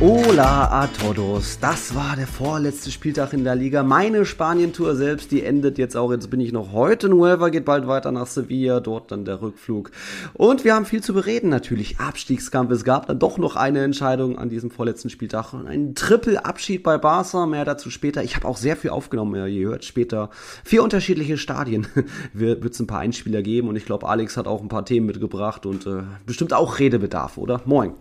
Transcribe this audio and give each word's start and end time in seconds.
Hola 0.00 0.70
a 0.70 0.86
todos. 0.86 1.58
Das 1.58 1.92
war 1.92 2.14
der 2.14 2.28
vorletzte 2.28 2.92
Spieltag 2.92 3.32
in 3.32 3.42
der 3.42 3.56
Liga. 3.56 3.82
Meine 3.82 4.24
Spanien-Tour 4.24 4.94
selbst, 4.94 5.32
die 5.32 5.42
endet 5.42 5.76
jetzt 5.76 5.96
auch. 5.96 6.12
Jetzt 6.12 6.30
bin 6.30 6.38
ich 6.38 6.52
noch 6.52 6.70
heute 6.70 7.08
in 7.08 7.14
Huelva, 7.14 7.48
geht 7.48 7.64
bald 7.64 7.88
weiter 7.88 8.12
nach 8.12 8.28
Sevilla, 8.28 8.78
dort 8.78 9.10
dann 9.10 9.24
der 9.24 9.42
Rückflug. 9.42 9.90
Und 10.34 10.62
wir 10.62 10.76
haben 10.76 10.84
viel 10.84 11.02
zu 11.02 11.14
bereden 11.14 11.50
natürlich. 11.50 11.98
Abstiegskampf. 11.98 12.70
Es 12.70 12.84
gab 12.84 13.08
dann 13.08 13.18
doch 13.18 13.38
noch 13.38 13.56
eine 13.56 13.82
Entscheidung 13.82 14.38
an 14.38 14.48
diesem 14.48 14.70
vorletzten 14.70 15.10
Spieltag. 15.10 15.52
Ein 15.52 15.96
Triple-Abschied 15.96 16.84
bei 16.84 16.96
Barca, 16.96 17.46
mehr 17.46 17.64
dazu 17.64 17.90
später. 17.90 18.22
Ich 18.22 18.36
habe 18.36 18.46
auch 18.46 18.56
sehr 18.56 18.76
viel 18.76 18.90
aufgenommen, 18.90 19.34
ja, 19.34 19.46
ihr 19.46 19.66
hört 19.66 19.84
später. 19.84 20.30
Vier 20.62 20.84
unterschiedliche 20.84 21.38
Stadien 21.38 21.88
wird 22.32 22.64
es 22.64 22.78
ein 22.78 22.86
paar 22.86 23.00
Einspieler 23.00 23.42
geben 23.42 23.68
und 23.68 23.74
ich 23.74 23.84
glaube, 23.84 24.08
Alex 24.08 24.36
hat 24.36 24.46
auch 24.46 24.62
ein 24.62 24.68
paar 24.68 24.84
Themen 24.84 25.06
mitgebracht 25.06 25.66
und 25.66 25.86
äh, 25.86 26.02
bestimmt 26.24 26.52
auch 26.52 26.78
Redebedarf, 26.78 27.36
oder? 27.36 27.62
Moin. 27.64 27.94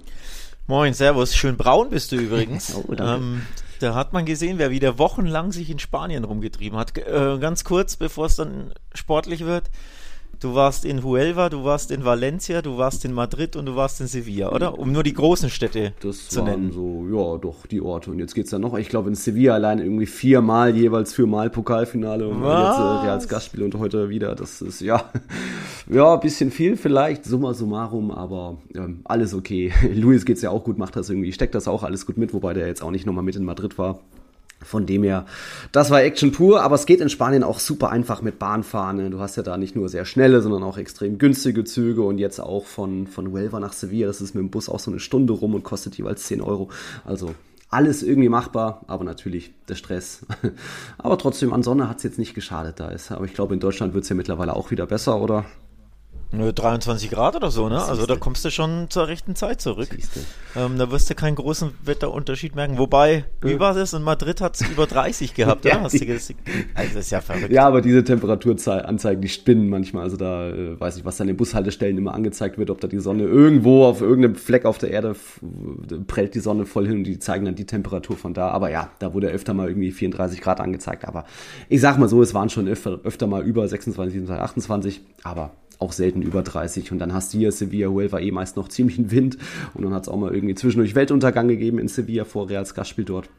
Moin, 0.70 0.94
Servus. 0.94 1.34
Schön 1.34 1.55
braun 1.55 1.89
bist 1.89 2.12
du 2.12 2.16
übrigens. 2.17 2.76
oh, 2.76 2.94
ähm, 2.99 3.44
da 3.80 3.95
hat 3.95 4.12
man 4.12 4.26
gesehen, 4.26 4.57
wer 4.57 4.70
wieder 4.70 4.98
wochenlang 4.99 5.53
sich 5.53 5.70
in 5.70 5.80
Spanien 5.80 6.26
rumgetrieben 6.26 6.77
hat. 6.77 6.98
Äh, 6.98 7.38
ganz 7.40 7.63
kurz, 7.63 7.95
bevor 7.95 8.26
es 8.26 8.35
dann 8.35 8.73
sportlich 8.93 9.45
wird. 9.45 9.70
Du 10.40 10.54
warst 10.54 10.86
in 10.86 11.04
Huelva, 11.04 11.50
du 11.50 11.64
warst 11.64 11.90
in 11.90 12.05
Valencia, 12.05 12.62
du 12.62 12.77
warst 12.77 13.04
in 13.05 13.12
Madrid 13.12 13.55
und 13.55 13.66
du 13.66 13.76
warst 13.76 14.02
in 14.02 14.08
Sevilla, 14.08 14.54
oder? 14.54 14.77
Um 14.77 14.91
nur 14.91 15.02
die 15.02 15.13
großen 15.13 15.50
Städte 15.50 15.94
das 16.00 16.29
zu 16.29 16.44
nennen. 16.44 16.71
so, 16.71 17.07
ja, 17.12 17.38
doch, 17.40 17.66
die 17.66 17.82
Orte. 17.82 18.12
Und 18.12 18.20
jetzt 18.20 18.35
geht's 18.35 18.52
dann 18.52 18.62
noch, 18.62 18.77
ich 18.77 18.88
glaube, 18.88 19.10
in 19.10 19.16
Sevilla 19.16 19.55
allein 19.55 19.79
irgendwie 19.79 20.05
viermal, 20.05 20.76
jeweils 20.76 21.12
viermal 21.12 21.49
Pokalfinale 21.49 22.27
und 22.27 22.44
Was? 22.44 22.77
jetzt 22.77 22.79
äh, 22.79 23.10
als 23.10 23.27
Gastspiel 23.27 23.63
und 23.63 23.79
heute 23.79 24.10
wieder. 24.10 24.35
Das 24.35 24.62
ist, 24.62 24.82
ja, 24.82 25.05
ja, 25.90 26.13
ein 26.13 26.20
bisschen 26.20 26.51
viel 26.51 26.77
vielleicht, 26.77 27.26
summa 27.26 27.55
summarum, 27.55 28.12
aber 28.12 28.57
ähm, 28.76 28.99
alles 29.05 29.34
okay. 29.34 29.74
Luis 29.91 30.24
geht's 30.24 30.44
ja 30.44 30.51
auch 30.51 30.63
gut, 30.63 30.77
macht 30.77 30.96
das 30.96 31.10
irgendwie, 31.10 31.34
steckt 31.34 31.55
das 31.55 31.68
auch 31.68 31.82
alles 31.82 32.05
gut 32.05 32.18
mit, 32.18 32.32
wobei 32.35 32.54
der 32.54 32.68
jetzt 32.68 32.84
auch 32.84 32.91
nicht 32.91 33.07
nochmal 33.07 33.24
mit 33.24 33.35
in 33.35 33.44
Madrid 33.44 33.79
war. 33.79 34.01
Von 34.63 34.86
dem 34.86 35.04
her, 35.04 35.26
das 35.72 35.91
war 35.91 36.02
Action 36.02 36.32
pur, 36.32 36.62
aber 36.62 36.76
es 36.76 36.86
geht 36.88 37.00
in 37.00 37.10
Spanien 37.10 37.44
auch 37.44 37.60
super 37.60 37.90
einfach 37.90 38.22
mit 38.22 38.40
Bahnfahren. 38.40 38.98
Ne? 38.98 39.10
Du 39.12 39.20
hast 39.20 39.36
ja 39.36 39.44
da 39.44 39.55
nicht 39.55 39.76
nur 39.76 39.88
sehr 39.88 40.04
schnelle, 40.04 40.41
sondern 40.41 40.63
auch 40.63 40.77
extrem 40.77 41.20
günstige 41.20 41.63
Züge 41.63 42.02
und 42.02 42.18
jetzt 42.18 42.40
auch 42.40 42.66
von, 42.66 43.05
von 43.05 43.32
Huelva 43.32 43.60
nach 43.60 43.74
Sevilla, 43.74 44.08
das 44.08 44.20
ist 44.20 44.34
mit 44.34 44.41
dem 44.41 44.50
Bus 44.50 44.68
auch 44.68 44.80
so 44.80 44.90
eine 44.90 45.00
Stunde 45.00 45.34
rum 45.34 45.54
und 45.54 45.63
kostet 45.63 45.96
jeweils 45.96 46.26
10 46.26 46.41
Euro. 46.41 46.70
Also 47.05 47.35
alles 47.70 48.02
irgendwie 48.02 48.30
machbar, 48.30 48.82
aber 48.88 49.04
natürlich 49.04 49.54
der 49.68 49.76
Stress. 49.76 50.26
aber 50.98 51.18
trotzdem, 51.18 51.54
an 51.54 51.63
Sonne 51.63 51.90
hat 51.90 51.98
es 51.98 52.04
jetzt 52.04 52.20
nicht 52.20 52.34
geschadet 52.34 52.80
da 52.80 52.90
ist. 52.90 53.12
Aber 53.12 53.26
ich 53.26 53.34
glaube, 53.34 53.54
in 53.54 53.60
Deutschland 53.60 53.94
wird 53.94 54.04
es 54.04 54.10
ja 54.10 54.16
mittlerweile 54.16 54.55
auch 54.55 54.72
wieder 54.72 54.88
besser, 54.88 55.22
oder? 55.22 55.46
23 56.31 57.09
Grad 57.09 57.35
oder 57.35 57.51
so, 57.51 57.70
ne? 57.70 57.81
Also 57.81 58.05
da 58.05 58.15
kommst 58.15 58.43
du 58.43 58.51
schon 58.51 58.89
zur 58.89 59.07
rechten 59.07 59.35
Zeit 59.35 59.61
zurück. 59.61 59.89
Ähm, 60.55 60.77
da 60.77 60.91
wirst 60.91 61.09
du 61.09 61.15
keinen 61.15 61.35
großen 61.35 61.71
Wetterunterschied 61.83 62.55
merken. 62.55 62.77
Wobei, 62.77 63.25
wie 63.41 63.59
war 63.59 63.73
das? 63.73 63.93
In 63.93 64.03
Madrid 64.03 64.41
hat 64.41 64.55
es 64.55 64.67
über 64.67 64.88
30 64.88 65.33
gehabt, 65.33 65.66
ja, 65.66 65.81
Hast 65.81 66.00
du 66.00 66.07
also 66.07 66.33
das 66.73 66.95
ist 66.95 67.11
ja 67.11 67.22
verrückt. 67.22 67.51
Ja, 67.51 67.66
aber 67.66 67.81
diese 67.81 68.03
Temperaturanzeigen, 68.03 69.22
die 69.22 69.29
spinnen 69.29 69.69
manchmal. 69.69 70.03
Also 70.03 70.17
da 70.17 70.50
äh, 70.50 70.79
weiß 70.79 70.97
ich, 70.97 71.05
was 71.05 71.17
dann 71.17 71.29
in 71.29 71.38
Bushaltestellen 71.38 71.97
immer 71.97 72.13
angezeigt 72.13 72.57
wird, 72.57 72.69
ob 72.69 72.81
da 72.81 72.88
die 72.88 73.00
Sonne 73.00 73.23
irgendwo 73.23 73.85
auf 73.85 74.01
irgendeinem 74.01 74.35
Fleck 74.35 74.66
auf 74.66 74.78
der 74.78 74.91
Erde 74.91 75.16
prellt 76.07 76.35
die 76.35 76.39
Sonne 76.39 76.66
voll 76.66 76.88
hin 76.88 76.97
und 76.97 77.03
die 77.05 77.19
zeigen 77.19 77.45
dann 77.45 77.55
die 77.55 77.66
Temperatur 77.66 78.17
von 78.17 78.33
da. 78.33 78.50
Aber 78.50 78.69
ja, 78.69 78.91
da 79.00 79.13
wurde 79.13 79.28
öfter 79.28 79.53
mal 79.53 79.67
irgendwie 79.67 79.91
34 79.91 80.41
Grad 80.41 80.59
angezeigt. 80.59 81.05
Aber 81.05 81.25
ich 81.69 81.81
sag 81.81 81.97
mal 81.97 82.09
so, 82.09 82.21
es 82.21 82.33
waren 82.33 82.49
schon 82.49 82.67
öfter, 82.67 82.99
öfter 83.03 83.27
mal 83.27 83.43
über 83.43 83.67
26, 83.67 84.13
27, 84.13 84.43
28. 84.43 85.01
Aber 85.23 85.51
auch 85.79 85.91
selten 85.91 86.21
über 86.21 86.43
30. 86.43 86.91
Und 86.91 86.99
dann 86.99 87.13
hast 87.13 87.33
du 87.33 87.38
hier 87.38 87.51
Sevilla 87.51 87.88
Huelva 87.88 88.19
eh 88.19 88.31
meist 88.31 88.57
noch 88.57 88.67
ziemlichen 88.67 89.11
Wind. 89.11 89.38
Und 89.73 89.83
dann 89.83 89.93
hat 89.93 90.03
es 90.03 90.09
auch 90.09 90.17
mal 90.17 90.33
irgendwie 90.33 90.55
zwischendurch 90.55 90.95
Weltuntergang 90.95 91.47
gegeben 91.47 91.79
in 91.79 91.88
Sevilla 91.88 92.25
vor 92.25 92.49
Reals 92.49 92.73
Gastspiel 92.73 93.05
dort. 93.05 93.29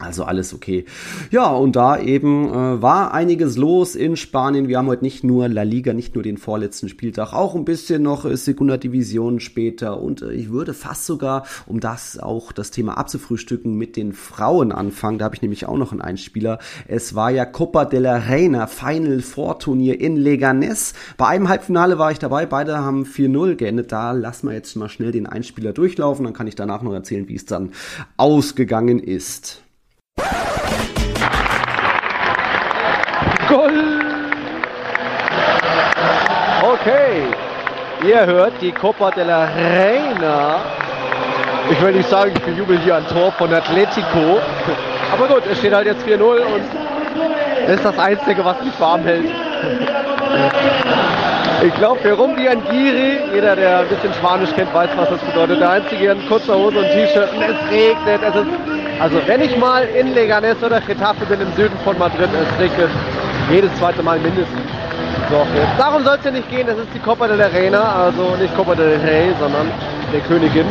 Also 0.00 0.24
alles 0.24 0.54
okay. 0.54 0.86
Ja, 1.30 1.50
und 1.50 1.76
da 1.76 2.00
eben 2.00 2.48
äh, 2.48 2.80
war 2.80 3.12
einiges 3.12 3.58
los 3.58 3.94
in 3.94 4.16
Spanien. 4.16 4.66
Wir 4.66 4.78
haben 4.78 4.86
heute 4.86 5.04
nicht 5.04 5.24
nur 5.24 5.46
La 5.48 5.62
Liga, 5.62 5.92
nicht 5.92 6.14
nur 6.14 6.24
den 6.24 6.38
vorletzten 6.38 6.88
Spieltag, 6.88 7.34
auch 7.34 7.54
ein 7.54 7.66
bisschen 7.66 8.02
noch 8.02 8.24
äh, 8.24 8.34
Segunda 8.34 8.78
Division 8.78 9.40
später. 9.40 10.00
Und 10.00 10.22
äh, 10.22 10.32
ich 10.32 10.50
würde 10.50 10.72
fast 10.72 11.04
sogar, 11.04 11.44
um 11.66 11.80
das 11.80 12.18
auch 12.18 12.52
das 12.52 12.70
Thema 12.70 12.96
abzufrühstücken, 12.96 13.74
mit 13.74 13.96
den 13.96 14.14
Frauen 14.14 14.72
anfangen. 14.72 15.18
Da 15.18 15.26
habe 15.26 15.34
ich 15.34 15.42
nämlich 15.42 15.66
auch 15.66 15.76
noch 15.76 15.92
einen 15.92 16.00
Einspieler. 16.00 16.60
Es 16.88 17.14
war 17.14 17.30
ja 17.30 17.44
Copa 17.44 17.84
de 17.84 18.00
la 18.00 18.16
Reina 18.16 18.68
Final 18.68 19.20
Four 19.20 19.58
Turnier 19.58 20.00
in 20.00 20.16
Leganés. 20.16 20.94
Bei 21.18 21.26
einem 21.26 21.50
Halbfinale 21.50 21.98
war 21.98 22.10
ich 22.10 22.18
dabei. 22.18 22.46
Beide 22.46 22.78
haben 22.78 23.04
4-0 23.04 23.56
geendet. 23.56 23.92
Da 23.92 24.12
lassen 24.12 24.48
wir 24.48 24.54
jetzt 24.54 24.74
mal 24.76 24.88
schnell 24.88 25.12
den 25.12 25.26
Einspieler 25.26 25.74
durchlaufen. 25.74 26.24
Dann 26.24 26.32
kann 26.32 26.46
ich 26.46 26.54
danach 26.54 26.80
noch 26.80 26.94
erzählen, 26.94 27.28
wie 27.28 27.36
es 27.36 27.44
dann 27.44 27.72
ausgegangen 28.16 28.98
ist. 28.98 29.62
Goal! 33.48 34.00
Okay, 36.62 37.22
ihr 38.06 38.26
hört 38.26 38.52
die 38.60 38.72
Copa 38.72 39.10
de 39.10 39.24
la 39.24 39.44
Reina. 39.44 40.60
Ich 41.70 41.80
will 41.82 41.92
nicht 41.92 42.08
sagen, 42.08 42.32
ich 42.34 42.42
bejubel 42.42 42.78
hier 42.78 42.96
ein 42.96 43.06
Tor 43.08 43.32
von 43.32 43.52
Atletico. 43.52 44.40
Aber 45.12 45.26
gut, 45.28 45.42
es 45.50 45.58
steht 45.58 45.74
halt 45.74 45.86
jetzt 45.86 46.06
4-0 46.06 46.20
und 46.20 46.62
das 47.66 47.76
ist 47.76 47.84
das 47.84 47.98
Einzige, 47.98 48.44
was 48.44 48.62
mich 48.62 48.78
warm 48.80 49.02
hält. 49.02 49.30
Ich 51.62 51.74
glaube, 51.74 52.00
für 52.00 52.12
Rumbi 52.12 52.48
Angiri, 52.48 53.18
jeder, 53.34 53.54
der 53.54 53.80
ein 53.80 53.88
bisschen 53.88 54.14
Spanisch 54.14 54.50
kennt, 54.54 54.72
weiß, 54.72 54.90
was 54.96 55.10
das 55.10 55.20
bedeutet. 55.20 55.60
Der 55.60 55.70
Einzige 55.70 56.10
in 56.10 56.26
kurzer 56.28 56.54
Hose 56.54 56.78
und 56.78 56.86
T-Shirt 56.86 57.28
es 57.32 57.70
regnet. 57.70 58.22
Es 58.22 58.34
ist, 58.34 58.79
also 59.00 59.18
wenn 59.26 59.40
ich 59.40 59.56
mal 59.56 59.84
in 59.84 60.14
Leganés 60.14 60.62
oder 60.62 60.80
Getafe 60.80 61.24
bin 61.24 61.40
im 61.40 61.52
Süden 61.54 61.76
von 61.84 61.98
Madrid, 61.98 62.28
es 62.32 62.60
regnet 62.60 62.90
jedes 63.50 63.74
zweite 63.78 64.02
Mal 64.02 64.18
mindestens. 64.18 64.60
So, 65.30 65.46
darum 65.78 66.04
soll 66.04 66.16
es 66.18 66.24
ja 66.24 66.30
nicht 66.30 66.50
gehen, 66.50 66.66
das 66.66 66.76
ist 66.76 66.88
die 66.94 66.98
Copa 66.98 67.26
de 67.26 67.36
la 67.36 67.46
Reina, 67.46 68.04
also 68.04 68.36
nicht 68.36 68.54
Copa 68.56 68.74
del 68.74 69.00
Rey, 69.00 69.32
sondern 69.40 69.70
der 70.12 70.20
Königin. 70.20 70.66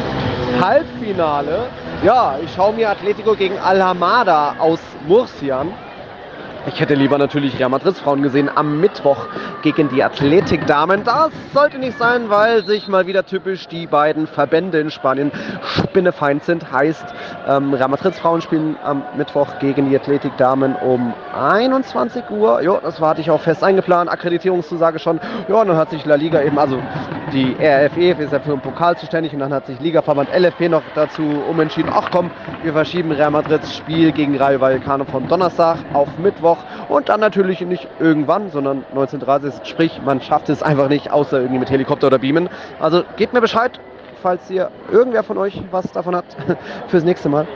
Halbfinale, 0.62 1.68
ja, 2.04 2.36
ich 2.44 2.54
schaue 2.54 2.74
mir 2.74 2.90
Atletico 2.90 3.34
gegen 3.36 3.58
Alhamada 3.58 4.56
aus 4.60 4.80
Murcia 5.08 5.62
an. 5.62 5.74
Ich 6.68 6.80
hätte 6.80 6.94
lieber 6.94 7.18
natürlich 7.18 7.58
Real 7.58 7.70
Madrids 7.70 8.02
Frauen 8.02 8.22
gesehen 8.22 8.50
am 8.54 8.82
Mittwoch 8.82 9.28
gegen 9.62 9.88
die 9.90 10.04
Athletik-Damen. 10.04 11.04
Das 11.06 11.32
sollte 11.54 11.80
nicht 11.80 11.98
sein, 11.98 12.30
weil 12.30 12.66
sich 12.66 12.88
mal 12.90 13.08
wieder 13.08 13.26
typisch 13.26 13.68
die 13.68 13.88
beiden 13.88 14.28
Verbände 14.28 14.80
in 14.80 14.92
Spanien 14.92 15.32
spinnefeind 15.64 16.44
sind. 16.44 16.70
Heißt, 16.72 17.06
ähm, 17.48 17.74
Real 17.74 17.88
Madrids 17.88 18.20
Frauen 18.20 18.42
spielen 18.42 18.76
am 18.84 19.04
Mittwoch 19.16 19.48
gegen 19.60 19.90
die 19.90 19.96
Athletik-Damen 19.96 20.76
um 20.76 21.14
21 21.34 22.30
Uhr. 22.30 22.62
Jo, 22.62 22.80
das 22.84 23.00
hatte 23.00 23.22
ich 23.22 23.32
auch 23.32 23.42
fest 23.42 23.64
eingeplant. 23.64 24.12
Akkreditierungszusage 24.12 25.00
schon. 25.00 25.20
Ja, 25.48 25.62
und 25.62 25.68
dann 25.70 25.78
hat 25.78 25.92
sich 25.92 26.06
La 26.06 26.16
Liga 26.16 26.42
eben, 26.42 26.60
also 26.60 26.78
die 27.32 27.56
RFE 27.60 28.22
ist 28.22 28.34
ja 28.34 28.40
für 28.40 28.52
den 28.52 28.62
Pokal 28.62 28.98
zuständig 28.98 29.34
und 29.34 29.40
dann 29.40 29.54
hat 29.54 29.66
sich 29.66 29.80
Ligaverband 29.80 30.30
LFP 30.36 30.68
noch 30.68 30.84
dazu 30.94 31.22
umentschieden. 31.50 31.92
Ach 31.94 32.10
komm, 32.12 32.32
wir 32.64 32.74
verschieben 32.74 33.12
Real 33.12 33.32
Madrids 33.32 33.78
Spiel 33.78 34.12
gegen 34.12 34.36
Rayo 34.38 34.60
Vallecano 34.60 35.06
von 35.06 35.28
Donnerstag 35.28 35.78
auf 35.94 36.10
Mittwoch 36.18 36.49
und 36.88 37.10
dann 37.10 37.20
natürlich 37.20 37.62
nicht 37.62 37.88
irgendwann, 38.00 38.50
sondern 38.50 38.84
19.30 38.96 39.66
Sprich, 39.66 40.00
man 40.06 40.22
schafft 40.22 40.50
es 40.50 40.64
einfach 40.64 40.90
nicht, 40.90 41.12
außer 41.12 41.40
irgendwie 41.40 41.60
mit 41.60 41.70
Helikopter 41.70 42.08
oder 42.08 42.20
Beamen. 42.20 42.50
Also 42.80 43.04
gebt 43.18 43.34
mir 43.34 43.42
Bescheid, 43.42 43.80
falls 44.22 44.50
ihr 44.50 44.70
irgendwer 44.92 45.24
von 45.24 45.38
euch 45.38 45.62
was 45.72 45.92
davon 45.92 46.16
hat 46.16 46.26
fürs 46.88 47.04
nächste 47.04 47.30
Mal 47.30 47.48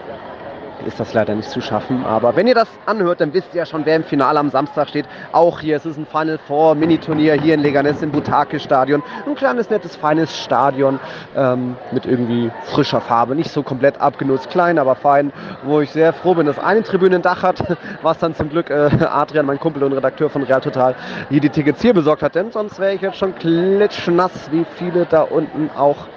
ist 0.85 0.99
das 0.99 1.13
leider 1.13 1.35
nicht 1.35 1.49
zu 1.49 1.61
schaffen. 1.61 2.05
Aber 2.05 2.35
wenn 2.35 2.47
ihr 2.47 2.55
das 2.55 2.67
anhört, 2.85 3.21
dann 3.21 3.33
wisst 3.33 3.53
ihr 3.53 3.59
ja 3.59 3.65
schon, 3.65 3.85
wer 3.85 3.95
im 3.95 4.03
Finale 4.03 4.39
am 4.39 4.49
Samstag 4.49 4.89
steht. 4.89 5.05
Auch 5.31 5.59
hier, 5.59 5.77
es 5.77 5.85
ist 5.85 5.97
ein 5.97 6.05
Final 6.05 6.39
Four 6.47 6.75
Mini-Turnier 6.75 7.33
hier 7.35 7.53
in 7.55 7.61
Leganes 7.61 8.01
im 8.01 8.11
Butake-Stadion. 8.11 9.03
Ein 9.25 9.35
kleines, 9.35 9.69
nettes, 9.69 9.95
feines 9.95 10.37
Stadion 10.37 10.99
ähm, 11.35 11.75
mit 11.91 12.05
irgendwie 12.05 12.51
frischer 12.63 13.01
Farbe. 13.01 13.35
Nicht 13.35 13.51
so 13.51 13.63
komplett 13.63 13.99
abgenutzt, 13.99 14.49
klein, 14.49 14.77
aber 14.77 14.95
fein. 14.95 15.31
Wo 15.63 15.81
ich 15.81 15.91
sehr 15.91 16.13
froh 16.13 16.35
bin, 16.35 16.45
dass 16.45 16.59
eine 16.59 16.83
Tribüne 16.83 17.15
ein 17.15 17.21
Dach 17.21 17.43
hat, 17.43 17.63
was 18.01 18.17
dann 18.19 18.35
zum 18.35 18.49
Glück 18.49 18.69
äh, 18.69 18.89
Adrian, 19.09 19.45
mein 19.45 19.59
Kumpel 19.59 19.83
und 19.83 19.93
Redakteur 19.93 20.29
von 20.29 20.43
Real 20.43 20.61
Total, 20.61 20.95
hier 21.29 21.41
die 21.41 21.49
Tickets 21.49 21.81
hier 21.81 21.93
besorgt 21.93 22.23
hat. 22.23 22.35
Denn 22.35 22.51
sonst 22.51 22.79
wäre 22.79 22.93
ich 22.93 23.01
jetzt 23.01 23.17
schon 23.17 23.35
klitschnass, 23.35 24.51
wie 24.51 24.65
viele 24.75 25.05
da 25.05 25.21
unten 25.21 25.69
auch. 25.75 26.07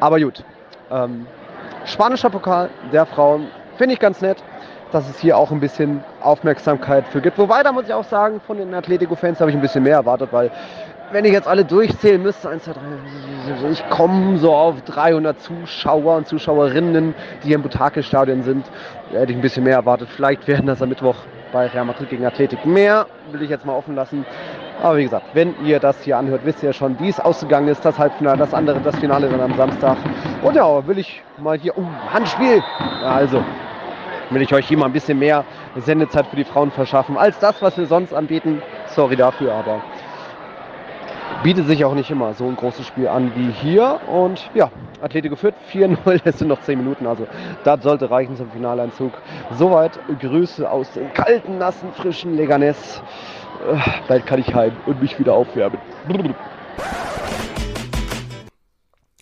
Aber 0.00 0.20
gut. 0.20 0.44
Ähm, 0.90 1.26
spanischer 1.84 2.30
Pokal 2.30 2.70
der 2.92 3.06
Frauen 3.06 3.48
Finde 3.76 3.94
ich 3.94 4.00
ganz 4.00 4.20
nett, 4.20 4.42
dass 4.92 5.08
es 5.08 5.18
hier 5.18 5.36
auch 5.36 5.50
ein 5.50 5.60
bisschen 5.60 6.04
Aufmerksamkeit 6.20 7.06
für 7.08 7.20
gibt. 7.20 7.38
Wobei, 7.38 7.62
da 7.62 7.72
muss 7.72 7.86
ich 7.86 7.92
auch 7.92 8.04
sagen, 8.04 8.40
von 8.46 8.58
den 8.58 8.72
Atletico-Fans 8.72 9.40
habe 9.40 9.50
ich 9.50 9.56
ein 9.56 9.60
bisschen 9.60 9.82
mehr 9.82 9.96
erwartet, 9.96 10.28
weil 10.32 10.50
wenn 11.10 11.24
ich 11.24 11.32
jetzt 11.32 11.48
alle 11.48 11.64
durchzählen 11.64 12.22
müsste, 12.22 12.48
1, 12.48 12.64
2, 12.64 12.72
3, 12.72 13.70
ich 13.70 13.88
komme 13.90 14.38
so 14.38 14.54
auf 14.54 14.80
300 14.82 15.40
Zuschauer 15.40 16.16
und 16.16 16.28
Zuschauerinnen, 16.28 17.14
die 17.42 17.48
hier 17.48 17.56
im 17.56 17.62
Butake-Stadion 17.62 18.42
sind, 18.42 18.66
da 19.12 19.18
hätte 19.20 19.32
ich 19.32 19.38
ein 19.38 19.42
bisschen 19.42 19.64
mehr 19.64 19.76
erwartet. 19.76 20.08
Vielleicht 20.08 20.46
werden 20.46 20.66
das 20.66 20.80
am 20.80 20.88
Mittwoch 20.88 21.16
bei 21.52 21.66
Real 21.66 21.84
Madrid 21.84 22.10
gegen 22.10 22.24
Athletik. 22.24 22.64
Mehr 22.64 23.06
will 23.30 23.42
ich 23.42 23.50
jetzt 23.50 23.66
mal 23.66 23.74
offen 23.74 23.94
lassen. 23.94 24.24
Aber 24.82 24.96
wie 24.98 25.04
gesagt, 25.04 25.26
wenn 25.32 25.54
ihr 25.64 25.80
das 25.80 26.02
hier 26.02 26.18
anhört, 26.18 26.42
wisst 26.44 26.62
ihr 26.62 26.72
schon, 26.72 26.98
wie 27.00 27.08
es 27.08 27.20
ausgegangen 27.20 27.68
ist. 27.68 27.84
Das 27.84 27.98
Halbfinale, 27.98 28.38
das 28.38 28.52
andere, 28.52 28.80
das 28.80 28.96
Finale 28.96 29.28
dann 29.28 29.40
am 29.40 29.56
Samstag. 29.56 29.96
Und 30.42 30.54
ja, 30.56 30.86
will 30.86 30.98
ich 30.98 31.22
mal 31.38 31.58
hier, 31.58 31.76
oh, 31.78 31.82
Handspiel. 32.12 32.62
Ja, 33.02 33.14
also, 33.14 33.42
will 34.30 34.42
ich 34.42 34.52
euch 34.52 34.66
hier 34.66 34.78
mal 34.78 34.86
ein 34.86 34.92
bisschen 34.92 35.18
mehr 35.18 35.44
Sendezeit 35.76 36.26
für 36.26 36.36
die 36.36 36.44
Frauen 36.44 36.70
verschaffen, 36.70 37.16
als 37.16 37.38
das, 37.38 37.62
was 37.62 37.78
wir 37.78 37.86
sonst 37.86 38.12
anbieten. 38.12 38.62
Sorry 38.86 39.16
dafür, 39.16 39.54
aber 39.54 39.80
bietet 41.42 41.66
sich 41.66 41.84
auch 41.84 41.94
nicht 41.94 42.10
immer 42.10 42.32
so 42.32 42.46
ein 42.46 42.56
großes 42.56 42.86
Spiel 42.86 43.06
an 43.06 43.32
wie 43.34 43.50
hier. 43.50 44.00
Und 44.06 44.50
ja, 44.54 44.70
Atletico 45.02 45.36
führt 45.36 45.54
4-0, 45.72 46.22
es 46.24 46.38
sind 46.38 46.48
noch 46.48 46.60
10 46.60 46.78
Minuten, 46.78 47.06
also 47.06 47.26
das 47.64 47.82
sollte 47.82 48.10
reichen 48.10 48.36
zum 48.36 48.50
Finaleinzug. 48.50 49.12
Soweit 49.58 49.98
Grüße 50.20 50.68
aus 50.68 50.90
dem 50.92 51.12
kalten, 51.12 51.58
nassen, 51.58 51.92
frischen 51.92 52.36
Leganes. 52.36 53.02
Äh, 53.66 53.78
bald 54.08 54.26
kann 54.26 54.40
ich 54.40 54.54
heim 54.54 54.72
und 54.86 55.00
mich 55.00 55.18
wieder 55.18 55.34
aufwärmen. 55.34 55.78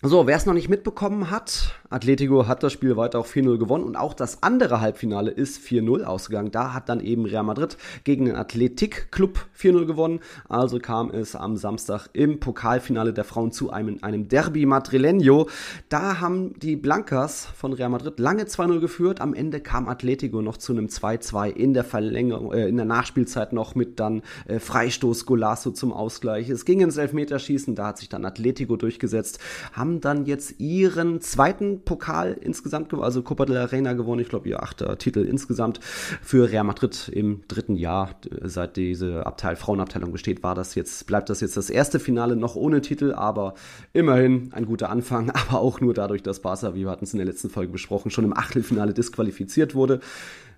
So, 0.05 0.27
wer 0.27 0.35
es 0.35 0.45
noch 0.45 0.53
nicht 0.53 0.67
mitbekommen 0.67 1.31
hat, 1.31 1.79
Atletico 1.89 2.45
hat 2.45 2.61
das 2.61 2.73
Spiel 2.73 2.97
weiter 2.97 3.19
auch 3.19 3.25
4-0 3.25 3.57
gewonnen 3.57 3.85
und 3.85 3.95
auch 3.95 4.13
das 4.13 4.43
andere 4.43 4.81
Halbfinale 4.81 5.31
ist 5.31 5.65
4-0 5.65 6.03
ausgegangen. 6.03 6.51
Da 6.51 6.73
hat 6.73 6.89
dann 6.89 6.99
eben 6.99 7.23
Real 7.25 7.43
Madrid 7.43 7.77
gegen 8.03 8.25
den 8.25 8.35
Athletic 8.35 9.13
Club 9.13 9.45
4-0 9.57 9.85
gewonnen. 9.85 10.19
Also 10.49 10.79
kam 10.79 11.09
es 11.09 11.37
am 11.37 11.55
Samstag 11.55 12.09
im 12.11 12.41
Pokalfinale 12.41 13.13
der 13.13 13.23
Frauen 13.23 13.53
zu 13.53 13.69
einem, 13.69 13.99
einem 14.01 14.27
Derby 14.27 14.65
Madrileño. 14.65 15.47
Da 15.87 16.19
haben 16.19 16.59
die 16.59 16.75
Blancas 16.75 17.45
von 17.45 17.71
Real 17.71 17.89
Madrid 17.89 18.19
lange 18.19 18.43
2-0 18.43 18.81
geführt. 18.81 19.21
Am 19.21 19.33
Ende 19.33 19.61
kam 19.61 19.87
Atletico 19.87 20.41
noch 20.41 20.57
zu 20.57 20.73
einem 20.73 20.87
2-2 20.87 21.51
in 21.51 21.73
der 21.73 21.85
Verlängerung, 21.85 22.51
äh, 22.51 22.67
in 22.67 22.75
der 22.75 22.85
Nachspielzeit 22.85 23.53
noch 23.53 23.75
mit 23.75 24.01
dann 24.01 24.21
äh, 24.47 24.59
Freistoß 24.59 25.25
Golasso 25.25 25.71
zum 25.71 25.93
Ausgleich. 25.93 26.49
Es 26.49 26.65
ging 26.65 26.81
ins 26.81 26.97
Elfmeterschießen, 26.97 27.73
da 27.75 27.87
hat 27.87 27.99
sich 27.99 28.09
dann 28.09 28.25
Atletico 28.25 28.75
durchgesetzt, 28.75 29.39
haben 29.71 29.92
dann 30.01 30.25
jetzt 30.25 30.59
ihren 30.59 31.21
zweiten 31.21 31.83
Pokal 31.83 32.37
insgesamt, 32.39 32.93
also 32.93 33.21
Copa 33.21 33.45
de 33.45 33.55
la 33.55 33.65
Reina 33.65 33.93
gewonnen. 33.93 34.21
Ich 34.21 34.29
glaube, 34.29 34.47
ihr 34.49 34.61
achter 34.61 34.97
Titel 34.97 35.19
insgesamt 35.19 35.79
für 36.21 36.51
Real 36.51 36.63
Madrid 36.63 37.09
im 37.13 37.41
dritten 37.47 37.75
Jahr, 37.75 38.15
seit 38.41 38.77
diese 38.77 39.25
Abteil, 39.25 39.55
Frauenabteilung 39.55 40.11
besteht, 40.11 40.43
war 40.43 40.55
das 40.55 40.75
jetzt, 40.75 41.07
bleibt 41.07 41.29
das 41.29 41.41
jetzt 41.41 41.57
das 41.57 41.69
erste 41.69 41.99
Finale 41.99 42.35
noch 42.35 42.55
ohne 42.55 42.81
Titel, 42.81 43.13
aber 43.13 43.53
immerhin 43.93 44.49
ein 44.53 44.65
guter 44.65 44.89
Anfang, 44.89 45.29
aber 45.49 45.59
auch 45.59 45.81
nur 45.81 45.93
dadurch, 45.93 46.23
dass 46.23 46.41
Barca, 46.41 46.75
wie 46.75 46.81
wir 46.81 46.89
hatten 46.89 47.05
es 47.05 47.13
in 47.13 47.17
der 47.17 47.27
letzten 47.27 47.49
Folge 47.49 47.71
besprochen, 47.71 48.11
schon 48.11 48.25
im 48.25 48.35
Achtelfinale 48.35 48.93
disqualifiziert 48.93 49.75
wurde. 49.75 49.99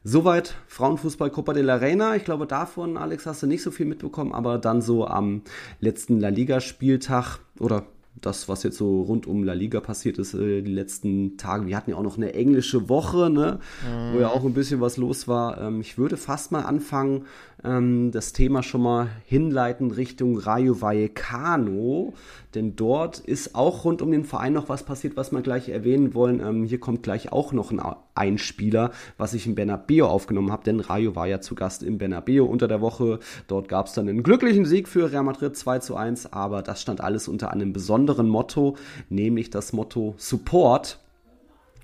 Soweit 0.07 0.53
Frauenfußball 0.67 1.31
Copa 1.31 1.53
de 1.53 1.63
la 1.63 1.77
Reina. 1.77 2.15
Ich 2.15 2.25
glaube, 2.25 2.45
davon, 2.45 2.95
Alex, 2.95 3.25
hast 3.25 3.41
du 3.41 3.47
nicht 3.47 3.63
so 3.63 3.71
viel 3.71 3.87
mitbekommen, 3.87 4.33
aber 4.33 4.59
dann 4.59 4.83
so 4.83 5.07
am 5.07 5.41
letzten 5.79 6.19
La 6.19 6.29
Liga-Spieltag 6.29 7.39
oder 7.59 7.87
das, 8.21 8.47
was 8.47 8.63
jetzt 8.63 8.77
so 8.77 9.01
rund 9.01 9.27
um 9.27 9.43
La 9.43 9.53
Liga 9.53 9.79
passiert 9.79 10.17
ist, 10.17 10.33
äh, 10.33 10.61
die 10.61 10.73
letzten 10.73 11.37
Tage. 11.37 11.67
Wir 11.67 11.77
hatten 11.77 11.91
ja 11.91 11.97
auch 11.97 12.03
noch 12.03 12.17
eine 12.17 12.33
englische 12.33 12.89
Woche, 12.89 13.29
ne? 13.29 13.59
Mhm. 13.83 14.13
wo 14.13 14.19
ja 14.19 14.29
auch 14.29 14.45
ein 14.45 14.53
bisschen 14.53 14.81
was 14.81 14.97
los 14.97 15.27
war. 15.27 15.59
Ähm, 15.61 15.81
ich 15.81 15.97
würde 15.97 16.17
fast 16.17 16.51
mal 16.51 16.61
anfangen 16.61 17.25
ähm, 17.65 18.11
das 18.11 18.33
Thema 18.33 18.63
schon 18.63 18.81
mal 18.81 19.07
hinleiten 19.25 19.91
Richtung 19.91 20.37
Rayo 20.37 20.81
Vallecano, 20.81 22.13
denn 22.53 22.75
dort 22.75 23.19
ist 23.19 23.55
auch 23.55 23.83
rund 23.85 24.01
um 24.01 24.11
den 24.11 24.23
Verein 24.23 24.53
noch 24.53 24.69
was 24.69 24.83
passiert, 24.83 25.17
was 25.17 25.31
wir 25.31 25.41
gleich 25.41 25.69
erwähnen 25.69 26.13
wollen. 26.13 26.39
Ähm, 26.39 26.63
hier 26.63 26.79
kommt 26.79 27.03
gleich 27.03 27.31
auch 27.31 27.51
noch 27.51 27.71
ein 27.71 27.81
Einspieler, 28.13 28.91
was 29.17 29.33
ich 29.33 29.47
in 29.47 29.55
Bernabeu 29.55 30.05
aufgenommen 30.05 30.51
habe, 30.51 30.63
denn 30.63 30.79
Rayo 30.79 31.15
war 31.15 31.27
ja 31.27 31.41
zu 31.41 31.55
Gast 31.55 31.83
im 31.83 31.97
Bernabeu 31.97 32.45
unter 32.45 32.67
der 32.67 32.81
Woche. 32.81 33.19
Dort 33.47 33.67
gab 33.67 33.87
es 33.87 33.93
dann 33.93 34.07
einen 34.07 34.23
glücklichen 34.23 34.65
Sieg 34.65 34.87
für 34.87 35.11
Real 35.11 35.23
Madrid 35.23 35.57
2 35.57 35.79
zu 35.79 35.95
1, 35.95 36.31
aber 36.33 36.61
das 36.61 36.81
stand 36.81 37.01
alles 37.01 37.27
unter 37.27 37.51
einem 37.51 37.73
besonderen 37.73 38.29
Motto, 38.29 38.77
nämlich 39.09 39.49
das 39.49 39.73
Motto 39.73 40.15
Support. 40.17 40.99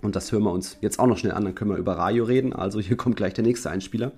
Und 0.01 0.15
das 0.15 0.31
hören 0.31 0.43
wir 0.43 0.51
uns 0.51 0.77
jetzt 0.81 0.99
auch 0.99 1.07
noch 1.07 1.17
schnell 1.17 1.33
an, 1.33 1.45
dann 1.45 1.55
können 1.55 1.71
wir 1.71 1.77
über 1.77 1.93
Rayo 1.93 2.23
reden. 2.23 2.53
Also 2.53 2.79
hier 2.79 2.97
kommt 2.97 3.17
gleich 3.17 3.33
der 3.33 3.43
nächste 3.43 3.69
Einspieler. 3.69 4.13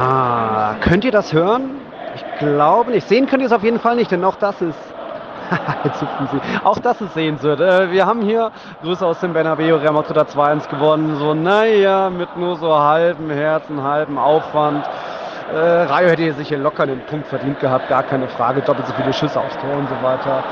Ah, 0.00 0.76
könnt 0.80 1.04
ihr 1.04 1.10
das 1.10 1.34
hören? 1.34 1.72
Ich 2.14 2.24
glaube 2.38 2.90
nicht. 2.90 3.06
Sehen 3.06 3.26
könnt 3.26 3.42
ihr 3.42 3.46
es 3.46 3.52
auf 3.52 3.62
jeden 3.62 3.78
Fall 3.78 3.96
nicht, 3.96 4.10
denn 4.10 4.24
auch 4.24 4.36
das 4.36 4.62
ist. 4.62 4.78
Auch 6.64 6.78
das 6.78 7.00
ist 7.00 7.12
sehenswert. 7.14 7.60
Äh, 7.60 7.90
wir 7.90 8.06
haben 8.06 8.22
hier 8.22 8.52
Grüße 8.82 9.04
aus 9.04 9.18
dem 9.18 9.32
Bernabeu. 9.32 9.74
Real 9.74 9.92
Madrid 9.92 10.16
hat 10.16 10.30
2-1 10.30 10.68
gewonnen. 10.68 11.16
So, 11.16 11.34
naja, 11.34 12.08
mit 12.08 12.36
nur 12.36 12.54
so 12.56 12.72
halbem 12.72 13.30
Herzen, 13.30 13.82
halbem 13.82 14.16
Aufwand. 14.16 14.88
Äh, 15.52 15.58
Rayo 15.58 16.08
hätte 16.08 16.32
sich 16.34 16.48
hier 16.48 16.58
locker 16.58 16.86
den 16.86 17.00
Punkt 17.00 17.26
verdient 17.26 17.58
gehabt, 17.58 17.88
gar 17.88 18.04
keine 18.04 18.28
Frage. 18.28 18.60
Doppelt 18.62 18.86
so 18.86 18.94
viele 18.94 19.12
Schüsse 19.12 19.40
aufs 19.40 19.58
Tor 19.58 19.76
und 19.76 19.88
so 19.88 20.02
weiter. 20.02 20.44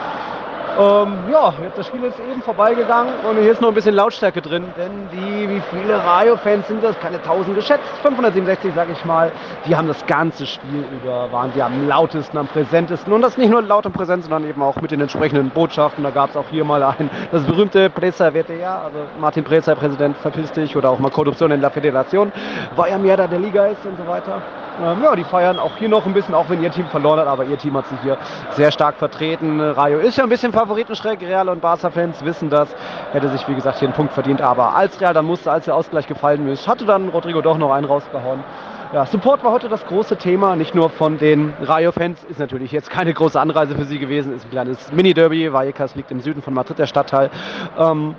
Ähm, 0.78 1.12
ja, 1.32 1.52
das 1.74 1.88
Spiel 1.88 2.04
ist 2.04 2.20
eben 2.20 2.40
vorbeigegangen 2.40 3.12
und 3.28 3.36
hier 3.38 3.50
ist 3.50 3.60
noch 3.60 3.70
ein 3.70 3.74
bisschen 3.74 3.96
Lautstärke 3.96 4.40
drin, 4.40 4.64
denn 4.76 5.08
die, 5.12 5.48
wie 5.48 5.60
viele 5.72 5.98
Rayo-Fans 6.04 6.68
sind 6.68 6.84
das? 6.84 6.96
Keine 7.00 7.16
1000 7.16 7.56
geschätzt, 7.56 7.82
567 8.02 8.72
sage 8.76 8.92
ich 8.92 9.04
mal. 9.04 9.32
Die 9.66 9.74
haben 9.74 9.88
das 9.88 10.06
ganze 10.06 10.46
Spiel 10.46 10.84
über, 10.92 11.32
waren 11.32 11.52
die 11.52 11.62
am 11.62 11.88
lautesten, 11.88 12.38
am 12.38 12.46
präsentesten 12.46 13.12
und 13.12 13.22
das 13.22 13.36
nicht 13.36 13.50
nur 13.50 13.60
laut 13.60 13.86
und 13.86 13.92
präsent, 13.92 14.22
sondern 14.22 14.48
eben 14.48 14.62
auch 14.62 14.76
mit 14.80 14.92
den 14.92 15.00
entsprechenden 15.00 15.50
Botschaften. 15.50 16.04
Da 16.04 16.10
gab 16.10 16.30
es 16.30 16.36
auch 16.36 16.48
hier 16.48 16.64
mal 16.64 16.80
ein, 16.84 17.10
das 17.32 17.42
berühmte 17.42 17.90
Presa 17.90 18.32
WTA, 18.32 18.82
also 18.84 18.98
Martin 19.18 19.42
Presa, 19.42 19.74
Präsident, 19.74 20.16
verpiss 20.18 20.52
dich 20.52 20.76
oder 20.76 20.90
auch 20.90 21.00
mal 21.00 21.10
Korruption 21.10 21.50
in 21.50 21.60
la 21.60 21.70
Federación, 21.70 22.30
war 22.76 22.88
ja 22.88 22.98
mehr 22.98 23.16
da 23.16 23.26
der 23.26 23.40
Liga 23.40 23.66
ist 23.66 23.84
und 23.84 23.98
so 23.98 24.06
weiter. 24.06 24.40
Ähm, 24.80 25.02
ja, 25.02 25.16
die 25.16 25.24
feiern 25.24 25.58
auch 25.58 25.76
hier 25.76 25.88
noch 25.88 26.06
ein 26.06 26.14
bisschen, 26.14 26.34
auch 26.34 26.48
wenn 26.48 26.62
ihr 26.62 26.70
Team 26.70 26.86
verloren 26.86 27.18
hat, 27.18 27.26
aber 27.26 27.44
ihr 27.44 27.58
Team 27.58 27.76
hat 27.76 27.86
sich 27.88 27.98
hier 28.02 28.16
sehr 28.52 28.70
stark 28.70 28.96
vertreten. 28.96 29.60
Rayo 29.60 29.98
ist 29.98 30.16
ja 30.16 30.24
ein 30.24 30.30
bisschen 30.30 30.52
favoritenschräg, 30.52 31.20
Real 31.20 31.48
und 31.48 31.60
Barca-Fans 31.60 32.24
wissen 32.24 32.48
das, 32.48 32.68
hätte 33.12 33.28
sich 33.28 33.46
wie 33.48 33.54
gesagt 33.54 33.78
hier 33.78 33.88
einen 33.88 33.96
Punkt 33.96 34.12
verdient, 34.12 34.40
aber 34.40 34.76
als 34.76 35.00
Real 35.00 35.14
dann 35.14 35.26
musste, 35.26 35.50
als 35.50 35.64
der 35.64 35.74
Ausgleich 35.74 36.06
gefallen 36.06 36.46
ist, 36.48 36.68
hatte 36.68 36.84
dann 36.84 37.08
Rodrigo 37.08 37.40
doch 37.40 37.58
noch 37.58 37.72
einen 37.72 37.86
rausgehauen. 37.86 38.44
Ja, 38.92 39.04
Support 39.04 39.44
war 39.44 39.52
heute 39.52 39.68
das 39.68 39.84
große 39.84 40.16
Thema, 40.16 40.56
nicht 40.56 40.74
nur 40.74 40.88
von 40.88 41.18
den 41.18 41.52
Rayo-Fans, 41.60 42.24
ist 42.24 42.38
natürlich 42.38 42.72
jetzt 42.72 42.88
keine 42.88 43.12
große 43.12 43.38
Anreise 43.38 43.74
für 43.74 43.84
sie 43.84 43.98
gewesen, 43.98 44.34
ist 44.34 44.46
ein 44.46 44.50
kleines 44.50 44.92
Mini-Derby, 44.92 45.52
Vallecas 45.52 45.94
liegt 45.94 46.10
im 46.10 46.20
Süden 46.20 46.40
von 46.40 46.54
Madrid, 46.54 46.78
der 46.78 46.86
Stadtteil. 46.86 47.30
Ähm, 47.78 48.14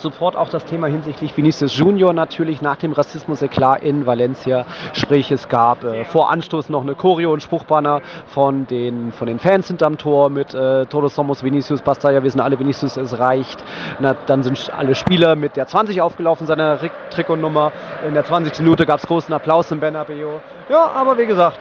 sofort 0.00 0.36
auch 0.36 0.48
das 0.48 0.64
Thema 0.64 0.86
hinsichtlich 0.86 1.36
Vinicius 1.36 1.76
Junior 1.76 2.12
natürlich 2.12 2.62
nach 2.62 2.76
dem 2.76 2.92
Rassismus-Eklat 2.92 3.82
in 3.82 4.06
Valencia. 4.06 4.66
Sprich, 4.92 5.30
es 5.30 5.48
gab 5.48 5.84
äh, 5.84 6.04
vor 6.04 6.30
Anstoß 6.30 6.68
noch 6.68 6.82
eine 6.82 6.94
Choreo 6.94 7.32
und 7.32 7.42
Spruchbanner 7.42 8.00
von 8.26 8.66
den, 8.66 9.12
von 9.12 9.26
den 9.26 9.38
Fans 9.38 9.68
hinterm 9.68 9.98
Tor 9.98 10.30
mit 10.30 10.54
äh, 10.54 10.86
Todos 10.86 11.14
somos 11.14 11.42
Vinicius, 11.42 11.82
basta 11.82 12.10
ja, 12.10 12.22
wir 12.22 12.30
sind 12.30 12.40
alle 12.40 12.58
Vinicius, 12.58 12.96
es 12.96 13.18
reicht. 13.18 13.62
Na, 13.98 14.14
dann 14.26 14.42
sind 14.42 14.72
alle 14.76 14.94
Spieler 14.94 15.36
mit 15.36 15.56
der 15.56 15.66
20 15.66 16.00
aufgelaufen, 16.00 16.46
seiner 16.46 16.78
Trikotnummer. 17.10 17.72
In 18.06 18.14
der 18.14 18.24
20. 18.24 18.58
Minute 18.60 18.86
gab 18.86 19.00
es 19.00 19.06
großen 19.06 19.32
Applaus 19.34 19.70
im 19.70 19.80
Bernabeu. 19.80 20.38
Ja, 20.68 20.90
aber 20.94 21.18
wie 21.18 21.26
gesagt, 21.26 21.60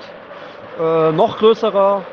äh, 0.80 1.12
noch 1.12 1.38
größerer 1.38 2.04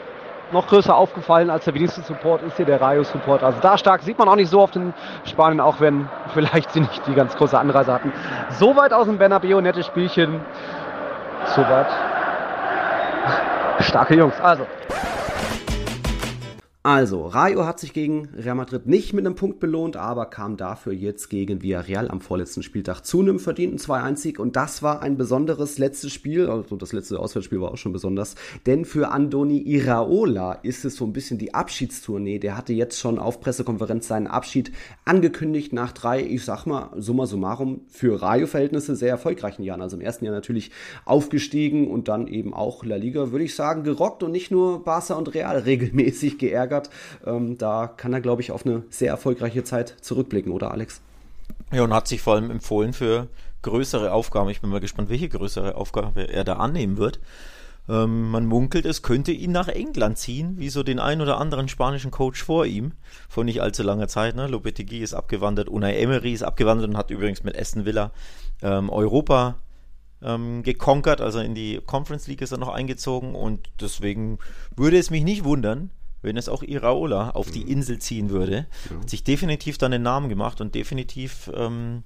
noch 0.52 0.66
größer 0.68 0.94
aufgefallen 0.94 1.50
als 1.50 1.64
der 1.64 1.74
Vinicius 1.74 2.06
Support 2.06 2.42
ist 2.42 2.56
hier 2.56 2.66
der 2.66 2.80
Rayo 2.80 3.02
Support. 3.02 3.42
Also 3.42 3.58
da 3.60 3.76
stark 3.76 4.02
sieht 4.02 4.18
man 4.18 4.28
auch 4.28 4.36
nicht 4.36 4.50
so 4.50 4.60
oft 4.60 4.76
in 4.76 4.94
Spanien, 5.24 5.60
auch 5.60 5.80
wenn 5.80 6.08
vielleicht 6.34 6.72
sie 6.72 6.80
nicht 6.80 7.06
die 7.06 7.14
ganz 7.14 7.34
große 7.36 7.58
Anreise 7.58 7.92
hatten. 7.92 8.12
Soweit 8.50 8.92
aus 8.92 9.06
dem 9.06 9.18
Bernabeu, 9.18 9.60
nettes 9.60 9.86
Spielchen. 9.86 10.40
Soweit. 11.54 11.88
Starke 13.80 14.14
Jungs. 14.14 14.40
Also, 14.40 14.66
also, 16.86 17.26
Rayo 17.26 17.66
hat 17.66 17.80
sich 17.80 17.92
gegen 17.92 18.28
Real 18.28 18.54
Madrid 18.54 18.86
nicht 18.86 19.12
mit 19.12 19.26
einem 19.26 19.34
Punkt 19.34 19.58
belohnt, 19.58 19.96
aber 19.96 20.26
kam 20.26 20.56
dafür 20.56 20.92
jetzt 20.92 21.30
gegen 21.30 21.60
Villarreal 21.60 22.08
am 22.08 22.20
vorletzten 22.20 22.62
Spieltag 22.62 23.00
zu 23.00 23.18
einem 23.18 23.40
verdienten 23.40 23.80
2-1-Sieg 23.80 24.38
und 24.38 24.54
das 24.54 24.84
war 24.84 25.02
ein 25.02 25.16
besonderes 25.16 25.78
letztes 25.78 26.12
Spiel, 26.12 26.48
also 26.48 26.76
das 26.76 26.92
letzte 26.92 27.18
Auswärtsspiel 27.18 27.60
war 27.60 27.72
auch 27.72 27.76
schon 27.76 27.92
besonders, 27.92 28.36
denn 28.66 28.84
für 28.84 29.10
Andoni 29.10 29.62
Iraola 29.62 30.52
ist 30.62 30.84
es 30.84 30.94
so 30.94 31.04
ein 31.04 31.12
bisschen 31.12 31.38
die 31.38 31.54
Abschiedstournee. 31.54 32.38
Der 32.38 32.56
hatte 32.56 32.72
jetzt 32.72 33.00
schon 33.00 33.18
auf 33.18 33.40
Pressekonferenz 33.40 34.06
seinen 34.06 34.28
Abschied 34.28 34.70
angekündigt 35.04 35.72
nach 35.72 35.90
drei, 35.90 36.22
ich 36.22 36.44
sag 36.44 36.66
mal, 36.66 36.90
summa 36.94 37.26
summarum, 37.26 37.80
für 37.88 38.22
Rayo-Verhältnisse 38.22 38.94
sehr 38.94 39.10
erfolgreichen 39.10 39.64
Jahren. 39.64 39.82
Also 39.82 39.96
im 39.96 40.02
ersten 40.02 40.24
Jahr 40.24 40.34
natürlich 40.34 40.70
aufgestiegen 41.04 41.90
und 41.90 42.06
dann 42.06 42.28
eben 42.28 42.54
auch 42.54 42.84
La 42.84 42.94
Liga, 42.94 43.32
würde 43.32 43.44
ich 43.44 43.56
sagen, 43.56 43.82
gerockt 43.82 44.22
und 44.22 44.30
nicht 44.30 44.52
nur 44.52 44.84
Barca 44.84 45.14
und 45.14 45.34
Real 45.34 45.58
regelmäßig 45.58 46.38
geärgert 46.38 46.75
geärgert. 46.76 46.90
Ähm, 47.24 47.58
da 47.58 47.86
kann 47.86 48.12
er, 48.12 48.20
glaube 48.20 48.42
ich, 48.42 48.50
auf 48.50 48.66
eine 48.66 48.82
sehr 48.90 49.10
erfolgreiche 49.10 49.64
Zeit 49.64 49.96
zurückblicken, 50.00 50.52
oder 50.52 50.70
Alex? 50.70 51.00
Ja, 51.72 51.82
und 51.82 51.92
hat 51.92 52.08
sich 52.08 52.22
vor 52.22 52.34
allem 52.34 52.50
empfohlen 52.50 52.92
für 52.92 53.28
größere 53.62 54.12
Aufgaben. 54.12 54.50
Ich 54.50 54.60
bin 54.60 54.70
mal 54.70 54.80
gespannt, 54.80 55.08
welche 55.08 55.28
größere 55.28 55.74
Aufgabe 55.74 56.28
er 56.28 56.44
da 56.44 56.54
annehmen 56.54 56.96
wird. 56.96 57.18
Ähm, 57.88 58.30
man 58.30 58.46
munkelt, 58.46 58.84
es 58.84 59.02
könnte 59.02 59.32
ihn 59.32 59.52
nach 59.52 59.68
England 59.68 60.18
ziehen, 60.18 60.58
wie 60.58 60.70
so 60.70 60.82
den 60.82 60.98
ein 60.98 61.20
oder 61.20 61.38
anderen 61.38 61.68
spanischen 61.68 62.10
Coach 62.10 62.42
vor 62.42 62.66
ihm, 62.66 62.92
vor 63.28 63.44
nicht 63.44 63.62
allzu 63.62 63.82
langer 63.82 64.08
Zeit. 64.08 64.34
Ne? 64.34 64.48
Lopetegui 64.48 64.98
ist 64.98 65.14
abgewandert, 65.14 65.68
Unai 65.68 65.96
Emery 65.96 66.32
ist 66.32 66.42
abgewandert 66.42 66.88
und 66.88 66.96
hat 66.96 67.10
übrigens 67.10 67.44
mit 67.44 67.58
Aston 67.58 67.84
Villa 67.84 68.12
ähm, 68.62 68.90
Europa 68.90 69.56
ähm, 70.22 70.62
gekonkert, 70.62 71.20
also 71.20 71.40
in 71.40 71.54
die 71.54 71.80
Conference 71.84 72.26
League 72.26 72.40
ist 72.42 72.52
er 72.52 72.58
noch 72.58 72.68
eingezogen 72.68 73.34
und 73.34 73.68
deswegen 73.80 74.38
würde 74.74 74.98
es 74.98 75.10
mich 75.10 75.24
nicht 75.24 75.44
wundern, 75.44 75.90
wenn 76.26 76.36
es 76.36 76.50
auch 76.50 76.62
Iraola 76.62 77.30
auf 77.30 77.50
die 77.50 77.64
mhm. 77.64 77.70
Insel 77.70 77.98
ziehen 77.98 78.28
würde. 78.28 78.66
Hat 78.90 79.08
sich 79.08 79.24
definitiv 79.24 79.78
dann 79.78 79.92
den 79.92 80.02
Namen 80.02 80.28
gemacht 80.28 80.60
und 80.60 80.74
definitiv 80.74 81.50
ähm, 81.54 82.02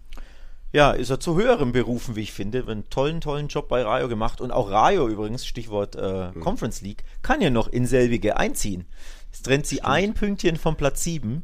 ja, 0.72 0.92
ist 0.92 1.10
er 1.10 1.18
zu 1.18 1.36
höheren 1.36 1.72
Berufen, 1.72 2.14
wie 2.14 2.20
ich 2.20 2.32
finde. 2.32 2.64
Einen 2.68 2.88
tollen, 2.90 3.20
tollen 3.20 3.48
Job 3.48 3.68
bei 3.68 3.82
Rayo 3.82 4.08
gemacht. 4.08 4.40
Und 4.40 4.52
auch 4.52 4.70
Rayo 4.70 5.08
übrigens, 5.08 5.44
Stichwort 5.44 5.96
äh, 5.96 6.30
mhm. 6.30 6.40
Conference 6.40 6.80
League, 6.80 7.02
kann 7.22 7.40
ja 7.40 7.50
noch 7.50 7.66
in 7.66 7.86
selbige 7.86 8.36
einziehen. 8.36 8.84
Es 9.32 9.42
trennt 9.42 9.66
sie 9.66 9.76
Stimmt. 9.76 9.88
ein 9.88 10.14
Pünktchen 10.14 10.56
vom 10.56 10.76
Platz 10.76 11.02
7. 11.02 11.42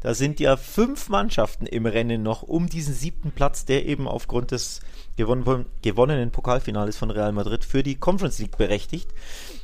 Da 0.00 0.14
sind 0.14 0.38
ja 0.38 0.56
fünf 0.56 1.08
Mannschaften 1.08 1.66
im 1.66 1.84
Rennen 1.84 2.22
noch 2.22 2.42
um 2.42 2.68
diesen 2.68 2.94
siebten 2.94 3.32
Platz, 3.32 3.64
der 3.64 3.84
eben 3.84 4.06
aufgrund 4.06 4.52
des 4.52 4.80
gewonnen, 5.16 5.66
gewonnenen 5.82 6.30
Pokalfinales 6.30 6.96
von 6.96 7.10
Real 7.10 7.32
Madrid 7.32 7.64
für 7.64 7.82
die 7.82 7.96
Conference 7.96 8.38
League 8.38 8.56
berechtigt. 8.56 9.10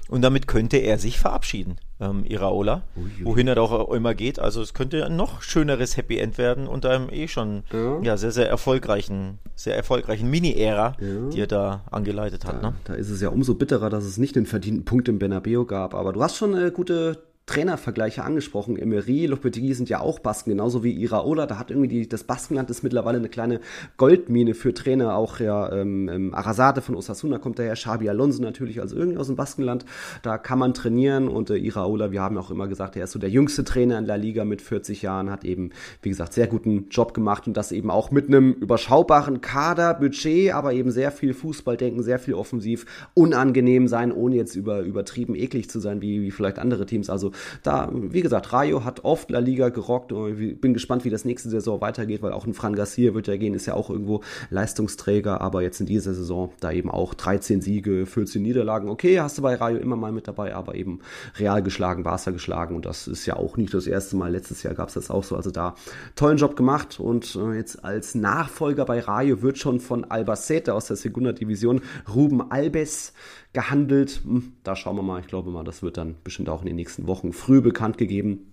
Und 0.09 0.23
damit 0.23 0.47
könnte 0.47 0.77
er 0.77 0.99
sich 0.99 1.19
verabschieden, 1.19 1.77
ähm, 1.99 2.25
Iraola, 2.27 2.83
Uiui. 2.97 3.25
wohin 3.25 3.49
er 3.49 3.59
auch 3.59 3.91
immer 3.93 4.15
geht. 4.15 4.39
Also 4.39 4.61
es 4.61 4.75
könnte 4.75 5.07
ein 5.07 5.17
noch 5.17 5.41
schöneres 5.43 5.97
Happy 5.97 6.19
End 6.19 6.37
werden 6.37 6.67
unter 6.67 6.91
einem 6.91 7.09
eh 7.11 7.27
schon 7.27 7.63
ja. 7.73 8.01
ja 8.03 8.17
sehr, 8.17 8.31
sehr 8.31 8.49
erfolgreichen, 8.49 9.39
sehr 9.55 9.77
erfolgreichen 9.77 10.29
Mini-Ära, 10.29 10.97
ja. 11.01 11.29
die 11.31 11.41
er 11.41 11.47
da 11.47 11.85
angeleitet 11.91 12.45
hat. 12.45 12.63
Da, 12.63 12.71
ne? 12.71 12.77
da 12.85 12.95
ist 12.95 13.09
es 13.09 13.23
ja 13.23 13.31
umso 13.31 13.55
bitterer, 13.55 13.89
dass 13.89 14.05
es 14.05 14.19
nicht 14.19 14.37
den 14.37 14.47
verdienten 14.47 14.85
Punkt 14.85 15.09
im 15.09 15.19
Bernabeu 15.19 15.65
gab. 15.65 15.95
Aber 15.95 16.13
du 16.13 16.23
hast 16.23 16.37
schon 16.37 16.55
eine 16.55 16.71
gute 16.71 17.19
Trainervergleiche 17.47 18.25
angesprochen. 18.25 18.79
Emery, 18.79 19.27
Lopetegui 19.27 19.75
sind 19.75 19.91
ja 19.91 20.01
auch 20.01 20.19
Basken, 20.19 20.51
genauso 20.51 20.83
wie 20.83 20.93
Iraola. 20.93 21.45
Da 21.47 21.59
hat 21.59 21.71
irgendwie 21.71 21.89
die, 21.89 22.09
das 22.09 22.25
Baskenland 22.25 22.71
ist 22.71 22.83
mittlerweile 22.83 23.19
eine 23.19 23.29
kleine 23.29 23.61
Goldmine 23.99 24.55
für 24.55 24.73
Trainer. 24.73 25.15
Auch 25.17 25.41
ja, 25.41 25.71
ähm, 25.73 26.09
ähm, 26.09 26.35
Arasate 26.35 26.81
von 26.81 26.97
Osasuna 26.97 27.39
kommt 27.39 27.59
daher, 27.59 27.75
Xabi 27.75 28.09
Alonso 28.09 28.43
natürlich, 28.43 28.81
also 28.81 28.97
irgendwie 28.97 29.19
aus 29.19 29.27
dem 29.27 29.37
Baskenland. 29.37 29.85
Da 30.23 30.39
kann 30.39 30.59
man 30.59 30.73
trainieren 30.73 31.29
und 31.29 31.51
äh, 31.51 31.57
Iraola, 31.57 32.13
wir 32.13 32.23
haben 32.23 32.39
auch 32.39 32.51
immer 32.51 32.67
gesagt, 32.67 32.97
er 32.97 33.05
ist 33.05 33.13
so 33.13 33.19
der 33.19 33.29
jüngste 33.29 33.63
Trainer 33.63 33.99
in 33.99 34.07
La 34.07 34.15
Liga 34.15 34.47
mit 34.47 34.63
40 34.63 35.03
Jahren, 35.03 35.31
hat 35.31 35.45
eben, 35.45 35.71
wie 36.01 36.09
gesagt, 36.09 36.33
sehr 36.33 36.47
guten 36.47 36.89
Job 36.89 37.13
gemacht 37.13 37.47
und 37.47 37.59
das 37.59 37.73
eben 37.73 37.91
auch 37.91 38.11
mit 38.11 38.29
einem 38.29 38.55
überschaubaren 38.55 39.43
Kader, 39.43 39.93
Budget, 39.93 40.55
aber 40.55 40.73
eben 40.73 40.91
sehr 40.91 41.13
viel 41.13 41.35
Fußballdenken, 41.35 42.03
sehr 42.03 42.19
viel 42.19 42.33
offensiv, 42.33 42.87
unangenehm 43.13 43.87
sein, 43.87 44.13
ohne 44.13 44.37
jetzt 44.37 44.57
über, 44.57 44.81
übertrieben 44.81 45.35
eklig 45.35 45.69
zu 45.69 45.79
sein, 45.79 46.01
wie, 46.01 46.23
wie 46.23 46.31
vielleicht 46.31 46.59
andere 46.59 46.87
Teams. 46.87 47.11
Also 47.11 47.34
da, 47.63 47.91
wie 47.93 48.23
gesagt, 48.23 48.53
Rayo 48.53 48.85
hat 48.85 49.05
oft 49.05 49.31
La 49.31 49.39
Liga 49.39 49.69
gerockt 49.69 50.13
ich 50.13 50.61
bin 50.61 50.75
gespannt, 50.75 51.05
wie 51.05 51.11
das 51.11 51.25
nächste 51.25 51.51
Saison 51.51 51.81
weitergeht, 51.81 52.23
weil 52.23 52.33
auch 52.33 52.47
ein 52.47 52.55
Fran 52.55 52.75
Garcia 52.75 53.15
wird 53.15 53.27
ja 53.27 53.37
gehen, 53.37 53.55
ist 53.55 53.67
ja 53.67 53.75
auch 53.75 53.91
irgendwo 53.91 54.23
Leistungsträger, 54.51 55.41
aber 55.41 55.63
jetzt 55.63 55.81
in 55.81 55.87
dieser 55.87 56.15
Saison 56.15 56.53
da 56.61 56.73
eben 56.73 56.91
auch 56.91 57.15
13 57.15 57.61
Siege, 57.61 58.07
14 58.07 58.43
Niederlagen. 58.43 58.89
Okay, 58.89 59.21
hast 59.21 59.39
du 59.39 59.43
bei 59.43 59.55
Rayo 59.55 59.79
immer 59.79 59.97
mal 59.97 60.13
mit 60.13 60.29
dabei, 60.29 60.55
aber 60.55 60.75
eben 60.75 61.01
Real 61.39 61.63
geschlagen, 61.63 62.03
Barca 62.03 62.31
geschlagen 62.31 62.77
und 62.77 62.87
das 62.87 63.07
ist 63.09 63.27
ja 63.27 63.37
auch 63.37 63.57
nicht 63.57 63.75
das 63.75 63.87
erste 63.87 64.17
Mal. 64.17 64.33
Letztes 64.33 64.63
Jahr 64.63 64.75
gab 64.75 64.89
es 64.89 64.95
das 64.95 65.11
auch 65.11 65.25
so, 65.25 65.37
also 65.37 65.51
da 65.51 65.75
tollen 66.17 66.39
Job 66.39 66.57
gemacht 66.57 67.01
und 67.01 67.37
äh, 67.37 67.57
jetzt 67.57 67.85
als 67.85 68.15
Nachfolger 68.15 68.85
bei 68.85 69.01
Rayo 69.01 69.43
wird 69.43 69.59
schon 69.59 69.81
von 69.81 70.05
Albacete 70.05 70.75
aus 70.75 70.87
der 70.87 70.97
Segunda 70.97 71.33
Division 71.33 71.83
Ruben 72.13 72.51
Albes 72.51 73.13
gehandelt. 73.55 74.21
Hm, 74.25 74.53
da 74.63 74.77
schauen 74.77 74.97
wir 74.97 75.03
mal. 75.03 75.21
Ich 75.21 75.27
glaube 75.27 75.51
mal, 75.51 75.65
das 75.65 75.83
wird 75.83 75.97
dann 75.97 76.17
bestimmt 76.23 76.51
auch 76.51 76.61
in 76.61 76.67
den 76.67 76.77
nächsten 76.77 77.07
Wochen 77.07 77.33
früh 77.33 77.63
bekannt 77.63 77.97
gegeben. 77.97 78.51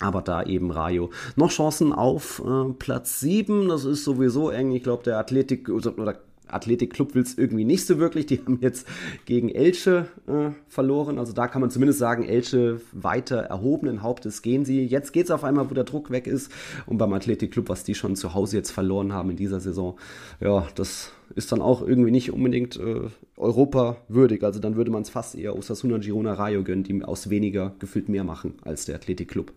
Aber 0.00 0.22
da 0.22 0.42
eben 0.42 0.70
Rayo 0.70 1.10
noch 1.36 1.50
Chancen 1.50 1.92
auf 1.92 2.42
äh, 2.44 2.72
Platz 2.72 3.20
7. 3.20 3.68
Das 3.68 3.84
ist 3.84 4.04
sowieso 4.04 4.50
eng. 4.50 4.72
Ich 4.72 4.82
glaube, 4.82 5.04
der 5.04 5.18
Athletik 5.18 5.68
oder 5.68 6.18
Athletikclub 6.48 7.14
will 7.14 7.22
es 7.22 7.36
irgendwie 7.36 7.64
nicht 7.64 7.86
so 7.86 7.98
wirklich. 7.98 8.26
Die 8.26 8.38
haben 8.46 8.58
jetzt 8.60 8.86
gegen 9.24 9.48
Elche 9.48 10.08
äh, 10.26 10.50
verloren. 10.68 11.18
Also 11.18 11.32
da 11.32 11.48
kann 11.48 11.60
man 11.60 11.70
zumindest 11.70 11.98
sagen, 11.98 12.24
Elche 12.24 12.80
weiter 12.92 13.38
erhobenen 13.38 14.02
Hauptes 14.02 14.42
gehen 14.42 14.64
sie. 14.64 14.84
Jetzt 14.84 15.12
geht 15.12 15.24
es 15.24 15.30
auf 15.30 15.44
einmal, 15.44 15.70
wo 15.70 15.74
der 15.74 15.84
Druck 15.84 16.10
weg 16.10 16.26
ist. 16.26 16.50
Und 16.86 16.98
beim 16.98 17.12
Athletikclub, 17.12 17.68
was 17.68 17.84
die 17.84 17.94
schon 17.94 18.16
zu 18.16 18.34
Hause 18.34 18.56
jetzt 18.56 18.70
verloren 18.70 19.12
haben 19.12 19.30
in 19.30 19.36
dieser 19.36 19.60
Saison, 19.60 19.98
ja, 20.40 20.66
das 20.74 21.12
ist 21.34 21.52
dann 21.52 21.62
auch 21.62 21.82
irgendwie 21.82 22.10
nicht 22.10 22.32
unbedingt 22.32 22.76
äh, 22.76 23.08
Europa 23.36 23.96
würdig. 24.08 24.42
Also 24.44 24.60
dann 24.60 24.76
würde 24.76 24.90
man 24.90 25.02
es 25.02 25.10
fast 25.10 25.34
eher 25.34 25.56
Osasuna 25.56 25.98
Girona 25.98 26.34
Rayo 26.34 26.62
gönnen, 26.62 26.84
die 26.84 27.02
aus 27.02 27.30
weniger 27.30 27.74
gefühlt 27.78 28.08
mehr 28.08 28.24
machen 28.24 28.54
als 28.62 28.84
der 28.84 28.96
Athletikclub. 28.96 29.52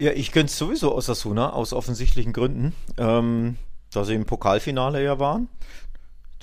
Ja, 0.00 0.10
ich 0.10 0.32
gönn's 0.32 0.58
sowieso 0.58 0.92
Osasuna 0.94 1.52
aus 1.52 1.72
offensichtlichen 1.72 2.32
Gründen. 2.32 2.72
Ähm, 2.98 3.56
da 3.92 4.04
sie 4.04 4.14
im 4.14 4.24
Pokalfinale 4.24 5.04
ja 5.04 5.20
waren 5.20 5.48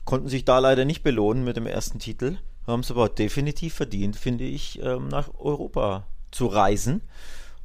konnten 0.06 0.30
sich 0.30 0.46
da 0.46 0.60
leider 0.60 0.86
nicht 0.86 1.04
belohnen 1.04 1.44
mit 1.44 1.58
dem 1.58 1.66
ersten 1.66 2.00
Titel, 2.00 2.38
haben 2.68 2.82
es 2.82 2.92
aber 2.92 3.10
definitiv 3.10 3.74
verdient, 3.74 4.16
finde 4.16 4.44
ich, 4.44 4.82
ähm, 4.84 5.08
nach 5.08 5.30
Europa 5.38 6.08
zu 6.32 6.48
reisen. 6.48 7.02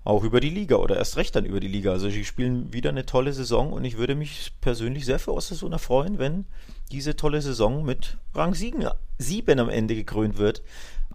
Auch 0.04 0.22
über 0.22 0.38
die 0.40 0.50
Liga 0.50 0.76
oder 0.76 0.96
erst 0.96 1.16
recht 1.16 1.34
dann 1.34 1.44
über 1.44 1.58
die 1.58 1.68
Liga. 1.68 1.90
Also 1.90 2.08
sie 2.08 2.24
spielen 2.24 2.72
wieder 2.72 2.90
eine 2.90 3.06
tolle 3.06 3.32
Saison 3.32 3.72
und 3.72 3.84
ich 3.84 3.96
würde 3.96 4.14
mich 4.14 4.52
persönlich 4.60 5.04
sehr 5.04 5.18
für 5.18 5.32
Osasuna 5.32 5.78
freuen, 5.78 6.18
wenn 6.18 6.46
diese 6.92 7.16
tolle 7.16 7.42
Saison 7.42 7.84
mit 7.84 8.16
Rang 8.34 8.54
7, 8.54 8.86
7 9.18 9.58
am 9.58 9.68
Ende 9.68 9.94
gekrönt 9.94 10.38
wird. 10.38 10.62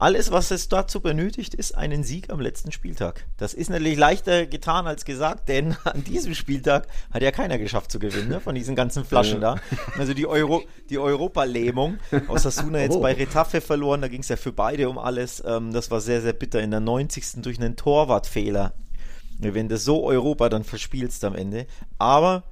Alles, 0.02 0.32
was 0.32 0.50
es 0.50 0.68
dazu 0.68 1.00
benötigt, 1.00 1.54
ist 1.54 1.78
einen 1.78 2.04
Sieg 2.04 2.32
am 2.32 2.40
letzten 2.40 2.72
Spieltag. 2.72 3.28
Das 3.38 3.54
ist 3.54 3.70
natürlich 3.70 4.00
leichter 4.00 4.48
getan 4.48 4.88
als 4.88 5.06
gesagt, 5.06 5.48
denn 5.48 5.76
an 5.84 6.04
diesem 6.04 6.34
Spieltag 6.34 6.88
hat 7.12 7.22
ja 7.22 7.30
keiner 7.32 7.60
geschafft 7.60 7.92
zu 7.92 8.00
gewinnen, 8.00 8.30
ne, 8.30 8.40
von 8.40 8.56
diesen 8.56 8.76
ganzen 8.76 9.06
Flaschen 9.06 9.44
ja. 9.44 9.56
da. 9.56 9.62
Also 10.00 10.16
die, 10.16 10.26
Euro, 10.26 10.64
die 10.90 10.98
Europa-Lähmung 10.98 12.00
aus 12.28 12.42
Sasuna 12.44 12.80
jetzt 12.80 12.96
oh. 12.96 13.02
bei 13.02 13.14
Retafe 13.14 13.62
verloren, 13.62 14.02
da 14.02 14.08
ging 14.08 14.22
es 14.22 14.30
ja 14.30 14.38
für 14.38 14.52
beide 14.52 14.90
um 14.90 14.98
alles. 14.98 15.44
Ähm, 15.46 15.72
das 15.72 15.92
war 15.92 16.02
sehr, 16.02 16.22
sehr 16.22 16.34
bitter 16.34 16.62
in 16.62 16.72
der 16.72 16.80
90. 16.80 17.44
durch 17.44 17.60
einen 17.60 17.76
Torwartfehler. 17.76 18.74
Wenn 19.38 19.70
du 19.70 19.78
so 19.78 20.04
Europa 20.04 20.50
dann 20.50 20.64
verspielst 20.64 21.24
am 21.26 21.36
Ende. 21.36 21.68
Aber 22.00 22.44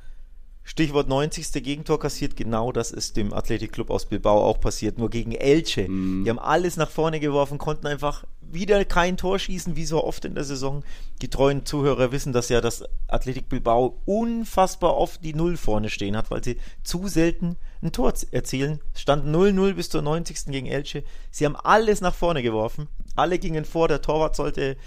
Stichwort 0.70 1.10
90. 1.10 1.52
Gegentor 1.64 2.00
kassiert, 2.00 2.36
genau 2.36 2.72
das 2.72 2.92
ist 2.92 3.18
dem 3.18 3.34
Athletikclub 3.34 3.90
aus 3.90 4.06
Bilbao 4.06 4.46
auch 4.46 4.60
passiert, 4.60 5.00
nur 5.00 5.10
gegen 5.10 5.32
Elche. 5.32 5.90
Mm. 5.90 6.24
Die 6.24 6.30
haben 6.30 6.38
alles 6.38 6.78
nach 6.78 6.92
vorne 6.92 7.20
geworfen, 7.20 7.58
konnten 7.58 7.88
einfach 7.88 8.24
wieder 8.40 8.86
kein 8.86 9.18
Tor 9.18 9.40
schießen, 9.40 9.76
wie 9.76 9.86
so 9.86 10.04
oft 10.04 10.26
in 10.26 10.36
der 10.36 10.44
Saison. 10.44 10.84
Die 11.24 11.28
treuen 11.28 11.66
Zuhörer 11.66 12.12
wissen 12.12 12.34
das 12.34 12.50
ja, 12.50 12.62
dass 12.62 12.84
Athletik 13.08 13.50
Bilbao 13.50 13.98
unfassbar 14.06 14.96
oft 14.96 15.24
die 15.24 15.34
Null 15.34 15.58
vorne 15.58 15.90
stehen 15.90 16.16
hat, 16.16 16.30
weil 16.30 16.44
sie 16.44 16.60
zu 16.84 17.08
selten 17.08 17.56
ein 17.82 17.92
Tor 17.92 18.14
erzielen. 18.30 18.80
Es 18.94 19.02
stand 19.02 19.26
0-0 19.26 19.74
bis 19.74 19.90
zur 19.90 20.04
90. 20.04 20.52
gegen 20.52 20.68
Elche. 20.68 21.04
Sie 21.32 21.48
haben 21.48 21.56
alles 21.56 22.00
nach 22.00 22.14
vorne 22.14 22.44
geworfen. 22.44 22.90
Alle 23.16 23.40
gingen 23.40 23.66
vor, 23.66 23.88
der 23.88 24.04
Torwart 24.04 24.36
sollte, 24.36 24.78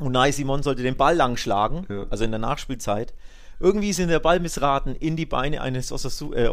Unai 0.00 0.32
Simon 0.32 0.64
sollte 0.64 0.82
den 0.82 0.96
Ball 0.96 1.14
lang 1.14 1.36
schlagen, 1.36 1.86
ja. 1.88 2.06
also 2.10 2.24
in 2.24 2.32
der 2.32 2.40
Nachspielzeit. 2.40 3.14
Irgendwie 3.60 3.92
sind 3.92 4.08
der 4.08 4.20
Ball 4.20 4.40
missraten 4.40 4.94
in 4.94 5.16
die 5.16 5.26
Beine 5.26 5.60
eines 5.60 5.90
Osasu 5.90 6.32
äh, 6.32 6.48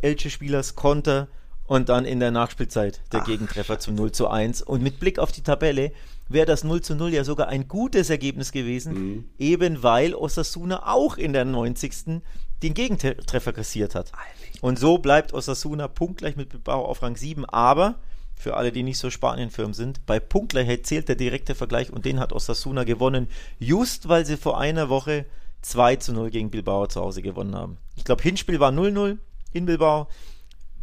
Elche-Spielers, 0.00 0.74
Konter 0.74 1.28
und 1.66 1.88
dann 1.88 2.04
in 2.04 2.20
der 2.20 2.30
Nachspielzeit 2.30 3.00
der 3.12 3.22
Ach. 3.22 3.26
Gegentreffer 3.26 3.78
zum 3.78 3.94
0 3.94 4.12
zu 4.12 4.28
1. 4.28 4.62
Und 4.62 4.82
mit 4.82 5.00
Blick 5.00 5.18
auf 5.18 5.32
die 5.32 5.42
Tabelle 5.42 5.92
wäre 6.28 6.46
das 6.46 6.64
0 6.64 6.80
zu 6.80 6.94
0 6.94 7.12
ja 7.12 7.24
sogar 7.24 7.48
ein 7.48 7.68
gutes 7.68 8.10
Ergebnis 8.10 8.52
gewesen, 8.52 8.94
mhm. 8.94 9.24
eben 9.38 9.82
weil 9.82 10.14
Osasuna 10.14 10.86
auch 10.86 11.16
in 11.16 11.32
der 11.32 11.44
90. 11.44 12.22
den 12.62 12.74
Gegentreffer 12.74 13.52
kassiert 13.52 13.94
hat. 13.94 14.12
Und 14.60 14.78
so 14.78 14.98
bleibt 14.98 15.34
Osasuna 15.34 15.88
punktgleich 15.88 16.36
mit 16.36 16.48
Bilbao 16.48 16.84
auf 16.84 17.02
Rang 17.02 17.16
7, 17.16 17.44
aber 17.44 17.96
für 18.34 18.56
alle, 18.56 18.70
die 18.70 18.82
nicht 18.82 18.98
so 18.98 19.10
Spanien-Firmen 19.10 19.74
sind, 19.74 20.04
bei 20.06 20.20
Punktgleichheit 20.20 20.86
zählt 20.86 21.08
der 21.08 21.16
direkte 21.16 21.54
Vergleich 21.54 21.92
und 21.92 22.04
den 22.04 22.20
hat 22.20 22.32
Osasuna 22.32 22.84
gewonnen, 22.84 23.28
just 23.58 24.08
weil 24.08 24.26
sie 24.26 24.36
vor 24.36 24.60
einer 24.60 24.88
Woche 24.88 25.24
2 25.62 25.96
zu 25.96 26.12
0 26.12 26.30
gegen 26.30 26.50
Bilbao 26.50 26.86
zu 26.86 27.00
Hause 27.00 27.22
gewonnen 27.22 27.54
haben. 27.54 27.78
Ich 27.96 28.04
glaube, 28.04 28.22
Hinspiel 28.22 28.60
war 28.60 28.70
0-0 28.70 29.18
in 29.52 29.66
Bilbao. 29.66 30.08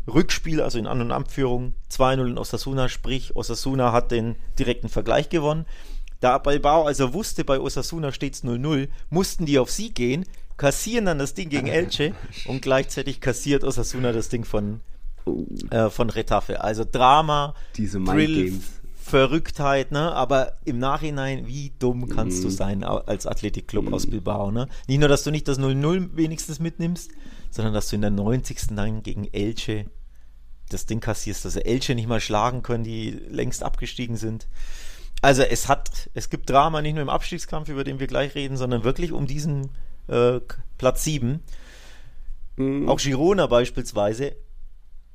Rückspiel, 0.08 0.62
also 0.62 0.80
in 0.80 0.88
An- 0.88 1.02
und 1.02 1.12
Abführung, 1.12 1.76
2-0 1.90 2.28
in 2.28 2.38
Osasuna, 2.38 2.90
sprich 2.90 3.36
Osasuna 3.36 3.94
hat 3.94 4.12
den 4.12 4.36
direkten 4.60 4.90
Vergleich 4.90 5.30
gewonnen. 5.30 5.66
Da 6.20 6.38
Bilbao 6.38 6.84
also 6.86 7.14
wusste, 7.14 7.46
bei 7.46 7.60
Osasuna 7.60 8.12
steht 8.12 8.34
es 8.36 8.44
0-0, 8.44 8.90
mussten 9.10 9.46
die 9.46 9.60
auf 9.60 9.72
Sieg 9.72 9.96
gehen, 9.96 10.26
kassieren 10.58 11.06
dann 11.06 11.20
das 11.20 11.34
Ding 11.34 11.50
gegen 11.50 11.68
Elche 11.68 12.14
und 12.46 12.62
gleichzeitig 12.62 13.22
kassiert 13.22 13.64
Osasuna 13.64 14.12
das 14.12 14.30
Ding 14.30 14.44
von, 14.44 14.82
äh, 15.70 15.90
von 15.90 16.10
Retafe. 16.10 16.62
Also 16.62 16.86
Drama, 16.90 17.56
Diese 17.76 18.04
Thrill, 18.04 18.60
Verrücktheit, 19.04 19.92
ne? 19.92 20.14
Aber 20.14 20.54
im 20.64 20.80
Nachhinein, 20.80 21.46
wie 21.46 21.74
dumm 21.78 22.08
kannst 22.08 22.40
mhm. 22.40 22.44
du 22.44 22.50
sein 22.50 22.84
als 22.86 23.28
Athletikclub 23.28 23.88
mhm. 23.88 23.94
aus 23.94 24.08
Bilbao, 24.08 24.50
ne? 24.50 24.70
Nicht 24.88 25.00
nur, 25.00 25.10
dass 25.10 25.24
du 25.24 25.32
nicht 25.32 25.48
das 25.50 25.60
0-0 25.60 26.16
wenigstens 26.16 26.60
mitnimmst, 26.60 27.12
sondern 27.52 27.74
dass 27.74 27.90
du 27.90 27.96
in 27.96 28.02
der 28.02 28.12
90. 28.12 28.76
dann 28.76 29.04
gegen 29.04 29.26
Elche 29.26 29.88
das 30.70 30.86
Ding 30.86 31.02
kassierst, 31.02 31.44
dass 31.44 31.58
Elche 31.58 31.96
nicht 31.96 32.08
mal 32.08 32.22
schlagen 32.22 32.64
können, 32.64 32.86
die 32.86 33.12
längst 33.12 33.62
abgestiegen 33.62 34.16
sind. 34.16 34.48
Also 35.22 35.44
es 35.44 35.68
hat, 35.68 36.10
es 36.14 36.30
gibt 36.30 36.50
Drama 36.50 36.82
nicht 36.82 36.94
nur 36.94 37.02
im 37.02 37.10
Abstiegskampf, 37.10 37.68
über 37.68 37.84
den 37.84 38.00
wir 38.00 38.08
gleich 38.08 38.36
reden, 38.36 38.56
sondern 38.56 38.86
wirklich 38.86 39.12
um 39.12 39.28
diesen 39.28 39.72
äh, 40.08 40.40
Platz 40.78 41.04
7. 41.04 41.44
Mhm. 42.56 42.88
Auch 42.88 43.00
Girona 43.00 43.48
beispielsweise 43.48 44.38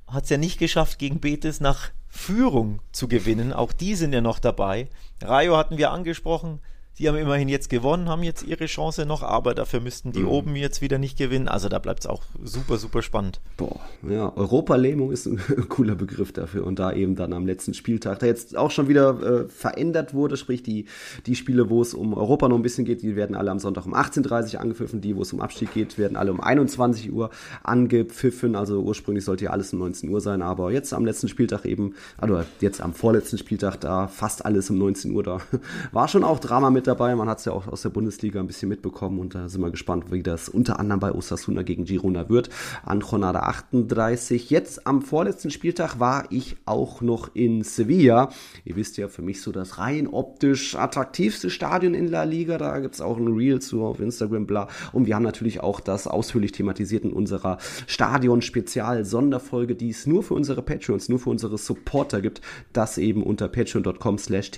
hat 0.07 0.25
es 0.25 0.30
ja 0.30 0.37
nicht 0.37 0.59
geschafft, 0.59 0.99
gegen 0.99 1.21
Betis 1.21 1.61
nach 1.61 1.90
Führung 2.09 2.81
zu 2.93 3.09
gewinnen. 3.09 3.53
Auch 3.53 3.73
die 3.73 3.95
sind 3.95 4.12
ja 4.12 4.21
noch 4.21 4.38
dabei. 4.38 4.88
Rayo 5.23 5.57
hatten 5.57 5.79
wir 5.79 5.91
angesprochen, 5.91 6.61
die 6.99 7.09
haben 7.09 7.17
immerhin 7.17 7.49
jetzt 7.49 7.71
gewonnen, 7.71 8.09
haben 8.09 8.23
jetzt 8.23 8.43
ihre 8.43 8.67
Chance 8.67 9.07
noch, 9.07 9.23
aber 9.23 9.55
dafür 9.55 9.81
müssten 9.81 10.11
die 10.12 10.21
mhm. 10.21 10.28
oben 10.28 10.57
jetzt 10.57 10.83
wieder 10.83 10.99
nicht 10.99 11.17
gewinnen. 11.17 11.47
Also 11.47 11.69
da 11.69 11.78
bleibt 11.78 12.00
es 12.00 12.07
auch 12.07 12.23
super, 12.43 12.76
super 12.76 13.02
spannend. 13.02 13.40
Boah, 13.57 13.81
ja, 14.09 14.33
Europalähmung 14.35 15.12
ist 15.12 15.26
ein 15.26 15.40
cooler 15.69 15.95
Begriff 15.95 16.33
dafür. 16.33 16.67
Und 16.67 16.78
da 16.81 16.93
eben 16.93 17.14
dann 17.14 17.33
am 17.33 17.47
letzten 17.47 17.75
Spieltag, 17.75 18.19
der 18.19 18.28
jetzt 18.28 18.57
auch 18.57 18.73
schon 18.73 18.88
wieder 18.88 19.45
äh, 19.45 19.49
verändert 19.49 20.12
wurde, 20.12 20.37
sprich 20.37 20.62
die, 20.62 20.87
die 21.26 21.37
Spiele, 21.37 21.71
wo 21.71 21.83
es 21.83 21.95
um 21.95 22.14
Europa 22.14 22.49
noch 22.49 22.57
ein 22.57 22.62
bisschen 22.62 22.85
geht, 22.85 23.02
die 23.02 23.14
werden 23.14 23.37
alle 23.37 23.52
am 23.52 23.61
Sonntag 23.61 23.87
um 23.87 23.95
18.30 23.95 24.55
Uhr 24.55 24.61
angepfiffen. 24.61 25.00
Die, 25.00 25.14
wo 25.14 25.23
es 25.23 25.33
um 25.33 25.40
Abstieg 25.40 25.73
geht, 25.73 25.99
werden 25.99 26.17
alle 26.17 26.33
um 26.33 26.40
21 26.40 27.12
Uhr 27.12 27.31
angepfiffen. 27.62 28.57
Also 28.57 28.81
ursprünglich 28.81 29.25
sollte 29.25 29.45
ja 29.45 29.50
alles 29.52 29.73
um 29.73 29.78
19 29.78 30.11
Uhr 30.11 30.21
sein, 30.21 30.43
aber 30.43 30.73
jetzt 30.73 30.93
am 30.93 31.05
letzten 31.05 31.28
Spieltag 31.28 31.64
eben, 31.64 31.95
also 32.17 32.43
jetzt 32.61 32.81
am 32.81 32.93
vorletzten 32.93 33.38
Spieltag 33.38 33.81
da 33.81 34.09
fast 34.09 34.45
alles 34.45 34.69
um 34.71 34.78
19 34.78 35.12
Uhr 35.12 35.23
da. 35.23 35.38
War 35.93 36.09
schon 36.09 36.25
auch 36.25 36.40
Drama 36.40 36.71
mit 36.71 36.88
dabei. 36.88 37.14
Man 37.14 37.28
hat 37.28 37.38
es 37.38 37.45
ja 37.45 37.52
auch 37.52 37.68
aus 37.68 37.83
der 37.83 37.90
Bundesliga 37.90 38.40
ein 38.40 38.47
bisschen 38.47 38.68
mitbekommen 38.68 39.18
und 39.18 39.35
da 39.35 39.49
sind 39.49 39.61
wir 39.61 39.71
gespannt, 39.71 40.11
wie 40.11 40.23
das 40.23 40.49
unter 40.49 40.80
anderem 40.80 41.00
bei 41.00 41.12
Osasuna 41.12 41.62
gegen 41.62 41.85
Girona 41.85 42.28
wird. 42.28 42.49
An 42.85 43.00
Jornada 43.00 43.40
38. 43.40 44.50
Jetzt 44.50 44.87
am 44.87 45.02
vorletzten 45.02 45.50
Spieltag 45.50 46.00
war 46.00 46.25
ich 46.30 46.57
auch 46.64 47.00
noch 47.00 47.35
in 47.35 47.62
Sevilla. 47.62 48.30
Ihr 48.64 48.76
wisst 48.76 48.97
ja, 48.97 49.09
für 49.09 49.23
mich 49.23 49.42
so 49.42 49.52
das 49.52 49.78
rein 49.78 50.09
optisch 50.09 50.75
attraktivste 50.75 51.50
Stadion 51.50 51.95
in 51.95 52.09
La 52.09 52.25
Liga. 52.25 52.59
Da 52.59 52.78
gibt 52.80 52.95
es 52.95 53.00
auch 53.00 53.18
ein 53.18 53.28
Reel 53.28 53.61
zu 53.61 53.85
auf 53.85 54.00
Instagram, 54.00 54.47
bla. 54.47 54.68
Und 54.92 55.07
wir 55.07 55.14
haben 55.14 55.23
natürlich 55.23 55.61
auch 55.61 55.80
das 55.80 56.07
ausführlich 56.07 56.52
thematisiert 56.52 57.04
in 57.04 57.12
unserer 57.12 57.59
Stadion-Spezial-Sonderfolge, 57.87 59.75
die 59.75 59.90
es 59.90 60.07
nur 60.07 60.23
für 60.23 60.35
unsere 60.35 60.62
Patreons, 60.62 61.09
nur 61.09 61.18
für 61.18 61.30
unsere 61.30 61.59
Supporter 61.59 62.23
gibt. 62.23 62.40
Das 62.73 62.97
eben 62.99 63.23
unter 63.23 63.49
patreon.com 63.49 64.18
slash 64.18 64.50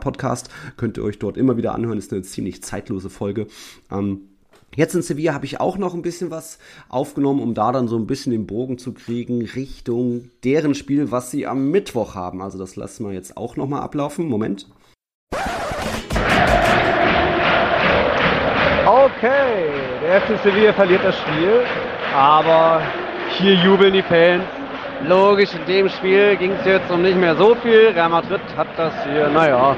Podcast. 0.00 0.48
Könnt 0.76 0.96
ihr 0.96 1.04
euch 1.04 1.18
dort 1.18 1.36
immer 1.36 1.56
wieder 1.56 1.73
anhören, 1.74 1.98
ist 1.98 2.12
eine 2.12 2.22
ziemlich 2.22 2.62
zeitlose 2.62 3.10
Folge. 3.10 3.46
Ähm, 3.90 4.28
Jetzt 4.76 4.94
in 4.96 5.02
Sevilla 5.02 5.34
habe 5.34 5.44
ich 5.44 5.60
auch 5.60 5.78
noch 5.78 5.94
ein 5.94 6.02
bisschen 6.02 6.32
was 6.32 6.58
aufgenommen, 6.88 7.40
um 7.40 7.54
da 7.54 7.70
dann 7.70 7.86
so 7.86 7.96
ein 7.96 8.08
bisschen 8.08 8.32
den 8.32 8.46
Bogen 8.46 8.76
zu 8.76 8.92
kriegen 8.92 9.42
Richtung 9.54 10.30
deren 10.42 10.74
Spiel, 10.74 11.12
was 11.12 11.30
sie 11.30 11.46
am 11.46 11.70
Mittwoch 11.70 12.16
haben. 12.16 12.42
Also 12.42 12.58
das 12.58 12.74
lassen 12.74 13.06
wir 13.06 13.12
jetzt 13.12 13.36
auch 13.36 13.56
nochmal 13.56 13.82
ablaufen. 13.82 14.26
Moment. 14.26 14.66
Okay, 18.84 19.70
der 20.02 20.20
FC 20.22 20.42
Sevilla 20.42 20.72
verliert 20.72 21.04
das 21.04 21.16
Spiel, 21.18 21.62
aber 22.12 22.82
hier 23.38 23.54
jubeln 23.54 23.92
die 23.92 24.02
Fans. 24.02 24.42
Logisch, 25.06 25.50
in 25.54 25.64
dem 25.66 25.88
Spiel 25.88 26.36
ging 26.36 26.52
es 26.52 26.64
jetzt 26.66 26.90
um 26.90 27.02
nicht 27.02 27.18
mehr 27.18 27.36
so 27.36 27.54
viel. 27.56 27.88
Real 27.94 28.08
Madrid 28.08 28.40
hat 28.56 28.68
das 28.76 28.92
hier, 29.04 29.28
naja, 29.28 29.76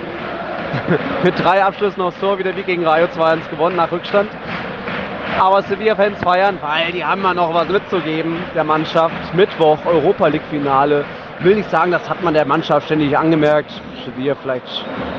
mit 1.23 1.42
drei 1.42 1.62
Abschlüssen 1.62 2.02
aufs 2.02 2.18
Tor 2.20 2.38
wieder 2.38 2.54
wie 2.56 2.62
gegen 2.62 2.87
Rayo 2.87 3.06
2-1 3.06 3.49
gewonnen 3.50 3.76
nach 3.76 3.90
Rückstand. 3.90 4.30
Aber 5.38 5.62
Sevilla-Fans 5.62 6.18
feiern, 6.23 6.58
weil 6.62 6.92
die 6.92 7.04
haben 7.04 7.23
ja 7.23 7.35
noch 7.35 7.52
was 7.52 7.68
mitzugeben 7.68 8.38
der 8.54 8.64
Mannschaft. 8.64 9.35
Mittwoch 9.35 9.78
Europa 9.85 10.28
League-Finale. 10.28 11.04
Will 11.40 11.56
nicht 11.56 11.70
sagen, 11.70 11.90
das 11.92 12.08
hat 12.08 12.23
man 12.23 12.32
der 12.32 12.46
Mannschaft 12.46 12.87
ständig 12.87 13.16
angemerkt. 13.16 13.70
Sevilla 14.04 14.35
vielleicht 14.40 14.66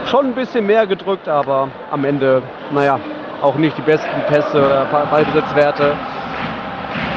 schon 0.10 0.28
ein 0.28 0.34
bisschen 0.34 0.66
mehr 0.66 0.88
gedrückt, 0.88 1.28
aber 1.28 1.70
am 1.92 2.04
Ende, 2.04 2.42
naja, 2.72 3.00
auch 3.42 3.56
nicht 3.56 3.78
die 3.78 3.84
besten 3.84 4.22
Pässe 4.28 4.58
oder 4.58 4.86
Ballbesitzwerte. 4.86 5.94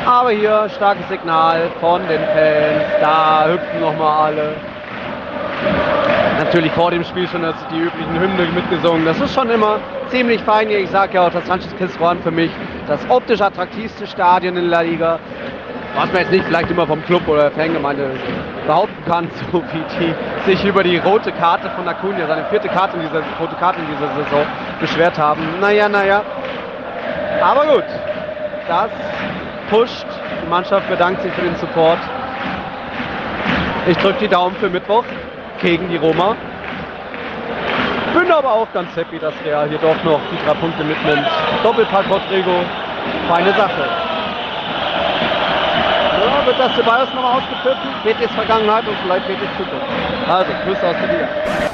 Aber 0.04 0.30
hier 0.30 0.68
starkes 0.76 1.08
Signal 1.08 1.70
von 1.80 2.02
den 2.08 2.20
Fans. 2.20 2.84
Da 3.00 3.46
hüpfen 3.48 3.80
nochmal 3.80 4.32
alle 4.32 4.54
natürlich 6.44 6.72
vor 6.72 6.90
dem 6.90 7.04
Spiel 7.04 7.28
schon 7.28 7.42
die 7.42 7.78
üblichen 7.78 8.18
Hymnen 8.18 8.54
mitgesungen. 8.54 9.04
Das 9.04 9.20
ist 9.20 9.34
schon 9.34 9.50
immer 9.50 9.78
ziemlich 10.08 10.40
fein. 10.42 10.70
Ich 10.70 10.88
sage 10.90 11.14
ja 11.14 11.26
auch, 11.26 11.30
das 11.30 11.46
Sanchez 11.46 11.72
Pizjuan 11.74 12.18
für 12.22 12.30
mich 12.30 12.50
das 12.86 13.00
optisch 13.10 13.40
attraktivste 13.40 14.06
Stadion 14.06 14.56
in 14.56 14.66
La 14.66 14.80
Liga. 14.80 15.18
Was 15.94 16.06
man 16.12 16.22
jetzt 16.22 16.32
nicht 16.32 16.44
vielleicht 16.44 16.70
immer 16.70 16.86
vom 16.86 17.04
Club 17.04 17.26
oder 17.28 17.50
der 17.50 17.50
Fangemeinde 17.50 18.10
behaupten 18.66 19.04
kann, 19.06 19.28
so 19.52 19.62
wie 19.72 19.84
die 19.98 20.50
sich 20.50 20.64
über 20.64 20.82
die 20.82 20.96
rote 20.96 21.30
Karte 21.32 21.68
von 21.76 21.86
Acuna, 21.86 22.26
seine 22.26 22.44
vierte 22.46 22.68
Karte 22.68 22.96
in 22.96 23.02
dieser, 23.02 23.22
rote 23.38 23.56
Karte 23.56 23.80
in 23.80 23.86
dieser 23.88 24.08
Saison, 24.14 24.46
beschwert 24.80 25.18
haben. 25.18 25.42
Naja, 25.60 25.88
naja. 25.88 26.22
Aber 27.42 27.74
gut, 27.74 27.84
das 28.66 28.90
pusht. 29.68 30.06
Die 30.42 30.48
Mannschaft 30.48 30.88
bedankt 30.88 31.22
sich 31.22 31.32
für 31.32 31.42
den 31.42 31.56
Support. 31.56 31.98
Ich 33.86 33.96
drücke 33.98 34.20
die 34.20 34.28
Daumen 34.28 34.56
für 34.56 34.70
Mittwoch 34.70 35.04
gegen 35.60 35.88
die 35.88 35.96
Roma. 35.96 36.36
Bin 38.14 38.30
aber 38.32 38.52
auch 38.52 38.72
ganz 38.72 38.94
happy, 38.96 39.18
dass 39.18 39.34
Real 39.44 39.68
hier 39.68 39.78
doch 39.78 40.02
noch 40.02 40.20
die 40.32 40.44
drei 40.44 40.54
Punkte 40.54 40.82
mitnimmt. 40.82 41.26
Doppelpack 41.62 42.06
Rodrigo, 42.10 42.64
feine 43.28 43.52
Sache. 43.52 43.88
Ja, 46.20 46.46
wird 46.46 46.58
das 46.58 46.74
Ceballos 46.74 47.08
nochmal 47.14 47.38
ausgepfiffen? 47.38 47.90
Betis 48.04 48.30
Vergangenheit 48.34 48.86
und 48.88 48.96
vielleicht 49.02 49.26
Betis 49.26 49.48
Zukunft. 49.56 49.86
Also, 50.28 50.52
Grüße 50.64 50.86
aus 50.86 50.96
Liga. 51.10 51.69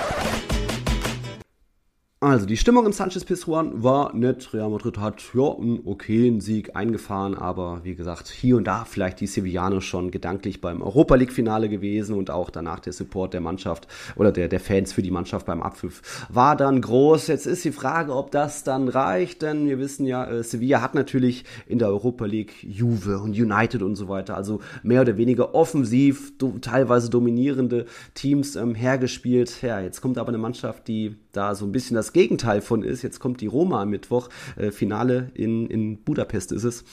Also, 2.29 2.45
die 2.45 2.57
Stimmung 2.57 2.87
im 2.87 2.93
Sanchez 2.93 3.25
Pizjuan 3.25 3.85
war 3.85 4.13
nett. 4.13 4.53
Real 4.53 4.69
Madrid 4.69 4.99
hat 4.99 5.23
ja 5.33 5.55
einen 5.57 5.79
okayen 5.85 6.41
Sieg 6.41 6.75
eingefahren, 6.75 7.37
aber 7.37 7.83
wie 7.85 7.95
gesagt, 7.95 8.27
hier 8.27 8.57
und 8.57 8.65
da 8.65 8.85
vielleicht 8.85 9.21
die 9.21 9.29
Sevillaner 9.29 9.81
schon 9.81 10.11
gedanklich 10.11 10.61
beim 10.61 10.83
Europa 10.83 11.15
League 11.15 11.31
Finale 11.31 11.69
gewesen 11.69 12.17
und 12.17 12.29
auch 12.31 12.51
danach 12.51 12.81
der 12.81 12.93
Support 12.93 13.33
der 13.33 13.41
Mannschaft 13.41 13.87
oder 14.17 14.33
der, 14.33 14.49
der 14.49 14.59
Fans 14.59 14.93
für 14.93 15.03
die 15.03 15.13
Mannschaft 15.13 15.47
beim 15.47 15.63
Abpfiff 15.63 16.27
war 16.29 16.57
dann 16.57 16.81
groß. 16.81 17.29
Jetzt 17.29 17.47
ist 17.47 17.65
die 17.65 17.71
Frage, 17.71 18.13
ob 18.13 18.33
das 18.33 18.65
dann 18.65 18.89
reicht, 18.89 19.43
denn 19.43 19.69
wir 19.69 19.79
wissen 19.79 20.05
ja, 20.05 20.29
äh, 20.29 20.43
Sevilla 20.43 20.83
hat 20.83 20.97
natürlich 20.97 21.45
in 21.69 21.79
der 21.79 21.87
Europa 21.87 22.25
League 22.25 22.55
Juve 22.65 23.21
und 23.21 23.39
United 23.39 23.83
und 23.83 23.95
so 23.95 24.09
weiter, 24.09 24.37
also 24.37 24.59
mehr 24.83 25.03
oder 25.03 25.17
weniger 25.17 25.55
offensiv, 25.55 26.37
do, 26.39 26.59
teilweise 26.61 27.09
dominierende 27.09 27.87
Teams 28.15 28.57
ähm, 28.57 28.75
hergespielt. 28.75 29.63
Ja, 29.63 29.79
jetzt 29.79 30.01
kommt 30.01 30.19
aber 30.19 30.31
eine 30.31 30.39
Mannschaft, 30.39 30.89
die 30.89 31.15
da 31.37 31.55
so 31.55 31.65
ein 31.65 31.73
bisschen 31.73 31.97
das 31.97 32.13
Gegenteil 32.13 32.61
von 32.61 32.83
ist. 32.83 33.03
Jetzt 33.03 33.21
kommt 33.21 33.41
die 33.41 33.47
Roma 33.47 33.83
am 33.83 33.91
Mittwoch, 33.91 34.29
äh, 34.57 34.71
Finale 34.71 35.31
in, 35.35 35.67
in 35.67 36.03
Budapest 36.03 36.53
ist 36.53 36.65
es. 36.65 36.85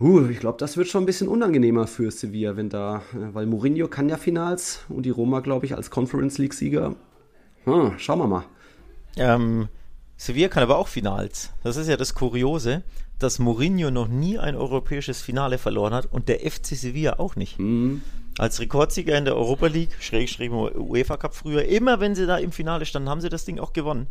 Uh, 0.00 0.26
ich 0.28 0.40
glaube, 0.40 0.58
das 0.58 0.76
wird 0.76 0.88
schon 0.88 1.04
ein 1.04 1.06
bisschen 1.06 1.28
unangenehmer 1.28 1.86
für 1.86 2.10
Sevilla, 2.10 2.56
wenn 2.56 2.68
da, 2.68 3.02
äh, 3.12 3.34
weil 3.34 3.46
Mourinho 3.46 3.88
kann 3.88 4.08
ja 4.08 4.16
Finals 4.16 4.80
und 4.88 5.06
die 5.06 5.10
Roma, 5.10 5.40
glaube 5.40 5.66
ich, 5.66 5.76
als 5.76 5.90
Conference 5.90 6.38
League-Sieger. 6.38 6.96
Hm, 7.64 7.92
schauen 7.98 8.18
wir 8.18 8.26
mal. 8.26 8.44
Ähm, 9.16 9.68
Sevilla 10.16 10.48
kann 10.48 10.62
aber 10.62 10.78
auch 10.78 10.88
Finals. 10.88 11.50
Das 11.62 11.76
ist 11.76 11.88
ja 11.88 11.96
das 11.96 12.14
Kuriose, 12.14 12.82
dass 13.18 13.38
Mourinho 13.38 13.90
noch 13.90 14.08
nie 14.08 14.38
ein 14.38 14.56
europäisches 14.56 15.22
Finale 15.22 15.58
verloren 15.58 15.94
hat 15.94 16.08
und 16.10 16.28
der 16.28 16.40
FC 16.40 16.74
Sevilla 16.74 17.18
auch 17.18 17.36
nicht. 17.36 17.58
Mhm 17.60 18.02
als 18.38 18.60
Rekordsieger 18.60 19.16
in 19.16 19.24
der 19.24 19.36
Europa 19.36 19.66
League, 19.66 19.96
schräg, 20.00 20.28
schräg 20.28 20.52
UEFA 20.52 21.16
Cup 21.16 21.34
früher, 21.34 21.64
immer 21.64 22.00
wenn 22.00 22.14
sie 22.14 22.26
da 22.26 22.38
im 22.38 22.52
Finale 22.52 22.86
standen, 22.86 23.08
haben 23.08 23.20
sie 23.20 23.28
das 23.28 23.44
Ding 23.44 23.58
auch 23.58 23.72
gewonnen. 23.72 24.06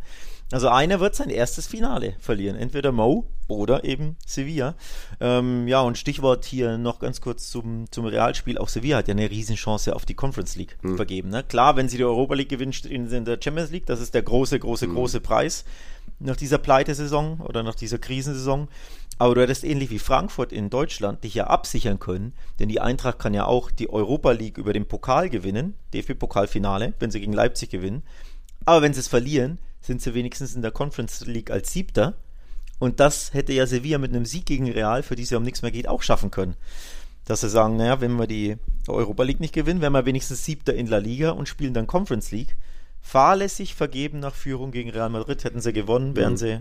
Also 0.51 0.67
einer 0.67 0.99
wird 0.99 1.15
sein 1.15 1.29
erstes 1.29 1.65
Finale 1.65 2.15
verlieren, 2.19 2.57
entweder 2.57 2.91
Mo 2.91 3.25
oder 3.47 3.85
eben 3.85 4.17
Sevilla. 4.25 4.75
Ähm, 5.21 5.67
ja, 5.67 5.81
und 5.81 5.97
Stichwort 5.97 6.43
hier 6.43 6.77
noch 6.77 6.99
ganz 6.99 7.21
kurz 7.21 7.49
zum, 7.49 7.89
zum 7.89 8.05
Realspiel. 8.05 8.57
Auch 8.57 8.67
Sevilla 8.67 8.97
hat 8.97 9.07
ja 9.07 9.13
eine 9.13 9.29
Riesenchance 9.29 9.95
auf 9.95 10.05
die 10.05 10.13
Conference 10.13 10.57
League 10.57 10.77
mhm. 10.81 10.97
vergeben. 10.97 11.29
Ne? 11.29 11.43
Klar, 11.43 11.77
wenn 11.77 11.87
sie 11.87 11.97
die 11.97 12.03
Europa 12.03 12.33
League 12.33 12.49
gewinnen, 12.49 12.73
sie 12.73 12.89
in 12.89 13.25
der 13.25 13.39
Champions 13.41 13.71
League. 13.71 13.85
Das 13.85 14.01
ist 14.01 14.13
der 14.13 14.23
große, 14.23 14.59
große, 14.59 14.87
mhm. 14.87 14.95
große 14.95 15.21
Preis 15.21 15.63
nach 16.23 16.35
dieser 16.35 16.57
Pleitesaison 16.57 17.39
oder 17.41 17.63
nach 17.63 17.75
dieser 17.75 17.97
Krisensaison. 17.97 18.67
Aber 19.17 19.35
du 19.35 19.41
hättest 19.41 19.63
ähnlich 19.63 19.89
wie 19.91 19.99
Frankfurt 19.99 20.51
in 20.51 20.69
Deutschland 20.69 21.23
dich 21.23 21.35
ja 21.35 21.47
absichern 21.47 21.99
können, 21.99 22.33
denn 22.59 22.69
die 22.69 22.79
Eintracht 22.79 23.19
kann 23.19 23.33
ja 23.33 23.45
auch 23.45 23.69
die 23.69 23.89
Europa 23.89 24.31
League 24.31 24.57
über 24.57 24.73
den 24.73 24.87
Pokal 24.87 25.29
gewinnen, 25.29 25.75
DFB-Pokalfinale, 25.93 26.93
wenn 26.99 27.11
sie 27.11 27.19
gegen 27.19 27.33
Leipzig 27.33 27.69
gewinnen. 27.69 28.03
Aber 28.65 28.81
wenn 28.81 28.93
sie 28.93 28.99
es 28.99 29.07
verlieren, 29.07 29.59
sind 29.81 30.01
sie 30.01 30.13
wenigstens 30.13 30.55
in 30.55 30.61
der 30.61 30.71
Conference 30.71 31.25
League 31.25 31.51
als 31.51 31.71
Siebter. 31.73 32.15
Und 32.79 32.99
das 32.99 33.33
hätte 33.33 33.53
ja 33.53 33.67
Sevilla 33.67 33.97
mit 33.99 34.11
einem 34.11 34.25
Sieg 34.25 34.45
gegen 34.45 34.71
Real, 34.71 35.03
für 35.03 35.15
die 35.15 35.23
es 35.23 35.29
ja 35.29 35.37
um 35.37 35.43
nichts 35.43 35.61
mehr 35.61 35.71
geht, 35.71 35.87
auch 35.87 36.01
schaffen 36.01 36.31
können. 36.31 36.55
Dass 37.25 37.41
sie 37.41 37.49
sagen, 37.49 37.77
naja, 37.77 38.01
wenn 38.01 38.17
wir 38.17 38.27
die 38.27 38.57
Europa 38.87 39.23
League 39.23 39.39
nicht 39.39 39.53
gewinnen, 39.53 39.81
wären 39.81 39.93
wir 39.93 40.05
wenigstens 40.05 40.45
Siebter 40.45 40.73
in 40.73 40.87
La 40.87 40.97
Liga 40.97 41.31
und 41.31 41.47
spielen 41.47 41.73
dann 41.73 41.85
Conference 41.85 42.31
League. 42.31 42.55
Fahrlässig 43.01 43.75
vergeben 43.75 44.19
nach 44.19 44.35
Führung 44.35 44.71
gegen 44.71 44.89
Real 44.89 45.09
Madrid, 45.09 45.43
hätten 45.43 45.61
sie 45.61 45.73
gewonnen, 45.73 46.15
wären 46.15 46.33
mhm. 46.33 46.37
sie 46.37 46.59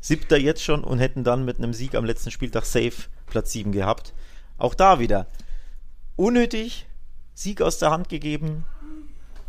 Siebter 0.00 0.36
jetzt 0.36 0.62
schon 0.62 0.84
und 0.84 0.98
hätten 0.98 1.24
dann 1.24 1.44
mit 1.44 1.58
einem 1.58 1.72
Sieg 1.72 1.94
am 1.94 2.04
letzten 2.04 2.30
Spieltag 2.30 2.64
safe 2.64 3.08
Platz 3.26 3.52
7 3.52 3.72
gehabt. 3.72 4.12
Auch 4.58 4.74
da 4.74 4.98
wieder 4.98 5.26
unnötig, 6.16 6.86
Sieg 7.32 7.62
aus 7.62 7.78
der 7.78 7.90
Hand 7.90 8.08
gegeben. 8.08 8.64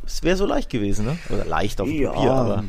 Es 0.05 0.23
wäre 0.23 0.37
so 0.37 0.45
leicht 0.45 0.69
gewesen, 0.69 1.05
ne? 1.05 1.17
Oder 1.29 1.45
leicht 1.45 1.81
auf 1.81 1.87
dem 1.87 2.01
Ja, 2.01 2.11
Papier, 2.11 2.31
aber 2.31 2.63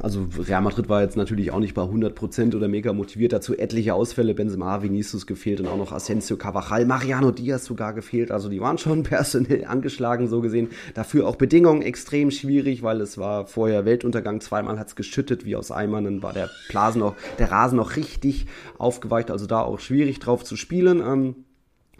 also 0.00 0.26
Real 0.38 0.62
Madrid 0.62 0.88
war 0.88 1.02
jetzt 1.02 1.16
natürlich 1.16 1.50
auch 1.50 1.58
nicht 1.58 1.74
bei 1.74 1.82
100% 1.82 2.54
oder 2.54 2.68
mega 2.68 2.92
motiviert. 2.92 3.32
Dazu 3.32 3.56
etliche 3.56 3.94
Ausfälle, 3.94 4.34
Benzema, 4.34 4.82
Vinicius 4.82 5.26
gefehlt 5.26 5.60
und 5.60 5.66
auch 5.66 5.76
noch 5.76 5.92
Asensio, 5.92 6.36
Cavajal, 6.36 6.84
Mariano 6.86 7.30
Diaz 7.30 7.64
sogar 7.64 7.92
gefehlt. 7.92 8.30
Also 8.30 8.48
die 8.48 8.60
waren 8.60 8.78
schon 8.78 9.02
personell 9.04 9.64
angeschlagen, 9.64 10.28
so 10.28 10.40
gesehen. 10.40 10.68
Dafür 10.94 11.26
auch 11.26 11.36
Bedingungen 11.36 11.82
extrem 11.82 12.30
schwierig, 12.30 12.82
weil 12.82 13.00
es 13.00 13.18
war 13.18 13.46
vorher 13.46 13.84
Weltuntergang. 13.84 14.40
Zweimal 14.40 14.78
hat's 14.78 14.96
geschüttet 14.96 15.44
wie 15.44 15.56
aus 15.56 15.70
Eimern. 15.70 16.04
Dann 16.04 16.22
war 16.22 16.32
der 16.32 16.50
Blasen 16.68 17.00
noch, 17.00 17.16
der 17.38 17.50
Rasen 17.50 17.76
noch 17.76 17.96
richtig 17.96 18.46
aufgeweicht. 18.78 19.30
Also 19.30 19.46
da 19.46 19.62
auch 19.62 19.80
schwierig 19.80 20.18
drauf 20.20 20.44
zu 20.44 20.56
spielen. 20.56 21.00
Ähm, 21.00 21.34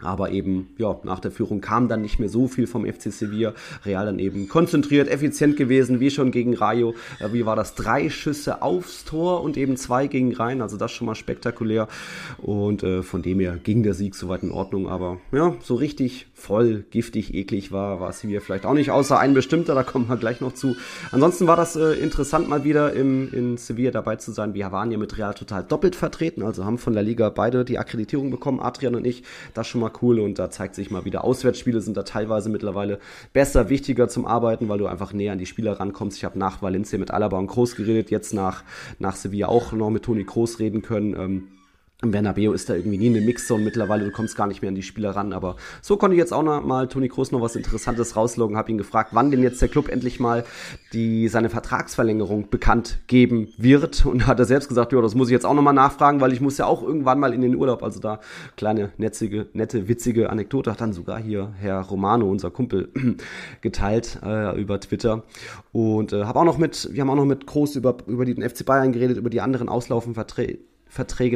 aber 0.01 0.31
eben, 0.31 0.69
ja, 0.77 0.99
nach 1.03 1.19
der 1.19 1.31
Führung 1.31 1.61
kam 1.61 1.87
dann 1.87 2.01
nicht 2.01 2.19
mehr 2.19 2.29
so 2.29 2.47
viel 2.47 2.67
vom 2.67 2.85
FC 2.85 3.11
Sevilla. 3.11 3.53
Real 3.85 4.05
dann 4.05 4.19
eben 4.19 4.47
konzentriert, 4.47 5.09
effizient 5.09 5.57
gewesen, 5.57 5.99
wie 5.99 6.09
schon 6.09 6.31
gegen 6.31 6.55
Rayo. 6.55 6.95
Äh, 7.19 7.33
Wie 7.33 7.45
war 7.45 7.55
das? 7.55 7.75
Drei 7.75 8.09
Schüsse 8.09 8.61
aufs 8.61 9.05
Tor 9.05 9.41
und 9.41 9.57
eben 9.57 9.77
zwei 9.77 10.07
gegen 10.07 10.33
rein. 10.33 10.61
Also 10.61 10.77
das 10.77 10.91
schon 10.91 11.07
mal 11.07 11.15
spektakulär. 11.15 11.87
Und 12.37 12.83
äh, 12.83 13.03
von 13.03 13.21
dem 13.21 13.39
her 13.39 13.57
ging 13.61 13.83
der 13.83 13.93
Sieg 13.93 14.15
soweit 14.15 14.43
in 14.43 14.51
Ordnung. 14.51 14.87
Aber 14.87 15.17
ja, 15.31 15.55
so 15.61 15.75
richtig 15.75 16.27
voll, 16.39 16.85
giftig, 16.89 17.33
eklig 17.33 17.71
war, 17.71 17.99
war 17.99 18.11
Sevilla 18.13 18.39
vielleicht 18.39 18.65
auch 18.65 18.73
nicht. 18.73 18.91
Außer 18.91 19.19
ein 19.19 19.33
bestimmter, 19.33 19.75
da 19.75 19.83
kommen 19.83 20.07
wir 20.07 20.17
gleich 20.17 20.41
noch 20.41 20.53
zu. 20.53 20.75
Ansonsten 21.11 21.47
war 21.47 21.55
das 21.55 21.75
äh, 21.75 21.93
interessant, 21.93 22.49
mal 22.49 22.63
wieder 22.63 22.93
im, 22.93 23.31
in 23.33 23.57
Sevilla 23.57 23.91
dabei 23.91 24.15
zu 24.15 24.31
sein. 24.31 24.53
Wir 24.53 24.71
waren 24.71 24.91
ja 24.91 24.97
mit 24.97 25.17
Real 25.17 25.33
total 25.33 25.63
doppelt 25.63 25.95
vertreten. 25.95 26.43
Also 26.43 26.65
haben 26.65 26.77
von 26.77 26.93
der 26.93 27.03
Liga 27.03 27.29
beide 27.29 27.65
die 27.65 27.77
Akkreditierung 27.77 28.31
bekommen, 28.31 28.59
Adrian 28.59 28.95
und 28.95 29.05
ich. 29.05 29.23
Das 29.53 29.67
schon 29.67 29.81
mal 29.81 29.91
cool 30.01 30.19
und 30.19 30.39
da 30.39 30.49
zeigt 30.49 30.75
sich 30.75 30.91
mal 30.91 31.05
wieder, 31.05 31.23
Auswärtsspiele 31.23 31.81
sind 31.81 31.97
da 31.97 32.03
teilweise 32.03 32.49
mittlerweile 32.49 32.99
besser, 33.33 33.69
wichtiger 33.69 34.07
zum 34.07 34.25
Arbeiten, 34.25 34.69
weil 34.69 34.79
du 34.79 34.87
einfach 34.87 35.13
näher 35.13 35.33
an 35.33 35.39
die 35.39 35.45
Spieler 35.45 35.79
rankommst. 35.79 36.17
Ich 36.17 36.25
habe 36.25 36.39
nach 36.39 36.61
Valencia 36.61 36.97
mit 36.97 37.11
Alaba 37.11 37.37
und 37.37 37.47
Groß 37.47 37.75
geredet, 37.75 38.11
jetzt 38.11 38.33
nach, 38.33 38.63
nach 38.99 39.15
Sevilla 39.15 39.47
auch 39.47 39.73
noch 39.73 39.89
mit 39.89 40.03
Toni 40.03 40.23
Groß 40.23 40.59
reden 40.59 40.81
können. 40.81 41.13
Ähm, 41.13 41.47
im 42.01 42.11
Bernabeu 42.11 42.53
ist 42.53 42.69
da 42.69 42.75
irgendwie 42.75 42.97
nie 42.97 43.07
eine 43.07 43.19
Mixzone 43.19 43.63
mittlerweile, 43.63 44.05
du 44.05 44.11
kommst 44.11 44.37
gar 44.37 44.47
nicht 44.47 44.61
mehr 44.61 44.69
an 44.69 44.75
die 44.75 44.83
Spieler 44.83 45.11
ran, 45.11 45.33
aber 45.33 45.57
so 45.81 45.97
konnte 45.97 46.15
ich 46.15 46.19
jetzt 46.19 46.31
auch 46.31 46.43
noch 46.43 46.63
mal 46.63 46.87
Toni 46.87 47.09
Kroos 47.09 47.31
noch 47.31 47.41
was 47.41 47.57
Interessantes 47.57 48.15
rausloggen, 48.15 48.55
habe 48.55 48.71
ihn 48.71 48.77
gefragt, 48.77 49.09
wann 49.13 49.31
denn 49.31 49.43
jetzt 49.43 49.61
der 49.61 49.67
Club 49.67 49.89
endlich 49.89 50.19
mal 50.19 50.45
die, 50.93 51.27
seine 51.27 51.49
Vertragsverlängerung 51.49 52.49
bekannt 52.49 52.99
geben 53.07 53.49
wird. 53.57 54.05
Und 54.05 54.27
hat 54.27 54.39
er 54.39 54.45
selbst 54.45 54.69
gesagt, 54.69 54.93
ja, 54.93 55.01
das 55.01 55.13
muss 55.13 55.27
ich 55.27 55.33
jetzt 55.33 55.45
auch 55.45 55.53
noch 55.53 55.61
mal 55.61 55.73
nachfragen, 55.73 56.21
weil 56.21 56.31
ich 56.31 56.39
muss 56.39 56.57
ja 56.57 56.65
auch 56.65 56.83
irgendwann 56.83 57.19
mal 57.19 57.33
in 57.33 57.41
den 57.41 57.55
Urlaub, 57.55 57.83
also 57.83 57.99
da 57.99 58.21
kleine, 58.55 58.91
netzige, 58.97 59.47
nette, 59.53 59.87
witzige 59.87 60.29
Anekdote 60.29 60.71
hat 60.71 60.79
dann 60.79 60.93
sogar 60.93 61.19
hier 61.19 61.53
Herr 61.59 61.81
Romano, 61.81 62.29
unser 62.29 62.49
Kumpel, 62.49 62.89
geteilt 63.61 64.19
äh, 64.23 64.59
über 64.59 64.79
Twitter. 64.79 65.23
Und 65.73 66.13
äh, 66.13 66.23
habe 66.23 66.39
auch 66.39 66.45
noch 66.45 66.57
mit, 66.57 66.89
wir 66.93 67.01
haben 67.01 67.09
auch 67.09 67.15
noch 67.15 67.25
mit 67.25 67.45
Kroos 67.45 67.75
über, 67.75 67.97
über 68.07 68.23
den 68.23 68.47
FC 68.47 68.65
Bayern 68.65 68.93
geredet, 68.93 69.17
über 69.17 69.29
die 69.29 69.41
anderen 69.41 69.67
Auslaufenverträge 69.67 70.19
Verträge, 70.29 70.59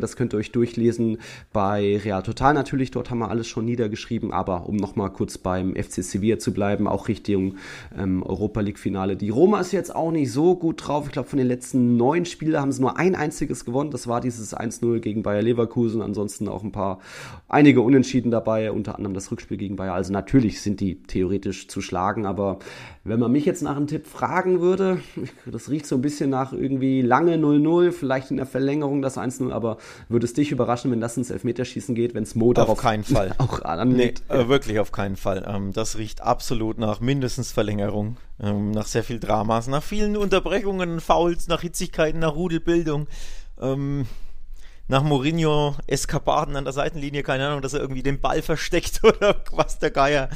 das 0.02 0.16
könnt 0.16 0.34
ihr 0.34 0.38
euch 0.38 0.52
durchlesen. 0.52 1.20
Bei 1.52 1.98
Real 2.04 2.24
Total 2.24 2.54
natürlich, 2.54 2.92
dort 2.92 3.10
haben 3.10 3.20
wir 3.20 3.30
alles 3.30 3.48
schon 3.48 3.66
niedergeschrieben, 3.66 4.32
aber 4.34 4.68
um 4.68 4.76
nochmal 4.76 5.12
kurz 5.12 5.38
beim 5.38 5.76
FC 5.76 6.04
Sevilla 6.04 6.40
zu 6.40 6.54
bleiben, 6.54 6.88
auch 6.88 7.08
Richtung 7.08 7.56
ähm, 7.98 8.24
Europa 8.24 8.62
League 8.62 8.80
Finale. 8.80 9.16
Die 9.16 9.30
Roma 9.30 9.60
ist 9.60 9.72
jetzt 9.72 9.96
auch 9.96 10.12
nicht 10.12 10.32
so 10.32 10.56
gut 10.56 10.88
drauf, 10.88 11.06
ich 11.06 11.12
glaube 11.12 11.30
von 11.30 11.38
den 11.38 11.48
letzten 11.48 11.98
neun 11.98 12.26
Spielen 12.26 12.60
haben 12.60 12.72
sie 12.72 12.82
nur 12.82 12.98
ein 12.98 13.16
einziges 13.16 13.66
gewonnen, 13.66 13.92
das 13.92 14.08
war 14.08 14.22
dieses 14.22 14.56
1-0 14.56 15.00
gegen 15.00 15.24
Bayer 15.24 15.42
Leverkusen, 15.42 16.02
ansonsten 16.02 16.48
auch 16.48 16.64
ein 16.64 16.72
paar, 16.72 17.00
einige 17.48 17.82
Unentschieden 17.82 18.32
dabei, 18.32 18.72
unter 18.72 18.96
anderem 18.96 19.14
das 19.14 19.32
Rückspiel 19.32 19.58
gegen 19.58 19.76
Bayer, 19.76 19.94
also 19.94 20.12
natürlich 20.12 20.62
sind 20.62 20.80
die 20.80 21.02
theoretisch 21.04 21.68
zu 21.68 21.82
schlagen, 21.82 22.26
aber 22.26 22.60
wenn 23.06 23.20
man 23.20 23.32
mich 23.32 23.46
jetzt 23.46 23.62
nach 23.62 23.76
einem 23.76 23.88
Tipp 23.88 24.08
fragen 24.08 24.62
würde, 24.62 25.00
das 25.46 25.70
riecht 25.70 25.86
so 25.86 25.96
ein 25.96 26.02
bisschen 26.02 26.30
nach 26.30 26.54
irgendwie 26.54 27.02
lange 27.02 27.36
0-0, 27.36 27.92
vielleicht 27.92 28.32
in 28.32 28.38
der 28.38 28.46
Verlängerung 28.46 29.02
das 29.02 29.18
1-0, 29.18 29.52
aber 29.52 29.78
würde 30.08 30.26
es 30.26 30.34
dich 30.34 30.52
überraschen, 30.52 30.90
wenn 30.92 31.02
das 31.02 31.18
ins 31.18 31.30
Elfmeterschießen 31.30 31.96
geht, 31.96 32.14
wenn 32.14 32.24
es 32.24 32.36
Mo 32.36 32.54
darauf 32.54 32.78
auf 32.78 32.82
keinen 32.82 33.04
Fall. 33.04 33.36
auch 33.40 33.60
Nee, 33.60 33.66
anlegt? 33.66 34.24
äh, 34.30 34.48
wirklich 34.48 34.80
auf 34.80 34.92
keinen 34.92 35.18
Fall. 35.18 35.44
Ähm, 35.48 35.74
das 35.74 35.98
riecht 35.98 36.22
absolut 36.22 36.78
nach 36.78 37.02
mindestens 37.02 37.52
Verlängerung, 37.52 38.18
ähm, 38.40 38.72
nach 38.72 38.88
sehr 38.88 39.04
viel 39.04 39.20
Dramas, 39.20 39.68
nach 39.68 39.84
vielen 39.84 40.16
Unterbrechungen, 40.16 41.02
Fouls, 41.02 41.48
nach 41.48 41.62
Hitzigkeiten, 41.62 42.20
nach 42.20 42.36
Rudelbildung. 42.36 43.08
Ähm, 43.60 44.06
nach 44.88 45.04
Mourinho 45.04 45.76
Eskapaden 45.88 46.56
an 46.56 46.66
der 46.66 46.74
Seitenlinie, 46.74 47.24
keine 47.24 47.48
Ahnung, 47.48 47.62
dass 47.62 47.74
er 47.74 47.80
irgendwie 47.80 48.04
den 48.04 48.20
Ball 48.20 48.42
versteckt 48.42 49.02
oder 49.04 49.42
was 49.52 49.80
der 49.80 49.92
Geier. 49.92 50.30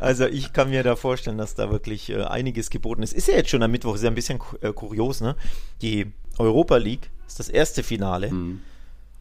Also 0.00 0.26
ich 0.26 0.52
kann 0.52 0.70
mir 0.70 0.82
da 0.82 0.96
vorstellen, 0.96 1.38
dass 1.38 1.54
da 1.54 1.70
wirklich 1.70 2.10
äh, 2.10 2.22
einiges 2.22 2.70
geboten 2.70 3.02
ist. 3.02 3.12
Ist 3.12 3.28
ja 3.28 3.34
jetzt 3.34 3.50
schon 3.50 3.62
am 3.62 3.70
Mittwoch, 3.70 3.94
ist 3.94 4.02
ja 4.02 4.10
ein 4.10 4.14
bisschen 4.14 4.40
äh, 4.60 4.72
kurios, 4.72 5.20
ne? 5.20 5.36
Die 5.82 6.12
Europa 6.38 6.76
League 6.76 7.10
ist 7.26 7.38
das 7.38 7.48
erste 7.48 7.82
Finale 7.82 8.30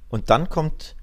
und 0.09 0.29
dann 0.29 0.49
kommt 0.49 0.95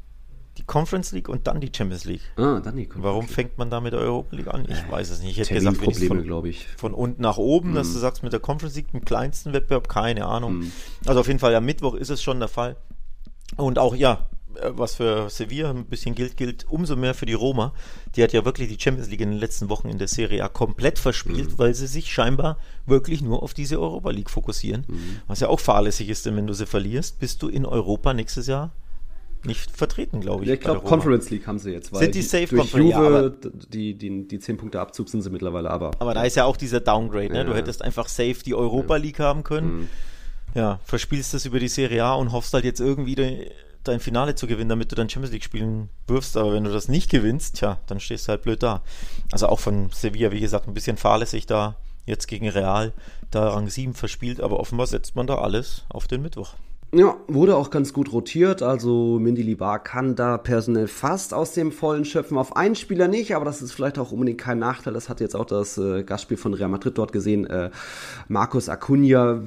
die 0.59 0.67
Conference 0.67 1.13
League 1.13 1.29
und 1.29 1.47
dann 1.47 1.61
die 1.61 1.71
Champions 1.75 2.05
League. 2.05 2.23
Ah, 2.37 2.61
dann 2.61 2.77
die 2.77 2.89
Warum 2.95 3.27
fängt 3.29 3.57
man 3.57 3.71
da 3.71 3.81
mit 3.81 3.93
der 3.93 4.01
Europa 4.01 4.37
League 4.37 4.49
an? 4.49 4.67
Ich 4.69 4.91
weiß 4.91 5.11
es 5.11 5.23
nicht. 5.23 5.31
Ich 5.31 5.39
hätte 5.39 5.55
gesagt, 5.55 5.79
von, 5.79 6.23
glaube 6.23 6.51
ich. 6.51 6.67
von 6.77 6.93
unten 6.93 7.23
nach 7.23 7.39
oben, 7.39 7.75
dass 7.75 7.93
du 7.93 7.99
sagst, 7.99 8.23
mit 8.23 8.33
der 8.33 8.41
Conference 8.41 8.77
League, 8.77 8.89
im 8.93 9.05
kleinsten 9.05 9.53
Wettbewerb, 9.53 9.89
keine 9.89 10.27
Ahnung. 10.27 10.71
Also 11.07 11.21
auf 11.21 11.29
jeden 11.29 11.39
Fall, 11.39 11.55
am 11.55 11.65
Mittwoch 11.65 11.95
ist 11.95 12.11
es 12.11 12.23
schon 12.23 12.41
der 12.41 12.49
Fall. 12.49 12.77
Und 13.57 13.79
auch, 13.79 13.95
ja, 13.95 14.27
äh, 14.57 14.71
was 14.73 14.95
für 14.97 15.29
Sevilla 15.31 15.71
ein 15.71 15.85
bisschen 15.87 16.15
gilt, 16.15 16.37
gilt 16.37 16.67
umso 16.69 16.97
mehr 16.97 17.15
für 17.15 17.27
die 17.27 17.35
Roma. 17.35 17.73
Die 18.17 18.23
hat 18.23 18.33
ja 18.33 18.45
wirklich 18.45 18.69
die 18.69 18.81
Champions 18.83 19.11
League 19.11 19.21
in 19.21 19.31
den 19.31 19.39
letzten 19.39 19.69
Wochen 19.69 19.89
in 19.89 19.99
der 19.99 20.09
Serie 20.09 20.43
A 20.45 20.49
komplett 20.49 20.99
verspielt, 20.99 21.59
weil 21.59 21.75
sie 21.75 21.87
sich 21.87 22.13
scheinbar 22.13 22.59
wirklich 22.87 23.23
nur 23.23 23.43
auf 23.43 23.55
diese 23.55 23.81
Europa 23.81 24.11
League 24.11 24.31
fokussieren. 24.31 24.85
Was 25.27 25.41
ja 25.41 25.49
auch 25.49 25.61
fahrlässig 25.61 26.09
ist, 26.09 26.27
denn 26.27 26.37
wenn 26.37 26.47
du 26.47 26.53
sie 26.55 26.67
verlierst, 26.67 27.19
bist 27.21 27.43
du 27.43 27.49
in 27.49 27.65
Europa 27.67 28.13
nächstes 28.15 28.47
Jahr 28.47 28.73
nicht 29.45 29.71
vertreten, 29.71 30.21
glaube 30.21 30.43
ich. 30.43 30.49
Ja, 30.49 30.55
ich 30.55 30.61
glaube. 30.61 30.81
Conference 30.81 31.31
League 31.31 31.47
haben 31.47 31.59
sie 31.59 31.71
jetzt. 31.71 31.93
Weil 31.93 32.01
Sind 32.03 32.15
die 32.15 32.21
safe 32.23 32.47
durch 32.49 32.71
Conference- 32.73 32.93
Juve, 32.93 33.03
Ja, 33.11 33.19
aber- 33.19 33.31
die, 33.73 33.95
die, 33.95 34.29
die 34.29 34.39
10 34.39 34.59
Punkte 34.59 34.79
Abzug 34.81 35.09
sind 35.09 35.23
sie 35.23 35.31
mittlerweile, 35.31 35.71
aber 35.71 35.93
Aber 35.99 36.13
da 36.13 36.25
ist 36.25 36.37
ja 36.37 36.45
auch 36.45 36.59
dieser 36.59 36.81
Downgrade, 36.81 37.33
ne? 37.33 37.45
Du 37.47 37.53
Ja. 37.53 37.57
hättest 37.57 37.81
einfach 37.83 38.09
safe 38.09 38.37
die 38.45 38.55
Europa 38.55 38.97
League 38.97 39.19
haben 39.19 39.43
können. 39.43 39.89
Ja, 40.55 40.81
verspielst 40.85 41.35
das 41.35 41.47
über 41.47 41.61
die 41.61 41.69
Serie 41.69 42.05
A 42.05 42.15
und 42.15 42.33
hoffst 42.33 42.53
halt 42.55 42.65
jetzt 42.65 42.81
irgendwie 42.81 43.15
de, 43.15 43.51
dein 43.85 44.01
Finale 44.01 44.35
zu 44.35 44.47
gewinnen, 44.47 44.69
damit 44.69 44.91
du 44.91 44.97
dann 44.97 45.09
Champions 45.09 45.33
League 45.33 45.45
spielen 45.45 45.89
wirst. 46.07 46.37
Aber 46.37 46.53
wenn 46.53 46.65
du 46.65 46.73
das 46.73 46.89
nicht 46.89 47.11
gewinnst, 47.11 47.57
tja, 47.57 47.79
dann 47.87 48.01
stehst 48.01 48.27
du 48.27 48.31
halt 48.31 48.43
blöd 48.43 48.63
da. 48.63 48.83
Also 49.33 49.47
auch 49.47 49.61
von 49.61 49.91
Sevilla, 49.93 50.33
wie 50.33 50.41
gesagt, 50.41 50.69
ein 50.69 50.75
bisschen 50.75 50.97
fahrlässig 50.97 51.47
da 51.47 51.77
jetzt 52.07 52.27
gegen 52.27 52.49
Real, 52.49 52.93
da 53.31 53.51
Rang 53.51 53.69
7 53.69 53.95
verspielt, 53.95 54.41
aber 54.41 54.59
offenbar 54.59 54.87
setzt 54.87 55.15
man 55.17 55.27
da 55.27 55.37
alles 55.37 55.85
auf 55.89 56.09
den 56.09 56.23
Mittwoch. 56.23 56.55
Ja, 56.93 57.17
wurde 57.29 57.55
auch 57.55 57.71
ganz 57.71 57.93
gut 57.93 58.13
rotiert. 58.13 58.63
Also 58.63 59.21
Mindy 59.21 59.43
Libar 59.43 59.81
kann 59.81 60.17
da 60.17 60.39
personell 60.39 60.89
fast 60.89 61.33
aus 61.33 61.53
dem 61.53 61.71
Vollen 61.71 62.05
schöpfen. 62.05 62.37
Auf 62.37 62.57
einen 62.57 62.75
Spieler 62.75 63.07
nicht, 63.07 63.37
aber 63.37 63.45
das 63.45 63.63
ist 63.63 63.71
vielleicht 63.71 63.97
auch 63.97 64.11
unbedingt 64.11 64.41
kein 64.41 64.59
Nachteil. 64.59 64.93
Das 64.93 65.09
hat 65.09 65.21
jetzt 65.21 65.37
auch 65.37 65.45
das 65.45 65.79
äh, 65.79 66.03
Gastspiel 66.03 66.37
von 66.37 66.53
Real 66.53 66.69
Madrid 66.69 66.99
dort 66.99 67.13
gesehen. 67.13 67.47
Äh, 67.47 67.71
Markus 68.27 68.69
Acuna. 68.69 69.43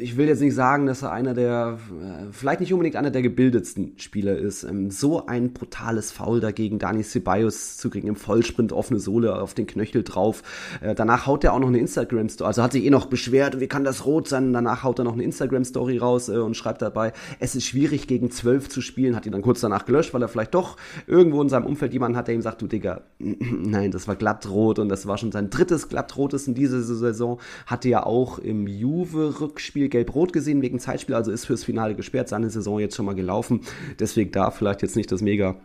Ich 0.00 0.16
will 0.16 0.28
jetzt 0.28 0.40
nicht 0.40 0.54
sagen, 0.54 0.86
dass 0.86 1.02
er 1.02 1.12
einer 1.12 1.34
der, 1.34 1.78
äh, 2.00 2.32
vielleicht 2.32 2.60
nicht 2.60 2.72
unbedingt 2.72 2.96
einer 2.96 3.10
der 3.10 3.22
gebildetsten 3.22 3.94
Spieler 3.98 4.36
ist. 4.36 4.64
Ähm, 4.64 4.90
so 4.90 5.26
ein 5.26 5.52
brutales 5.52 6.10
Foul 6.10 6.40
dagegen, 6.40 6.78
Dani 6.78 7.02
Ceballos 7.02 7.76
zu 7.76 7.90
kriegen 7.90 8.08
im 8.08 8.16
Vollsprint, 8.16 8.72
offene 8.72 9.00
Sohle 9.00 9.40
auf 9.40 9.54
den 9.54 9.66
Knöchel 9.66 10.02
drauf. 10.02 10.42
Äh, 10.80 10.94
danach 10.94 11.26
haut 11.26 11.44
er 11.44 11.52
auch 11.52 11.58
noch 11.58 11.68
eine 11.68 11.78
Instagram-Story, 11.78 12.46
also 12.46 12.62
hat 12.62 12.72
sich 12.72 12.84
eh 12.84 12.90
noch 12.90 13.06
beschwert, 13.06 13.60
wie 13.60 13.66
kann 13.66 13.84
das 13.84 14.06
rot 14.06 14.28
sein? 14.28 14.52
Danach 14.52 14.82
haut 14.82 14.98
er 14.98 15.04
noch 15.04 15.12
eine 15.14 15.22
Instagram-Story 15.22 15.98
raus 15.98 16.28
äh, 16.28 16.36
und 16.36 16.56
schreibt 16.56 16.82
dabei, 16.82 17.12
es 17.40 17.54
ist 17.54 17.64
schwierig 17.64 18.06
gegen 18.06 18.30
zwölf 18.30 18.68
zu 18.68 18.80
spielen, 18.80 19.16
hat 19.16 19.26
ihn 19.26 19.32
dann 19.32 19.42
kurz 19.42 19.60
danach 19.60 19.84
gelöscht, 19.84 20.14
weil 20.14 20.22
er 20.22 20.28
vielleicht 20.28 20.54
doch 20.54 20.76
irgendwo 21.06 21.42
in 21.42 21.48
seinem 21.48 21.66
Umfeld 21.66 21.92
jemanden 21.92 22.16
hat, 22.16 22.28
der 22.28 22.34
ihm 22.34 22.42
sagt, 22.42 22.62
du 22.62 22.66
Digga, 22.66 23.02
nein, 23.18 23.90
das 23.90 24.08
war 24.08 24.16
glattrot 24.16 24.78
und 24.78 24.88
das 24.88 25.06
war 25.06 25.18
schon 25.18 25.32
sein 25.32 25.50
drittes 25.50 25.88
glattrotes 25.88 26.46
in 26.48 26.54
dieser 26.54 26.82
Saison, 26.82 27.40
hatte 27.66 27.88
ja 27.88 28.04
auch 28.04 28.38
im 28.38 28.66
Juve-Rückspiel 29.44 29.88
gelb-rot 29.88 30.32
gesehen 30.32 30.62
wegen 30.62 30.78
Zeitspiel, 30.78 31.14
also 31.14 31.30
ist 31.30 31.44
fürs 31.44 31.64
Finale 31.64 31.94
gesperrt, 31.94 32.28
seine 32.28 32.50
Saison 32.50 32.78
jetzt 32.80 32.96
schon 32.96 33.06
mal 33.06 33.14
gelaufen, 33.14 33.60
deswegen 33.98 34.32
da 34.32 34.50
vielleicht 34.50 34.82
jetzt 34.82 34.96
nicht 34.96 35.12
das 35.12 35.22
mega 35.22 35.56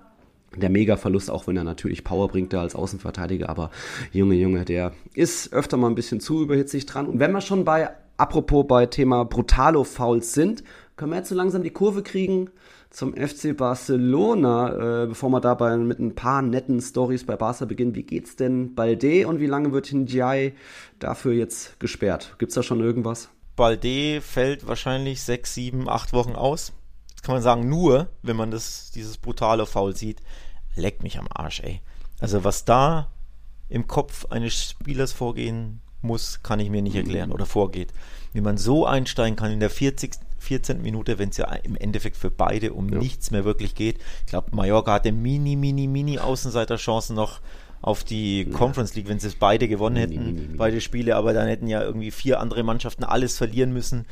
der 0.55 0.71
Mega-Verlust, 0.71 1.29
auch 1.29 1.45
wenn 1.45 1.57
er 1.57 1.63
natürlich 1.63 2.03
Power 2.03 2.27
bringt 2.27 2.53
da 2.53 2.61
als 2.61 2.73
Außenverteidiger, 2.73 3.49
aber 3.49 3.69
Junge, 4.11 4.33
Junge, 4.33 4.65
der 4.65 4.93
ist 5.13 5.53
öfter 5.53 5.77
mal 5.77 5.87
ein 5.87 5.95
bisschen 5.95 6.19
zu 6.19 6.41
überhitzig 6.41 6.87
dran. 6.87 7.05
Und 7.05 7.19
wenn 7.19 7.31
wir 7.31 7.41
schon 7.41 7.65
bei, 7.65 7.91
apropos 8.17 8.65
bei 8.67 8.87
Thema 8.87 9.25
Brutalo-Fouls 9.25 10.33
sind, 10.33 10.63
können 10.95 11.11
wir 11.11 11.17
jetzt 11.17 11.29
so 11.29 11.35
langsam 11.35 11.61
die 11.61 11.69
Kurve 11.69 12.01
kriegen 12.01 12.49
zum 12.89 13.13
FC 13.13 13.55
Barcelona, 13.55 15.03
äh, 15.03 15.07
bevor 15.07 15.29
wir 15.29 15.39
dabei 15.39 15.77
mit 15.77 15.99
ein 15.99 16.15
paar 16.15 16.41
netten 16.41 16.81
Stories 16.81 17.25
bei 17.25 17.35
Barca 17.35 17.65
beginnen. 17.65 17.93
Wie 17.93 18.03
geht's 18.03 18.35
denn 18.35 18.73
Balde 18.73 19.27
und 19.27 19.39
wie 19.39 19.45
lange 19.45 19.71
wird 19.71 19.93
Ndiaye 19.93 20.53
dafür 20.97 21.33
jetzt 21.33 21.79
gesperrt? 21.79 22.35
Gibt's 22.39 22.55
da 22.55 22.63
schon 22.63 22.79
irgendwas? 22.79 23.29
Balde 23.59 24.21
fällt 24.21 24.67
wahrscheinlich 24.67 25.21
sechs, 25.21 25.53
sieben, 25.53 25.89
acht 25.89 26.13
Wochen 26.13 26.31
aus. 26.31 26.71
Das 27.13 27.23
kann 27.23 27.35
man 27.35 27.43
sagen, 27.43 27.67
nur, 27.67 28.07
wenn 28.21 28.37
man 28.37 28.51
das, 28.51 28.91
dieses 28.91 29.17
brutale 29.17 29.65
Foul 29.65 29.97
sieht. 29.97 30.21
Leck 30.75 31.03
mich 31.03 31.19
am 31.19 31.27
Arsch, 31.29 31.59
ey. 31.59 31.81
Also 32.21 32.45
was 32.45 32.63
da 32.63 33.11
im 33.67 33.85
Kopf 33.85 34.27
eines 34.27 34.69
Spielers 34.69 35.11
vorgehen 35.11 35.81
muss, 36.01 36.41
kann 36.41 36.61
ich 36.61 36.69
mir 36.69 36.81
nicht 36.81 36.95
erklären 36.95 37.33
oder 37.33 37.45
vorgeht. 37.45 37.91
Wie 38.31 38.39
man 38.39 38.57
so 38.57 38.85
einsteigen 38.85 39.35
kann 39.35 39.51
in 39.51 39.59
der 39.59 39.69
40. 39.69 40.13
14. 40.37 40.81
Minute, 40.81 41.19
wenn 41.19 41.29
es 41.29 41.37
ja 41.37 41.51
im 41.51 41.75
Endeffekt 41.75 42.15
für 42.15 42.31
beide 42.31 42.71
um 42.71 42.87
ja. 42.87 42.97
nichts 42.97 43.29
mehr 43.29 43.43
wirklich 43.43 43.75
geht. 43.75 43.99
Ich 44.21 44.27
glaube, 44.27 44.55
Mallorca 44.55 44.93
hatte 44.93 45.11
mini, 45.11 45.57
mini, 45.57 45.85
mini 45.87 46.17
Außenseiterchancen 46.17 47.13
noch 47.13 47.41
auf 47.81 48.03
die 48.03 48.43
ja. 48.43 48.57
Conference 48.57 48.95
League, 48.95 49.07
wenn 49.07 49.19
sie 49.19 49.27
es 49.27 49.35
beide 49.35 49.67
gewonnen 49.67 49.95
hätten, 49.95 50.19
mini, 50.19 50.31
mini, 50.33 50.57
beide 50.57 50.81
Spiele, 50.81 51.15
aber 51.15 51.33
dann 51.33 51.47
hätten 51.47 51.67
ja 51.67 51.81
irgendwie 51.81 52.11
vier 52.11 52.39
andere 52.39 52.63
Mannschaften 52.63 53.03
alles 53.03 53.37
verlieren 53.37 53.71
müssen. 53.71 54.05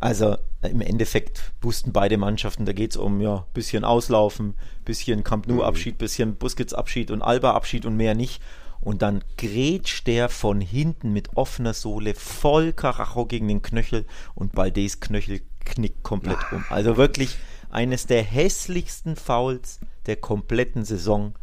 Also 0.00 0.36
im 0.62 0.80
Endeffekt 0.80 1.52
wussten 1.60 1.92
beide 1.92 2.18
Mannschaften, 2.18 2.64
da 2.64 2.72
geht 2.72 2.92
es 2.92 2.96
um 2.96 3.20
ja 3.20 3.46
bisschen 3.54 3.84
Auslaufen, 3.84 4.54
bisschen 4.84 5.22
Camp 5.22 5.46
Nou 5.46 5.62
Abschied, 5.62 5.98
bisschen 5.98 6.34
Busquets 6.36 6.74
Abschied 6.74 7.10
und 7.10 7.22
Alba 7.22 7.52
Abschied 7.52 7.86
und 7.86 7.96
mehr 7.96 8.14
nicht. 8.14 8.42
Und 8.80 9.00
dann 9.02 9.22
grätscht 9.38 10.08
der 10.08 10.28
von 10.28 10.60
hinten 10.60 11.12
mit 11.12 11.36
offener 11.36 11.72
Sohle 11.72 12.14
voll 12.14 12.72
Karacho 12.72 13.26
gegen 13.26 13.46
den 13.46 13.62
Knöchel 13.62 14.06
und 14.34 14.52
Baldes 14.54 14.98
Knöchel 14.98 15.42
knickt 15.64 16.02
komplett 16.02 16.38
um. 16.50 16.64
Also 16.68 16.96
wirklich 16.96 17.36
eines 17.70 18.06
der 18.06 18.24
hässlichsten 18.24 19.14
Fouls 19.14 19.78
der 20.06 20.16
kompletten 20.16 20.84
Saison. 20.84 21.34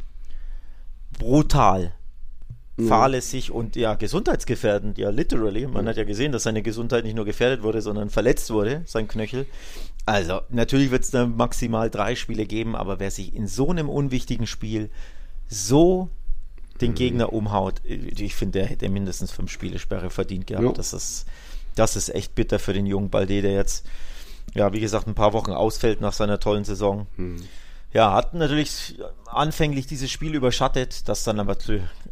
Brutal. 1.19 1.93
Ja. 2.77 2.87
Fahrlässig 2.87 3.51
und 3.51 3.75
ja, 3.75 3.93
gesundheitsgefährdend, 3.93 4.97
ja, 4.97 5.09
literally. 5.09 5.67
Man 5.67 5.87
hat 5.87 5.97
ja 5.97 6.05
gesehen, 6.05 6.31
dass 6.31 6.43
seine 6.43 6.63
Gesundheit 6.63 7.03
nicht 7.03 7.15
nur 7.15 7.25
gefährdet 7.25 7.61
wurde, 7.61 7.81
sondern 7.81 8.09
verletzt 8.09 8.49
wurde, 8.49 8.81
sein 8.85 9.07
Knöchel. 9.07 9.45
Also, 10.05 10.41
natürlich 10.49 10.89
wird 10.89 11.03
es 11.03 11.11
da 11.11 11.27
maximal 11.27 11.91
drei 11.91 12.15
Spiele 12.15 12.47
geben, 12.47 12.75
aber 12.75 12.99
wer 12.99 13.11
sich 13.11 13.35
in 13.35 13.47
so 13.47 13.69
einem 13.69 13.89
unwichtigen 13.89 14.47
Spiel 14.47 14.89
so 15.47 16.09
den 16.81 16.91
mhm. 16.91 16.95
Gegner 16.95 17.33
umhaut, 17.33 17.81
ich 17.83 18.33
finde, 18.33 18.59
der 18.59 18.67
hätte 18.67 18.89
mindestens 18.89 19.31
fünf 19.31 19.51
Spiele 19.51 19.77
Sperre 19.77 20.09
verdient 20.09 20.47
gehabt. 20.47 20.65
Ja. 20.65 20.71
Das 20.71 20.93
ist, 20.93 21.27
das 21.75 21.95
ist 21.95 22.09
echt 22.15 22.33
bitter 22.33 22.57
für 22.57 22.73
den 22.73 22.87
jungen 22.87 23.11
Balde, 23.11 23.43
der 23.43 23.51
jetzt 23.51 23.85
ja, 24.53 24.73
wie 24.73 24.79
gesagt, 24.79 25.07
ein 25.07 25.15
paar 25.15 25.33
Wochen 25.33 25.51
ausfällt 25.51 26.01
nach 26.01 26.13
seiner 26.13 26.39
tollen 26.39 26.63
Saison. 26.63 27.07
Hm. 27.15 27.41
Ja, 27.91 28.13
hat 28.13 28.33
natürlich 28.33 28.99
anfänglich 29.25 29.87
dieses 29.87 30.11
Spiel 30.11 30.35
überschattet, 30.35 31.07
das 31.07 31.23
dann 31.23 31.39
aber 31.39 31.57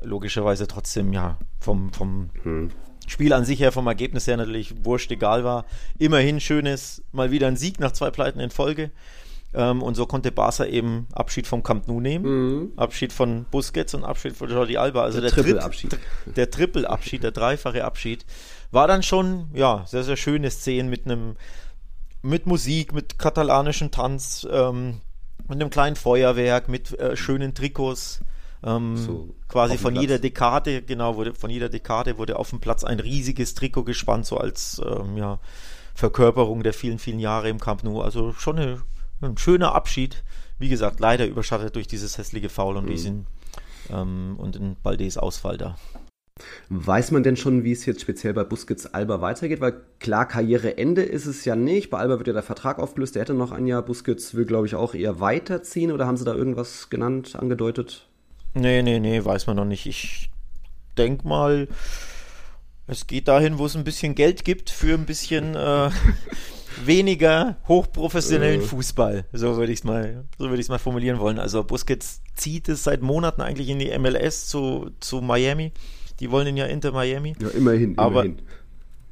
logischerweise 0.01 0.67
trotzdem 0.67 1.13
ja 1.13 1.37
vom, 1.59 1.93
vom 1.93 2.29
hm. 2.43 2.71
Spiel 3.05 3.31
an 3.31 3.45
sich 3.45 3.59
her, 3.59 3.71
vom 3.71 3.87
Ergebnis 3.87 4.27
her 4.27 4.37
natürlich 4.37 4.85
wurscht 4.85 5.11
egal 5.11 5.43
war. 5.43 5.65
Immerhin 5.97 6.41
schönes, 6.41 7.03
mal 7.11 7.31
wieder 7.31 7.47
ein 7.47 7.55
Sieg 7.55 7.79
nach 7.79 7.93
zwei 7.93 8.11
Pleiten 8.11 8.39
in 8.39 8.49
Folge. 8.49 8.91
Ähm, 9.53 9.81
und 9.81 9.95
so 9.95 10.05
konnte 10.05 10.31
Barca 10.31 10.65
eben 10.65 11.07
Abschied 11.13 11.47
vom 11.47 11.63
Camp 11.63 11.87
Nou 11.87 12.01
nehmen, 12.01 12.25
mhm. 12.25 12.71
Abschied 12.75 13.13
von 13.13 13.45
Busquets 13.49 13.93
und 13.93 14.03
Abschied 14.03 14.35
von 14.35 14.49
Jordi 14.49 14.75
Alba. 14.75 15.03
Also 15.03 15.21
der, 15.21 15.31
der 15.31 15.43
Triple-Abschied. 15.43 15.97
Der 16.35 16.51
Triple-Abschied, 16.51 17.23
der 17.23 17.31
dreifache 17.31 17.85
Abschied. 17.85 18.25
War 18.71 18.87
dann 18.87 19.03
schon, 19.03 19.49
ja, 19.53 19.85
sehr, 19.87 20.03
sehr 20.03 20.17
schöne 20.17 20.51
Szenen 20.51 20.89
mit 20.89 21.05
einem 21.05 21.37
mit 22.23 22.45
Musik, 22.45 22.93
mit 22.93 23.17
katalanischem 23.19 23.91
Tanz, 23.91 24.45
ähm, 24.51 24.99
mit 25.47 25.61
einem 25.61 25.69
kleinen 25.69 25.95
Feuerwerk, 25.95 26.67
mit 26.69 26.97
äh, 26.99 27.15
schönen 27.15 27.53
Trikots. 27.53 28.21
Ähm, 28.63 28.97
so, 28.97 29.35
quasi 29.47 29.77
von 29.77 29.93
Platz. 29.93 30.01
jeder 30.01 30.19
Dekade, 30.19 30.81
genau, 30.81 31.15
wurde 31.15 31.33
von 31.33 31.49
jeder 31.49 31.69
Dekade 31.69 32.17
wurde 32.17 32.37
auf 32.37 32.49
dem 32.49 32.59
Platz 32.59 32.83
ein 32.83 32.99
riesiges 32.99 33.53
Trikot 33.53 33.83
gespannt, 33.83 34.25
so 34.25 34.37
als 34.37 34.81
ähm, 34.83 35.15
ja, 35.15 35.39
Verkörperung 35.93 36.63
der 36.63 36.73
vielen, 36.73 36.99
vielen 36.99 37.19
Jahre 37.19 37.49
im 37.49 37.59
Camp 37.59 37.83
Nou. 37.83 38.01
Also 38.01 38.33
schon 38.33 38.57
eine, 38.57 38.81
ein 39.21 39.37
schöner 39.37 39.75
Abschied. 39.75 40.23
Wie 40.59 40.69
gesagt, 40.69 40.99
leider 40.99 41.27
überschattet 41.27 41.75
durch 41.75 41.87
dieses 41.87 42.17
hässliche 42.17 42.49
Foul 42.49 42.77
und 42.77 42.85
mhm. 42.85 42.89
diesen 42.89 43.27
ähm, 43.91 44.35
und 44.37 44.55
den 44.55 44.75
Baldes 44.81 45.17
Ausfall 45.17 45.57
da. 45.57 45.77
Weiß 46.69 47.11
man 47.11 47.23
denn 47.23 47.37
schon, 47.37 47.63
wie 47.63 47.71
es 47.71 47.85
jetzt 47.85 48.01
speziell 48.01 48.33
bei 48.33 48.43
Busquets 48.43 48.93
Alba 48.93 49.21
weitergeht? 49.21 49.61
Weil 49.61 49.81
klar, 49.99 50.27
Karriereende 50.27 51.01
ist 51.01 51.25
es 51.25 51.45
ja 51.45 51.55
nicht. 51.55 51.89
Bei 51.89 51.99
Alba 51.99 52.17
wird 52.17 52.27
ja 52.27 52.33
der 52.33 52.43
Vertrag 52.43 52.79
aufgelöst. 52.79 53.15
Der 53.15 53.21
hätte 53.21 53.33
noch 53.33 53.51
ein 53.51 53.67
Jahr. 53.67 53.81
Busquets 53.81 54.35
will, 54.35 54.45
glaube 54.45 54.67
ich, 54.67 54.75
auch 54.75 54.93
eher 54.93 55.19
weiterziehen. 55.19 55.91
Oder 55.91 56.07
haben 56.07 56.17
sie 56.17 56.25
da 56.25 56.33
irgendwas 56.33 56.89
genannt, 56.89 57.35
angedeutet? 57.35 58.07
Nee, 58.53 58.81
nee, 58.81 58.99
nee, 58.99 59.23
weiß 59.23 59.47
man 59.47 59.55
noch 59.55 59.65
nicht. 59.65 59.85
Ich 59.85 60.29
denke 60.97 61.27
mal, 61.27 61.67
es 62.87 63.07
geht 63.07 63.27
dahin, 63.27 63.57
wo 63.57 63.65
es 63.65 63.75
ein 63.75 63.83
bisschen 63.83 64.15
Geld 64.15 64.45
gibt 64.45 64.69
für 64.69 64.93
ein 64.93 65.05
bisschen 65.05 65.55
äh, 65.55 65.89
weniger 66.85 67.57
hochprofessionellen 67.67 68.61
äh. 68.61 68.63
Fußball. 68.63 69.25
So 69.33 69.57
würde 69.57 69.71
ich 69.71 69.79
es 69.79 69.83
mal, 69.83 70.25
so 70.37 70.47
mal 70.47 70.79
formulieren 70.79 71.19
wollen. 71.19 71.39
Also 71.39 71.63
Busquets 71.63 72.21
zieht 72.35 72.69
es 72.69 72.83
seit 72.83 73.01
Monaten 73.01 73.41
eigentlich 73.41 73.69
in 73.69 73.79
die 73.79 73.97
MLS 73.97 74.47
zu, 74.47 74.91
zu 74.99 75.21
Miami. 75.21 75.71
Die 76.19 76.31
wollen 76.31 76.47
ihn 76.47 76.57
ja 76.57 76.65
Inter 76.65 76.91
Miami. 76.91 77.35
Ja, 77.39 77.49
immerhin, 77.49 77.97
aber, 77.97 78.25
immerhin. 78.25 78.45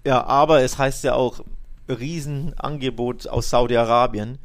Ja, 0.05 0.25
aber 0.25 0.61
es 0.61 0.77
heißt 0.77 1.03
ja 1.03 1.15
auch 1.15 1.41
Riesenangebot 1.87 3.27
aus 3.27 3.49
Saudi-Arabien. 3.49 4.37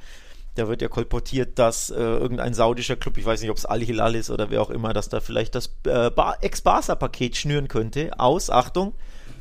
Da 0.57 0.69
wird 0.69 0.83
ja 0.83 0.89
kolportiert, 0.89 1.59
dass 1.59 1.91
äh, 1.91 1.95
irgendein 1.95 2.55
saudischer 2.55 2.97
Club, 2.97 3.17
ich 3.19 3.25
weiß 3.25 3.41
nicht, 3.41 3.51
ob 3.51 3.57
es 3.57 3.67
Al-Hilal 3.67 4.15
ist 4.15 4.31
oder 4.31 4.51
wer 4.51 4.61
auch 4.61 4.71
immer, 4.71 4.93
dass 4.93 5.09
da 5.09 5.21
vielleicht 5.21 5.55
das 5.55 5.71
äh, 5.87 6.11
Ex-Barca-Paket 6.41 7.37
schnüren 7.37 7.69
könnte 7.69 8.19
aus, 8.19 8.51
Achtung, 8.51 8.93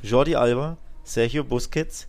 Jordi 0.04 0.36
Alba, 0.36 0.78
Sergio 1.04 1.44
Busquets, 1.44 2.08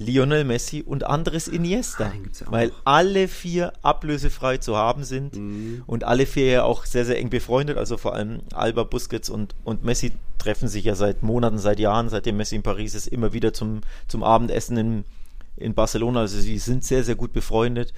Lionel 0.00 0.44
Messi 0.44 0.82
und 0.82 1.04
Andres 1.04 1.46
Iniesta, 1.46 2.06
ja 2.06 2.46
weil 2.50 2.72
alle 2.84 3.28
vier 3.28 3.72
ablösefrei 3.82 4.56
zu 4.56 4.76
haben 4.76 5.04
sind 5.04 5.36
mhm. 5.36 5.82
und 5.86 6.04
alle 6.04 6.24
vier 6.24 6.46
ja 6.46 6.62
auch 6.64 6.86
sehr, 6.86 7.04
sehr 7.04 7.18
eng 7.18 7.28
befreundet, 7.28 7.76
also 7.76 7.98
vor 7.98 8.14
allem 8.14 8.40
Alba, 8.54 8.84
Busquets 8.84 9.28
und, 9.28 9.54
und 9.62 9.84
Messi 9.84 10.12
treffen 10.38 10.68
sich 10.68 10.84
ja 10.84 10.94
seit 10.94 11.22
Monaten, 11.22 11.58
seit 11.58 11.78
Jahren, 11.78 12.08
seitdem 12.08 12.38
Messi 12.38 12.56
in 12.56 12.62
Paris 12.62 12.94
ist, 12.94 13.08
immer 13.08 13.34
wieder 13.34 13.52
zum, 13.52 13.82
zum 14.08 14.24
Abendessen 14.24 14.76
in, 14.78 15.04
in 15.56 15.74
Barcelona, 15.74 16.20
also 16.20 16.40
sie 16.40 16.58
sind 16.58 16.82
sehr, 16.82 17.04
sehr 17.04 17.14
gut 17.14 17.34
befreundet 17.34 17.92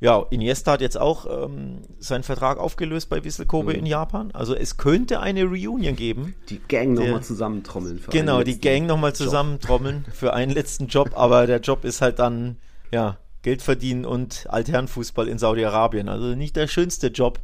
ja, 0.00 0.24
Iniesta 0.30 0.72
hat 0.72 0.80
jetzt 0.80 0.98
auch 0.98 1.26
ähm, 1.26 1.80
seinen 1.98 2.22
Vertrag 2.22 2.58
aufgelöst 2.58 3.08
bei 3.08 3.24
Wissel 3.24 3.46
Kobe 3.46 3.72
mhm. 3.72 3.80
in 3.80 3.86
Japan. 3.86 4.30
Also 4.32 4.54
es 4.54 4.76
könnte 4.76 5.20
eine 5.20 5.44
Reunion 5.44 5.96
geben. 5.96 6.36
Die 6.48 6.60
Gang 6.68 6.94
nochmal 6.94 7.22
zusammentrommeln. 7.22 7.98
Für 7.98 8.10
genau, 8.10 8.42
die 8.42 8.60
Gang 8.60 8.86
nochmal 8.86 9.14
zusammentrommeln 9.14 10.04
für 10.12 10.34
einen 10.34 10.52
letzten 10.52 10.86
Job. 10.86 11.10
Aber 11.14 11.48
der 11.48 11.60
Job 11.60 11.84
ist 11.84 12.00
halt 12.00 12.20
dann, 12.20 12.58
ja, 12.92 13.18
Geld 13.42 13.62
verdienen 13.62 14.04
und 14.04 14.46
Altherrenfußball 14.48 15.26
in 15.26 15.38
Saudi-Arabien. 15.38 16.08
Also 16.08 16.34
nicht 16.36 16.54
der 16.54 16.68
schönste 16.68 17.08
Job. 17.08 17.40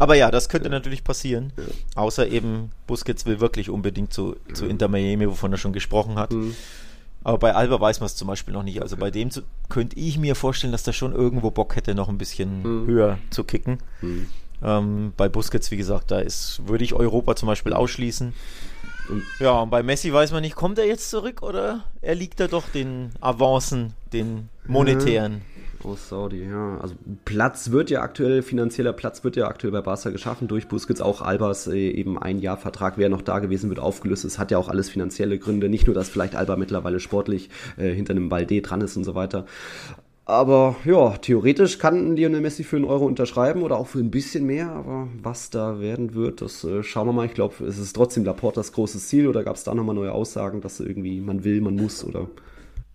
Aber 0.00 0.16
ja, 0.16 0.32
das 0.32 0.48
könnte 0.48 0.68
ja. 0.68 0.72
natürlich 0.72 1.04
passieren. 1.04 1.52
Ja. 1.56 2.02
Außer 2.02 2.26
eben 2.26 2.70
Busquets 2.88 3.24
will 3.26 3.38
wirklich 3.38 3.70
unbedingt 3.70 4.12
zu, 4.12 4.34
zu 4.52 4.66
Inter 4.66 4.88
Miami, 4.88 5.28
wovon 5.28 5.52
er 5.52 5.58
schon 5.58 5.72
gesprochen 5.72 6.16
hat. 6.16 6.32
Mhm. 6.32 6.56
Aber 7.24 7.38
bei 7.38 7.54
Alba 7.54 7.80
weiß 7.80 8.00
man 8.00 8.06
es 8.06 8.16
zum 8.16 8.28
Beispiel 8.28 8.52
noch 8.52 8.62
nicht. 8.62 8.82
Also 8.82 8.96
bei 8.98 9.10
dem 9.10 9.30
zu, 9.30 9.42
könnte 9.70 9.98
ich 9.98 10.18
mir 10.18 10.34
vorstellen, 10.34 10.72
dass 10.72 10.82
der 10.82 10.92
schon 10.92 11.14
irgendwo 11.14 11.50
Bock 11.50 11.74
hätte, 11.74 11.94
noch 11.94 12.10
ein 12.10 12.18
bisschen 12.18 12.62
mhm. 12.62 12.86
höher 12.86 13.18
zu 13.30 13.44
kicken. 13.44 13.78
Mhm. 14.02 14.28
Ähm, 14.62 15.12
bei 15.16 15.28
Busquets, 15.28 15.70
wie 15.70 15.76
gesagt, 15.76 16.10
da 16.10 16.20
ist, 16.20 16.60
würde 16.66 16.84
ich 16.84 16.94
Europa 16.94 17.34
zum 17.34 17.46
Beispiel 17.46 17.72
ausschließen. 17.72 18.34
Und 19.08 19.22
ja, 19.38 19.52
und 19.60 19.70
bei 19.70 19.82
Messi 19.82 20.12
weiß 20.12 20.32
man 20.32 20.42
nicht, 20.42 20.54
kommt 20.54 20.78
er 20.78 20.86
jetzt 20.86 21.10
zurück 21.10 21.42
oder 21.42 21.84
er 22.00 22.14
liegt 22.14 22.40
da 22.40 22.46
doch 22.46 22.68
den 22.68 23.10
Avancen, 23.20 23.94
den 24.12 24.48
monetären? 24.66 25.42
Aus 25.84 26.08
Saudi, 26.08 26.42
ja. 26.48 26.78
Also 26.80 26.94
Platz 27.24 27.70
wird 27.70 27.90
ja 27.90 28.00
aktuell, 28.00 28.42
finanzieller 28.42 28.94
Platz 28.94 29.22
wird 29.22 29.36
ja 29.36 29.48
aktuell 29.48 29.72
bei 29.72 29.82
Barca 29.82 30.10
geschaffen 30.10 30.48
durch 30.48 30.66
Busquets, 30.66 31.02
auch 31.02 31.20
Albers 31.20 31.66
äh, 31.66 31.90
eben 31.90 32.18
ein 32.18 32.38
Jahr 32.38 32.56
Vertrag, 32.56 32.96
wer 32.96 33.10
noch 33.10 33.20
da 33.20 33.38
gewesen 33.38 33.68
wird, 33.68 33.78
aufgelöst. 33.78 34.24
Es 34.24 34.38
hat 34.38 34.50
ja 34.50 34.58
auch 34.58 34.68
alles 34.68 34.88
finanzielle 34.88 35.38
Gründe. 35.38 35.68
Nicht 35.68 35.86
nur, 35.86 35.94
dass 35.94 36.08
vielleicht 36.08 36.36
Alba 36.36 36.56
mittlerweile 36.56 37.00
sportlich 37.00 37.50
äh, 37.76 37.92
hinter 37.92 38.12
einem 38.12 38.30
Balde 38.30 38.62
dran 38.62 38.80
ist 38.80 38.96
und 38.96 39.04
so 39.04 39.14
weiter. 39.14 39.44
Aber 40.26 40.76
ja, 40.86 41.10
theoretisch 41.18 41.78
kann 41.78 42.16
Lionel 42.16 42.40
Messi 42.40 42.64
für 42.64 42.76
einen 42.76 42.86
Euro 42.86 43.04
unterschreiben 43.04 43.62
oder 43.62 43.76
auch 43.76 43.88
für 43.88 43.98
ein 43.98 44.10
bisschen 44.10 44.46
mehr. 44.46 44.70
Aber 44.70 45.08
was 45.22 45.50
da 45.50 45.80
werden 45.80 46.14
wird, 46.14 46.40
das 46.40 46.64
äh, 46.64 46.82
schauen 46.82 47.08
wir 47.08 47.12
mal. 47.12 47.26
Ich 47.26 47.34
glaube, 47.34 47.62
es 47.66 47.78
ist 47.78 47.94
trotzdem 47.94 48.24
Laportas 48.24 48.72
großes 48.72 49.06
Ziel 49.08 49.28
oder 49.28 49.44
gab 49.44 49.56
es 49.56 49.64
da 49.64 49.74
nochmal 49.74 49.94
neue 49.94 50.12
Aussagen, 50.12 50.62
dass 50.62 50.80
irgendwie 50.80 51.20
man 51.20 51.44
will, 51.44 51.60
man 51.60 51.76
muss 51.76 52.02
oder. 52.04 52.26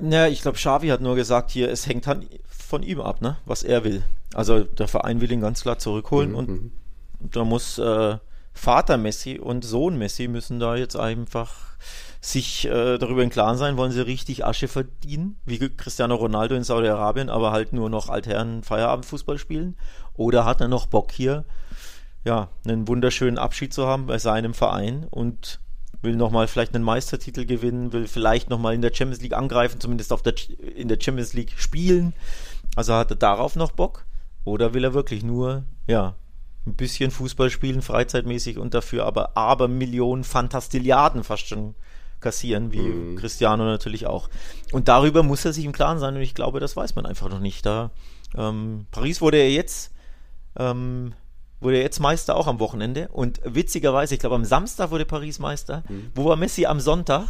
Ja, 0.01 0.27
ich 0.27 0.41
glaube, 0.41 0.57
Xavi 0.57 0.87
hat 0.87 1.01
nur 1.01 1.15
gesagt 1.15 1.51
hier, 1.51 1.69
es 1.69 1.85
hängt 1.85 2.07
von 2.49 2.83
ihm 2.83 3.01
ab, 3.01 3.21
ne? 3.21 3.37
was 3.45 3.63
er 3.63 3.83
will. 3.83 4.03
Also 4.33 4.63
der 4.63 4.87
Verein 4.87 5.21
will 5.21 5.31
ihn 5.31 5.41
ganz 5.41 5.61
klar 5.61 5.79
zurückholen 5.79 6.31
mhm. 6.31 6.35
und 6.35 6.49
mhm. 6.49 6.71
da 7.19 7.43
muss 7.43 7.77
äh, 7.79 8.17
Vater 8.53 8.97
Messi 8.97 9.39
und 9.39 9.65
Sohn 9.65 9.97
Messi 9.97 10.27
müssen 10.27 10.59
da 10.59 10.75
jetzt 10.75 10.95
einfach 10.95 11.55
sich 12.21 12.65
äh, 12.65 12.97
darüber 12.97 13.23
im 13.23 13.29
Klaren 13.29 13.57
sein, 13.57 13.77
wollen 13.77 13.91
sie 13.91 14.05
richtig 14.05 14.45
Asche 14.45 14.67
verdienen, 14.67 15.37
wie 15.45 15.57
Cristiano 15.69 16.15
Ronaldo 16.15 16.55
in 16.55 16.63
Saudi-Arabien, 16.63 17.29
aber 17.29 17.51
halt 17.51 17.71
nur 17.71 17.89
noch 17.89 18.09
Altherren 18.09 18.63
Feierabendfußball 18.63 19.37
spielen? 19.37 19.77
Oder 20.15 20.43
hat 20.43 20.59
er 20.59 20.67
noch 20.67 20.87
Bock 20.87 21.11
hier, 21.11 21.45
ja, 22.25 22.49
einen 22.65 22.87
wunderschönen 22.87 23.37
Abschied 23.37 23.73
zu 23.73 23.87
haben 23.87 24.05
bei 24.05 24.17
seinem 24.17 24.53
Verein 24.53 25.07
und 25.09 25.61
will 26.01 26.15
nochmal 26.15 26.47
vielleicht 26.47 26.75
einen 26.75 26.83
Meistertitel 26.83 27.45
gewinnen, 27.45 27.91
will 27.93 28.07
vielleicht 28.07 28.49
nochmal 28.49 28.73
in 28.73 28.81
der 28.81 28.93
Champions 28.93 29.21
League 29.21 29.33
angreifen, 29.33 29.79
zumindest 29.79 30.13
auf 30.13 30.21
der, 30.21 30.33
in 30.75 30.87
der 30.87 30.97
Champions 30.99 31.33
League 31.33 31.53
spielen. 31.57 32.13
Also 32.75 32.93
hat 32.93 33.11
er 33.11 33.17
darauf 33.17 33.55
noch 33.55 33.71
Bock? 33.71 34.05
Oder 34.45 34.73
will 34.73 34.83
er 34.83 34.93
wirklich 34.93 35.23
nur, 35.23 35.63
ja, 35.87 36.15
ein 36.65 36.75
bisschen 36.75 37.11
Fußball 37.11 37.49
spielen, 37.49 37.81
freizeitmäßig 37.81 38.57
und 38.57 38.73
dafür 38.73 39.05
aber 39.05 39.35
aber 39.35 39.67
Millionen 39.67 40.23
Fantastilliarden 40.23 41.23
fast 41.23 41.47
schon 41.47 41.75
kassieren, 42.19 42.71
wie 42.73 42.81
mhm. 42.81 43.15
Cristiano 43.15 43.63
natürlich 43.63 44.07
auch. 44.07 44.29
Und 44.71 44.87
darüber 44.87 45.23
muss 45.23 45.45
er 45.45 45.53
sich 45.53 45.65
im 45.65 45.71
Klaren 45.71 45.99
sein 45.99 46.15
und 46.15 46.21
ich 46.21 46.35
glaube, 46.35 46.59
das 46.59 46.75
weiß 46.75 46.95
man 46.95 47.05
einfach 47.05 47.29
noch 47.29 47.39
nicht. 47.39 47.65
Da 47.65 47.91
ähm, 48.37 48.87
Paris 48.91 49.21
wurde 49.21 49.37
er 49.37 49.51
jetzt 49.51 49.93
ähm, 50.57 51.13
wurde 51.61 51.81
jetzt 51.81 51.99
Meister 51.99 52.35
auch 52.35 52.47
am 52.47 52.59
Wochenende 52.59 53.09
und 53.09 53.41
witzigerweise, 53.43 54.13
ich 54.13 54.19
glaube 54.19 54.35
am 54.35 54.45
Samstag 54.45 54.91
wurde 54.91 55.05
Paris 55.05 55.39
Meister. 55.39 55.83
Mhm. 55.89 56.11
Wo 56.15 56.25
war 56.25 56.35
Messi 56.35 56.65
am 56.65 56.79
Sonntag? 56.79 57.27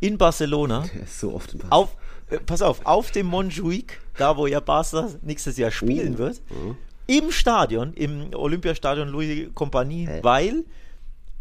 In 0.00 0.16
Barcelona. 0.16 0.84
Der 0.94 1.02
ist 1.02 1.18
so 1.18 1.34
oft 1.34 1.52
in 1.52 1.58
Barcelona. 1.58 1.76
Auf, 1.76 1.96
äh, 2.30 2.38
pass 2.38 2.62
auf, 2.62 2.86
auf 2.86 3.10
dem 3.10 3.26
Montjuic, 3.26 4.00
da 4.16 4.36
wo 4.36 4.46
ja 4.46 4.60
Barca 4.60 5.08
nächstes 5.22 5.56
Jahr 5.56 5.70
spielen 5.70 6.14
uh. 6.14 6.18
wird. 6.18 6.42
Uh. 6.50 6.74
Im 7.06 7.30
Stadion, 7.30 7.94
im 7.94 8.34
Olympiastadion 8.34 9.08
Louis 9.08 9.48
Compagnie, 9.54 10.06
äh. 10.06 10.22
weil, 10.22 10.64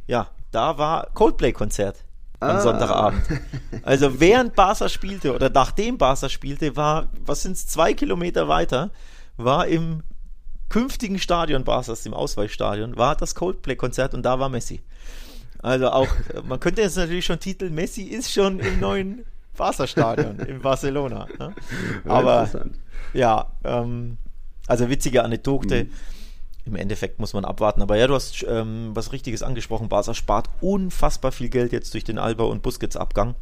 ja, 0.07 0.29
da 0.51 0.77
war 0.77 1.09
Coldplay-Konzert 1.13 1.97
am 2.39 2.57
ah. 2.57 2.61
Sonntagabend. 2.61 3.23
Also 3.83 4.19
während 4.19 4.55
Barca 4.55 4.89
spielte 4.89 5.33
oder 5.33 5.49
nachdem 5.49 5.97
Barca 5.97 6.29
spielte, 6.29 6.75
war, 6.75 7.07
was 7.25 7.43
sind 7.43 7.53
es, 7.53 7.67
zwei 7.67 7.93
Kilometer 7.93 8.47
weiter, 8.47 8.91
war 9.37 9.67
im 9.67 10.03
künftigen 10.69 11.19
Stadion 11.19 11.63
Barcas, 11.63 12.05
im 12.05 12.13
Ausweichstadion, 12.13 12.97
war 12.97 13.15
das 13.15 13.35
Coldplay-Konzert 13.35 14.13
und 14.13 14.23
da 14.23 14.39
war 14.39 14.49
Messi. 14.49 14.81
Also 15.59 15.89
auch, 15.89 16.07
man 16.43 16.59
könnte 16.59 16.81
jetzt 16.81 16.97
natürlich 16.97 17.25
schon 17.25 17.39
titeln, 17.39 17.73
Messi 17.73 18.03
ist 18.03 18.31
schon 18.31 18.59
im 18.59 18.79
neuen 18.79 19.25
Barca-Stadion 19.57 20.39
in 20.47 20.61
Barcelona. 20.61 21.27
Ne? 21.39 21.53
Aber 22.05 22.49
ja, 23.13 23.51
ähm, 23.63 24.17
also 24.67 24.89
witzige 24.89 25.23
Anekdote. 25.23 25.85
Mhm. 25.85 25.91
Im 26.65 26.75
Endeffekt 26.75 27.19
muss 27.19 27.33
man 27.33 27.45
abwarten. 27.45 27.81
Aber 27.81 27.95
ja, 27.95 28.07
du 28.07 28.13
hast 28.13 28.45
ähm, 28.47 28.91
was 28.93 29.13
Richtiges 29.13 29.41
angesprochen. 29.41 29.87
Barca 29.87 30.13
spart 30.13 30.49
unfassbar 30.59 31.31
viel 31.31 31.49
Geld 31.49 31.71
jetzt 31.71 31.93
durch 31.93 32.03
den 32.03 32.17
Alba 32.17 32.43
und 32.43 32.61
Busquets-Abgang. 32.61 33.35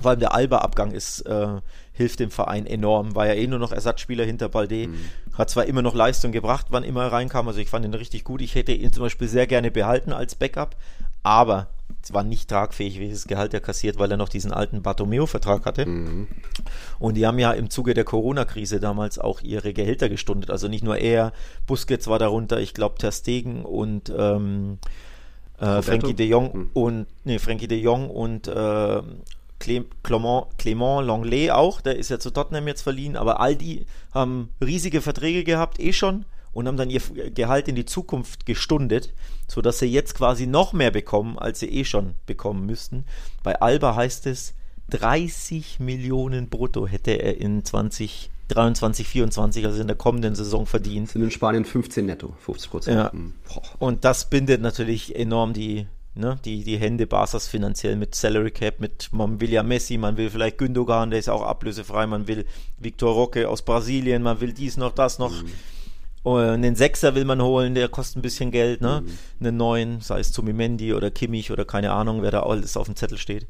Vor 0.00 0.10
allem 0.10 0.20
der 0.20 0.34
Alba-Abgang 0.34 0.90
ist, 0.90 1.20
äh, 1.22 1.60
hilft 1.92 2.20
dem 2.20 2.30
Verein 2.30 2.66
enorm. 2.66 3.14
War 3.14 3.26
ja 3.26 3.34
eh 3.34 3.46
nur 3.46 3.58
noch 3.58 3.72
Ersatzspieler 3.72 4.24
hinter 4.24 4.48
Balde. 4.48 4.88
Mhm. 4.88 4.98
Hat 5.34 5.50
zwar 5.50 5.66
immer 5.66 5.82
noch 5.82 5.94
Leistung 5.94 6.32
gebracht, 6.32 6.66
wann 6.70 6.82
immer 6.84 7.04
er 7.04 7.12
reinkam. 7.12 7.46
Also 7.46 7.60
ich 7.60 7.68
fand 7.68 7.84
ihn 7.84 7.94
richtig 7.94 8.24
gut. 8.24 8.42
Ich 8.42 8.54
hätte 8.54 8.72
ihn 8.72 8.92
zum 8.92 9.02
Beispiel 9.02 9.28
sehr 9.28 9.46
gerne 9.46 9.70
behalten 9.70 10.12
als 10.12 10.34
Backup. 10.34 10.76
Aber 11.22 11.68
es 12.02 12.12
war 12.12 12.22
nicht 12.22 12.50
tragfähig, 12.50 13.00
welches 13.00 13.26
Gehalt 13.26 13.54
er 13.54 13.60
kassiert, 13.60 13.98
weil 13.98 14.10
er 14.10 14.18
noch 14.18 14.28
diesen 14.28 14.52
alten 14.52 14.82
Bartomeo-Vertrag 14.82 15.64
hatte. 15.64 15.86
Mhm. 15.86 16.28
Und 16.98 17.14
die 17.14 17.26
haben 17.26 17.38
ja 17.38 17.52
im 17.52 17.70
Zuge 17.70 17.94
der 17.94 18.04
Corona-Krise 18.04 18.78
damals 18.78 19.18
auch 19.18 19.40
ihre 19.40 19.72
Gehälter 19.72 20.08
gestundet. 20.08 20.50
Also 20.50 20.68
nicht 20.68 20.84
nur 20.84 20.98
er, 20.98 21.32
Busquets 21.66 22.06
war 22.06 22.18
darunter, 22.18 22.60
ich 22.60 22.74
glaube 22.74 22.98
Ter 22.98 23.12
Stegen 23.12 23.64
und 23.64 24.12
ähm, 24.16 24.78
äh, 25.58 25.80
Frankie 25.80 26.14
de 26.14 26.26
Jong 26.26 26.50
mhm. 26.52 26.70
und 26.74 27.06
nee, 27.24 27.38
Frankie 27.38 27.68
de 27.68 27.78
Jong 27.78 28.10
und 28.10 28.48
äh, 28.48 29.02
Clement, 30.02 30.46
Clement 30.58 31.06
Longley 31.06 31.50
auch, 31.50 31.80
der 31.80 31.96
ist 31.96 32.10
ja 32.10 32.18
zu 32.18 32.30
Tottenham 32.30 32.66
jetzt 32.68 32.82
verliehen, 32.82 33.16
aber 33.16 33.40
all 33.40 33.56
die 33.56 33.86
haben 34.12 34.50
riesige 34.62 35.00
Verträge 35.00 35.44
gehabt, 35.44 35.80
eh 35.80 35.92
schon, 35.92 36.24
und 36.52 36.68
haben 36.68 36.76
dann 36.76 36.90
ihr 36.90 37.00
Gehalt 37.34 37.68
in 37.68 37.74
die 37.74 37.84
Zukunft 37.84 38.46
gestundet, 38.46 39.12
sodass 39.48 39.80
sie 39.80 39.86
jetzt 39.86 40.14
quasi 40.14 40.46
noch 40.46 40.72
mehr 40.72 40.90
bekommen, 40.90 41.38
als 41.38 41.60
sie 41.60 41.68
eh 41.68 41.84
schon 41.84 42.14
bekommen 42.26 42.64
müssten. 42.64 43.04
Bei 43.42 43.60
Alba 43.60 43.96
heißt 43.96 44.26
es, 44.26 44.54
30 44.90 45.80
Millionen 45.80 46.48
brutto 46.48 46.86
hätte 46.86 47.12
er 47.12 47.38
in 47.38 47.64
2023, 47.64 49.08
24, 49.08 49.66
also 49.66 49.80
in 49.80 49.86
der 49.86 49.96
kommenden 49.96 50.34
Saison 50.34 50.66
verdient. 50.66 51.10
Sind 51.10 51.22
in 51.22 51.30
Spanien 51.30 51.64
15 51.64 52.06
netto, 52.06 52.34
50 52.38 52.70
Prozent. 52.70 52.96
Ja. 52.96 53.12
Hm. 53.12 53.34
Und 53.78 54.04
das 54.04 54.30
bindet 54.30 54.60
natürlich 54.60 55.16
enorm 55.16 55.52
die, 55.52 55.86
ne, 56.14 56.38
die, 56.44 56.64
die 56.64 56.78
Hände 56.78 57.06
Barca's 57.06 57.48
finanziell 57.48 57.96
mit 57.96 58.14
Salary 58.14 58.50
Cap, 58.50 58.80
mit, 58.80 59.08
man 59.12 59.40
will 59.40 59.50
ja 59.50 59.62
Messi, 59.62 59.98
man 59.98 60.16
will 60.16 60.30
vielleicht 60.30 60.58
Gündogan, 60.58 61.10
der 61.10 61.18
ist 61.18 61.28
auch 61.28 61.42
ablösefrei, 61.42 62.06
man 62.06 62.28
will 62.28 62.44
Victor 62.78 63.12
Roque 63.12 63.48
aus 63.48 63.62
Brasilien, 63.62 64.22
man 64.22 64.40
will 64.40 64.52
dies 64.52 64.76
noch, 64.76 64.92
das 64.92 65.18
noch. 65.18 65.42
Mhm. 65.42 65.52
Und 66.22 66.40
einen 66.40 66.74
Sechser 66.74 67.14
will 67.14 67.26
man 67.26 67.42
holen, 67.42 67.74
der 67.74 67.88
kostet 67.88 68.16
ein 68.16 68.22
bisschen 68.22 68.50
Geld, 68.50 68.80
ne? 68.80 69.02
Mhm. 69.04 69.46
Einen 69.46 69.56
neuen, 69.58 70.00
sei 70.00 70.20
es 70.20 70.32
Zumimendi 70.32 70.94
oder 70.94 71.10
Kimmich 71.10 71.50
oder 71.50 71.66
keine 71.66 71.92
Ahnung, 71.92 72.22
wer 72.22 72.30
da 72.30 72.44
alles 72.44 72.78
auf 72.78 72.86
dem 72.86 72.96
Zettel 72.96 73.18
steht. 73.18 73.46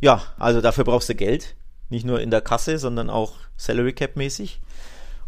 Ja, 0.00 0.22
also 0.38 0.60
dafür 0.60 0.84
brauchst 0.84 1.08
du 1.08 1.16
Geld. 1.16 1.56
Nicht 1.90 2.06
nur 2.06 2.20
in 2.20 2.30
der 2.30 2.40
Kasse, 2.40 2.78
sondern 2.78 3.10
auch 3.10 3.34
Salary 3.56 3.92
Cap 3.92 4.16
mäßig. 4.16 4.60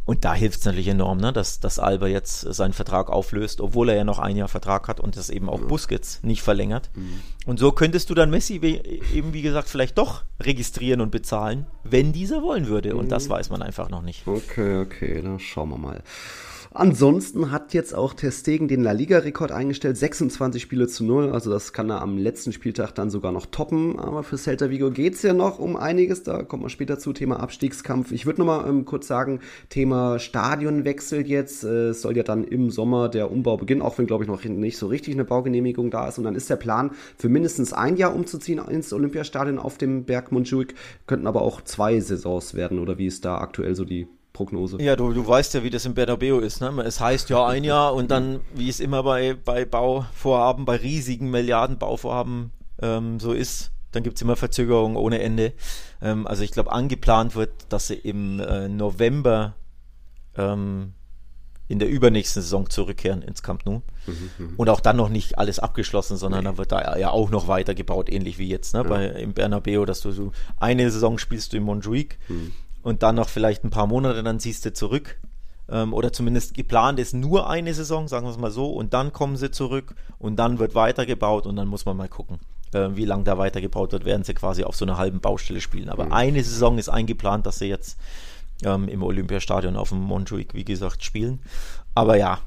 Und 0.07 0.25
da 0.25 0.35
hilft 0.35 0.61
es 0.61 0.64
natürlich 0.64 0.87
enorm, 0.87 1.19
ne, 1.19 1.33
dass, 1.33 1.59
dass 1.59 1.81
Alba 1.81 2.07
jetzt 2.07 2.40
seinen 2.40 2.73
Vertrag 2.73 3.11
auflöst, 3.11 3.61
obwohl 3.61 3.88
er 3.88 3.97
ja 3.97 4.05
noch 4.05 4.21
ein 4.21 4.37
Jahr 4.37 4.47
Vertrag 4.47 4.87
hat 4.87 5.01
und 5.01 5.16
das 5.16 5.31
eben 5.31 5.49
auch 5.51 5.61
ja. 5.61 5.66
Busquets 5.66 6.23
nicht 6.23 6.42
verlängert. 6.42 6.90
Mhm. 6.95 7.21
Und 7.45 7.59
so 7.59 7.73
könntest 7.73 8.09
du 8.09 8.14
dann 8.14 8.31
Messi 8.31 8.55
eben, 8.55 9.35
wie 9.35 9.42
gesagt, 9.42 9.69
vielleicht 9.69 9.99
doch 9.99 10.23
registrieren 10.40 11.01
und 11.01 11.11
bezahlen, 11.11 11.66
wenn 11.83 12.12
dieser 12.12 12.42
wollen 12.42 12.69
würde. 12.69 12.95
Und 12.95 13.11
das 13.11 13.27
mhm. 13.27 13.33
weiß 13.33 13.51
man 13.51 13.62
einfach 13.62 13.90
noch 13.90 14.03
nicht. 14.03 14.27
Okay, 14.27 14.79
okay, 14.79 15.21
dann 15.21 15.40
schauen 15.40 15.71
wir 15.71 15.79
mal. 15.79 16.03
Ansonsten 16.79 17.51
hat 17.51 17.73
jetzt 17.73 17.95
auch 17.95 18.12
Testegen 18.12 18.69
den 18.69 18.83
La 18.83 18.93
Liga-Rekord 18.93 19.51
eingestellt, 19.51 19.97
26 19.97 20.61
Spiele 20.61 20.87
zu 20.89 21.07
0, 21.07 21.31
also 21.31 21.49
das 21.51 21.73
kann 21.73 21.89
er 21.89 22.03
am 22.03 22.19
letzten 22.19 22.53
Spieltag 22.53 22.93
dann 22.93 23.09
sogar 23.09 23.33
noch 23.33 23.47
toppen, 23.47 23.99
aber 23.99 24.23
für 24.23 24.37
Celta 24.37 24.69
Vigo 24.69 24.91
geht's 24.91 25.23
ja 25.23 25.33
noch 25.33 25.59
um 25.59 25.77
einiges, 25.77 26.23
da 26.23 26.43
kommt 26.43 26.61
man 26.61 26.69
später 26.69 26.99
zu, 26.99 27.15
Thema 27.15 27.41
Abstiegskampf. 27.41 28.12
Ich 28.12 28.27
würde 28.27 28.43
nochmal 28.43 28.69
ähm, 28.69 28.85
kurz 28.85 29.07
sagen, 29.07 29.41
Thema 29.71 30.19
Stadionwechsel 30.19 31.27
jetzt, 31.27 31.65
äh, 31.65 31.89
es 31.89 32.03
soll 32.03 32.15
ja 32.15 32.23
dann 32.23 32.45
im 32.45 32.69
Sommer 32.69 33.09
der 33.09 33.31
Umbau 33.31 33.57
beginnen, 33.57 33.81
auch 33.81 33.97
wenn, 33.97 34.07
glaube 34.07 34.25
ich, 34.25 34.29
noch 34.29 34.45
nicht 34.45 34.77
so 34.77 34.87
richtig 34.87 35.15
eine 35.15 35.25
Baugenehmigung 35.25 35.91
da 35.91 36.07
ist. 36.07 36.19
Und 36.19 36.25
dann 36.25 36.35
ist 36.35 36.51
der 36.51 36.57
Plan, 36.57 36.91
für 37.17 37.31
mindestens 37.31 37.73
ein 37.73 37.97
Jahr 37.97 38.15
umzuziehen 38.15 38.59
ins 38.69 38.93
Olympiastadion 38.93 39.59
auf 39.59 39.79
dem 39.79 40.05
Berg 40.05 40.31
Montjuic, 40.31 40.75
könnten 41.07 41.27
aber 41.27 41.41
auch 41.41 41.62
zwei 41.62 41.99
Saisons 42.01 42.53
werden, 42.53 42.79
oder 42.81 42.99
wie 42.99 43.07
ist 43.07 43.25
da 43.25 43.39
aktuell 43.39 43.75
so 43.75 43.87
die 43.87 44.09
Prognose. 44.37 44.77
Ja, 44.83 44.96
du, 44.96 45.14
du 45.14 45.27
weißt 45.27 45.55
ja, 45.55 45.62
wie 45.62 45.70
das 45.70 45.87
im 45.87 45.94
Bernabeu 45.94 46.40
ist. 46.40 46.61
Ne? 46.61 46.68
Es 46.85 47.01
heißt 47.01 47.31
ja 47.31 47.46
ein 47.46 47.64
Jahr 47.64 47.94
und 47.94 48.11
dann, 48.11 48.40
wie 48.55 48.68
es 48.68 48.81
immer 48.81 49.03
bei, 49.03 49.33
bei 49.33 49.64
Bauvorhaben, 49.64 50.66
bei 50.66 50.77
riesigen 50.77 51.31
Milliardenbauvorhaben 51.31 52.53
ähm, 52.83 53.18
so 53.18 53.33
ist, 53.33 53.70
dann 53.92 54.03
gibt 54.03 54.16
es 54.16 54.22
immer 54.22 54.37
Verzögerungen 54.37 54.99
ohne 54.99 55.20
Ende. 55.20 55.55
Ähm, 56.03 56.27
also 56.27 56.42
ich 56.42 56.51
glaube, 56.51 56.70
angeplant 56.70 57.35
wird, 57.35 57.51
dass 57.70 57.87
sie 57.87 57.94
im 57.94 58.38
äh, 58.40 58.68
November 58.68 59.55
ähm, 60.37 60.92
in 61.66 61.79
der 61.79 61.88
übernächsten 61.88 62.42
Saison 62.42 62.68
zurückkehren 62.68 63.22
ins 63.22 63.42
Camp 63.42 63.64
Nou. 63.64 63.81
Mhm, 64.07 64.31
mhm. 64.38 64.55
und 64.59 64.68
auch 64.68 64.81
dann 64.81 64.99
noch 64.99 65.09
nicht 65.09 65.38
alles 65.38 65.59
abgeschlossen, 65.59 66.18
sondern 66.18 66.40
nee. 66.40 66.51
dann 66.51 66.59
wird 66.59 66.72
da 66.72 66.99
ja 66.99 67.11
auch 67.11 67.31
noch 67.31 67.49
weitergebaut, 67.49 68.11
ähnlich 68.12 68.37
wie 68.37 68.49
jetzt 68.49 68.75
ne, 68.75 68.83
ja. 68.83 68.88
bei, 68.88 69.07
im 69.07 69.33
Bernabeu, 69.33 69.87
dass 69.87 70.03
du 70.03 70.12
so 70.12 70.33
eine 70.59 70.90
Saison 70.90 71.16
spielst 71.16 71.55
du 71.55 71.57
in 71.57 71.62
Montjuic 71.62 72.18
mhm 72.29 72.53
und 72.87 73.03
dann 73.03 73.16
noch 73.16 73.29
vielleicht 73.29 73.64
ein 73.64 73.70
paar 73.70 73.88
Monate, 73.88 74.22
dann 74.22 74.38
ziehst 74.38 74.64
du 74.64 74.72
zurück. 74.72 75.18
Ähm, 75.68 75.92
oder 75.92 76.12
zumindest 76.12 76.55
geplant 76.55 77.01
ist 77.01 77.14
nur 77.14 77.51
eine 77.51 77.75
Saison, 77.75 78.07
sagen 78.07 78.27
wir 78.27 78.31
es 78.31 78.38
mal 78.38 78.53
so, 78.53 78.70
und 78.70 78.94
dann 78.94 79.12
kommen 79.12 79.37
sie 79.37 79.51
zurück 79.51 79.96
und 80.20 80.37
dann 80.37 80.61
wird 80.61 80.77
weitergebaut 80.77 81.46
und 81.46 81.57
dann 81.57 81.66
muss 81.66 81.85
man 81.85 81.96
mal 81.96 82.09
gucken, 82.09 82.38
äh, 82.72 82.90
wie 82.92 83.05
lange 83.05 83.25
da 83.25 83.38
weitergebaut 83.38 83.90
wird, 83.90 84.05
werden 84.05 84.22
sie 84.22 84.35
quasi 84.35 84.62
auf 84.62 84.77
so 84.77 84.85
einer 84.85 84.99
halben 84.99 85.18
Baustelle 85.18 85.61
spielen. 85.61 85.88
Aber 85.88 86.07
mhm. 86.07 86.12
eine 86.12 86.44
Saison 86.44 86.79
ist 86.79 86.88
eingeplant, 86.88 87.44
dass 87.44 87.59
sie 87.59 87.66
jetzt 87.66 87.99
ähm, 88.62 88.87
im 88.87 89.03
Olympiastadion 89.03 89.75
auf 89.75 89.88
dem 89.88 90.03
Montjuic, 90.03 90.55
wie 90.55 90.64
gesagt, 90.64 91.03
spielen. 91.03 91.40
Aber 91.96 92.16
ja, 92.16 92.38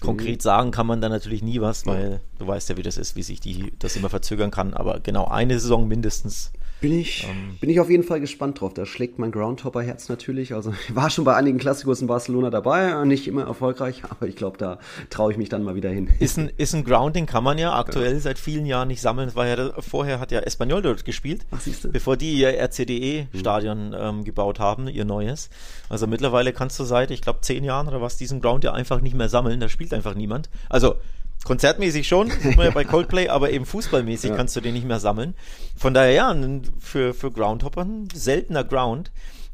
konkret 0.00 0.40
mhm. 0.40 0.42
sagen 0.42 0.70
kann 0.72 0.88
man 0.88 1.00
da 1.00 1.08
natürlich 1.08 1.44
nie 1.44 1.60
was, 1.60 1.86
weil 1.86 2.20
du 2.40 2.46
weißt 2.48 2.70
ja, 2.70 2.76
wie 2.76 2.82
das 2.82 2.96
ist, 2.96 3.14
wie 3.14 3.22
sich 3.22 3.38
die, 3.38 3.72
das 3.78 3.94
immer 3.94 4.10
verzögern 4.10 4.50
kann. 4.50 4.74
Aber 4.74 4.98
genau 4.98 5.26
eine 5.26 5.60
Saison 5.60 5.86
mindestens 5.86 6.50
bin 6.80 6.98
ich, 6.98 7.26
ähm, 7.30 7.56
bin 7.60 7.70
ich 7.70 7.80
auf 7.80 7.90
jeden 7.90 8.02
Fall 8.02 8.20
gespannt 8.20 8.60
drauf. 8.60 8.74
Da 8.74 8.86
schlägt 8.86 9.18
mein 9.18 9.32
Groundhopper-Herz 9.32 10.08
natürlich. 10.08 10.54
Also 10.54 10.72
ich 10.88 10.94
war 10.94 11.10
schon 11.10 11.24
bei 11.24 11.34
einigen 11.34 11.58
Klassikos 11.58 12.00
in 12.00 12.06
Barcelona 12.06 12.50
dabei, 12.50 13.04
nicht 13.04 13.28
immer 13.28 13.44
erfolgreich, 13.44 14.02
aber 14.08 14.26
ich 14.26 14.36
glaube, 14.36 14.58
da 14.58 14.78
traue 15.10 15.32
ich 15.32 15.38
mich 15.38 15.48
dann 15.48 15.62
mal 15.62 15.74
wieder 15.74 15.90
hin. 15.90 16.08
Ist 16.18 16.38
ein, 16.38 16.50
ist 16.56 16.74
ein 16.74 16.84
Grounding, 16.84 17.26
kann 17.26 17.44
man 17.44 17.58
ja 17.58 17.78
aktuell 17.78 18.14
ja. 18.14 18.20
seit 18.20 18.38
vielen 18.38 18.66
Jahren 18.66 18.88
nicht 18.88 19.00
sammeln. 19.00 19.28
Das 19.28 19.36
war 19.36 19.46
ja, 19.46 19.72
vorher 19.80 20.20
hat 20.20 20.32
ja 20.32 20.40
Espanyol 20.40 20.82
dort 20.82 21.04
gespielt, 21.04 21.46
Ach, 21.50 21.60
bevor 21.92 22.16
die 22.16 22.34
ihr 22.34 22.58
RCDE-Stadion 22.58 23.88
mhm. 23.88 23.96
ähm, 23.98 24.24
gebaut 24.24 24.58
haben, 24.58 24.88
ihr 24.88 25.04
neues. 25.04 25.50
Also 25.88 26.06
mittlerweile 26.06 26.52
kannst 26.52 26.78
du 26.80 26.84
seit, 26.84 27.10
ich 27.10 27.20
glaube, 27.20 27.40
zehn 27.42 27.64
Jahren 27.64 27.88
oder 27.88 28.00
was, 28.00 28.16
diesen 28.16 28.40
Ground 28.40 28.64
ja 28.64 28.72
einfach 28.72 29.00
nicht 29.00 29.14
mehr 29.14 29.28
sammeln. 29.28 29.60
Da 29.60 29.68
spielt 29.68 29.92
einfach 29.92 30.14
niemand. 30.14 30.48
Also 30.68 30.96
Konzertmäßig 31.44 32.06
schon, 32.06 32.30
sieht 32.30 32.56
man 32.56 32.66
ja 32.66 32.70
bei 32.74 32.84
Coldplay, 32.84 33.28
aber 33.28 33.50
eben 33.50 33.64
fußballmäßig 33.64 34.30
ja. 34.30 34.36
kannst 34.36 34.54
du 34.56 34.60
den 34.60 34.74
nicht 34.74 34.86
mehr 34.86 35.00
sammeln. 35.00 35.34
Von 35.76 35.94
daher 35.94 36.12
ja, 36.12 36.36
für, 36.78 37.14
für 37.14 37.30
Groundhopper 37.30 37.82
ein 37.82 38.08
seltener 38.12 38.64
Ground. 38.64 39.10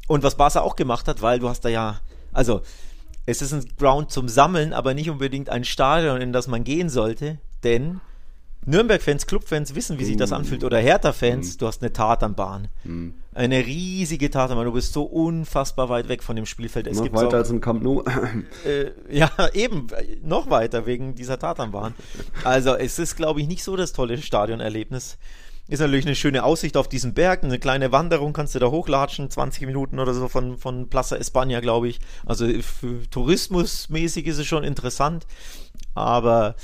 Und 0.07 0.23
was 0.23 0.35
Barca 0.35 0.61
auch 0.61 0.75
gemacht 0.75 1.07
hat, 1.07 1.21
weil 1.21 1.39
du 1.39 1.49
hast 1.49 1.65
da 1.65 1.69
ja, 1.69 1.99
also 2.31 2.61
es 3.25 3.41
ist 3.41 3.53
ein 3.53 3.65
Ground 3.77 4.11
zum 4.11 4.29
Sammeln, 4.29 4.73
aber 4.73 4.93
nicht 4.93 5.09
unbedingt 5.09 5.49
ein 5.49 5.65
Stadion, 5.65 6.21
in 6.21 6.31
das 6.31 6.47
man 6.47 6.63
gehen 6.63 6.89
sollte, 6.89 7.39
denn 7.63 7.99
Nürnberg-Fans, 8.67 9.27
Club-Fans 9.27 9.75
wissen, 9.75 9.97
wie 9.97 10.03
sich 10.03 10.17
das 10.17 10.33
anfühlt. 10.33 10.63
Oder 10.65 10.77
Hertha-Fans, 10.79 11.55
mm. 11.55 11.57
du 11.57 11.67
hast 11.67 11.81
eine 11.81 11.93
Tatanbahn. 11.93 12.67
Mm. 12.83 13.09
Eine 13.33 13.65
riesige 13.65 14.29
Tatanbahn. 14.29 14.65
Du 14.65 14.73
bist 14.73 14.91
so 14.91 15.03
unfassbar 15.03 15.87
weit 15.87 16.09
weg 16.09 16.21
von 16.21 16.35
dem 16.35 16.45
Spielfeld. 16.45 16.85
Es 16.85 16.97
noch 16.97 17.13
weiter 17.13 17.27
auch, 17.29 17.33
als 17.33 17.49
im 17.49 17.61
Camp 17.61 17.81
Nou. 17.81 18.03
Äh, 18.65 18.91
ja, 19.09 19.31
eben. 19.53 19.87
Noch 20.21 20.49
weiter 20.49 20.85
wegen 20.85 21.15
dieser 21.15 21.39
Tatanbahn. 21.39 21.93
Also 22.43 22.75
es 22.75 22.99
ist, 22.99 23.15
glaube 23.15 23.39
ich, 23.39 23.47
nicht 23.47 23.63
so 23.63 23.77
das 23.77 23.93
tolle 23.93 24.17
Stadionerlebnis. 24.17 25.17
Ist 25.69 25.79
natürlich 25.79 26.05
eine 26.05 26.15
schöne 26.15 26.43
Aussicht 26.43 26.77
auf 26.77 26.87
diesen 26.87 27.13
Berg, 27.13 27.43
eine 27.43 27.59
kleine 27.59 27.91
Wanderung 27.91 28.31
kannst 28.31 28.55
du 28.55 28.59
da 28.59 28.67
hochlatschen, 28.67 29.29
20 29.29 29.65
Minuten 29.65 29.99
oder 29.99 30.13
so 30.13 30.29
von, 30.29 30.57
von 30.57 30.89
Plaza 30.89 31.17
España, 31.17 31.59
glaube 31.59 31.89
ich. 31.89 31.99
Also 32.25 32.47
für 32.61 33.09
tourismusmäßig 33.09 34.27
ist 34.27 34.37
es 34.37 34.47
schon 34.47 34.63
interessant, 34.63 35.27
aber 35.93 36.55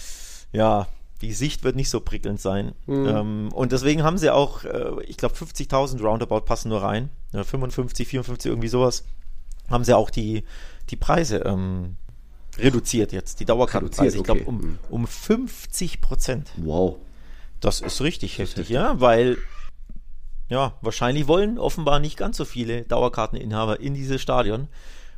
ja, 0.54 0.88
die 1.24 1.34
Sicht 1.34 1.64
wird 1.64 1.76
nicht 1.76 1.90
so 1.90 2.02
prickelnd 2.02 2.40
sein. 2.40 2.74
Mhm. 2.86 3.08
Ähm, 3.08 3.50
und 3.54 3.72
deswegen 3.72 4.04
haben 4.04 4.18
sie 4.18 4.30
auch, 4.30 4.64
äh, 4.66 5.04
ich 5.06 5.18
glaube, 5.18 5.36
50.000 5.36 6.02
Roundabout 6.02 6.42
passen 6.42 6.70
nur 6.70 6.84
rein. 6.84 7.10
Ja, 7.32 7.44
55, 7.44 8.08
54, 8.08 8.52
irgendwie 8.52 8.68
sowas. 8.68 9.06
Haben 9.70 9.86
sie 9.86 9.96
auch 9.96 10.10
die, 10.10 10.44
die 10.90 10.98
Preise 10.98 11.38
ähm, 11.38 11.96
reduziert 12.58 13.14
jetzt, 13.14 13.40
die 13.40 13.46
Dauerkartenpreise. 13.46 14.18
Ich 14.18 14.24
glaube, 14.24 14.44
um, 14.44 14.62
hm. 14.62 14.80
um 14.90 15.08
50 15.08 16.02
Prozent. 16.02 16.52
Wow. 16.58 16.98
Das 17.62 17.80
ist 17.80 18.02
richtig 18.02 18.38
heftig, 18.40 18.68
ja, 18.68 19.00
weil 19.00 19.38
ja, 20.50 20.74
wahrscheinlich 20.82 21.28
wollen 21.28 21.58
offenbar 21.58 22.00
nicht 22.00 22.18
ganz 22.18 22.36
so 22.36 22.44
viele 22.44 22.82
Dauerkarteninhaber 22.84 23.80
in 23.80 23.94
dieses 23.94 24.22
Stadion, 24.22 24.68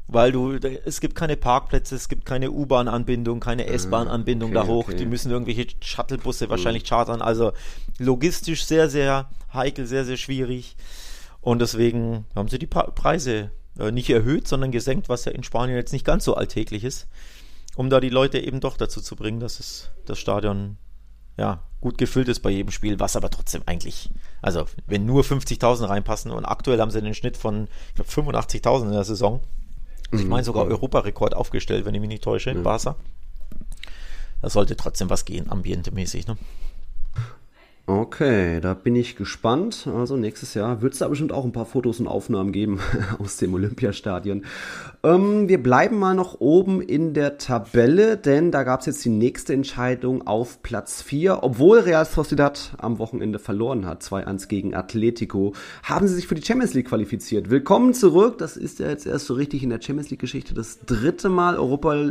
weil 0.07 0.31
du, 0.31 0.53
es 0.53 1.01
gibt 1.01 1.15
keine 1.15 1.35
Parkplätze, 1.35 1.95
es 1.95 2.09
gibt 2.09 2.25
keine 2.25 2.51
U-Bahn-Anbindung, 2.51 3.39
keine 3.39 3.63
ah, 3.63 3.71
S-Bahn-Anbindung 3.71 4.51
okay, 4.51 4.59
da 4.59 4.67
hoch, 4.67 4.87
okay. 4.87 4.97
die 4.97 5.05
müssen 5.05 5.31
irgendwelche 5.31 5.67
Shuttlebusse 5.81 6.49
wahrscheinlich 6.49 6.83
mhm. 6.83 6.87
chartern, 6.87 7.21
also 7.21 7.53
logistisch 7.97 8.65
sehr, 8.65 8.89
sehr 8.89 9.29
heikel, 9.53 9.87
sehr, 9.87 10.05
sehr 10.05 10.17
schwierig 10.17 10.75
und 11.41 11.59
deswegen 11.59 12.25
haben 12.35 12.49
sie 12.49 12.59
die 12.59 12.67
Preise 12.67 13.51
äh, 13.79 13.91
nicht 13.91 14.09
erhöht, 14.09 14.47
sondern 14.47 14.71
gesenkt, 14.71 15.09
was 15.09 15.25
ja 15.25 15.31
in 15.31 15.43
Spanien 15.43 15.77
jetzt 15.77 15.93
nicht 15.93 16.05
ganz 16.05 16.25
so 16.25 16.35
alltäglich 16.35 16.83
ist, 16.83 17.07
um 17.75 17.89
da 17.89 17.99
die 17.99 18.09
Leute 18.09 18.39
eben 18.39 18.59
doch 18.59 18.77
dazu 18.77 19.01
zu 19.01 19.15
bringen, 19.15 19.39
dass 19.39 19.59
es 19.59 19.91
das 20.05 20.19
Stadion 20.19 20.77
ja, 21.37 21.63
gut 21.81 21.97
gefüllt 21.97 22.29
ist 22.29 22.39
bei 22.39 22.49
jedem 22.49 22.71
Spiel, 22.71 22.99
was 22.99 23.15
aber 23.15 23.29
trotzdem 23.29 23.63
eigentlich, 23.65 24.09
also 24.41 24.65
wenn 24.87 25.05
nur 25.05 25.23
50.000 25.23 25.89
reinpassen 25.89 26.31
und 26.31 26.45
aktuell 26.45 26.79
haben 26.79 26.91
sie 26.91 26.99
einen 26.99 27.13
Schnitt 27.13 27.37
von, 27.37 27.67
ich 27.89 27.95
glaube, 27.95 28.09
85.000 28.09 28.85
in 28.85 28.91
der 28.91 29.03
Saison. 29.03 29.41
Ich 30.19 30.25
mhm. 30.25 30.31
meine 30.31 30.43
sogar 30.43 30.65
Europarekord 30.65 31.33
aufgestellt, 31.35 31.85
wenn 31.85 31.95
ich 31.95 32.01
mich 32.01 32.09
nicht 32.09 32.23
täusche, 32.23 32.51
in 32.51 32.63
Barca. 32.63 32.95
Da 34.41 34.49
sollte 34.49 34.75
trotzdem 34.75 35.09
was 35.09 35.25
gehen, 35.25 35.49
ambientemäßig, 35.49 36.27
ne? 36.27 36.37
Okay, 37.87 38.61
da 38.61 38.73
bin 38.73 38.95
ich 38.95 39.15
gespannt. 39.15 39.87
Also 39.95 40.17
nächstes 40.17 40.55
Jahr 40.55 40.81
wird 40.81 40.93
es 40.93 40.99
da 40.99 41.07
bestimmt 41.07 41.31
auch 41.31 41.45
ein 41.45 41.51
paar 41.51 41.67
Fotos 41.67 41.99
und 41.99 42.07
Aufnahmen 42.07 42.51
geben 42.51 42.79
aus 43.19 43.37
dem 43.37 43.53
Olympiastadion. 43.53 44.43
Ähm, 45.03 45.47
wir 45.47 45.61
bleiben 45.61 45.99
mal 45.99 46.15
noch 46.15 46.41
oben 46.41 46.81
in 46.81 47.13
der 47.13 47.37
Tabelle, 47.37 48.17
denn 48.17 48.49
da 48.51 48.63
gab 48.63 48.79
es 48.79 48.87
jetzt 48.87 49.05
die 49.05 49.09
nächste 49.09 49.53
Entscheidung 49.53 50.25
auf 50.25 50.63
Platz 50.63 51.03
4. 51.03 51.43
Obwohl 51.43 51.77
Real 51.77 52.05
Sociedad 52.05 52.73
am 52.79 52.97
Wochenende 52.97 53.37
verloren 53.37 53.85
hat, 53.85 54.01
2-1 54.01 54.47
gegen 54.47 54.73
Atletico, 54.73 55.53
haben 55.83 56.07
sie 56.07 56.15
sich 56.15 56.25
für 56.25 56.33
die 56.33 56.43
Champions 56.43 56.73
League 56.73 56.87
qualifiziert. 56.87 57.51
Willkommen 57.51 57.93
zurück. 57.93 58.39
Das 58.39 58.57
ist 58.57 58.79
ja 58.79 58.89
jetzt 58.89 59.05
erst 59.05 59.27
so 59.27 59.35
richtig 59.35 59.61
in 59.61 59.69
der 59.69 59.79
Champions 59.79 60.09
League-Geschichte 60.09 60.55
das 60.55 60.79
dritte 60.87 61.29
Mal. 61.29 61.55
Europa, 61.55 61.93
äh, 61.93 62.09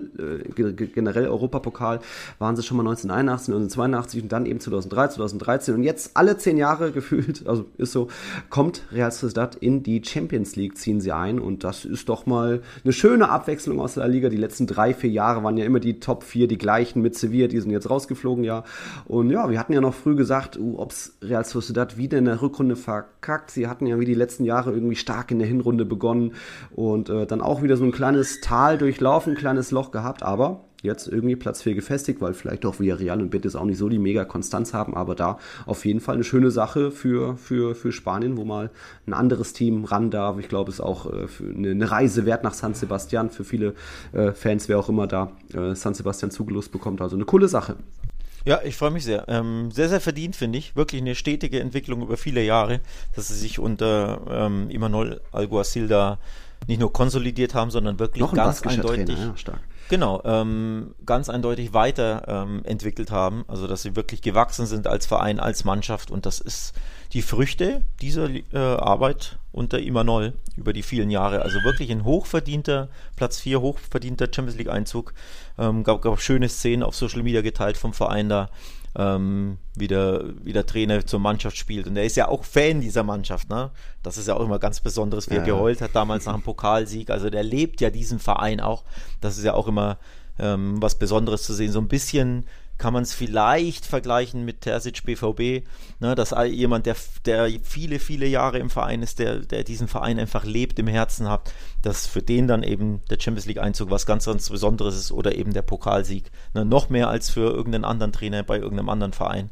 generell 0.54 1.26
Europapokal 1.26 1.98
waren 2.38 2.54
sie 2.54 2.62
schon 2.62 2.76
mal 2.76 2.84
1981, 2.84 3.52
1982 3.52 4.22
und 4.22 4.30
dann 4.30 4.46
eben 4.46 4.60
2003, 4.60 5.08
2013. 5.08 5.63
2013 5.64 5.74
und 5.74 5.82
jetzt 5.82 6.16
alle 6.16 6.36
zehn 6.36 6.56
Jahre 6.56 6.92
gefühlt, 6.92 7.46
also 7.46 7.66
ist 7.78 7.92
so, 7.92 8.08
kommt 8.50 8.82
Real 8.92 9.10
Sociedad 9.10 9.54
in 9.56 9.82
die 9.82 10.02
Champions 10.04 10.56
League, 10.56 10.76
ziehen 10.76 11.00
sie 11.00 11.12
ein 11.12 11.38
und 11.38 11.64
das 11.64 11.84
ist 11.84 12.08
doch 12.08 12.26
mal 12.26 12.62
eine 12.82 12.92
schöne 12.92 13.28
Abwechslung 13.28 13.80
aus 13.80 13.94
der 13.94 14.08
Liga. 14.08 14.28
Die 14.28 14.36
letzten 14.36 14.66
drei, 14.66 14.94
vier 14.94 15.10
Jahre 15.10 15.42
waren 15.42 15.56
ja 15.56 15.64
immer 15.64 15.80
die 15.80 16.00
Top 16.00 16.22
4 16.22 16.48
die 16.48 16.58
gleichen 16.58 17.02
mit 17.02 17.16
Sevilla, 17.16 17.48
die 17.48 17.60
sind 17.60 17.70
jetzt 17.70 17.90
rausgeflogen, 17.90 18.44
ja. 18.44 18.64
Und 19.06 19.30
ja, 19.30 19.50
wir 19.50 19.58
hatten 19.58 19.72
ja 19.72 19.80
noch 19.80 19.94
früh 19.94 20.14
gesagt, 20.14 20.58
uh, 20.58 20.78
ob's 20.78 21.16
Real 21.22 21.44
Sociedad 21.44 21.96
wieder 21.96 22.18
in 22.18 22.26
der 22.26 22.42
Rückrunde 22.42 22.76
verkackt. 22.76 23.50
Sie 23.50 23.66
hatten 23.66 23.86
ja 23.86 23.98
wie 23.98 24.04
die 24.04 24.14
letzten 24.14 24.44
Jahre 24.44 24.72
irgendwie 24.72 24.96
stark 24.96 25.30
in 25.30 25.38
der 25.38 25.48
Hinrunde 25.48 25.84
begonnen 25.84 26.34
und 26.74 27.08
äh, 27.08 27.26
dann 27.26 27.40
auch 27.40 27.62
wieder 27.62 27.76
so 27.76 27.84
ein 27.84 27.92
kleines 27.92 28.40
Tal 28.40 28.78
durchlaufen, 28.78 29.34
kleines 29.34 29.70
Loch 29.70 29.90
gehabt, 29.90 30.22
aber 30.22 30.64
jetzt 30.84 31.08
irgendwie 31.08 31.34
Platz 31.34 31.62
4 31.62 31.74
gefestigt, 31.74 32.20
weil 32.20 32.34
vielleicht 32.34 32.64
auch 32.66 32.78
Villarreal 32.78 33.20
und 33.20 33.30
Betis 33.30 33.56
auch 33.56 33.64
nicht 33.64 33.78
so 33.78 33.88
die 33.88 33.98
mega 33.98 34.24
Konstanz 34.24 34.72
haben, 34.72 34.94
aber 34.94 35.14
da 35.14 35.38
auf 35.66 35.84
jeden 35.84 36.00
Fall 36.00 36.14
eine 36.14 36.24
schöne 36.24 36.50
Sache 36.50 36.90
für, 36.90 37.36
für, 37.36 37.74
für 37.74 37.90
Spanien, 37.90 38.36
wo 38.36 38.44
mal 38.44 38.70
ein 39.06 39.14
anderes 39.14 39.52
Team 39.52 39.84
ran 39.84 40.10
darf. 40.10 40.38
Ich 40.38 40.48
glaube, 40.48 40.70
es 40.70 40.76
ist 40.76 40.80
auch 40.80 41.06
äh, 41.06 41.26
eine, 41.56 41.90
Reise 41.90 42.26
wert 42.26 42.44
nach 42.44 42.54
San 42.54 42.74
Sebastian 42.74 43.30
für 43.30 43.44
viele 43.44 43.74
äh, 44.12 44.32
Fans, 44.32 44.68
wer 44.68 44.78
auch 44.78 44.88
immer 44.88 45.06
da 45.06 45.32
äh, 45.52 45.74
San 45.74 45.94
Sebastian 45.94 46.30
zugelost 46.30 46.70
bekommt. 46.70 47.00
Also 47.00 47.16
eine 47.16 47.24
coole 47.24 47.48
Sache. 47.48 47.76
Ja, 48.46 48.60
ich 48.62 48.76
freue 48.76 48.90
mich 48.90 49.04
sehr. 49.04 49.24
Ähm, 49.28 49.70
sehr, 49.70 49.88
sehr 49.88 50.00
verdient, 50.00 50.36
finde 50.36 50.58
ich. 50.58 50.76
Wirklich 50.76 51.00
eine 51.00 51.14
stetige 51.14 51.60
Entwicklung 51.60 52.02
über 52.02 52.18
viele 52.18 52.42
Jahre, 52.42 52.80
dass 53.16 53.28
sie 53.28 53.34
sich 53.34 53.58
unter 53.58 54.20
ähm, 54.30 54.68
Imanol 54.68 55.22
Alguacil 55.32 55.88
da 55.88 56.18
nicht 56.66 56.80
nur 56.80 56.92
konsolidiert 56.92 57.54
haben, 57.54 57.70
sondern 57.70 57.98
wirklich 57.98 58.28
ganz 58.32 58.62
eindeutig. 58.62 59.18
Ja, 59.18 59.36
stark. 59.36 59.60
Genau, 59.88 60.22
ähm, 60.24 60.94
ganz 61.04 61.28
eindeutig 61.28 61.74
weiterentwickelt 61.74 63.10
ähm, 63.10 63.14
haben, 63.14 63.44
also 63.48 63.66
dass 63.66 63.82
sie 63.82 63.96
wirklich 63.96 64.22
gewachsen 64.22 64.66
sind 64.66 64.86
als 64.86 65.04
Verein, 65.04 65.38
als 65.38 65.64
Mannschaft 65.64 66.10
und 66.10 66.24
das 66.24 66.40
ist 66.40 66.72
die 67.12 67.20
Früchte 67.20 67.82
dieser 68.00 68.28
äh, 68.30 68.42
Arbeit 68.56 69.38
unter 69.52 69.78
Imanol 69.78 70.32
über 70.56 70.72
die 70.72 70.82
vielen 70.82 71.10
Jahre. 71.10 71.42
Also 71.42 71.62
wirklich 71.62 71.92
ein 71.92 72.04
hochverdienter 72.04 72.88
Platz 73.14 73.40
4, 73.40 73.60
hochverdienter 73.60 74.26
Champions 74.34 74.58
League 74.58 74.70
Einzug. 74.70 75.12
Ähm, 75.58 75.84
gab, 75.84 76.02
gab 76.02 76.20
schöne 76.20 76.48
Szenen 76.48 76.82
auf 76.82 76.96
Social 76.96 77.22
Media 77.22 77.42
geteilt 77.42 77.76
vom 77.76 77.92
Verein 77.92 78.28
da 78.28 78.48
ähm, 78.96 79.58
wie, 79.74 79.88
der, 79.88 80.24
wie 80.42 80.52
der 80.52 80.66
Trainer 80.66 81.04
zur 81.04 81.20
Mannschaft 81.20 81.56
spielt. 81.56 81.86
Und 81.86 81.96
er 81.96 82.04
ist 82.04 82.16
ja 82.16 82.28
auch 82.28 82.44
Fan 82.44 82.80
dieser 82.80 83.02
Mannschaft. 83.02 83.48
Ne? 83.48 83.70
Das 84.02 84.16
ist 84.18 84.28
ja 84.28 84.34
auch 84.34 84.44
immer 84.44 84.58
ganz 84.58 84.80
Besonderes, 84.80 85.28
wie 85.30 85.34
ja. 85.34 85.40
er 85.40 85.46
geheult 85.46 85.80
hat 85.80 85.94
damals 85.94 86.26
nach 86.26 86.34
dem 86.34 86.42
Pokalsieg. 86.42 87.10
Also 87.10 87.30
der 87.30 87.42
lebt 87.42 87.80
ja 87.80 87.90
diesen 87.90 88.18
Verein 88.18 88.60
auch. 88.60 88.84
Das 89.20 89.36
ist 89.36 89.44
ja 89.44 89.54
auch 89.54 89.68
immer 89.68 89.98
ähm, 90.38 90.80
was 90.80 90.96
Besonderes 90.96 91.42
zu 91.42 91.54
sehen. 91.54 91.72
So 91.72 91.80
ein 91.80 91.88
bisschen 91.88 92.46
kann 92.78 92.92
man 92.92 93.04
es 93.04 93.14
vielleicht 93.14 93.86
vergleichen 93.86 94.44
mit 94.44 94.62
Terzic 94.62 95.04
BVB, 95.04 95.66
ne, 96.00 96.14
dass 96.14 96.34
jemand, 96.46 96.86
der, 96.86 96.96
der 97.24 97.48
viele, 97.62 97.98
viele 97.98 98.26
Jahre 98.26 98.58
im 98.58 98.70
Verein 98.70 99.02
ist, 99.02 99.18
der, 99.18 99.38
der 99.40 99.64
diesen 99.64 99.88
Verein 99.88 100.18
einfach 100.18 100.44
lebt, 100.44 100.78
im 100.78 100.88
Herzen 100.88 101.28
hat, 101.28 101.52
dass 101.82 102.06
für 102.06 102.22
den 102.22 102.48
dann 102.48 102.62
eben 102.62 103.00
der 103.10 103.20
Champions 103.20 103.46
League 103.46 103.58
Einzug 103.58 103.90
was 103.90 104.06
ganz, 104.06 104.24
ganz 104.26 104.50
Besonderes 104.50 104.96
ist 104.96 105.12
oder 105.12 105.36
eben 105.36 105.52
der 105.52 105.62
Pokalsieg. 105.62 106.30
Ne, 106.52 106.64
noch 106.64 106.88
mehr 106.88 107.08
als 107.08 107.30
für 107.30 107.50
irgendeinen 107.50 107.84
anderen 107.84 108.12
Trainer 108.12 108.42
bei 108.42 108.58
irgendeinem 108.58 108.88
anderen 108.88 109.12
Verein. 109.12 109.50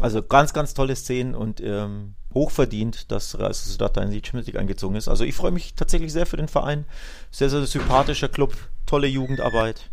Also 0.00 0.22
ganz, 0.22 0.52
ganz 0.52 0.74
tolle 0.74 0.96
Szenen 0.96 1.34
und 1.34 1.60
ähm, 1.60 2.14
hochverdient, 2.32 3.12
dass 3.12 3.38
Real 3.38 3.54
Sociedad 3.54 3.96
da 3.96 4.02
in 4.02 4.10
die 4.10 4.22
Champions 4.24 4.46
League 4.48 4.58
eingezogen 4.58 4.96
ist. 4.96 5.08
Also 5.08 5.24
ich 5.24 5.34
freue 5.34 5.52
mich 5.52 5.74
tatsächlich 5.74 6.12
sehr 6.12 6.26
für 6.26 6.36
den 6.36 6.48
Verein. 6.48 6.84
Sehr, 7.30 7.48
sehr 7.48 7.64
sympathischer 7.64 8.28
Club, 8.28 8.56
tolle 8.86 9.06
Jugendarbeit. 9.06 9.90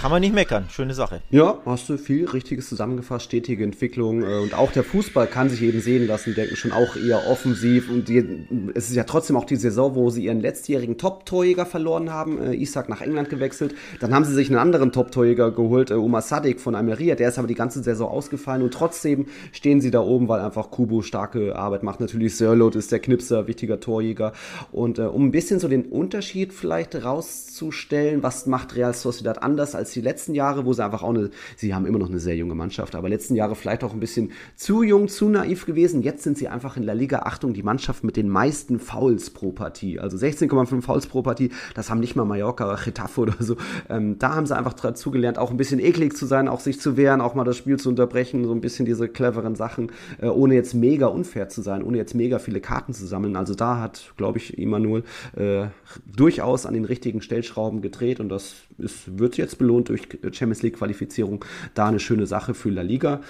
Kann 0.00 0.10
man 0.10 0.20
nicht 0.20 0.34
meckern, 0.34 0.66
schöne 0.70 0.94
Sache. 0.94 1.22
Ja, 1.30 1.58
hast 1.64 1.88
du 1.88 1.96
viel 1.96 2.28
Richtiges 2.28 2.68
zusammengefasst, 2.68 3.24
stetige 3.24 3.64
Entwicklung 3.64 4.22
äh, 4.22 4.38
und 4.38 4.54
auch 4.54 4.70
der 4.70 4.84
Fußball 4.84 5.26
kann 5.26 5.48
sich 5.48 5.62
eben 5.62 5.80
sehen 5.80 6.06
lassen, 6.06 6.34
denken 6.34 6.54
schon 6.54 6.72
auch 6.72 6.96
eher 6.96 7.26
offensiv. 7.26 7.90
Und 7.90 8.08
es 8.74 8.90
ist 8.90 8.94
ja 8.94 9.04
trotzdem 9.04 9.36
auch 9.36 9.44
die 9.44 9.56
Saison, 9.56 9.94
wo 9.94 10.10
sie 10.10 10.24
ihren 10.24 10.40
letztjährigen 10.40 10.98
Top-Torjäger 10.98 11.66
verloren 11.66 12.12
haben, 12.12 12.40
äh, 12.40 12.54
Isaac 12.54 12.88
nach 12.88 13.00
England 13.00 13.30
gewechselt, 13.30 13.74
dann 13.98 14.14
haben 14.14 14.24
sie 14.24 14.34
sich 14.34 14.48
einen 14.48 14.58
anderen 14.58 14.92
Top-Torjäger 14.92 15.50
geholt, 15.50 15.90
äh, 15.90 15.94
Omar 15.94 16.22
Sadik 16.22 16.60
von 16.60 16.74
Almeria, 16.74 17.14
der 17.14 17.30
ist 17.30 17.38
aber 17.38 17.48
die 17.48 17.54
ganze 17.54 17.82
Saison 17.82 18.10
ausgefallen 18.10 18.62
und 18.62 18.74
trotzdem 18.74 19.26
stehen 19.52 19.80
sie 19.80 19.90
da 19.90 20.00
oben, 20.00 20.28
weil 20.28 20.40
einfach 20.40 20.70
Kubo 20.70 21.02
starke 21.02 21.56
Arbeit 21.56 21.82
macht. 21.82 22.00
Natürlich 22.00 22.36
Sörlot 22.36 22.76
ist 22.76 22.92
der 22.92 23.00
Knipser, 23.00 23.46
wichtiger 23.46 23.80
Torjäger. 23.80 24.32
Und 24.72 24.98
um 24.98 25.26
ein 25.26 25.30
bisschen 25.30 25.58
so 25.58 25.68
den 25.68 25.86
Unterschied 25.86 26.52
vielleicht 26.52 26.94
rauszustellen, 26.94 28.22
was 28.22 28.46
macht 28.46 28.76
Real 28.76 28.94
Sociedad 28.94 29.42
anders 29.42 29.65
anders 29.66 29.74
als 29.74 29.92
die 29.92 30.00
letzten 30.00 30.34
Jahre, 30.34 30.64
wo 30.64 30.72
sie 30.72 30.84
einfach 30.84 31.02
auch 31.02 31.10
eine, 31.10 31.30
sie 31.56 31.74
haben 31.74 31.86
immer 31.86 31.98
noch 31.98 32.08
eine 32.08 32.18
sehr 32.18 32.36
junge 32.36 32.54
Mannschaft, 32.54 32.94
aber 32.94 33.08
letzten 33.08 33.34
Jahre 33.34 33.56
vielleicht 33.56 33.82
auch 33.82 33.92
ein 33.92 34.00
bisschen 34.00 34.32
zu 34.54 34.82
jung, 34.82 35.08
zu 35.08 35.28
naiv 35.28 35.66
gewesen. 35.66 36.02
Jetzt 36.02 36.22
sind 36.22 36.38
sie 36.38 36.48
einfach 36.48 36.76
in 36.76 36.82
La 36.84 36.92
Liga, 36.92 37.20
Achtung, 37.20 37.52
die 37.52 37.62
Mannschaft 37.62 38.04
mit 38.04 38.16
den 38.16 38.28
meisten 38.28 38.78
Fouls 38.78 39.30
pro 39.30 39.52
Partie. 39.52 39.98
Also 39.98 40.16
16,5 40.16 40.82
Fouls 40.82 41.06
pro 41.06 41.22
Partie, 41.22 41.50
das 41.74 41.90
haben 41.90 42.00
nicht 42.00 42.16
mal 42.16 42.24
Mallorca 42.24 42.66
oder 42.66 42.80
Getafe 42.82 43.20
oder 43.20 43.34
so. 43.40 43.56
Ähm, 43.88 44.18
da 44.18 44.34
haben 44.34 44.46
sie 44.46 44.56
einfach 44.56 44.74
dazu 44.74 45.10
gelernt, 45.10 45.38
auch 45.38 45.50
ein 45.50 45.56
bisschen 45.56 45.80
eklig 45.80 46.16
zu 46.16 46.26
sein, 46.26 46.48
auch 46.48 46.60
sich 46.60 46.80
zu 46.80 46.96
wehren, 46.96 47.20
auch 47.20 47.34
mal 47.34 47.44
das 47.44 47.56
Spiel 47.56 47.78
zu 47.78 47.88
unterbrechen, 47.88 48.44
so 48.44 48.52
ein 48.52 48.60
bisschen 48.60 48.86
diese 48.86 49.08
cleveren 49.08 49.56
Sachen, 49.56 49.90
äh, 50.20 50.26
ohne 50.26 50.54
jetzt 50.54 50.74
mega 50.74 51.06
unfair 51.06 51.48
zu 51.48 51.62
sein, 51.62 51.82
ohne 51.82 51.96
jetzt 51.96 52.14
mega 52.14 52.38
viele 52.38 52.60
Karten 52.60 52.92
zu 52.92 53.06
sammeln. 53.06 53.36
Also 53.36 53.54
da 53.54 53.80
hat, 53.80 54.12
glaube 54.16 54.38
ich, 54.38 54.58
Immanuel 54.58 55.02
äh, 55.36 55.66
durchaus 56.06 56.66
an 56.66 56.74
den 56.74 56.84
richtigen 56.84 57.20
Stellschrauben 57.20 57.80
gedreht 57.80 58.20
und 58.20 58.28
das 58.28 58.54
es 58.78 59.18
wird 59.18 59.36
jetzt 59.36 59.45
belohnt 59.54 59.88
durch 59.90 60.08
Champions 60.32 60.62
League 60.62 60.78
Qualifizierung. 60.78 61.44
Da 61.74 61.86
eine 61.86 62.00
schöne 62.00 62.26
Sache 62.26 62.54
für 62.54 62.70
La 62.70 62.82
Liga. 62.82 63.20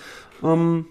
Ähm, 0.43 0.87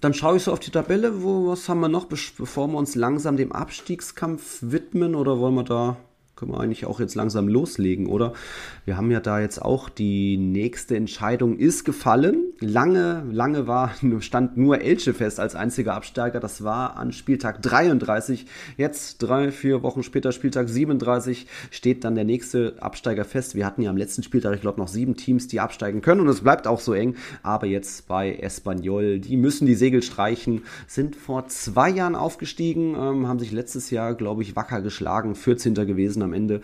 dann 0.00 0.14
schaue 0.14 0.36
ich 0.36 0.44
so 0.44 0.52
auf 0.52 0.60
die 0.60 0.70
Tabelle, 0.70 1.22
wo, 1.22 1.48
was 1.48 1.68
haben 1.68 1.80
wir 1.80 1.88
noch, 1.88 2.04
bevor 2.06 2.68
wir 2.68 2.78
uns 2.78 2.94
langsam 2.94 3.36
dem 3.36 3.52
Abstiegskampf 3.52 4.58
widmen 4.60 5.14
oder 5.14 5.38
wollen 5.38 5.54
wir 5.54 5.64
da 5.64 5.96
können 6.36 6.52
wir 6.52 6.60
eigentlich 6.60 6.84
auch 6.84 7.00
jetzt 7.00 7.14
langsam 7.14 7.48
loslegen, 7.48 8.06
oder? 8.06 8.34
Wir 8.84 8.98
haben 8.98 9.10
ja 9.10 9.20
da 9.20 9.40
jetzt 9.40 9.60
auch 9.60 9.88
die 9.88 10.36
nächste 10.36 10.94
Entscheidung 10.94 11.56
ist 11.56 11.84
gefallen. 11.84 12.52
Lange, 12.60 13.24
lange 13.32 13.66
war, 13.66 13.92
stand 14.20 14.58
nur 14.58 14.82
Elche 14.82 15.14
fest 15.14 15.40
als 15.40 15.54
einziger 15.54 15.94
Absteiger. 15.94 16.38
Das 16.38 16.62
war 16.62 16.98
an 16.98 17.12
Spieltag 17.12 17.62
33. 17.62 18.44
Jetzt 18.76 19.18
drei, 19.18 19.50
vier 19.50 19.82
Wochen 19.82 20.02
später, 20.02 20.30
Spieltag 20.30 20.68
37, 20.68 21.46
steht 21.70 22.04
dann 22.04 22.14
der 22.14 22.24
nächste 22.24 22.74
Absteiger 22.80 23.24
fest. 23.24 23.54
Wir 23.54 23.64
hatten 23.64 23.80
ja 23.80 23.88
am 23.88 23.96
letzten 23.96 24.22
Spieltag, 24.22 24.54
ich 24.54 24.60
glaube, 24.60 24.78
noch 24.78 24.88
sieben 24.88 25.16
Teams, 25.16 25.48
die 25.48 25.60
absteigen 25.60 26.02
können 26.02 26.20
und 26.20 26.28
es 26.28 26.42
bleibt 26.42 26.66
auch 26.66 26.80
so 26.80 26.92
eng. 26.92 27.16
Aber 27.42 27.66
jetzt 27.66 28.08
bei 28.08 28.34
Espanyol, 28.34 29.20
die 29.20 29.38
müssen 29.38 29.66
die 29.66 29.74
Segel 29.74 30.02
streichen, 30.02 30.64
sind 30.86 31.16
vor 31.16 31.46
zwei 31.46 31.88
Jahren 31.88 32.14
aufgestiegen, 32.14 32.94
ähm, 32.94 33.26
haben 33.26 33.38
sich 33.38 33.52
letztes 33.52 33.90
Jahr, 33.90 34.14
glaube 34.14 34.42
ich, 34.42 34.54
wacker 34.54 34.82
geschlagen, 34.82 35.34
14. 35.34 35.74
gewesen 35.74 36.25
am 36.26 36.34
Ende. 36.34 36.60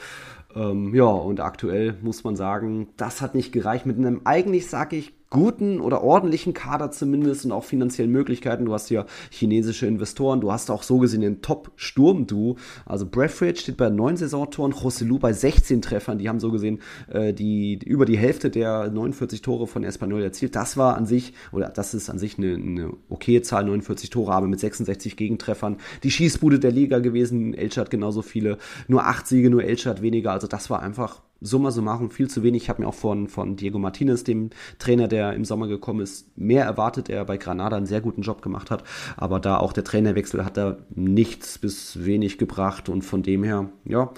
Ähm, 0.55 0.95
ja, 0.95 1.05
und 1.05 1.41
aktuell 1.41 1.95
muss 2.03 2.25
man 2.25 2.37
sagen, 2.37 2.89
das 2.97 3.23
hat 3.23 3.35
nicht 3.35 3.53
gereicht. 3.53 3.87
Mit 3.87 3.97
einem 3.97 4.21
eigentlich, 4.25 4.69
sage 4.69 4.97
ich, 4.97 5.15
guten 5.33 5.80
oder 5.80 6.03
ordentlichen 6.03 6.53
Kader 6.53 6.91
zumindest 6.91 7.47
und 7.47 7.53
auch 7.53 7.64
finanziellen 7.64 8.12
Möglichkeiten. 8.12 8.66
Du 8.66 8.74
hast 8.74 8.91
ja 8.91 9.07
chinesische 9.30 9.87
Investoren, 9.87 10.43
du 10.43 10.53
hast 10.53 10.70
auch 10.70 10.83
so 10.83 10.99
gesehen 10.99 11.22
den 11.22 11.41
Top-Sturm-Du. 11.41 12.57
Also 12.85 13.07
Braithwaite 13.07 13.59
steht 13.59 13.78
bei 13.78 13.89
neun 13.89 14.16
Saisontoren, 14.16 14.72
Joselu 14.72 15.18
bei 15.18 15.33
16 15.33 15.80
Treffern. 15.80 16.18
Die 16.18 16.28
haben 16.28 16.39
so 16.39 16.53
gesehen 16.53 16.80
äh, 17.11 17.33
die, 17.33 17.78
über 17.85 18.05
die 18.05 18.18
Hälfte 18.18 18.51
der 18.51 18.91
49 18.91 19.41
Tore 19.41 19.66
von 19.66 19.85
Espanyol 19.85 20.22
erzielt. 20.22 20.55
Das 20.55 20.76
war 20.76 20.97
an 20.97 21.07
sich, 21.07 21.33
oder 21.51 21.70
das 21.70 21.95
ist 21.95 22.11
an 22.11 22.18
sich 22.18 22.37
eine, 22.37 22.55
eine 22.55 22.93
okaye 23.09 23.41
Zahl, 23.41 23.64
49 23.64 24.11
Tore, 24.11 24.33
aber 24.33 24.47
mit 24.47 24.61
66 24.61 25.16
Gegentreffern. 25.16 25.78
Die 26.03 26.11
Schießbude 26.11 26.59
der 26.59 26.72
Liga 26.72 26.99
gewesen, 26.99 27.55
Elche 27.55 27.80
hat 27.80 27.91
genauso 27.91 28.20
viele, 28.20 28.59
nur 28.87 29.07
acht 29.07 29.26
Siege, 29.26 29.49
nur 29.49 29.64
Elche 29.64 29.89
hat 29.89 30.03
weniger. 30.03 30.33
Also 30.33 30.47
das 30.47 30.68
war 30.68 30.83
einfach 30.83 31.22
summa 31.43 31.70
summarum 31.70 32.11
viel 32.11 32.28
zu 32.28 32.43
wenig. 32.43 32.64
Ich 32.64 32.68
habe 32.68 32.82
mir 32.82 32.88
auch 32.88 32.95
von, 32.95 33.28
von 33.28 33.57
Diego 33.57 33.78
Martinez, 33.78 34.24
dem 34.24 34.51
Trainer, 34.78 35.09
der 35.09 35.34
im 35.34 35.45
Sommer 35.45 35.66
gekommen 35.66 36.01
ist, 36.01 36.36
mehr 36.38 36.64
erwartet. 36.64 37.09
Er 37.09 37.24
bei 37.24 37.36
Granada 37.36 37.76
einen 37.76 37.86
sehr 37.86 38.01
guten 38.01 38.22
Job 38.22 38.43
gemacht 38.43 38.70
hat. 38.70 38.84
Aber 39.16 39.40
da 39.40 39.59
auch 39.59 39.72
der 39.72 39.84
Trainerwechsel 39.84 40.45
hat 40.45 40.57
da 40.57 40.78
nichts 40.95 41.59
bis 41.59 42.05
wenig 42.05 42.38
gebracht. 42.38 42.88
Und 42.88 43.03
von 43.03 43.22
dem 43.22 43.43
her, 43.45 43.70
ja, 43.84 44.12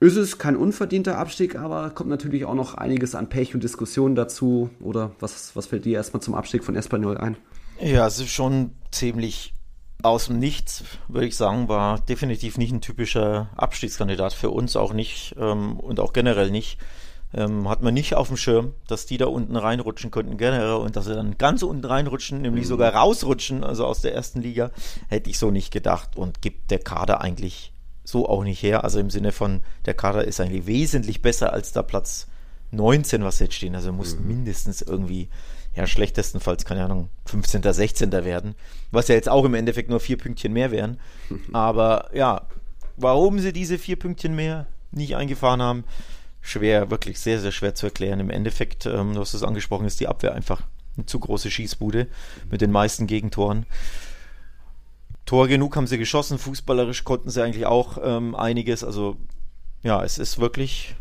ist 0.00 0.16
es 0.16 0.38
kein 0.38 0.56
unverdienter 0.56 1.18
Abstieg, 1.18 1.56
aber 1.56 1.90
kommt 1.90 2.10
natürlich 2.10 2.44
auch 2.44 2.54
noch 2.54 2.74
einiges 2.74 3.14
an 3.14 3.28
Pech 3.28 3.54
und 3.54 3.64
Diskussionen 3.64 4.14
dazu. 4.14 4.70
Oder 4.80 5.12
was, 5.18 5.56
was 5.56 5.66
fällt 5.66 5.84
dir 5.84 5.94
erstmal 5.94 6.22
zum 6.22 6.34
Abstieg 6.34 6.62
von 6.64 6.76
Espanyol 6.76 7.16
ein? 7.16 7.36
Ja, 7.80 8.06
es 8.06 8.18
ist 8.18 8.30
schon 8.30 8.72
ziemlich 8.90 9.54
aus 10.02 10.26
dem 10.26 10.38
Nichts, 10.38 10.84
würde 11.08 11.26
ich 11.26 11.36
sagen, 11.36 11.68
war 11.68 11.98
definitiv 12.00 12.56
nicht 12.56 12.72
ein 12.72 12.80
typischer 12.80 13.48
Abstiegskandidat 13.56 14.32
für 14.32 14.50
uns, 14.50 14.76
auch 14.76 14.92
nicht 14.92 15.34
ähm, 15.38 15.78
und 15.78 16.00
auch 16.00 16.12
generell 16.12 16.50
nicht. 16.50 16.78
Ähm, 17.34 17.68
hat 17.68 17.82
man 17.82 17.92
nicht 17.92 18.14
auf 18.14 18.28
dem 18.28 18.38
Schirm, 18.38 18.72
dass 18.86 19.04
die 19.04 19.18
da 19.18 19.26
unten 19.26 19.56
reinrutschen 19.56 20.10
könnten 20.10 20.38
generell 20.38 20.76
und 20.76 20.96
dass 20.96 21.04
sie 21.04 21.14
dann 21.14 21.36
ganz 21.36 21.62
unten 21.62 21.84
reinrutschen, 21.84 22.40
nämlich 22.40 22.64
mhm. 22.64 22.68
sogar 22.68 22.94
rausrutschen, 22.94 23.64
also 23.64 23.84
aus 23.84 24.00
der 24.00 24.14
ersten 24.14 24.40
Liga, 24.40 24.70
hätte 25.08 25.28
ich 25.28 25.38
so 25.38 25.50
nicht 25.50 25.70
gedacht 25.70 26.16
und 26.16 26.40
gibt 26.40 26.70
der 26.70 26.78
Kader 26.78 27.20
eigentlich 27.20 27.72
so 28.02 28.26
auch 28.26 28.44
nicht 28.44 28.62
her. 28.62 28.84
Also 28.84 28.98
im 28.98 29.10
Sinne 29.10 29.32
von, 29.32 29.62
der 29.84 29.92
Kader 29.92 30.24
ist 30.24 30.40
eigentlich 30.40 30.66
wesentlich 30.66 31.20
besser 31.20 31.52
als 31.52 31.72
der 31.72 31.82
Platz 31.82 32.28
19, 32.70 33.22
was 33.24 33.40
jetzt 33.40 33.54
stehen. 33.54 33.74
Also 33.74 33.92
muss 33.92 34.16
mhm. 34.16 34.28
mindestens 34.28 34.80
irgendwie 34.80 35.28
ja, 35.74 35.86
schlechtestenfalls, 35.86 36.64
keine 36.64 36.84
Ahnung, 36.84 37.08
15., 37.26 37.62
16. 37.62 38.12
werden. 38.12 38.54
Was 38.90 39.08
ja 39.08 39.14
jetzt 39.14 39.28
auch 39.28 39.44
im 39.44 39.54
Endeffekt 39.54 39.90
nur 39.90 40.00
vier 40.00 40.18
Pünktchen 40.18 40.52
mehr 40.52 40.70
wären. 40.70 40.98
Aber 41.52 42.10
ja, 42.12 42.46
warum 42.96 43.38
sie 43.38 43.52
diese 43.52 43.78
vier 43.78 43.98
Pünktchen 43.98 44.34
mehr 44.34 44.66
nicht 44.90 45.16
eingefahren 45.16 45.62
haben, 45.62 45.84
schwer, 46.40 46.90
wirklich 46.90 47.20
sehr, 47.20 47.40
sehr 47.40 47.52
schwer 47.52 47.74
zu 47.74 47.86
erklären. 47.86 48.20
Im 48.20 48.30
Endeffekt, 48.30 48.86
ähm, 48.86 49.14
du 49.14 49.20
hast 49.20 49.34
es 49.34 49.42
angesprochen, 49.42 49.86
ist 49.86 50.00
die 50.00 50.08
Abwehr 50.08 50.34
einfach 50.34 50.62
eine 50.96 51.06
zu 51.06 51.20
große 51.20 51.50
Schießbude 51.50 52.08
mit 52.50 52.60
den 52.60 52.72
meisten 52.72 53.06
Gegentoren. 53.06 53.66
Tor 55.26 55.46
genug 55.46 55.76
haben 55.76 55.86
sie 55.86 55.98
geschossen, 55.98 56.38
fußballerisch 56.38 57.04
konnten 57.04 57.30
sie 57.30 57.42
eigentlich 57.42 57.66
auch 57.66 57.98
ähm, 58.02 58.34
einiges. 58.34 58.82
Also 58.82 59.16
ja, 59.82 60.02
es 60.02 60.18
ist 60.18 60.38
wirklich 60.38 60.96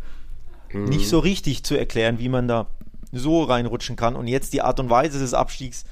mhm. 0.71 0.85
nicht 0.85 1.07
so 1.07 1.19
richtig 1.19 1.63
zu 1.63 1.75
erklären, 1.75 2.19
wie 2.19 2.29
man 2.29 2.47
da 2.47 2.67
so 3.11 3.43
reinrutschen 3.43 3.95
kann. 3.95 4.15
Und 4.15 4.27
jetzt 4.27 4.53
die 4.53 4.61
Art 4.61 4.79
und 4.79 4.89
Weise 4.89 5.19
des 5.19 5.33
Abstiegs 5.33 5.85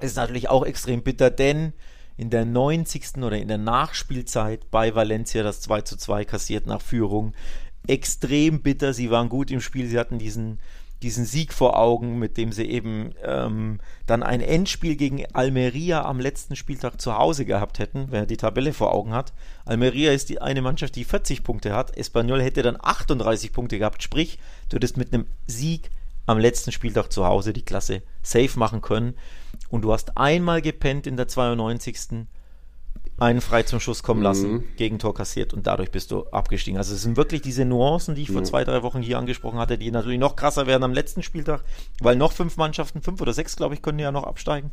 ist 0.00 0.16
natürlich 0.16 0.48
auch 0.48 0.64
extrem 0.64 1.02
bitter, 1.02 1.30
denn 1.30 1.72
in 2.16 2.30
der 2.30 2.44
90. 2.44 3.18
oder 3.18 3.36
in 3.36 3.48
der 3.48 3.58
Nachspielzeit 3.58 4.70
bei 4.70 4.94
Valencia 4.94 5.42
das 5.42 5.60
2 5.60 5.82
zu 5.82 5.96
2 5.96 6.24
kassiert 6.24 6.66
nach 6.66 6.80
Führung. 6.80 7.34
Extrem 7.86 8.62
bitter, 8.62 8.92
sie 8.92 9.10
waren 9.10 9.28
gut 9.28 9.50
im 9.50 9.60
Spiel, 9.60 9.86
sie 9.86 9.98
hatten 9.98 10.18
diesen, 10.18 10.58
diesen 11.02 11.24
Sieg 11.24 11.52
vor 11.52 11.78
Augen, 11.78 12.18
mit 12.18 12.36
dem 12.36 12.52
sie 12.52 12.64
eben 12.64 13.12
ähm, 13.22 13.80
dann 14.06 14.22
ein 14.22 14.40
Endspiel 14.40 14.96
gegen 14.96 15.24
Almeria 15.34 16.04
am 16.04 16.18
letzten 16.18 16.56
Spieltag 16.56 17.00
zu 17.00 17.16
Hause 17.16 17.44
gehabt 17.44 17.78
hätten, 17.78 18.06
wer 18.10 18.26
die 18.26 18.38
Tabelle 18.38 18.72
vor 18.72 18.92
Augen 18.92 19.12
hat. 19.12 19.32
Almeria 19.66 20.12
ist 20.12 20.30
die 20.30 20.40
eine 20.40 20.62
Mannschaft, 20.62 20.96
die 20.96 21.04
40 21.04 21.44
Punkte 21.44 21.74
hat. 21.74 21.96
Espanyol 21.96 22.42
hätte 22.42 22.62
dann 22.62 22.78
38 22.80 23.52
Punkte 23.52 23.78
gehabt, 23.78 24.02
sprich, 24.02 24.38
du 24.68 24.76
hättest 24.76 24.96
mit 24.96 25.12
einem 25.12 25.26
Sieg 25.46 25.90
am 26.26 26.38
letzten 26.38 26.72
Spieltag 26.72 27.12
zu 27.12 27.24
Hause 27.24 27.52
die 27.52 27.64
Klasse 27.64 28.02
safe 28.22 28.58
machen 28.58 28.82
können. 28.82 29.14
Und 29.68 29.82
du 29.82 29.92
hast 29.92 30.16
einmal 30.16 30.60
gepennt 30.62 31.06
in 31.06 31.16
der 31.16 31.28
92. 31.28 32.26
einen 33.18 33.40
frei 33.40 33.62
zum 33.62 33.80
Schuss 33.80 34.02
kommen 34.02 34.22
lassen, 34.22 34.52
mhm. 34.52 34.64
Gegentor 34.76 35.14
kassiert 35.14 35.54
und 35.54 35.66
dadurch 35.66 35.90
bist 35.90 36.10
du 36.10 36.26
abgestiegen. 36.26 36.78
Also 36.78 36.94
es 36.94 37.02
sind 37.02 37.16
wirklich 37.16 37.40
diese 37.40 37.64
Nuancen, 37.64 38.14
die 38.14 38.22
ich 38.22 38.30
vor 38.30 38.44
zwei, 38.44 38.64
drei 38.64 38.82
Wochen 38.82 39.00
hier 39.00 39.18
angesprochen 39.18 39.58
hatte, 39.58 39.78
die 39.78 39.90
natürlich 39.90 40.18
noch 40.18 40.36
krasser 40.36 40.66
werden 40.66 40.84
am 40.84 40.92
letzten 40.92 41.22
Spieltag, 41.22 41.64
weil 42.00 42.16
noch 42.16 42.32
fünf 42.32 42.56
Mannschaften, 42.56 43.00
fünf 43.00 43.20
oder 43.20 43.32
sechs, 43.32 43.56
glaube 43.56 43.74
ich, 43.74 43.82
können 43.82 43.98
ja 43.98 44.12
noch 44.12 44.24
absteigen. 44.24 44.70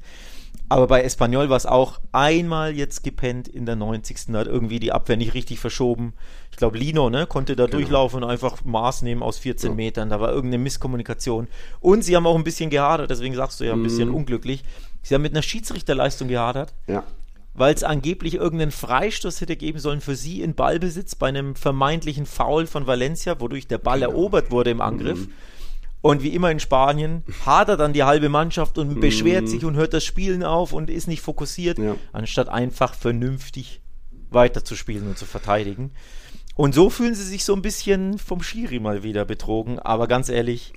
Aber 0.74 0.88
bei 0.88 1.04
Espanyol 1.04 1.50
war 1.50 1.58
es 1.58 1.68
auch 1.68 2.00
einmal 2.14 2.76
jetzt 2.76 3.04
gepennt 3.04 3.48
in 3.48 3.68
der 3.68 3.76
90. 3.76 4.34
hat 4.34 4.48
irgendwie 4.48 4.80
die 4.80 4.92
Abwehr 4.92 5.18
nicht 5.18 5.36
richtig 5.36 5.60
verschoben. 5.60 6.14
Ich 6.50 6.58
glaube, 6.58 6.80
Lino 6.80 7.12
ne, 7.12 7.28
konnte 7.28 7.56
da 7.56 7.68
genau. 7.68 7.78
durchlaufen 7.78 8.24
und 8.24 8.28
einfach 8.28 8.66
Maß 8.66 9.04
nehmen 9.04 9.22
aus 9.22 9.38
14 9.38 9.70
ja. 9.70 9.76
Metern. 9.76 10.10
Da 10.10 10.20
war 10.20 10.32
irgendeine 10.32 10.64
Misskommunikation. 10.64 11.48
Und 11.80 12.04
sie 12.04 12.16
haben 12.16 12.26
auch 12.26 12.36
ein 12.36 12.44
bisschen 12.44 12.72
gehadert, 12.72 13.12
deswegen 13.12 13.36
sagst 13.36 13.60
du 13.60 13.66
ja 13.66 13.74
ein 13.74 13.80
mhm. 13.80 13.84
bisschen 13.84 14.10
unglücklich. 14.10 14.64
Sie 15.04 15.14
haben 15.14 15.22
mit 15.22 15.34
einer 15.34 15.44
Schiedsrichterleistung 15.44 16.28
gehadert. 16.28 16.74
Ja. 16.88 17.04
Weil 17.54 17.76
es 17.76 17.84
angeblich 17.84 18.34
irgendeinen 18.34 18.72
Freistoß 18.72 19.42
hätte 19.42 19.56
geben 19.56 19.78
sollen 19.78 20.02
für 20.02 20.16
sie 20.16 20.42
in 20.42 20.56
Ballbesitz 20.56 21.14
bei 21.14 21.28
einem 21.28 21.56
vermeintlichen 21.56 22.26
Foul 22.26 22.66
von 22.66 22.88
Valencia, 22.88 23.40
wodurch 23.40 23.68
der 23.68 23.78
Ball 23.78 24.00
genau. 24.00 24.14
erobert 24.14 24.50
wurde 24.50 24.72
im 24.72 24.82
Angriff. 24.82 25.28
Mhm. 25.28 25.34
Und 26.04 26.22
wie 26.22 26.36
immer 26.36 26.51
in 26.51 26.60
Spanien 26.60 27.24
hadert 27.45 27.80
dann 27.80 27.93
die 27.93 28.04
halbe 28.04 28.28
Mannschaft 28.28 28.78
und 28.78 28.99
beschwert 28.99 29.45
mm. 29.45 29.47
sich 29.47 29.64
und 29.64 29.76
hört 29.76 29.93
das 29.93 30.04
Spielen 30.04 30.43
auf 30.43 30.74
und 30.74 30.89
ist 30.89 31.08
nicht 31.08 31.22
fokussiert, 31.22 31.80
ja. 31.80 31.95
anstatt 32.12 32.49
einfach 32.49 32.93
vernünftig 32.93 33.82
weiterzuspielen 34.30 35.08
und 35.08 35.18
zu 35.18 35.26
verteidigen. 35.26 35.91
Und 36.56 36.76
so 36.76 36.89
fühlen 36.89 37.16
sie 37.16 37.24
sich 37.24 37.45
so 37.45 37.56
ein 37.56 37.62
bisschen 37.62 38.18
vom 38.18 38.43
Schiri 38.43 38.82
mal 38.82 39.04
wieder 39.04 39.24
betrogen. 39.24 39.80
Aber 39.80 40.10
ganz 40.10 40.28
ehrlich, 40.28 40.74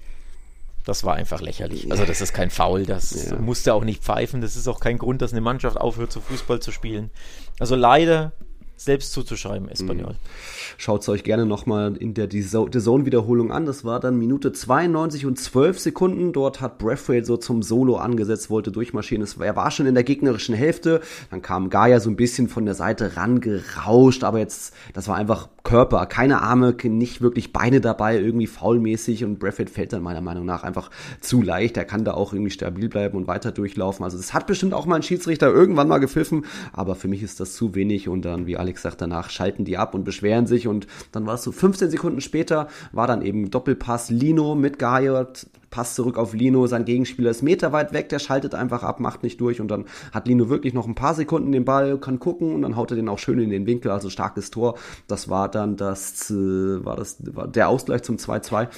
das 0.85 1.03
war 1.03 1.17
einfach 1.17 1.41
lächerlich. 1.41 1.91
Also 1.91 2.05
das 2.05 2.21
ist 2.21 2.33
kein 2.33 2.51
Foul, 2.51 2.87
das 2.87 3.31
ja. 3.31 3.37
musste 3.37 3.75
auch 3.75 3.83
nicht 3.83 4.05
pfeifen. 4.05 4.41
Das 4.41 4.55
ist 4.55 4.69
auch 4.69 4.79
kein 4.79 4.97
Grund, 4.97 5.23
dass 5.23 5.33
eine 5.33 5.41
Mannschaft 5.41 5.77
aufhört, 5.77 6.13
zu 6.13 6.21
Fußball 6.21 6.61
zu 6.61 6.71
spielen. 6.71 7.11
Also 7.59 7.75
leider 7.75 8.33
selbst 8.77 9.13
zuzuschreiben, 9.13 9.69
Espanyol. 9.69 10.13
Mhm. 10.13 10.77
Schaut 10.77 11.03
es 11.03 11.09
euch 11.09 11.25
gerne 11.25 11.47
nochmal 11.47 11.97
in 11.97 12.15
der 12.15 12.29
Zone-Wiederholung 12.29 13.51
an. 13.51 13.67
Das 13.67 13.85
war 13.85 14.01
dann 14.01 14.19
Minute 14.19 14.53
92 14.53 15.27
und 15.27 15.39
12 15.39 15.81
Sekunden. 15.81 16.33
Dort 16.33 16.61
hat 16.61 16.79
Braithwaite 16.79 17.27
so 17.27 17.37
zum 17.37 17.63
Solo 17.63 17.97
angesetzt, 17.97 18.51
wollte 18.51 18.71
durchmarschieren. 18.71 19.27
Er 19.41 19.57
war 19.57 19.71
schon 19.71 19.87
in 19.87 19.95
der 19.95 20.05
gegnerischen 20.05 20.55
Hälfte. 20.55 21.01
Dann 21.31 21.43
kam 21.43 21.71
Gaia 21.71 22.01
so 22.01 22.11
ein 22.11 22.17
bisschen 22.17 22.49
von 22.49 22.67
der 22.67 22.75
Seite 22.75 23.17
rangerauscht, 23.17 24.25
aber 24.25 24.39
jetzt, 24.39 24.75
das 24.93 25.09
war 25.09 25.17
einfach 25.17 25.49
Körper, 25.67 26.07
keine 26.07 26.43
Arme, 26.43 26.77
nicht 26.85 27.21
wirklich 27.21 27.53
Beine 27.53 27.81
dabei, 27.81 28.21
irgendwie 28.21 28.47
faulmäßig 28.47 29.25
und 29.25 29.41
Braithwaite 29.41 29.73
fällt 29.73 29.93
dann 29.93 30.01
meiner 30.01 30.21
Meinung 30.21 30.47
nach 30.47 30.63
einfach 30.63 30.93
zu 31.21 31.43
leicht. 31.43 31.77
Er 31.77 31.85
kann 31.85 32.05
da 32.05 32.15
auch 32.15 32.33
irgendwie 32.33 32.53
stabil 32.53 32.89
bleiben 32.89 33.19
und 33.19 33.27
weiter 33.27 33.51
durchlaufen. 33.51 34.05
Also 34.05 34.17
das 34.17 34.33
hat 34.33 34.47
bestimmt 34.47 34.75
auch 34.75 34.87
mal 34.87 34.95
ein 34.95 35.03
Schiedsrichter 35.03 35.53
irgendwann 35.53 35.89
mal 35.89 35.99
gepfiffen, 35.99 36.45
aber 36.73 36.95
für 36.95 37.09
mich 37.09 37.21
ist 37.25 37.41
das 37.41 37.55
zu 37.55 37.75
wenig 37.75 38.09
und 38.09 38.25
dann, 38.25 38.47
wie 38.47 38.57
Alex 38.57 38.83
sagt, 38.83 39.01
danach 39.01 39.29
schalten 39.29 39.65
die 39.65 39.77
ab 39.77 39.97
und 39.97 40.05
beschweren 40.05 40.47
sich 40.47 40.69
und 40.69 40.87
dann 41.11 41.27
war 41.27 41.35
es 41.35 41.43
so 41.43 41.51
15 41.51 41.91
Sekunden 41.91 42.21
später, 42.21 42.69
war 42.93 43.09
dann 43.09 43.23
eben 43.23 43.51
Doppelpass 43.51 44.09
Lino 44.09 44.55
mit 44.55 44.79
Gaiot 44.79 45.49
Pass 45.71 45.95
zurück 45.95 46.19
auf 46.19 46.33
Lino, 46.33 46.67
sein 46.67 46.85
Gegenspieler 46.85 47.31
ist 47.31 47.43
Meter 47.43 47.73
weit 47.73 47.93
weg, 47.93 48.09
der 48.09 48.19
schaltet 48.19 48.55
einfach 48.55 48.83
ab, 48.83 49.01
macht 49.01 49.23
nicht 49.23 49.41
durch 49.41 49.61
und 49.61 49.69
dann 49.69 49.87
hat 50.13 50.29
Lino 50.29 50.49
wirklich 50.49 50.75
noch 50.75 50.87
ein 50.87 50.95
paar 50.95 51.15
Sekunden 51.15 51.53
den 51.53 51.65
Ball, 51.65 51.99
kann 51.99 52.19
gucken 52.19 52.55
und 52.55 52.63
dann 52.63 52.77
haut 52.77 52.91
er 52.91 52.97
den 52.97 53.09
auch 53.09 53.19
schön 53.19 53.39
in 53.39 53.51
den 53.51 53.67
Winkel, 53.67 53.91
also 53.91 54.11
starkes 54.11 54.51
Tor. 54.51 54.79
Das 55.09 55.29
war 55.29 55.51
dann 55.51 55.77
das, 55.77 56.31
äh, 56.31 56.85
war 56.85 56.97
das, 56.97 57.19
war 57.35 57.49
der 57.49 57.69
Ausgleich 57.69 58.03
zum 58.03 58.17
2-2. 58.17 58.69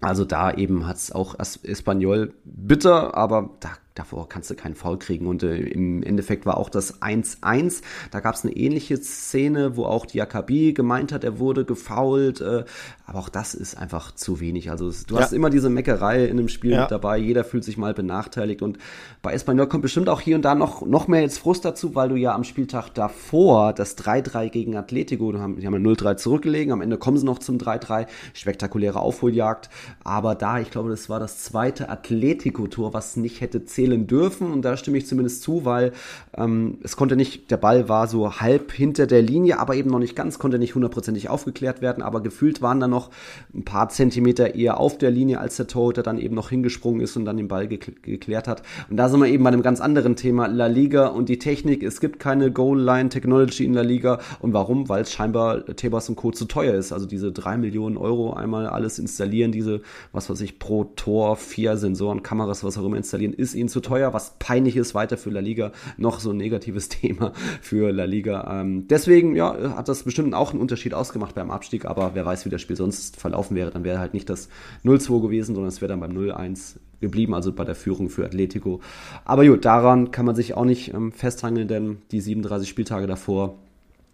Also 0.00 0.24
da 0.24 0.52
eben 0.52 0.86
hat 0.86 0.96
es 0.96 1.10
auch 1.10 1.34
Espanyol 1.38 2.32
bitter, 2.44 3.16
aber 3.16 3.50
da 3.60 3.70
davor 3.98 4.28
kannst 4.28 4.50
du 4.50 4.54
keinen 4.54 4.74
Foul 4.74 4.98
kriegen. 4.98 5.26
Und 5.26 5.42
äh, 5.42 5.56
im 5.56 6.02
Endeffekt 6.02 6.46
war 6.46 6.58
auch 6.58 6.70
das 6.70 7.02
1-1. 7.02 7.82
Da 8.10 8.20
gab 8.20 8.34
es 8.34 8.44
eine 8.44 8.56
ähnliche 8.56 8.96
Szene, 8.98 9.76
wo 9.76 9.84
auch 9.84 10.06
Diakabi 10.06 10.72
gemeint 10.72 11.12
hat, 11.12 11.24
er 11.24 11.38
wurde 11.38 11.64
gefoult. 11.64 12.40
Äh, 12.40 12.64
aber 13.06 13.18
auch 13.18 13.28
das 13.28 13.54
ist 13.54 13.76
einfach 13.76 14.14
zu 14.14 14.40
wenig. 14.40 14.70
Also 14.70 14.92
du 15.06 15.16
ja. 15.16 15.22
hast 15.22 15.32
immer 15.32 15.50
diese 15.50 15.70
Meckerei 15.70 16.24
in 16.24 16.38
einem 16.38 16.48
Spiel 16.48 16.72
ja. 16.72 16.82
mit 16.82 16.90
dabei. 16.90 17.18
Jeder 17.18 17.42
fühlt 17.42 17.64
sich 17.64 17.76
mal 17.76 17.92
benachteiligt. 17.92 18.62
Und 18.62 18.78
bei 19.22 19.32
Espanyol 19.32 19.66
kommt 19.66 19.82
bestimmt 19.82 20.08
auch 20.08 20.20
hier 20.20 20.36
und 20.36 20.42
da 20.42 20.54
noch, 20.54 20.86
noch 20.86 21.08
mehr 21.08 21.22
jetzt 21.22 21.38
Frust 21.38 21.64
dazu, 21.64 21.94
weil 21.94 22.08
du 22.08 22.16
ja 22.16 22.34
am 22.34 22.44
Spieltag 22.44 22.90
davor 22.94 23.72
das 23.72 23.98
3-3 23.98 24.50
gegen 24.50 24.76
Atletico, 24.76 25.32
die 25.32 25.38
haben, 25.38 25.56
die 25.58 25.66
haben 25.66 25.74
ja 25.74 25.90
0-3 25.90 26.16
zurückgelegen. 26.16 26.72
Am 26.72 26.82
Ende 26.82 26.98
kommen 26.98 27.16
sie 27.16 27.26
noch 27.26 27.38
zum 27.40 27.58
3-3. 27.58 28.06
Spektakuläre 28.32 29.00
Aufholjagd. 29.00 29.70
Aber 30.04 30.34
da, 30.34 30.60
ich 30.60 30.70
glaube, 30.70 30.90
das 30.90 31.08
war 31.08 31.18
das 31.18 31.38
zweite 31.38 31.88
Atletico-Tor, 31.88 32.94
was 32.94 33.16
nicht 33.16 33.40
hätte 33.40 33.64
zählen 33.64 33.87
zählen 33.88 34.06
dürfen 34.06 34.52
und 34.52 34.62
da 34.62 34.76
stimme 34.76 34.98
ich 34.98 35.06
zumindest 35.06 35.42
zu, 35.42 35.64
weil 35.64 35.92
ähm, 36.36 36.78
es 36.82 36.96
konnte 36.96 37.16
nicht, 37.16 37.50
der 37.50 37.56
Ball 37.56 37.88
war 37.88 38.06
so 38.06 38.40
halb 38.40 38.72
hinter 38.72 39.06
der 39.06 39.22
Linie, 39.22 39.58
aber 39.58 39.74
eben 39.74 39.90
noch 39.90 39.98
nicht 39.98 40.16
ganz, 40.16 40.38
konnte 40.38 40.58
nicht 40.58 40.74
hundertprozentig 40.74 41.28
aufgeklärt 41.28 41.80
werden, 41.80 42.02
aber 42.02 42.20
gefühlt 42.20 42.62
waren 42.62 42.80
da 42.80 42.88
noch 42.88 43.10
ein 43.54 43.64
paar 43.64 43.88
Zentimeter 43.88 44.54
eher 44.54 44.78
auf 44.78 44.98
der 44.98 45.10
Linie, 45.10 45.40
als 45.40 45.56
der 45.56 45.66
Torhüter 45.66 46.02
dann 46.02 46.18
eben 46.18 46.34
noch 46.34 46.50
hingesprungen 46.50 47.00
ist 47.00 47.16
und 47.16 47.24
dann 47.24 47.36
den 47.36 47.48
Ball 47.48 47.68
gekl 47.68 47.92
geklärt 48.02 48.48
hat. 48.48 48.62
Und 48.90 48.96
da 48.96 49.08
sind 49.08 49.20
wir 49.20 49.28
eben 49.28 49.42
bei 49.42 49.48
einem 49.48 49.62
ganz 49.62 49.80
anderen 49.80 50.14
Thema, 50.14 50.46
La 50.46 50.66
Liga 50.66 51.08
und 51.08 51.28
die 51.28 51.38
Technik. 51.38 51.82
Es 51.82 52.00
gibt 52.00 52.20
keine 52.20 52.52
Goal-Line-Technology 52.52 53.64
in 53.64 53.74
La 53.74 53.82
Liga 53.82 54.20
und 54.40 54.52
warum? 54.52 54.88
Weil 54.88 55.02
es 55.02 55.12
scheinbar 55.12 55.64
Tebas 55.64 56.08
und 56.08 56.16
Co. 56.16 56.30
zu 56.30 56.44
teuer 56.44 56.74
ist. 56.74 56.92
Also 56.92 57.06
diese 57.06 57.32
drei 57.32 57.56
Millionen 57.56 57.96
Euro 57.96 58.34
einmal 58.34 58.66
alles 58.66 58.98
installieren, 58.98 59.52
diese, 59.52 59.80
was 60.12 60.30
weiß 60.30 60.40
ich, 60.42 60.58
pro 60.58 60.84
Tor, 60.84 61.36
vier 61.36 61.76
Sensoren, 61.76 62.22
Kameras, 62.22 62.62
was 62.62 62.78
auch 62.78 62.84
immer 62.84 62.96
installieren, 62.96 63.32
ist 63.32 63.54
ihnen 63.54 63.68
zu 63.68 63.77
zu 63.78 63.80
teuer, 63.80 64.12
was 64.12 64.34
peinlich 64.38 64.76
ist, 64.76 64.94
weiter 64.94 65.16
für 65.16 65.30
La 65.30 65.40
Liga. 65.40 65.72
Noch 65.96 66.20
so 66.20 66.30
ein 66.30 66.36
negatives 66.36 66.88
Thema 66.88 67.32
für 67.62 67.92
La 67.92 68.04
Liga. 68.04 68.60
Ähm, 68.60 68.88
deswegen, 68.88 69.36
ja, 69.36 69.76
hat 69.76 69.88
das 69.88 70.02
bestimmt 70.02 70.34
auch 70.34 70.50
einen 70.50 70.60
Unterschied 70.60 70.94
ausgemacht 70.94 71.34
beim 71.34 71.50
Abstieg, 71.50 71.84
aber 71.84 72.10
wer 72.14 72.26
weiß, 72.26 72.44
wie 72.44 72.50
das 72.50 72.60
Spiel 72.60 72.76
sonst 72.76 73.16
verlaufen 73.16 73.56
wäre, 73.56 73.70
dann 73.70 73.84
wäre 73.84 74.00
halt 74.00 74.14
nicht 74.14 74.28
das 74.28 74.48
0-2 74.84 75.22
gewesen, 75.22 75.54
sondern 75.54 75.68
es 75.68 75.80
wäre 75.80 75.88
dann 75.90 76.00
beim 76.00 76.12
0-1 76.12 76.76
geblieben, 77.00 77.34
also 77.34 77.52
bei 77.52 77.64
der 77.64 77.76
Führung 77.76 78.10
für 78.10 78.24
Atletico. 78.24 78.80
Aber 79.24 79.46
gut, 79.46 79.64
daran 79.64 80.10
kann 80.10 80.26
man 80.26 80.34
sich 80.34 80.54
auch 80.54 80.64
nicht 80.64 80.92
ähm, 80.92 81.12
festhangeln, 81.12 81.68
denn 81.68 81.98
die 82.10 82.20
37 82.20 82.68
Spieltage 82.68 83.06
davor 83.06 83.58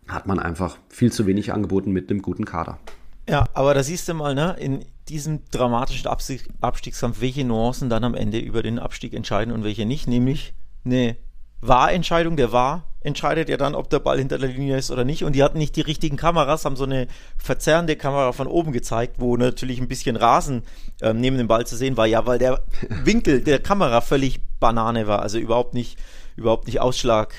hat 0.06 0.26
man 0.26 0.38
einfach 0.38 0.76
viel 0.90 1.10
zu 1.10 1.26
wenig 1.26 1.54
angeboten 1.54 1.90
mit 1.90 2.10
einem 2.10 2.20
guten 2.20 2.44
Kader. 2.44 2.78
Ja, 3.26 3.46
aber 3.54 3.72
da 3.72 3.82
siehst 3.82 4.06
du 4.08 4.12
mal, 4.12 4.34
ne, 4.34 4.56
in 4.60 4.84
diesem 5.08 5.44
dramatischen 5.50 6.08
Abstiegskampf, 6.08 7.20
welche 7.20 7.44
Nuancen 7.44 7.90
dann 7.90 8.04
am 8.04 8.14
Ende 8.14 8.38
über 8.38 8.62
den 8.62 8.78
Abstieg 8.78 9.14
entscheiden 9.14 9.52
und 9.52 9.64
welche 9.64 9.84
nicht, 9.84 10.08
nämlich 10.08 10.54
eine 10.84 11.16
Wahrentscheidung, 11.60 12.36
der 12.36 12.52
Wahr 12.52 12.84
entscheidet 13.00 13.48
ja 13.48 13.56
dann, 13.56 13.74
ob 13.74 13.90
der 13.90 13.98
Ball 13.98 14.18
hinter 14.18 14.38
der 14.38 14.48
Linie 14.48 14.78
ist 14.78 14.90
oder 14.90 15.04
nicht. 15.04 15.24
Und 15.24 15.34
die 15.34 15.42
hatten 15.42 15.58
nicht 15.58 15.76
die 15.76 15.82
richtigen 15.82 16.16
Kameras, 16.16 16.64
haben 16.64 16.76
so 16.76 16.84
eine 16.84 17.06
verzerrende 17.36 17.96
Kamera 17.96 18.32
von 18.32 18.46
oben 18.46 18.72
gezeigt, 18.72 19.16
wo 19.18 19.36
natürlich 19.36 19.78
ein 19.78 19.88
bisschen 19.88 20.16
Rasen 20.16 20.62
ähm, 21.02 21.20
neben 21.20 21.36
dem 21.36 21.46
Ball 21.46 21.66
zu 21.66 21.76
sehen 21.76 21.96
war. 21.96 22.06
Ja, 22.06 22.26
weil 22.26 22.38
der 22.38 22.64
Winkel 23.04 23.42
der 23.42 23.60
Kamera 23.60 24.00
völlig 24.00 24.40
Banane 24.58 25.06
war, 25.06 25.20
also 25.20 25.38
überhaupt 25.38 25.74
nicht, 25.74 25.98
überhaupt 26.36 26.66
nicht 26.66 26.80
Ausschlag 26.80 27.34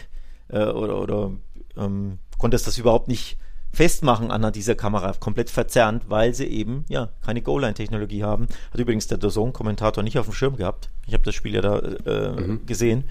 äh, 0.49 0.65
oder, 0.65 1.01
oder 1.01 1.31
ähm, 1.77 2.19
konnte 2.37 2.55
es 2.55 2.63
das 2.63 2.77
überhaupt 2.77 3.07
nicht 3.07 3.37
festmachen 3.75 4.31
an 4.31 4.51
dieser 4.53 4.75
Kamera, 4.75 5.13
komplett 5.19 5.49
verzerrt, 5.49 6.03
weil 6.07 6.33
sie 6.33 6.45
eben 6.45 6.85
ja 6.87 7.09
keine 7.23 7.41
Goal-Line-Technologie 7.41 8.23
haben. 8.23 8.47
Hat 8.71 8.79
übrigens 8.79 9.07
der 9.07 9.17
Dazone-Kommentator 9.17 10.03
nicht 10.03 10.17
auf 10.17 10.25
dem 10.25 10.33
Schirm 10.33 10.55
gehabt. 10.55 10.89
Ich 11.05 11.13
habe 11.13 11.23
das 11.23 11.35
Spiel 11.35 11.53
ja 11.53 11.61
da 11.61 11.79
äh, 11.79 12.41
mhm. 12.41 12.65
gesehen. 12.65 13.03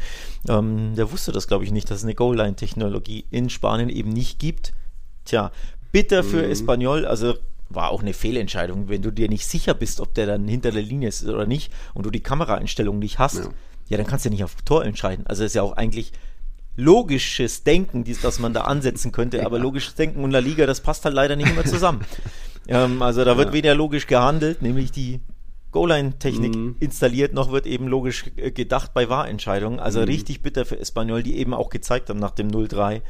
Ähm, 0.49 0.95
der 0.97 1.13
wusste 1.13 1.33
das, 1.33 1.47
glaube 1.47 1.65
ich, 1.65 1.71
nicht, 1.71 1.91
dass 1.91 1.99
es 1.99 2.05
eine 2.05 2.15
Goal-Line-Technologie 2.15 3.27
in 3.31 3.51
Spanien 3.51 3.91
eben 3.91 4.11
nicht 4.11 4.39
gibt. 4.39 4.73
Tja, 5.27 5.53
bitter 5.93 6.25
für 6.25 6.45
mhm. 6.45 6.51
Espanyol, 6.51 7.07
also 7.07 7.35
war 7.69 7.91
auch 7.91 8.03
eine 8.03 8.15
Fehlentscheidung, 8.15 8.89
wenn 8.89 9.03
du 9.03 9.11
dir 9.11 9.29
nicht 9.29 9.47
sicher 9.47 9.75
bist, 9.75 10.01
ob 10.01 10.15
der 10.15 10.27
dann 10.27 10.49
hinter 10.49 10.71
der 10.71 10.83
Linie 10.83 11.09
ist 11.09 11.27
oder 11.27 11.47
nicht 11.47 11.73
und 11.93 12.07
du 12.07 12.11
die 12.11 12.21
Kameraeinstellung 12.21 12.99
nicht 12.99 13.19
hast. 13.19 13.37
Ja. 13.37 13.51
ja, 13.89 13.97
dann 13.99 14.07
kannst 14.07 14.25
du 14.25 14.29
ja 14.29 14.33
nicht 14.33 14.45
auf 14.45 14.57
Tor 14.63 14.85
entscheiden. 14.85 15.27
Also 15.27 15.45
ist 15.45 15.55
ja 15.55 15.63
auch 15.63 15.73
eigentlich 15.73 16.13
logisches 16.77 17.63
Denken, 17.63 18.05
dies, 18.05 18.21
das 18.21 18.39
man 18.39 18.53
da 18.53 18.63
ansetzen 18.63 19.13
könnte, 19.13 19.45
aber 19.47 19.59
logisches 19.59 19.95
Denken 19.95 20.25
und 20.25 20.31
La 20.31 20.41
Liga, 20.41 20.67
das 20.67 20.81
passt 20.81 21.05
halt 21.05 21.15
leider 21.15 21.37
nicht 21.37 21.51
immer 21.51 21.65
zusammen. 21.65 22.05
ähm, 22.69 23.03
also 23.03 23.25
da 23.25 23.37
wird 23.37 23.49
ja. 23.49 23.53
weder 23.55 23.75
logisch 23.75 24.07
gehandelt, 24.07 24.63
nämlich 24.63 24.93
die 24.93 25.21
Goal-Line-Technik 25.73 26.55
mhm. 26.55 26.77
installiert, 26.79 27.35
noch 27.35 27.51
wird 27.51 27.67
eben 27.67 27.89
logisch 27.89 28.27
gedacht 28.37 28.95
bei 28.95 29.09
Wahrentscheidungen. 29.09 29.81
Also 29.81 30.01
mhm. 30.01 30.07
richtig 30.07 30.41
bitter 30.41 30.65
für 30.65 30.79
Espanyol, 30.79 31.23
die 31.23 31.37
eben 31.37 31.53
auch 31.53 31.69
gezeigt 31.69 32.09
haben 32.11 32.21
nach 32.21 32.31
dem 32.31 32.49
0-3, 32.49 33.03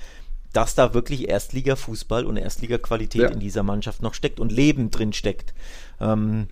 dass 0.54 0.74
da 0.74 0.94
wirklich 0.94 1.28
Erstliga-Fußball 1.28 2.24
und 2.24 2.38
Erstliga-Qualität 2.38 3.22
ja. 3.22 3.28
in 3.28 3.40
dieser 3.40 3.62
Mannschaft 3.62 4.02
noch 4.02 4.14
steckt 4.14 4.40
und 4.40 4.50
Leben 4.50 4.90
drin 4.90 5.12
steckt. 5.12 5.52
Ähm, 6.00 6.46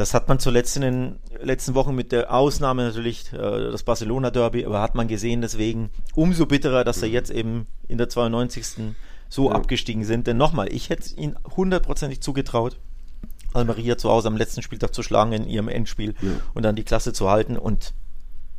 das 0.00 0.14
hat 0.14 0.28
man 0.28 0.38
zuletzt 0.38 0.76
in 0.76 0.82
den 0.82 1.18
letzten 1.42 1.74
Wochen 1.74 1.94
mit 1.94 2.10
der 2.10 2.32
Ausnahme 2.32 2.84
natürlich 2.84 3.32
äh, 3.32 3.36
das 3.36 3.82
Barcelona-Derby, 3.82 4.64
aber 4.64 4.80
hat 4.80 4.94
man 4.94 5.08
gesehen, 5.08 5.42
deswegen 5.42 5.90
umso 6.14 6.46
bitterer, 6.46 6.84
dass 6.84 7.02
er 7.02 7.08
jetzt 7.08 7.30
eben 7.30 7.66
in 7.86 7.98
der 7.98 8.08
92. 8.08 8.94
so 9.28 9.50
ja. 9.50 9.54
abgestiegen 9.54 10.04
sind. 10.04 10.26
Denn 10.26 10.38
nochmal, 10.38 10.72
ich 10.72 10.88
hätte 10.88 11.14
ihn 11.16 11.36
hundertprozentig 11.54 12.22
zugetraut, 12.22 12.80
Almeria 13.52 13.98
zu 13.98 14.08
Hause 14.08 14.28
am 14.28 14.36
letzten 14.36 14.62
Spieltag 14.62 14.94
zu 14.94 15.02
schlagen 15.02 15.32
in 15.32 15.46
ihrem 15.46 15.68
Endspiel 15.68 16.14
ja. 16.22 16.30
und 16.54 16.62
dann 16.62 16.76
die 16.76 16.84
Klasse 16.84 17.12
zu 17.12 17.28
halten. 17.28 17.58
Und 17.58 17.92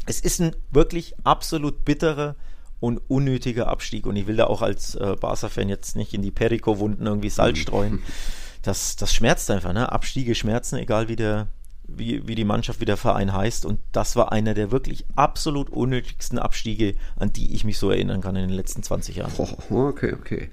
es 0.06 0.20
ist 0.20 0.42
ein 0.42 0.56
wirklich 0.70 1.16
absolut 1.24 1.86
bitterer 1.86 2.36
und 2.80 3.00
unnötiger 3.08 3.68
Abstieg. 3.68 4.06
Und 4.06 4.16
ich 4.16 4.28
will 4.28 4.36
da 4.36 4.46
auch 4.46 4.62
als 4.62 4.94
äh, 4.94 5.16
Barca-Fan 5.20 5.70
jetzt 5.70 5.96
nicht 5.96 6.14
in 6.14 6.22
die 6.22 6.32
Perico-Wunden 6.32 7.08
irgendwie 7.08 7.30
Salz 7.30 7.58
streuen. 7.58 8.04
das, 8.62 8.95
das 8.95 9.14
schmerzt 9.14 9.49
einfach, 9.51 9.74
ne? 9.74 9.91
Abstiege 9.91 10.36
schmerzen, 10.36 10.78
egal 10.78 11.07
wie 11.07 11.16
der, 11.16 11.47
wie, 11.98 12.28
wie 12.28 12.36
die 12.36 12.46
Mannschaft, 12.46 12.82
wie 12.82 12.86
der 12.86 12.98
Verein 12.98 13.34
heißt. 13.34 13.66
Und 13.66 13.80
das 13.92 14.16
war 14.16 14.32
einer 14.32 14.54
der 14.54 14.72
wirklich 14.72 15.06
absolut 15.16 15.70
unnötigsten 15.70 16.39
Abstiege, 16.39 16.96
an 17.18 17.34
die 17.34 17.54
ich 17.54 17.64
mich 17.64 17.78
so 17.78 17.89
erinnern 17.89 18.22
kann 18.22 18.36
in 18.36 18.48
den 18.48 18.56
letzten 18.56 18.84
20 18.84 19.18
Jahren. 19.18 19.32
Oh, 19.38 19.48
okay, 19.88 20.14
okay. 20.14 20.50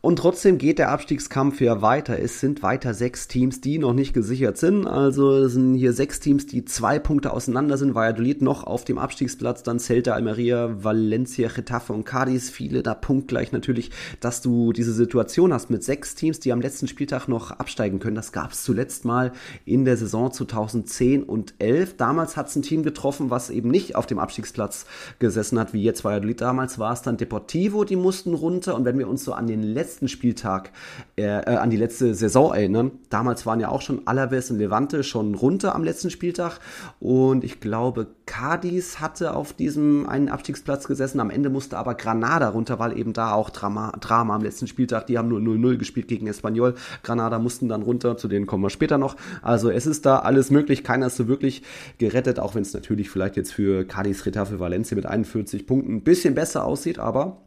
Und 0.00 0.16
trotzdem 0.16 0.58
geht 0.58 0.78
der 0.78 0.90
Abstiegskampf 0.90 1.60
ja 1.60 1.82
weiter. 1.82 2.18
Es 2.18 2.40
sind 2.40 2.62
weiter 2.62 2.94
sechs 2.94 3.28
Teams, 3.28 3.60
die 3.60 3.78
noch 3.78 3.92
nicht 3.92 4.12
gesichert 4.12 4.56
sind. 4.56 4.86
Also 4.86 5.48
sind 5.48 5.74
hier 5.74 5.92
sechs 5.92 6.20
Teams, 6.20 6.46
die 6.46 6.64
zwei 6.64 6.98
Punkte 6.98 7.32
auseinander 7.32 7.76
sind. 7.76 7.94
Valladolid 7.94 8.42
noch 8.42 8.64
auf 8.64 8.84
dem 8.84 8.98
Abstiegsplatz, 8.98 9.62
dann 9.62 9.78
Celta, 9.78 10.12
Almeria, 10.12 10.82
Valencia, 10.82 11.48
Getafe 11.48 11.92
und 11.92 12.04
Cadiz. 12.04 12.50
Viele 12.50 12.82
da 12.82 12.94
punktgleich 12.94 13.52
natürlich, 13.52 13.90
dass 14.20 14.40
du 14.42 14.72
diese 14.72 14.92
Situation 14.92 15.52
hast 15.52 15.70
mit 15.70 15.84
sechs 15.84 16.14
Teams, 16.14 16.40
die 16.40 16.52
am 16.52 16.60
letzten 16.60 16.88
Spieltag 16.88 17.28
noch 17.28 17.50
absteigen 17.50 17.98
können. 17.98 18.16
Das 18.16 18.32
gab 18.32 18.52
es 18.52 18.62
zuletzt 18.62 19.04
mal 19.04 19.32
in 19.64 19.84
der 19.84 19.96
Saison 19.96 20.32
2000 20.32 20.79
2010 20.84 21.22
und 21.22 21.54
11. 21.58 21.96
Damals 21.96 22.36
hat 22.36 22.48
es 22.48 22.56
ein 22.56 22.62
Team 22.62 22.82
getroffen, 22.82 23.30
was 23.30 23.50
eben 23.50 23.70
nicht 23.70 23.96
auf 23.96 24.06
dem 24.06 24.18
Abstiegsplatz 24.18 24.86
gesessen 25.18 25.58
hat, 25.58 25.72
wie 25.72 25.82
jetzt 25.82 26.04
Valladolid. 26.04 26.40
Damals 26.40 26.78
war 26.78 26.92
es 26.92 27.02
dann 27.02 27.16
Deportivo, 27.16 27.84
die 27.84 27.96
mussten 27.96 28.34
runter. 28.34 28.74
Und 28.74 28.84
wenn 28.84 28.98
wir 28.98 29.08
uns 29.08 29.24
so 29.24 29.32
an 29.32 29.46
den 29.46 29.62
letzten 29.62 30.08
Spieltag, 30.08 30.70
äh, 31.16 31.24
äh, 31.24 31.56
an 31.56 31.70
die 31.70 31.76
letzte 31.76 32.14
Saison 32.14 32.54
erinnern, 32.54 32.92
damals 33.08 33.46
waren 33.46 33.60
ja 33.60 33.68
auch 33.68 33.82
schon 33.82 34.06
Alaves 34.06 34.50
und 34.50 34.58
Levante 34.58 35.02
schon 35.02 35.34
runter 35.34 35.74
am 35.74 35.84
letzten 35.84 36.10
Spieltag. 36.10 36.60
Und 36.98 37.44
ich 37.44 37.60
glaube, 37.60 38.08
Cadiz 38.26 39.00
hatte 39.00 39.34
auf 39.34 39.52
diesem 39.52 40.08
einen 40.08 40.28
Abstiegsplatz 40.28 40.86
gesessen. 40.86 41.20
Am 41.20 41.30
Ende 41.30 41.50
musste 41.50 41.76
aber 41.78 41.94
Granada 41.94 42.48
runter, 42.50 42.78
weil 42.78 42.96
eben 42.96 43.12
da 43.12 43.32
auch 43.32 43.50
Drama, 43.50 43.92
Drama 44.00 44.36
am 44.36 44.42
letzten 44.42 44.66
Spieltag. 44.66 45.06
Die 45.06 45.18
haben 45.18 45.28
nur 45.28 45.40
0-0 45.40 45.76
gespielt 45.76 46.08
gegen 46.08 46.26
Espanyol. 46.28 46.74
Granada 47.02 47.38
mussten 47.38 47.68
dann 47.68 47.82
runter, 47.82 48.16
zu 48.16 48.28
denen 48.28 48.46
kommen 48.46 48.62
wir 48.62 48.70
später 48.70 48.98
noch. 48.98 49.16
Also 49.42 49.70
es 49.70 49.86
ist 49.86 50.06
da 50.06 50.20
alles 50.20 50.50
möglich 50.50 50.69
möglich. 50.70 50.84
Keiner 50.84 51.06
ist 51.06 51.16
so 51.16 51.28
wirklich 51.28 51.62
gerettet, 51.98 52.38
auch 52.38 52.54
wenn 52.54 52.62
es 52.62 52.72
natürlich 52.72 53.10
vielleicht 53.10 53.36
jetzt 53.36 53.52
für 53.52 53.84
Cadiz 53.84 54.24
Retafe 54.24 54.60
Valencia 54.60 54.94
mit 54.94 55.06
41 55.06 55.66
Punkten 55.66 55.96
ein 55.96 56.02
bisschen 56.02 56.34
besser 56.34 56.64
aussieht, 56.64 56.98
aber 56.98 57.42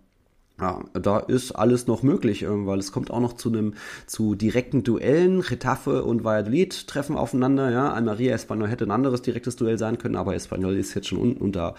Ja, 0.62 0.84
da 0.93 1.18
ist 1.18 1.51
alles 1.54 1.88
noch 1.88 2.04
möglich, 2.04 2.43
ähm, 2.43 2.68
weil 2.68 2.78
es 2.78 2.91
kommt 2.91 3.10
auch 3.10 3.20
noch 3.20 3.34
zu 3.34 3.49
einem 3.49 3.74
zu 4.06 4.36
direkten 4.36 4.84
Duellen. 4.84 5.41
Getafe 5.41 6.04
und 6.04 6.24
Valladolid 6.24 6.88
treffen 6.88 7.18
aufeinander. 7.18 7.72
Ja, 7.72 7.91
Almeria 7.91 8.36
Espanyol 8.36 8.70
hätte 8.70 8.84
ein 8.84 8.91
anderes 8.91 9.24
direktes 9.24 9.56
Duell 9.56 9.80
sein 9.80 9.97
können, 9.97 10.16
aber 10.16 10.36
Espanyol 10.36 10.78
ist 10.78 10.93
jetzt 10.93 11.08
schon 11.08 11.18
unten 11.18 11.41
und 11.41 11.56
da 11.56 11.74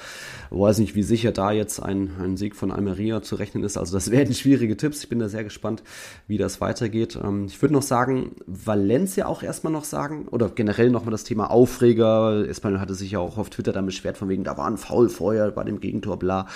weiß 0.51 0.79
nicht, 0.79 0.97
wie 0.97 1.05
sicher 1.05 1.31
da 1.31 1.53
jetzt 1.53 1.79
ein, 1.81 2.11
ein 2.21 2.37
Sieg 2.37 2.57
von 2.57 2.73
Almeria 2.73 3.23
zu 3.23 3.37
rechnen 3.37 3.63
ist. 3.63 3.77
Also 3.77 3.95
das 3.95 4.11
werden 4.11 4.35
schwierige 4.35 4.77
Tipps. 4.77 5.05
Ich 5.05 5.09
bin 5.09 5.21
da 5.21 5.29
sehr 5.29 5.45
gespannt, 5.45 5.85
wie 6.27 6.37
das 6.37 6.61
weitergeht. 6.61 7.17
Ähm, 7.23 7.45
ich 7.47 7.63
würde 7.63 7.75
noch 7.75 7.83
sagen, 7.83 8.33
Valencia 8.47 9.27
auch 9.27 9.45
erstmal 9.45 9.73
noch 9.73 9.85
sagen 9.85 10.27
oder 10.27 10.49
generell 10.49 10.91
nochmal 10.91 11.13
das 11.13 11.23
Thema 11.23 11.49
Aufreger. 11.49 12.45
Espanyol 12.49 12.81
hatte 12.81 12.95
sich 12.95 13.13
ja 13.13 13.21
auch 13.21 13.39
auf 13.39 13.51
Twitter 13.51 13.71
dann 13.73 13.87
beschwert 13.87 14.19
von 14.19 14.29
wegen, 14.29 14.43
da 14.43 14.57
war 14.57 14.67
ein 14.67 14.79
Foul 14.79 15.09
vorher 15.09 15.53
bei 15.53 15.63
dem 15.63 15.79
Gegentor, 15.79 16.19
bla. 16.19 16.49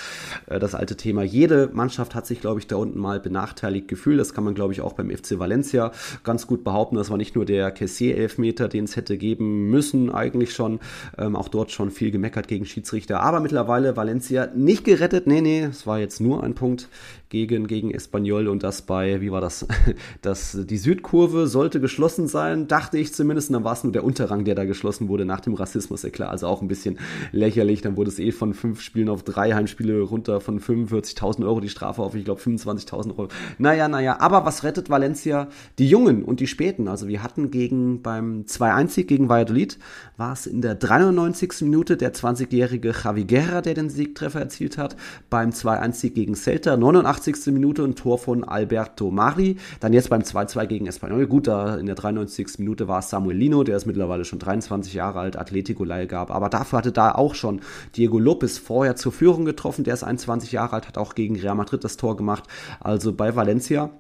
Äh, 0.47 0.59
das 0.59 0.75
alte 0.75 0.97
Thema. 0.97 1.23
Jede 1.23 1.71
Mannschaft 1.73 2.08
Mannschaft 2.09 2.15
hat 2.15 2.27
sich, 2.27 2.41
glaube 2.41 2.61
ich, 2.61 2.67
da 2.67 2.77
unten 2.77 2.99
mal 2.99 3.21
benachteiligt 3.21 3.89
gefühlt. 3.89 4.19
Das 4.19 4.33
kann 4.33 4.45
man, 4.45 4.55
glaube 4.55 4.73
ich, 4.73 4.81
auch 4.81 4.95
beim 4.95 5.11
FC 5.11 5.39
Valencia 5.39 5.93
ganz 6.25 6.47
gut 6.47 6.65
behaupten. 6.65 6.97
Das 6.97 7.11
war 7.11 7.19
nicht 7.19 7.35
nur 7.35 7.45
der 7.45 7.71
Kessier-Elfmeter, 7.71 8.69
den 8.69 8.85
es 8.85 8.97
hätte 8.97 9.19
geben 9.19 9.71
müssen, 9.71 10.11
eigentlich 10.11 10.55
schon. 10.55 10.81
Ähm, 11.19 11.37
auch 11.37 11.49
dort 11.49 11.71
schon 11.71 11.91
viel 11.91 12.11
gemeckert 12.11 12.49
gegen 12.49 12.65
Schiedsrichter. 12.65 13.21
Aber 13.21 13.41
mittlerweile 13.41 13.97
Valencia 13.97 14.49
nicht 14.55 14.85
gerettet. 14.85 15.27
Nee, 15.27 15.43
nee, 15.43 15.65
es 15.65 15.87
war 15.87 15.99
jetzt 15.99 16.21
nur 16.21 16.43
ein 16.43 16.55
Punkt 16.55 16.89
gegen, 17.29 17.67
gegen 17.67 17.91
Espanyol 17.91 18.49
und 18.49 18.63
das 18.63 18.83
bei, 18.83 19.21
wie 19.21 19.31
war 19.31 19.41
das? 19.41 19.67
das 20.23 20.59
die 20.65 20.79
Südkurve 20.79 21.47
sollte 21.47 21.81
geschlossen 21.81 22.27
sein, 22.27 22.69
dachte 22.69 22.99
ich 22.99 23.13
zumindest. 23.13 23.51
Und 23.51 23.55
dann 23.55 23.65
war 23.65 23.75
es 23.75 23.85
nur 23.85 23.93
der 23.93 24.05
Unterrang, 24.05 24.45
der 24.45 24.55
da 24.55 24.65
geschlossen 24.65 25.09
wurde 25.09 25.25
nach 25.25 25.41
dem 25.41 25.55
Rassismus, 25.55 26.03
ja 26.03 26.11
klar. 26.11 26.31
Also 26.31 26.47
auch 26.47 26.63
ein 26.63 26.69
bisschen 26.69 26.99
lächerlich. 27.33 27.83
Dann 27.83 27.97
wurde 27.97 28.11
es 28.11 28.19
eh 28.19 28.33
von 28.33 28.55
fünf 28.55 28.81
Spielen 28.81 29.09
auf 29.09 29.23
drei 29.23 29.53
Heimspiele 29.53 30.01
runter 30.01 30.41
von 30.41 30.61
45.000 30.61 31.45
Euro 31.45 31.61
die 31.61 31.69
Strafe 31.69 32.03
auf, 32.03 32.15
ich 32.15 32.25
glaube, 32.25 32.41
25.000 32.41 33.19
Euro. 33.19 33.29
Naja, 33.59 33.89
naja, 33.89 34.21
aber 34.21 34.45
was 34.47 34.65
rettet 34.65 34.89
Valencia? 34.89 35.49
Die 35.79 35.89
Jungen 35.89 36.25
und 36.25 36.41
die 36.41 36.47
Späten. 36.47 36.89
Also 36.89 37.09
wir 37.09 37.23
hatten 37.23 37.51
gegen 37.51 38.03
beim 38.03 38.45
2-1 38.47 39.05
gegen 39.05 39.29
Valladolid, 39.29 39.79
war 40.17 40.33
es 40.33 40.47
in 40.47 40.63
der 40.63 40.75
93. 40.75 41.63
Minute 41.63 41.97
der 41.97 42.15
20-jährige 42.15 42.95
Javi 43.05 43.25
Guerra, 43.25 43.61
der 43.61 43.75
den 43.75 43.91
Siegtreffer 43.91 44.41
erzielt 44.41 44.79
hat. 44.79 44.97
Beim 45.29 45.51
2-1 45.51 46.11
gegen 46.11 46.35
Celta, 46.35 46.77
89. 46.77 47.18
Minute 47.47 47.83
ein 47.85 47.95
Tor 47.95 48.19
von 48.19 48.45
Alberto 48.45 49.11
Mari. 49.11 49.57
Dann 49.81 49.93
jetzt 49.93 50.11
beim 50.11 50.23
2-2 50.23 50.67
gegen 50.67 50.87
Espanyol. 50.87 51.27
Gut, 51.27 51.47
da 51.47 51.77
in 51.77 51.87
der 51.87 51.95
93. 51.95 52.59
Minute 52.59 52.89
war 52.89 53.01
es 53.01 53.11
Samuel 53.11 53.37
Lino, 53.37 53.65
der 53.65 53.77
ist 53.77 53.87
mittlerweile 53.87 54.25
schon 54.25 54.39
23 54.39 54.95
Jahre 54.95 55.21
alt, 55.21 55.37
Atletico-Leihe 55.37 56.07
gab. 56.07 56.31
Aber 56.31 56.49
dafür 56.49 56.79
hatte 56.79 56.93
da 56.93 57.13
auch 57.13 57.35
schon 57.35 57.61
Diego 57.97 58.19
Lopez 58.19 58.59
vorher 58.59 58.97
zur 58.97 59.13
Führung 59.13 59.45
getroffen. 59.45 59.85
Der 59.85 59.95
ist 59.95 60.05
21 60.05 60.53
Jahre 60.53 60.77
alt, 60.77 60.89
hat 60.89 60.99
auch 60.99 61.15
gegen 61.15 61.37
Real 61.37 61.55
Madrid 61.55 61.85
das 61.85 61.97
Tor 61.97 62.17
gemacht. 62.17 62.45
Also 62.81 63.13
bei 63.13 63.35
Valencia 63.35 63.91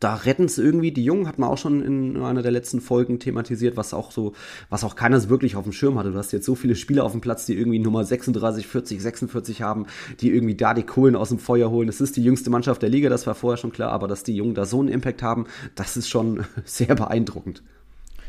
da 0.00 0.14
retten 0.14 0.44
es 0.44 0.58
irgendwie 0.58 0.92
die 0.92 1.04
Jungen, 1.04 1.26
hat 1.26 1.38
man 1.38 1.48
auch 1.48 1.58
schon 1.58 1.82
in 1.82 2.22
einer 2.22 2.42
der 2.42 2.52
letzten 2.52 2.80
Folgen 2.80 3.18
thematisiert, 3.18 3.76
was 3.76 3.94
auch 3.94 4.10
so, 4.10 4.32
was 4.68 4.84
auch 4.84 4.96
keiner 4.96 5.20
so 5.20 5.28
wirklich 5.28 5.56
auf 5.56 5.64
dem 5.64 5.72
Schirm 5.72 5.98
hatte. 5.98 6.12
Du 6.12 6.18
hast 6.18 6.32
jetzt 6.32 6.46
so 6.46 6.54
viele 6.54 6.74
Spieler 6.74 7.04
auf 7.04 7.12
dem 7.12 7.20
Platz, 7.20 7.46
die 7.46 7.54
irgendwie 7.54 7.78
Nummer 7.78 8.04
36, 8.04 8.66
40, 8.66 9.02
46 9.02 9.62
haben, 9.62 9.86
die 10.20 10.30
irgendwie 10.30 10.54
da 10.54 10.74
die 10.74 10.82
Kohlen 10.82 11.16
aus 11.16 11.30
dem 11.30 11.38
Feuer 11.38 11.70
holen. 11.70 11.86
Das 11.86 12.00
ist 12.00 12.16
die 12.16 12.22
jüngste 12.22 12.50
Mannschaft 12.50 12.82
der 12.82 12.88
Liga, 12.88 13.08
das 13.08 13.26
war 13.26 13.34
vorher 13.34 13.56
schon 13.56 13.72
klar, 13.72 13.92
aber 13.92 14.08
dass 14.08 14.22
die 14.22 14.36
Jungen 14.36 14.54
da 14.54 14.64
so 14.64 14.80
einen 14.80 14.88
Impact 14.88 15.22
haben, 15.22 15.46
das 15.74 15.96
ist 15.96 16.08
schon 16.08 16.44
sehr 16.64 16.94
beeindruckend. 16.94 17.62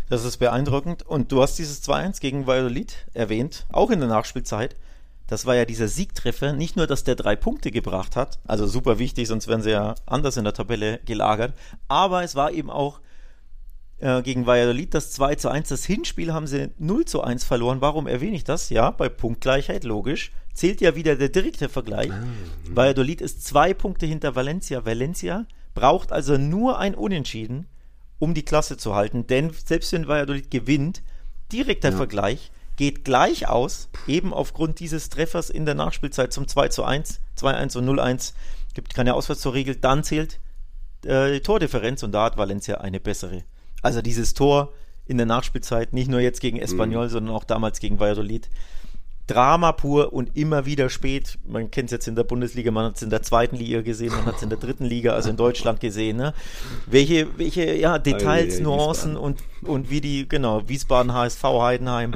Das 0.09 0.23
ist 0.23 0.37
beeindruckend. 0.37 1.03
Und 1.05 1.31
du 1.31 1.41
hast 1.41 1.59
dieses 1.59 1.83
2-1 1.83 2.21
gegen 2.21 2.47
Valladolid 2.47 2.95
erwähnt, 3.13 3.65
auch 3.69 3.91
in 3.91 3.99
der 3.99 4.07
Nachspielzeit 4.07 4.75
das 5.27 5.45
war 5.45 5.55
ja 5.55 5.65
dieser 5.65 5.87
Siegtreffer, 5.87 6.53
nicht 6.53 6.75
nur, 6.77 6.87
dass 6.87 7.03
der 7.03 7.15
drei 7.15 7.35
Punkte 7.35 7.71
gebracht 7.71 8.15
hat, 8.15 8.39
also 8.47 8.65
super 8.65 8.97
wichtig, 8.97 9.27
sonst 9.27 9.47
wären 9.47 9.61
sie 9.61 9.71
ja 9.71 9.95
anders 10.05 10.37
in 10.37 10.45
der 10.45 10.53
Tabelle 10.53 10.99
gelagert, 11.05 11.53
aber 11.87 12.23
es 12.23 12.35
war 12.35 12.51
eben 12.51 12.69
auch 12.69 13.01
äh, 13.99 14.21
gegen 14.21 14.45
Valladolid 14.45 14.93
das 14.93 15.11
2 15.11 15.35
zu 15.35 15.49
1. 15.49 15.69
Das 15.69 15.85
Hinspiel 15.85 16.33
haben 16.33 16.47
sie 16.47 16.69
0 16.77 17.05
zu 17.05 17.21
1 17.21 17.43
verloren. 17.43 17.81
Warum 17.81 18.07
erwähne 18.07 18.35
ich 18.35 18.43
das? 18.43 18.69
Ja, 18.69 18.91
bei 18.91 19.09
Punktgleichheit, 19.09 19.83
logisch. 19.83 20.31
Zählt 20.53 20.81
ja 20.81 20.95
wieder 20.95 21.15
der 21.15 21.29
direkte 21.29 21.67
Vergleich. 21.69 22.11
Ah, 22.11 22.23
Valladolid 22.69 23.21
ist 23.21 23.45
zwei 23.45 23.73
Punkte 23.73 24.05
hinter 24.05 24.35
Valencia. 24.35 24.85
Valencia 24.85 25.45
braucht 25.73 26.11
also 26.11 26.37
nur 26.37 26.79
ein 26.79 26.95
Unentschieden, 26.95 27.67
um 28.19 28.33
die 28.33 28.45
Klasse 28.45 28.77
zu 28.77 28.95
halten, 28.95 29.27
denn 29.27 29.51
selbst 29.65 29.93
wenn 29.93 30.07
Valladolid 30.07 30.49
gewinnt, 30.49 31.03
direkter 31.51 31.91
ja. 31.91 31.97
Vergleich, 31.97 32.51
geht 32.77 33.03
gleich 33.03 33.47
aus, 33.47 33.89
eben 34.07 34.33
aufgrund 34.33 34.79
dieses 34.79 35.09
Treffers 35.09 35.49
in 35.49 35.65
der 35.65 35.75
Nachspielzeit 35.75 36.31
zum 36.31 36.47
2 36.47 36.69
zu 36.69 36.83
1, 36.83 37.19
2-1 37.37 37.77
und 37.77 37.89
0-1. 37.89 38.33
Gibt 38.73 38.93
keine 38.93 39.15
Auswärtstorregel, 39.15 39.75
dann 39.75 40.03
zählt 40.03 40.39
äh, 41.03 41.33
die 41.33 41.41
Tordifferenz 41.41 42.03
und 42.03 42.11
da 42.11 42.25
hat 42.25 42.37
Valencia 42.37 42.75
eine 42.75 42.99
bessere. 42.99 43.43
Also 43.81 44.01
dieses 44.01 44.33
Tor 44.33 44.71
in 45.05 45.17
der 45.17 45.25
Nachspielzeit, 45.25 45.93
nicht 45.93 46.09
nur 46.09 46.19
jetzt 46.19 46.39
gegen 46.39 46.59
Espanyol, 46.59 47.05
mhm. 47.05 47.11
sondern 47.11 47.35
auch 47.35 47.43
damals 47.43 47.79
gegen 47.79 47.99
Valladolid, 47.99 48.49
Drama 49.27 49.73
pur 49.73 50.13
und 50.13 50.37
immer 50.37 50.65
wieder 50.65 50.89
spät. 50.89 51.37
Man 51.45 51.69
kennt 51.69 51.87
es 51.87 51.91
jetzt 51.91 52.07
in 52.07 52.15
der 52.15 52.23
Bundesliga, 52.23 52.71
man 52.71 52.85
hat 52.85 52.95
es 52.95 53.01
in 53.01 53.09
der 53.09 53.21
zweiten 53.21 53.57
Liga 53.57 53.81
gesehen, 53.81 54.11
man 54.11 54.25
hat 54.25 54.37
es 54.37 54.43
in 54.43 54.49
der 54.49 54.57
dritten 54.57 54.85
Liga, 54.85 55.13
also 55.13 55.29
in 55.29 55.35
Deutschland 55.35 55.81
gesehen. 55.81 56.15
Ne? 56.15 56.33
Welche, 56.85 57.37
welche 57.37 57.75
ja, 57.75 57.99
Details, 57.99 58.61
Nuancen 58.61 59.17
und, 59.17 59.43
und 59.63 59.89
wie 59.89 59.99
die, 59.99 60.29
genau, 60.29 60.67
Wiesbaden, 60.69 61.13
HSV, 61.13 61.43
Heidenheim, 61.43 62.15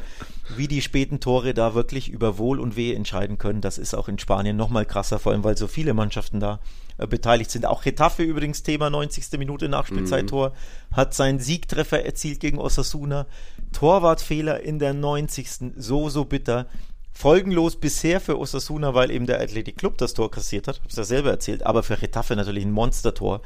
wie 0.56 0.70
die 0.70 0.82
späten 0.82 1.20
Tore 1.20 1.54
da 1.54 1.74
wirklich 1.74 2.10
über 2.10 2.38
Wohl 2.38 2.62
und 2.62 2.78
Weh 2.78 2.94
entscheiden 2.94 3.38
können. 3.38 3.60
Das 3.60 3.78
ist 3.78 3.94
auch 3.94 4.08
in 4.08 4.18
Spanien 4.18 4.56
nochmal 4.56 4.86
krasser, 4.86 5.20
vor 5.20 5.34
allem 5.34 5.44
weil 5.44 5.58
so 5.58 5.68
viele 5.68 5.94
Mannschaften 5.94 6.40
da 6.40 6.60
äh, 6.98 7.08
beteiligt 7.08 7.52
sind. 7.52 7.66
Auch 7.66 7.84
Getafe 7.84 8.24
übrigens 8.24 8.64
Thema 8.64 8.90
90. 8.90 9.38
Minute 9.38 9.68
Nachspielzeittor 9.68 10.50
mhm. 10.50 10.96
hat 10.96 11.14
seinen 11.14 11.40
Siegtreffer 11.40 12.06
erzielt 12.06 12.40
gegen 12.40 12.58
Osasuna. 12.58 13.26
Torwartfehler 13.74 14.62
in 14.62 14.80
der 14.80 14.94
90. 14.94 15.74
So, 15.78 16.10
so 16.10 16.26
bitter 16.26 16.68
folgenlos 17.14 17.76
bisher 17.76 18.22
für 18.22 18.40
Osasuna, 18.40 18.94
weil 18.94 19.12
eben 19.12 19.26
der 19.26 19.42
Athletic 19.42 19.78
Club 19.78 19.98
das 19.98 20.14
Tor 20.14 20.32
kassiert 20.32 20.68
hat. 20.68 20.82
Hab's 20.84 20.96
ja 20.96 21.04
selber 21.04 21.30
erzählt. 21.30 21.66
Aber 21.66 21.84
für 21.84 22.02
Retafe 22.02 22.36
natürlich 22.36 22.66
ein 22.66 22.72
Monstertor. 22.72 23.42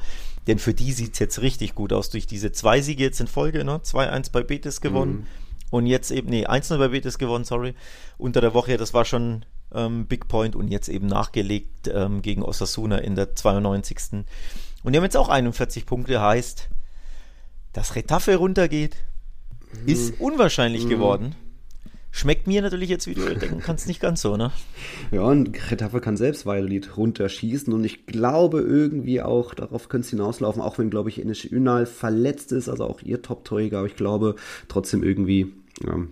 Denn 0.46 0.58
für 0.58 0.74
die 0.74 0.92
sieht's 0.92 1.18
jetzt 1.18 1.40
richtig 1.40 1.74
gut 1.74 1.92
aus. 1.92 2.10
Durch 2.10 2.26
diese 2.26 2.52
zwei 2.52 2.80
Siege 2.80 3.02
jetzt 3.02 3.20
in 3.20 3.26
Folge, 3.26 3.64
ne? 3.64 3.78
2-1 3.78 4.30
bei 4.32 4.42
Betis 4.42 4.80
gewonnen. 4.80 5.12
Mhm. 5.12 5.26
Und 5.70 5.86
jetzt 5.86 6.10
eben, 6.10 6.28
nee, 6.28 6.46
1-0 6.46 6.78
bei 6.78 6.88
Betis 6.88 7.18
gewonnen, 7.18 7.44
sorry. 7.44 7.74
Unter 8.18 8.40
der 8.40 8.54
Woche, 8.54 8.76
das 8.76 8.94
war 8.94 9.04
schon 9.04 9.44
ähm, 9.74 10.06
Big 10.06 10.28
Point 10.28 10.54
und 10.54 10.68
jetzt 10.68 10.88
eben 10.88 11.06
nachgelegt 11.06 11.88
ähm, 11.92 12.22
gegen 12.22 12.42
Osasuna 12.42 12.98
in 12.98 13.16
der 13.16 13.34
92. 13.34 14.24
Und 14.84 14.92
die 14.92 14.96
haben 14.96 15.04
jetzt 15.04 15.16
auch 15.16 15.28
41 15.28 15.86
Punkte, 15.86 16.20
heißt, 16.20 16.68
dass 17.72 17.96
Retafe 17.96 18.36
runtergeht, 18.36 18.96
mhm. 19.72 19.88
ist 19.88 20.20
unwahrscheinlich 20.20 20.84
mhm. 20.84 20.88
geworden. 20.88 21.34
Schmeckt 22.16 22.46
mir 22.46 22.62
natürlich 22.62 22.88
jetzt, 22.88 23.06
wie 23.06 23.12
du 23.12 23.22
denken 23.34 23.60
kannst, 23.60 23.86
nicht 23.86 24.00
ganz 24.00 24.22
so, 24.22 24.38
ne? 24.38 24.50
Ja, 25.10 25.20
und 25.20 25.52
Getafe 25.52 26.00
kann 26.00 26.16
selbst 26.16 26.46
Valladolid 26.46 26.96
runterschießen 26.96 27.74
und 27.74 27.84
ich 27.84 28.06
glaube 28.06 28.60
irgendwie 28.60 29.20
auch, 29.20 29.52
darauf 29.52 29.90
könnte 29.90 30.06
es 30.06 30.10
hinauslaufen, 30.10 30.62
auch 30.62 30.78
wenn, 30.78 30.88
glaube 30.88 31.10
ich, 31.10 31.20
Enes 31.20 31.44
Ünal 31.44 31.84
verletzt 31.84 32.52
ist, 32.52 32.70
also 32.70 32.84
auch 32.84 33.02
ihr 33.02 33.20
Top-Torjäger, 33.20 33.78
aber 33.80 33.86
ich 33.86 33.96
glaube 33.96 34.36
trotzdem 34.66 35.02
irgendwie 35.02 35.52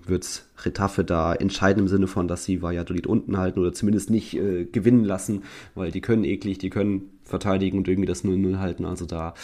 wird 0.06 0.24
es 0.24 0.46
Retafe 0.62 1.04
da 1.04 1.34
entscheiden 1.34 1.84
im 1.84 1.88
Sinne 1.88 2.06
von, 2.06 2.28
dass 2.28 2.44
sie 2.44 2.60
Valladolid 2.60 3.06
unten 3.06 3.38
halten 3.38 3.60
oder 3.60 3.72
zumindest 3.72 4.10
nicht 4.10 4.34
äh, 4.34 4.66
gewinnen 4.66 5.04
lassen, 5.04 5.44
weil 5.74 5.90
die 5.90 6.02
können 6.02 6.24
eklig, 6.24 6.58
die 6.58 6.68
können 6.68 7.13
verteidigen 7.24 7.78
und 7.78 7.88
irgendwie 7.88 8.08
das 8.08 8.24
0-0 8.24 8.58
halten. 8.58 8.84
Also 8.84 9.06
da, 9.06 9.34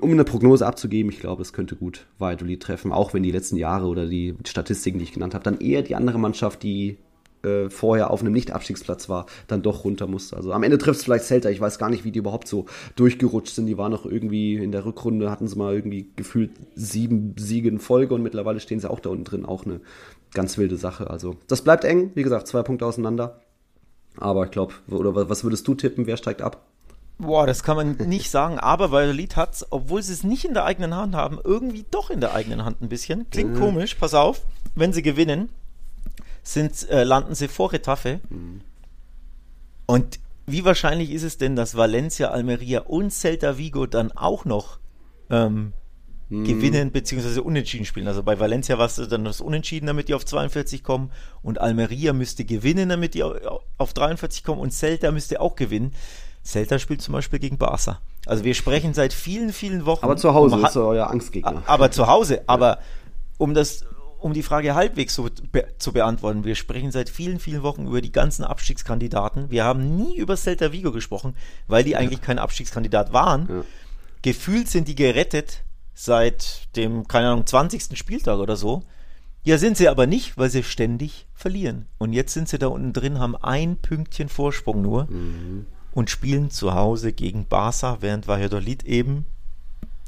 um 0.00 0.10
eine 0.10 0.24
Prognose 0.24 0.66
abzugeben, 0.66 1.10
ich 1.10 1.20
glaube, 1.20 1.42
es 1.42 1.52
könnte 1.52 1.76
gut 1.76 2.06
Valladolid 2.18 2.62
treffen, 2.62 2.92
auch 2.92 3.14
wenn 3.14 3.22
die 3.22 3.32
letzten 3.32 3.56
Jahre 3.56 3.86
oder 3.86 4.06
die 4.06 4.34
Statistiken, 4.46 4.98
die 4.98 5.04
ich 5.04 5.12
genannt 5.12 5.34
habe, 5.34 5.44
dann 5.44 5.60
eher 5.60 5.82
die 5.82 5.96
andere 5.96 6.18
Mannschaft, 6.18 6.62
die 6.62 6.98
äh, 7.42 7.70
vorher 7.70 8.10
auf 8.10 8.20
einem 8.20 8.32
Nicht-Abstiegsplatz 8.32 9.08
war, 9.08 9.26
dann 9.46 9.62
doch 9.62 9.84
runter 9.84 10.06
musste. 10.06 10.36
Also 10.36 10.52
am 10.52 10.62
Ende 10.62 10.78
trifft 10.78 10.98
es 10.98 11.04
vielleicht 11.04 11.24
Celta. 11.24 11.48
Ich 11.48 11.60
weiß 11.60 11.78
gar 11.78 11.88
nicht, 11.88 12.04
wie 12.04 12.12
die 12.12 12.18
überhaupt 12.18 12.46
so 12.46 12.66
durchgerutscht 12.96 13.54
sind. 13.54 13.66
Die 13.66 13.78
waren 13.78 13.92
noch 13.92 14.04
irgendwie 14.04 14.56
in 14.56 14.72
der 14.72 14.84
Rückrunde, 14.84 15.30
hatten 15.30 15.48
sie 15.48 15.56
mal 15.56 15.74
irgendwie 15.74 16.10
gefühlt 16.16 16.50
sieben 16.74 17.34
Siege 17.38 17.68
in 17.68 17.78
Folge 17.78 18.14
und 18.14 18.22
mittlerweile 18.22 18.60
stehen 18.60 18.80
sie 18.80 18.90
auch 18.90 19.00
da 19.00 19.10
unten 19.10 19.24
drin. 19.24 19.46
Auch 19.46 19.64
eine 19.64 19.80
ganz 20.34 20.58
wilde 20.58 20.76
Sache. 20.76 21.08
Also 21.08 21.36
das 21.46 21.62
bleibt 21.62 21.84
eng. 21.84 22.10
Wie 22.14 22.22
gesagt, 22.22 22.46
zwei 22.46 22.62
Punkte 22.62 22.84
auseinander. 22.84 23.40
Aber 24.18 24.44
ich 24.44 24.50
glaube, 24.50 24.74
oder 24.88 25.28
was 25.28 25.44
würdest 25.44 25.66
du 25.66 25.74
tippen? 25.74 26.06
Wer 26.06 26.16
steigt 26.16 26.42
ab? 26.42 26.69
Boah, 27.20 27.46
das 27.46 27.62
kann 27.62 27.76
man 27.76 27.96
nicht 28.08 28.30
sagen, 28.30 28.58
aber 28.58 28.90
Valladolid 28.90 29.36
hat 29.36 29.54
es, 29.54 29.66
obwohl 29.70 30.02
sie 30.02 30.14
es 30.14 30.24
nicht 30.24 30.46
in 30.46 30.54
der 30.54 30.64
eigenen 30.64 30.94
Hand 30.94 31.14
haben, 31.14 31.38
irgendwie 31.42 31.84
doch 31.90 32.08
in 32.08 32.20
der 32.20 32.34
eigenen 32.34 32.64
Hand 32.64 32.80
ein 32.80 32.88
bisschen. 32.88 33.28
Klingt 33.28 33.54
mhm. 33.54 33.60
komisch, 33.60 33.94
pass 33.94 34.14
auf, 34.14 34.40
wenn 34.74 34.94
sie 34.94 35.02
gewinnen, 35.02 35.50
sind, 36.42 36.88
äh, 36.88 37.04
landen 37.04 37.34
sie 37.34 37.48
vor 37.48 37.72
Retafe. 37.72 38.20
Mhm. 38.30 38.62
Und 39.86 40.18
wie 40.46 40.64
wahrscheinlich 40.64 41.10
ist 41.10 41.22
es 41.22 41.36
denn, 41.36 41.56
dass 41.56 41.76
Valencia, 41.76 42.30
Almeria 42.30 42.80
und 42.80 43.12
Celta 43.12 43.58
Vigo 43.58 43.86
dann 43.86 44.12
auch 44.12 44.46
noch 44.46 44.78
ähm, 45.28 45.74
mhm. 46.30 46.44
gewinnen 46.44 46.90
bzw. 46.90 47.40
unentschieden 47.40 47.84
spielen? 47.84 48.08
Also 48.08 48.22
bei 48.22 48.40
Valencia 48.40 48.78
war 48.78 48.86
es 48.86 48.96
dann 48.96 49.24
das 49.24 49.42
Unentschieden, 49.42 49.86
damit 49.86 50.08
die 50.08 50.14
auf 50.14 50.24
42 50.24 50.82
kommen 50.82 51.12
und 51.42 51.60
Almeria 51.60 52.14
müsste 52.14 52.46
gewinnen, 52.46 52.88
damit 52.88 53.12
die 53.12 53.22
auf 53.22 53.92
43 53.92 54.42
kommen 54.42 54.60
und 54.60 54.72
Celta 54.72 55.12
müsste 55.12 55.40
auch 55.40 55.54
gewinnen. 55.54 55.92
Celta 56.44 56.78
spielt 56.78 57.02
zum 57.02 57.12
Beispiel 57.12 57.38
gegen 57.38 57.58
Barca. 57.58 58.00
Also 58.26 58.44
wir 58.44 58.54
sprechen 58.54 58.94
seit 58.94 59.12
vielen, 59.12 59.52
vielen 59.52 59.86
Wochen. 59.86 60.04
Aber 60.04 60.16
zu 60.16 60.34
Hause 60.34 60.56
um, 60.56 60.64
ist 60.64 60.76
euer 60.76 61.08
Angstgegner. 61.08 61.62
Aber 61.66 61.90
zu 61.90 62.06
Hause. 62.06 62.42
Aber 62.46 62.78
um 63.38 63.54
das, 63.54 63.84
um 64.18 64.32
die 64.32 64.42
Frage 64.42 64.74
halbwegs 64.74 65.14
so 65.14 65.28
be 65.52 65.66
zu 65.78 65.92
beantworten, 65.92 66.44
wir 66.44 66.54
sprechen 66.54 66.90
seit 66.90 67.08
vielen, 67.08 67.38
vielen 67.38 67.62
Wochen 67.62 67.86
über 67.86 68.00
die 68.00 68.12
ganzen 68.12 68.44
Abstiegskandidaten. 68.44 69.50
Wir 69.50 69.64
haben 69.64 69.96
nie 69.96 70.16
über 70.16 70.36
Celta 70.36 70.72
Vigo 70.72 70.92
gesprochen, 70.92 71.34
weil 71.66 71.84
die 71.84 71.96
eigentlich 71.96 72.20
kein 72.20 72.38
Abstiegskandidat 72.38 73.12
waren. 73.12 73.48
Ja. 73.48 73.64
Gefühlt 74.22 74.68
sind 74.68 74.88
die 74.88 74.94
gerettet 74.94 75.62
seit 75.94 76.74
dem, 76.76 77.08
keine 77.08 77.30
Ahnung, 77.30 77.46
20. 77.46 77.96
Spieltag 77.98 78.38
oder 78.38 78.56
so. 78.56 78.82
Ja, 79.42 79.56
sind 79.56 79.78
sie 79.78 79.88
aber 79.88 80.06
nicht, 80.06 80.36
weil 80.36 80.50
sie 80.50 80.62
ständig 80.62 81.26
verlieren. 81.34 81.86
Und 81.96 82.12
jetzt 82.12 82.34
sind 82.34 82.48
sie 82.48 82.58
da 82.58 82.66
unten 82.66 82.92
drin, 82.92 83.18
haben 83.18 83.36
ein 83.36 83.76
Pünktchen 83.78 84.28
Vorsprung 84.28 84.82
nur 84.82 85.04
mhm. 85.04 85.66
Und 85.92 86.10
spielen 86.10 86.50
zu 86.50 86.74
Hause 86.74 87.12
gegen 87.12 87.46
Barca, 87.46 87.98
während 88.00 88.28
Valladolid 88.28 88.84
eben 88.84 89.24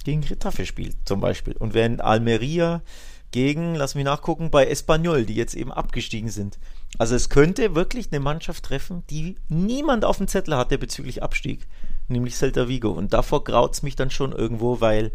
gegen 0.05 0.23
Retafe 0.25 0.67
spielt, 0.67 0.97
zum 1.05 1.21
Beispiel. 1.21 1.55
Und 1.57 1.75
während 1.75 2.01
Almeria 2.01 2.83
gegen, 3.31 3.75
lass 3.75 3.95
mich 3.95 4.05
nachgucken, 4.05 4.51
bei 4.51 4.67
Espanyol, 4.67 5.25
die 5.25 5.35
jetzt 5.35 5.55
eben 5.55 5.73
abgestiegen 5.73 6.29
sind. 6.29 6.59
Also 6.99 7.15
es 7.15 7.31
könnte 7.31 7.75
wirklich 7.75 8.09
eine 8.13 8.21
Mannschaft 8.21 8.65
treffen, 8.65 9.03
die 9.09 9.37
niemand 9.49 10.05
auf 10.05 10.19
dem 10.19 10.29
Zettel 10.29 10.57
hatte 10.57 10.77
bezüglich 10.79 11.23
Abstieg, 11.23 11.67
nämlich 12.09 12.37
Celta 12.37 12.69
Vigo. 12.69 12.91
Und 12.91 13.13
davor 13.13 13.43
graut 13.45 13.75
es 13.75 13.83
mich 13.83 13.97
dann 13.97 14.11
schon 14.11 14.33
irgendwo, 14.33 14.81
weil 14.81 15.13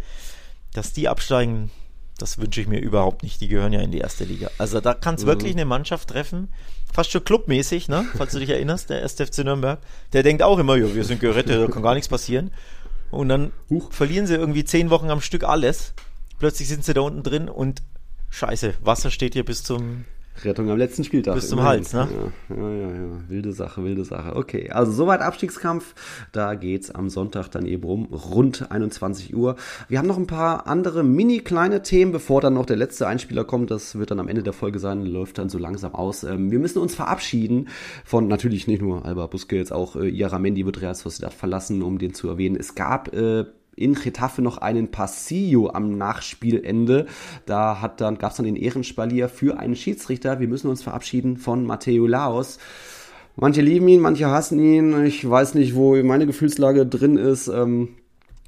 dass 0.73 0.93
die 0.93 1.07
absteigen, 1.07 1.71
das 2.17 2.37
wünsche 2.37 2.61
ich 2.61 2.67
mir 2.67 2.79
überhaupt 2.79 3.23
nicht. 3.23 3.41
Die 3.41 3.47
gehören 3.47 3.73
ja 3.73 3.81
in 3.81 3.91
die 3.91 3.99
erste 3.99 4.23
Liga. 4.23 4.49
Also 4.57 4.81
da 4.81 4.93
kann 4.93 5.15
es 5.15 5.23
mhm. 5.23 5.27
wirklich 5.27 5.53
eine 5.53 5.65
Mannschaft 5.65 6.09
treffen, 6.09 6.49
fast 6.91 7.11
schon 7.11 7.23
clubmäßig, 7.23 7.89
ne? 7.89 8.05
falls 8.17 8.33
du 8.33 8.39
dich 8.39 8.49
erinnerst, 8.49 8.89
der 8.89 9.03
SFC 9.03 9.39
Nürnberg. 9.39 9.79
Der 10.13 10.23
denkt 10.23 10.43
auch 10.43 10.59
immer, 10.59 10.75
ja, 10.75 10.93
wir 10.93 11.03
sind 11.03 11.21
gerettet, 11.21 11.61
da 11.61 11.71
kann 11.71 11.83
gar 11.83 11.93
nichts 11.93 12.09
passieren. 12.09 12.51
Und 13.11 13.29
dann 13.29 13.51
Huch. 13.69 13.91
verlieren 13.91 14.27
sie 14.27 14.35
irgendwie 14.35 14.65
zehn 14.65 14.89
Wochen 14.89 15.09
am 15.09 15.21
Stück 15.21 15.43
alles. 15.43 15.93
Plötzlich 16.39 16.67
sind 16.67 16.83
sie 16.83 16.93
da 16.93 17.01
unten 17.01 17.23
drin 17.23 17.49
und 17.49 17.81
scheiße, 18.29 18.75
Wasser 18.81 19.11
steht 19.11 19.33
hier 19.33 19.45
bis 19.45 19.63
zum 19.63 20.05
Rettung 20.43 20.69
am 20.69 20.77
letzten 20.77 21.03
Spieltag. 21.03 21.35
Bis 21.35 21.49
zum 21.49 21.63
Hals, 21.63 21.93
ne? 21.93 22.07
Ja, 22.49 22.55
ja, 22.55 22.69
ja, 22.69 22.87
ja, 22.89 23.29
Wilde 23.29 23.51
Sache, 23.53 23.83
wilde 23.83 24.05
Sache. 24.05 24.35
Okay, 24.35 24.69
also 24.69 24.91
soweit 24.91 25.21
Abstiegskampf. 25.21 25.95
Da 26.31 26.55
geht's 26.55 26.91
am 26.91 27.09
Sonntag 27.09 27.49
dann 27.49 27.65
eben 27.65 27.83
um 27.83 28.05
rund 28.05 28.71
21 28.71 29.35
Uhr. 29.35 29.55
Wir 29.87 29.99
haben 29.99 30.07
noch 30.07 30.17
ein 30.17 30.27
paar 30.27 30.67
andere 30.67 31.03
mini 31.03 31.39
kleine 31.39 31.81
Themen, 31.81 32.11
bevor 32.11 32.41
dann 32.41 32.53
noch 32.53 32.65
der 32.65 32.77
letzte 32.77 33.07
Einspieler 33.07 33.43
kommt. 33.43 33.71
Das 33.71 33.97
wird 33.97 34.11
dann 34.11 34.19
am 34.19 34.27
Ende 34.27 34.43
der 34.43 34.53
Folge 34.53 34.79
sein, 34.79 35.05
läuft 35.05 35.37
dann 35.37 35.49
so 35.49 35.57
langsam 35.57 35.95
aus. 35.95 36.23
Ähm, 36.23 36.51
wir 36.51 36.59
müssen 36.59 36.79
uns 36.79 36.95
verabschieden 36.95 37.69
von 38.05 38.27
natürlich 38.27 38.67
nicht 38.67 38.81
nur 38.81 39.05
Alba 39.05 39.27
Busquets, 39.27 39.71
auch 39.71 39.95
äh, 39.95 40.09
Iaramendi 40.09 40.65
wird 40.65 40.81
Real 40.81 40.95
Sociedad 40.95 41.33
verlassen, 41.33 41.81
um 41.81 41.97
den 41.97 42.13
zu 42.13 42.27
erwähnen. 42.29 42.55
Es 42.55 42.75
gab 42.75 43.13
äh, 43.13 43.45
in 43.77 43.93
Getafe 43.93 44.41
noch 44.41 44.57
einen 44.57 44.91
Passillo 44.91 45.69
am 45.69 45.97
Nachspielende. 45.97 47.05
Da 47.45 47.79
hat 47.79 48.01
dann, 48.01 48.17
gab 48.17 48.31
es 48.31 48.37
dann 48.37 48.45
den 48.45 48.55
Ehrenspalier 48.55 49.29
für 49.29 49.59
einen 49.59 49.75
Schiedsrichter. 49.75 50.39
Wir 50.39 50.47
müssen 50.47 50.67
uns 50.67 50.83
verabschieden 50.83 51.37
von 51.37 51.63
Matteo 51.65 52.07
Laos. 52.07 52.57
Manche 53.35 53.61
lieben 53.61 53.87
ihn, 53.87 54.01
manche 54.01 54.29
hassen 54.29 54.59
ihn. 54.59 55.05
Ich 55.05 55.29
weiß 55.29 55.53
nicht, 55.53 55.75
wo 55.75 55.95
meine 56.01 56.25
Gefühlslage 56.25 56.87
drin 56.87 57.17
ist. 57.17 57.47
Ähm, 57.47 57.89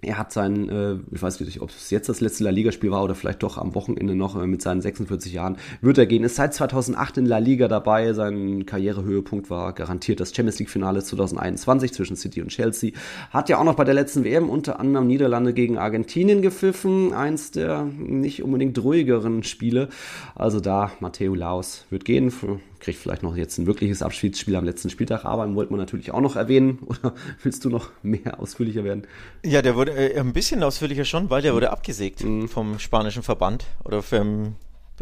er 0.01 0.17
hat 0.17 0.31
sein, 0.31 0.69
äh, 0.69 0.95
ich 1.11 1.21
weiß 1.21 1.41
nicht, 1.41 1.61
ob 1.61 1.71
es 1.71 1.89
jetzt 1.89 2.07
das 2.07 2.21
letzte 2.21 2.45
La 2.45 2.51
Liga-Spiel 2.51 2.89
war 2.91 3.03
oder 3.03 3.15
vielleicht 3.15 3.43
doch 3.43 3.57
am 3.57 3.75
Wochenende 3.75 4.15
noch 4.15 4.41
äh, 4.41 4.47
mit 4.47 4.61
seinen 4.61 4.81
46 4.81 5.33
Jahren, 5.33 5.57
wird 5.81 5.97
er 5.97 6.05
gehen. 6.05 6.23
Ist 6.23 6.35
seit 6.35 6.53
2008 6.53 7.17
in 7.17 7.25
La 7.25 7.39
Liga 7.39 7.67
dabei. 7.67 8.13
Sein 8.13 8.65
Karrierehöhepunkt 8.65 9.49
war 9.49 9.73
garantiert 9.73 10.21
das 10.21 10.33
Champions 10.33 10.59
League-Finale 10.59 11.03
2021 11.03 11.91
zwischen 11.93 12.15
City 12.15 12.41
und 12.41 12.47
Chelsea. 12.47 12.91
Hat 13.31 13.49
ja 13.49 13.57
auch 13.57 13.65
noch 13.65 13.75
bei 13.75 13.83
der 13.83 13.93
letzten 13.93 14.23
WM 14.23 14.49
unter 14.49 14.79
anderem 14.79 15.07
Niederlande 15.07 15.53
gegen 15.53 15.77
Argentinien 15.77 16.41
gepfiffen. 16.41 17.13
Eins 17.13 17.51
der 17.51 17.83
nicht 17.83 18.41
unbedingt 18.41 18.81
ruhigeren 18.81 19.43
Spiele. 19.43 19.89
Also 20.33 20.61
da, 20.61 20.91
Matteo 21.01 21.35
Laos 21.35 21.85
wird 21.89 22.05
gehen. 22.05 22.31
Für 22.31 22.59
kriegt 22.79 22.99
vielleicht 22.99 23.23
noch 23.23 23.35
jetzt 23.35 23.57
ein 23.57 23.67
wirkliches 23.67 24.01
Abschiedsspiel 24.01 24.55
am 24.55 24.65
letzten 24.65 24.89
Spieltag, 24.89 25.25
aber 25.25 25.53
wollte 25.55 25.71
man 25.71 25.79
natürlich 25.79 26.11
auch 26.11 26.21
noch 26.21 26.35
erwähnen. 26.35 26.79
Oder 26.85 27.13
willst 27.43 27.65
du 27.65 27.69
noch 27.69 27.89
mehr 28.03 28.39
ausführlicher 28.39 28.83
werden? 28.83 29.07
Ja, 29.43 29.61
der 29.61 29.75
wurde 29.75 29.91
äh, 29.91 30.19
ein 30.19 30.33
bisschen 30.33 30.63
ausführlicher 30.63 31.05
schon, 31.05 31.29
weil 31.29 31.41
der 31.41 31.51
mhm. 31.51 31.55
wurde 31.57 31.71
abgesägt 31.71 32.23
mhm. 32.23 32.47
vom 32.47 32.79
spanischen 32.79 33.23
Verband 33.23 33.65
oder 33.83 34.01
vom, 34.01 34.55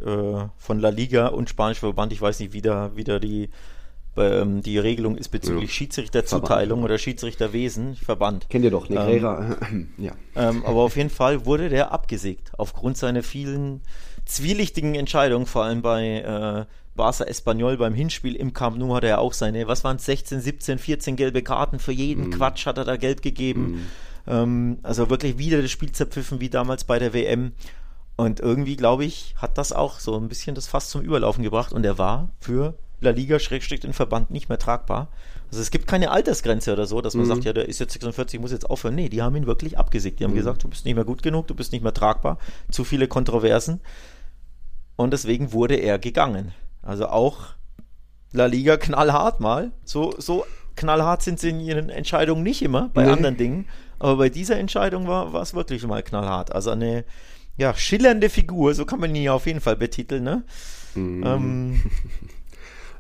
äh, 0.04 0.46
von 0.58 0.80
La 0.80 0.90
Liga 0.90 1.28
und 1.28 1.50
spanischen 1.50 1.82
Verband. 1.82 2.14
Ich 2.14 2.22
weiß 2.22 2.40
nicht, 2.40 2.54
wie 2.54 2.62
da, 2.62 2.92
wie 2.96 3.04
da 3.04 3.20
die 3.20 3.50
ähm, 4.18 4.62
die 4.62 4.80
Regelung 4.80 5.16
ist 5.16 5.30
bezüglich 5.30 5.70
ja. 5.70 5.76
Schiedsrichterzuteilung 5.76 6.84
oder 6.84 6.98
Schiedsrichterwesen, 6.98 7.96
Verband. 7.96 8.50
Kennt 8.50 8.66
ihr 8.66 8.72
doch, 8.72 8.90
Negrera. 8.90 9.58
Ähm, 9.70 9.90
ja. 9.98 10.14
Ähm, 10.36 10.66
aber 10.66 10.82
auf 10.82 10.98
jeden 10.98 11.10
Fall 11.10 11.46
wurde 11.46 11.70
der 11.70 11.92
abgesägt, 11.92 12.52
aufgrund 12.58 12.98
seiner 12.98 13.24
vielen 13.24 13.82
zwielichtigen 14.26 14.96
Entscheidungen, 14.96 15.46
vor 15.46 15.64
allem 15.64 15.82
bei 15.82 16.20
äh, 16.20 16.66
Barca 16.98 17.24
Espanyol 17.24 17.78
beim 17.78 17.94
Hinspiel 17.94 18.36
im 18.36 18.54
Camp 18.54 18.78
Nou 18.78 18.94
hat 18.94 19.06
er 19.06 19.20
auch 19.20 19.32
seine, 19.32 19.68
was 19.70 19.86
waren 19.86 19.96
es, 19.96 20.06
16, 20.06 20.42
17, 20.42 20.80
14 20.80 21.16
gelbe 21.16 21.42
Karten 21.42 21.80
für 21.80 21.94
jeden 21.94 22.28
mm. 22.28 22.32
Quatsch 22.32 22.66
hat 22.66 22.78
er 22.78 22.84
da 22.84 22.98
gelb 22.98 23.22
gegeben. 23.22 23.88
Mm. 24.26 24.32
Ähm, 24.32 24.80
also 24.84 25.10
wirklich 25.10 25.38
wieder 25.38 25.62
das 25.62 25.72
Spiel 25.72 25.94
zerpfiffen 25.94 26.42
wie 26.42 26.50
damals 26.50 26.84
bei 26.84 27.00
der 27.00 27.14
WM. 27.14 27.54
Und 28.18 28.42
irgendwie, 28.42 28.76
glaube 28.76 29.06
ich, 29.06 29.36
hat 29.38 29.58
das 29.58 29.72
auch 29.72 30.00
so 30.00 30.18
ein 30.18 30.28
bisschen 30.28 30.56
das 30.56 30.68
Fass 30.68 30.90
zum 30.90 31.02
Überlaufen 31.02 31.44
gebracht 31.44 31.72
und 31.72 31.86
er 31.86 31.98
war 31.98 32.30
für 32.40 32.74
La 33.00 33.12
Liga 33.12 33.40
Schrägstrich 33.40 33.80
den 33.80 33.94
Verband 33.94 34.32
nicht 34.32 34.50
mehr 34.50 34.58
tragbar. 34.58 35.10
Also 35.52 35.62
es 35.62 35.72
gibt 35.72 35.88
keine 35.88 36.12
Altersgrenze 36.12 36.74
oder 36.74 36.88
so, 36.88 37.00
dass 37.00 37.14
man 37.14 37.26
mhm. 37.26 37.30
sagt, 37.30 37.46
ja, 37.46 37.54
der 37.54 37.70
ist 37.70 37.80
jetzt 37.80 37.94
46, 37.94 38.40
muss 38.40 38.52
jetzt 38.52 38.70
aufhören. 38.70 38.96
Nee, 38.96 39.10
die 39.10 39.22
haben 39.22 39.36
ihn 39.36 39.46
wirklich 39.46 39.78
abgesägt. 39.78 40.20
Die 40.20 40.24
haben 40.24 40.32
mhm. 40.32 40.38
gesagt, 40.38 40.64
du 40.64 40.68
bist 40.68 40.84
nicht 40.84 40.96
mehr 40.96 41.06
gut 41.06 41.22
genug, 41.22 41.48
du 41.48 41.56
bist 41.56 41.72
nicht 41.72 41.84
mehr 41.84 41.94
tragbar. 41.94 42.40
Zu 42.72 42.84
viele 42.84 43.08
Kontroversen. 43.08 43.80
Und 44.96 45.14
deswegen 45.14 45.54
wurde 45.54 45.76
er 45.76 46.00
gegangen. 46.00 46.54
Also 46.88 47.08
auch 47.08 47.40
La 48.32 48.46
Liga 48.46 48.78
knallhart 48.78 49.40
mal. 49.40 49.72
So, 49.84 50.16
so 50.18 50.46
knallhart 50.76 51.22
sind 51.22 51.40
sie 51.40 51.50
in 51.50 51.60
ihren 51.60 51.90
Entscheidungen 51.90 52.44
nicht 52.44 52.62
immer 52.62 52.90
bei 52.94 53.04
nee. 53.04 53.12
anderen 53.12 53.38
Dingen. 53.38 53.68
Aber 54.00 54.16
bei 54.18 54.30
dieser 54.30 54.58
Entscheidung 54.58 55.08
war, 55.08 55.34
war 55.34 55.42
es 55.42 55.54
wirklich 55.54 55.86
mal 55.86 56.02
knallhart. 56.04 56.54
Also 56.54 56.72
eine 56.72 57.04
ja, 57.58 57.74
schillernde 57.74 58.30
Figur, 58.30 58.74
so 58.74 58.86
kann 58.86 59.00
man 59.00 59.14
ihn 59.14 59.24
ja 59.24 59.34
auf 59.34 59.48
jeden 59.48 59.60
Fall 59.60 59.76
betiteln. 59.76 60.24
Ne? 60.24 60.44
Mm. 60.96 61.24
Ähm, 61.26 61.82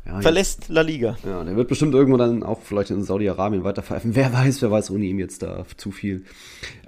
ja, 0.07 0.21
verlässt 0.21 0.69
La 0.69 0.81
Liga. 0.81 1.17
Ja, 1.25 1.43
der 1.43 1.55
wird 1.57 1.67
bestimmt 1.67 1.93
irgendwann 1.93 2.19
dann 2.19 2.43
auch 2.43 2.61
vielleicht 2.61 2.91
in 2.91 3.03
Saudi-Arabien 3.03 3.63
weiterpfeifen. 3.63 4.15
Wer 4.15 4.31
weiß, 4.31 4.61
wer 4.61 4.71
weiß 4.71 4.89
ohne 4.91 5.05
ihm 5.05 5.19
jetzt 5.19 5.43
da 5.43 5.65
zu 5.75 5.91
viel. 5.91 6.23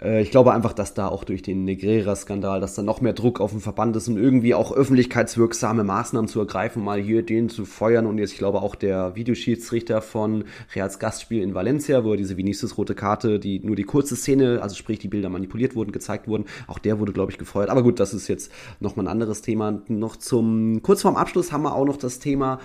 Äh, 0.02 0.22
ich 0.22 0.32
glaube 0.32 0.54
einfach, 0.54 0.72
dass 0.72 0.94
da 0.94 1.08
auch 1.10 1.26
durch 1.26 1.42
den 1.42 1.66
Negrera-Skandal, 1.66 2.62
dass 2.62 2.76
da 2.76 2.82
noch 2.82 3.02
mehr 3.02 3.14
Druck 3.14 3.42
auf 3.42 3.52
den 3.52 3.60
Verband 3.60 3.96
ist 3.98 4.08
und 4.08 4.18
irgendwie 4.18 4.54
auch 4.54 4.72
öffentlichkeitswirksame 4.72 5.84
Maßnahmen 5.84 6.30
zu 6.30 6.40
ergreifen, 6.40 6.84
mal 6.84 7.02
hier 7.02 7.24
den 7.24 7.50
zu 7.50 7.66
feuern. 7.66 8.06
Und 8.06 8.20
jetzt, 8.20 8.32
ich 8.32 8.38
glaube, 8.38 8.62
auch 8.62 8.76
der 8.76 9.16
Videoschiedsrichter 9.16 10.02
von 10.02 10.46
Reals 10.74 11.00
Gastspiel 11.00 11.44
in 11.44 11.54
Valencia, 11.54 12.06
wo 12.06 12.16
diese 12.16 12.38
Vinicius 12.38 12.78
rote 12.78 12.96
Karte, 12.96 13.40
die 13.40 13.60
nur 13.60 13.76
die 13.76 13.84
kurze 13.84 14.16
Szene, 14.16 14.62
also 14.62 14.76
sprich 14.76 15.00
die 15.00 15.10
Bilder 15.10 15.30
manipuliert 15.30 15.76
wurden, 15.76 15.92
gezeigt 15.92 16.28
wurden, 16.30 16.46
auch 16.68 16.80
der 16.80 17.00
wurde, 17.00 17.12
glaube 17.12 17.34
ich, 17.34 17.38
gefeuert. 17.38 17.70
Aber 17.70 17.84
gut, 17.84 18.00
das 18.00 18.14
ist 18.14 18.30
jetzt 18.30 18.52
nochmal 18.80 19.06
ein 19.06 19.12
anderes 19.12 19.42
Thema. 19.42 19.82
Noch 19.90 20.16
zum, 20.16 20.82
kurz 20.84 21.02
vorm 21.02 21.18
Abschluss 21.18 21.52
haben 21.52 21.64
wir 21.64 21.76
auch 21.76 21.86
noch 21.86 21.98
das 21.98 22.20
Thema 22.20 22.60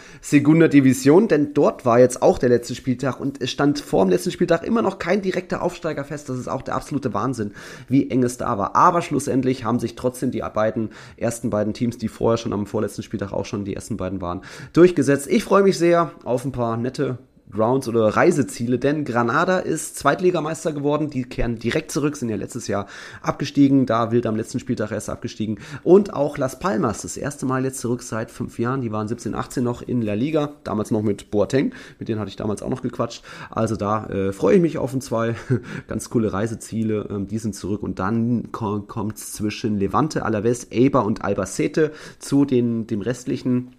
Segunda 0.45 0.69
Division, 0.69 1.27
denn 1.27 1.55
dort 1.55 1.87
war 1.87 1.99
jetzt 1.99 2.21
auch 2.21 2.37
der 2.37 2.51
letzte 2.51 2.75
Spieltag 2.75 3.19
und 3.19 3.41
es 3.41 3.51
stand 3.51 3.81
vor 3.81 4.05
dem 4.05 4.11
letzten 4.11 4.31
Spieltag 4.31 4.63
immer 4.63 4.83
noch 4.83 4.99
kein 4.99 5.23
direkter 5.23 5.63
Aufsteiger 5.63 6.05
fest. 6.05 6.29
Das 6.29 6.37
ist 6.37 6.49
auch 6.49 6.61
der 6.61 6.75
absolute 6.75 7.15
Wahnsinn. 7.15 7.53
Wie 7.89 8.11
eng 8.11 8.23
es 8.23 8.37
da 8.37 8.59
war. 8.59 8.77
Aber 8.77 9.01
schlussendlich 9.01 9.65
haben 9.65 9.81
sich 9.81 9.95
trotzdem 9.95 10.33
die 10.33 10.41
beiden 10.41 10.91
ersten 11.17 11.49
beiden 11.49 11.73
Teams, 11.73 11.97
die 11.97 12.09
vorher 12.09 12.37
schon 12.37 12.53
am 12.53 12.67
vorletzten 12.67 13.03
Spieltag 13.03 13.33
auch 13.33 13.47
schon 13.47 13.65
die 13.65 13.75
ersten 13.75 13.97
beiden 13.97 14.21
waren, 14.21 14.43
durchgesetzt. 14.75 15.29
Ich 15.29 15.45
freue 15.45 15.63
mich 15.63 15.79
sehr 15.79 16.13
auf 16.25 16.45
ein 16.45 16.53
paar 16.53 16.77
nette 16.77 17.17
Grounds 17.51 17.89
oder 17.89 18.09
Reiseziele, 18.09 18.79
denn 18.79 19.05
Granada 19.05 19.59
ist 19.59 19.97
Zweitligameister 19.97 20.73
geworden. 20.73 21.11
Die 21.11 21.25
kehren 21.25 21.59
direkt 21.59 21.91
zurück, 21.91 22.17
sind 22.17 22.29
ja 22.29 22.37
letztes 22.37 22.69
Jahr 22.69 22.87
abgestiegen. 23.23 23.87
Da 23.87 24.11
wild 24.11 24.27
am 24.27 24.37
letzten 24.37 24.59
Spieltag 24.59 24.91
erst 24.91 25.11
abgestiegen. 25.11 25.59
Und 25.83 26.15
auch 26.15 26.39
Las 26.39 26.59
Palmas, 26.59 27.03
das 27.03 27.17
erste 27.17 27.47
Mal 27.47 27.65
jetzt 27.65 27.81
zurück 27.81 28.03
seit 28.03 28.31
fünf 28.31 28.59
Jahren. 28.59 28.81
Die 28.81 28.93
waren 28.93 29.09
17, 29.09 29.35
18 29.35 29.63
noch 29.63 29.83
in 29.83 30.03
La 30.03 30.15
Liga. 30.15 30.53
Damals 30.65 30.91
noch 30.91 31.03
mit 31.03 31.31
Boateng. 31.31 31.73
Mit 31.99 32.09
denen 32.09 32.19
hatte 32.19 32.31
ich 32.31 32.37
damals 32.37 32.63
auch 32.63 32.71
noch 32.71 32.83
gequatscht. 32.83 33.23
Also 33.51 33.77
da 33.77 34.07
äh, 34.07 34.33
freue 34.33 34.57
ich 34.57 34.63
mich 34.63 34.79
auf 34.79 34.93
ein 34.93 35.01
zwei 35.01 35.35
ganz 35.87 36.11
coole 36.11 36.33
Reiseziele. 36.33 37.09
Ähm, 37.11 37.29
die 37.29 37.39
sind 37.39 37.55
zurück. 37.55 37.83
Und 37.83 37.99
dann 37.99 38.51
kommt 38.53 39.17
es 39.17 39.33
zwischen 39.33 39.79
Levante, 39.79 40.25
Alaves, 40.25 40.69
Eibar 40.73 41.05
und 41.05 41.25
Albacete 41.25 41.93
zu 42.19 42.45
den, 42.45 42.87
dem 42.87 43.01
restlichen 43.01 43.77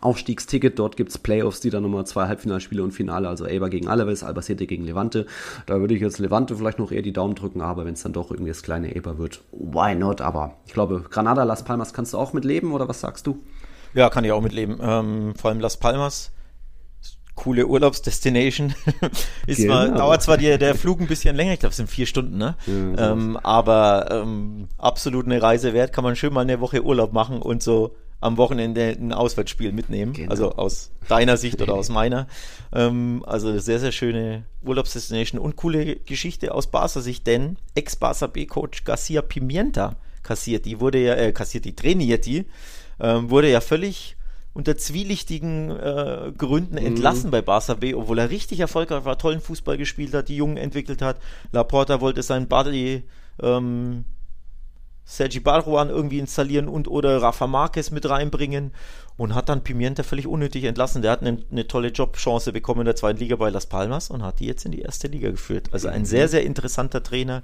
Aufstiegsticket. 0.00 0.78
Dort 0.78 0.96
gibt's 0.96 1.18
Playoffs, 1.18 1.60
die 1.60 1.70
dann 1.70 1.82
nochmal 1.82 2.06
zwei 2.06 2.26
Halbfinalspiele 2.26 2.82
und 2.82 2.92
Finale, 2.92 3.28
also 3.28 3.44
Elba 3.44 3.68
gegen 3.68 3.88
Alaves, 3.88 4.22
Albacete 4.22 4.66
gegen 4.66 4.84
Levante. 4.84 5.26
Da 5.66 5.80
würde 5.80 5.94
ich 5.94 6.00
jetzt 6.00 6.18
Levante 6.18 6.56
vielleicht 6.56 6.78
noch 6.78 6.92
eher 6.92 7.02
die 7.02 7.12
Daumen 7.12 7.34
drücken, 7.34 7.60
aber 7.60 7.84
wenn 7.84 7.94
es 7.94 8.02
dann 8.02 8.12
doch 8.12 8.30
irgendwie 8.30 8.50
das 8.50 8.62
kleine 8.62 8.94
Elba 8.94 9.18
wird, 9.18 9.42
why 9.52 9.94
not? 9.94 10.20
Aber 10.20 10.56
ich 10.66 10.72
glaube, 10.72 11.04
Granada, 11.08 11.44
Las 11.44 11.64
Palmas 11.64 11.92
kannst 11.92 12.12
du 12.12 12.18
auch 12.18 12.32
mitleben 12.32 12.72
oder 12.72 12.88
was 12.88 13.00
sagst 13.00 13.26
du? 13.26 13.42
Ja, 13.94 14.08
kann 14.08 14.24
ich 14.24 14.32
auch 14.32 14.40
mitleben. 14.40 14.78
Ähm, 14.80 15.34
vor 15.36 15.50
allem 15.50 15.60
Las 15.60 15.76
Palmas 15.76 16.32
coole 17.40 17.66
Urlaubsdestination. 17.66 18.74
ist 19.46 19.56
genau. 19.56 19.86
zwar, 19.86 19.88
dauert 19.88 20.22
zwar 20.22 20.36
die, 20.36 20.58
der 20.58 20.74
Flug 20.74 21.00
ein 21.00 21.06
bisschen 21.06 21.34
länger, 21.36 21.54
ich 21.54 21.60
glaube, 21.60 21.70
es 21.70 21.76
sind 21.76 21.88
vier 21.88 22.06
Stunden, 22.06 22.36
ne? 22.36 22.56
Ja, 22.66 23.12
ähm, 23.12 23.38
aber 23.42 24.08
ähm, 24.10 24.68
absolut 24.76 25.26
eine 25.26 25.40
Reise 25.40 25.72
wert, 25.72 25.92
kann 25.92 26.04
man 26.04 26.16
schön 26.16 26.32
mal 26.32 26.42
eine 26.42 26.60
Woche 26.60 26.84
Urlaub 26.84 27.12
machen 27.12 27.40
und 27.40 27.62
so 27.62 27.96
am 28.20 28.36
Wochenende 28.36 28.96
ein 28.98 29.12
Auswärtsspiel 29.12 29.72
mitnehmen. 29.72 30.12
Genau. 30.12 30.30
Also 30.30 30.52
aus 30.52 30.92
deiner 31.08 31.36
Sicht 31.36 31.60
oder 31.62 31.74
aus 31.74 31.88
meiner. 31.90 32.26
Ähm, 32.72 33.24
also 33.26 33.58
sehr, 33.58 33.80
sehr 33.80 33.92
schöne 33.92 34.44
Urlaubsdestination 34.62 35.40
und 35.40 35.56
coole 35.56 35.96
Geschichte 35.96 36.54
aus 36.54 36.66
Barca 36.66 37.00
Sicht, 37.00 37.26
denn 37.26 37.56
Ex-Barca 37.74 38.26
B-Coach 38.26 38.84
Garcia 38.84 39.22
Pimienta 39.22 39.96
kassiert 40.22 40.66
die, 40.66 40.80
wurde 40.80 40.98
ja, 40.98 41.14
äh, 41.14 41.32
kassiert 41.32 41.64
die, 41.64 41.74
trainiert 41.74 42.26
die, 42.26 42.46
ähm, 43.00 43.30
wurde 43.30 43.50
ja 43.50 43.60
völlig 43.60 44.16
unter 44.52 44.76
zwielichtigen 44.76 45.70
äh, 45.70 46.32
Gründen 46.36 46.74
mhm. 46.74 46.86
entlassen 46.86 47.30
bei 47.30 47.40
Barca 47.40 47.74
B, 47.74 47.94
obwohl 47.94 48.18
er 48.18 48.30
richtig 48.30 48.60
erfolgreich 48.60 49.04
war, 49.04 49.16
tollen 49.16 49.40
Fußball 49.40 49.78
gespielt 49.78 50.12
hat, 50.12 50.28
die 50.28 50.36
Jungen 50.36 50.56
entwickelt 50.56 51.02
hat. 51.02 51.18
Laporta 51.52 52.00
wollte 52.00 52.22
seinen 52.22 52.48
Buddy 52.48 53.04
ähm, 53.42 54.04
Sergi 55.10 55.40
Barruan 55.40 55.88
irgendwie 55.88 56.20
installieren 56.20 56.68
und 56.68 56.86
oder 56.86 57.20
Rafa 57.20 57.48
Marquez 57.48 57.90
mit 57.90 58.08
reinbringen 58.08 58.70
und 59.16 59.34
hat 59.34 59.48
dann 59.48 59.64
Pimienta 59.64 60.04
völlig 60.04 60.28
unnötig 60.28 60.62
entlassen. 60.62 61.02
Der 61.02 61.10
hat 61.10 61.22
eine, 61.22 61.38
eine, 61.50 61.66
tolle 61.66 61.88
Jobchance 61.88 62.52
bekommen 62.52 62.82
in 62.82 62.84
der 62.84 62.94
zweiten 62.94 63.18
Liga 63.18 63.34
bei 63.34 63.50
Las 63.50 63.66
Palmas 63.66 64.08
und 64.08 64.22
hat 64.22 64.38
die 64.38 64.46
jetzt 64.46 64.64
in 64.64 64.70
die 64.70 64.82
erste 64.82 65.08
Liga 65.08 65.32
geführt. 65.32 65.70
Also 65.72 65.88
ein 65.88 66.04
sehr, 66.04 66.28
sehr 66.28 66.44
interessanter 66.44 67.02
Trainer, 67.02 67.42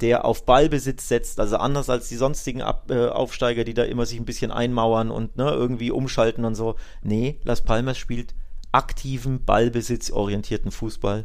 der 0.00 0.24
auf 0.24 0.46
Ballbesitz 0.46 1.08
setzt, 1.08 1.40
also 1.40 1.56
anders 1.56 1.90
als 1.90 2.08
die 2.08 2.14
sonstigen 2.14 2.62
Ab 2.62 2.88
äh, 2.88 3.08
Aufsteiger, 3.08 3.64
die 3.64 3.74
da 3.74 3.82
immer 3.82 4.06
sich 4.06 4.20
ein 4.20 4.24
bisschen 4.24 4.52
einmauern 4.52 5.10
und 5.10 5.36
ne, 5.36 5.50
irgendwie 5.50 5.90
umschalten 5.90 6.44
und 6.44 6.54
so. 6.54 6.76
Nee, 7.02 7.40
Las 7.42 7.62
Palmas 7.62 7.98
spielt 7.98 8.32
aktiven, 8.70 9.44
ballbesitzorientierten 9.44 10.70
Fußball. 10.70 11.24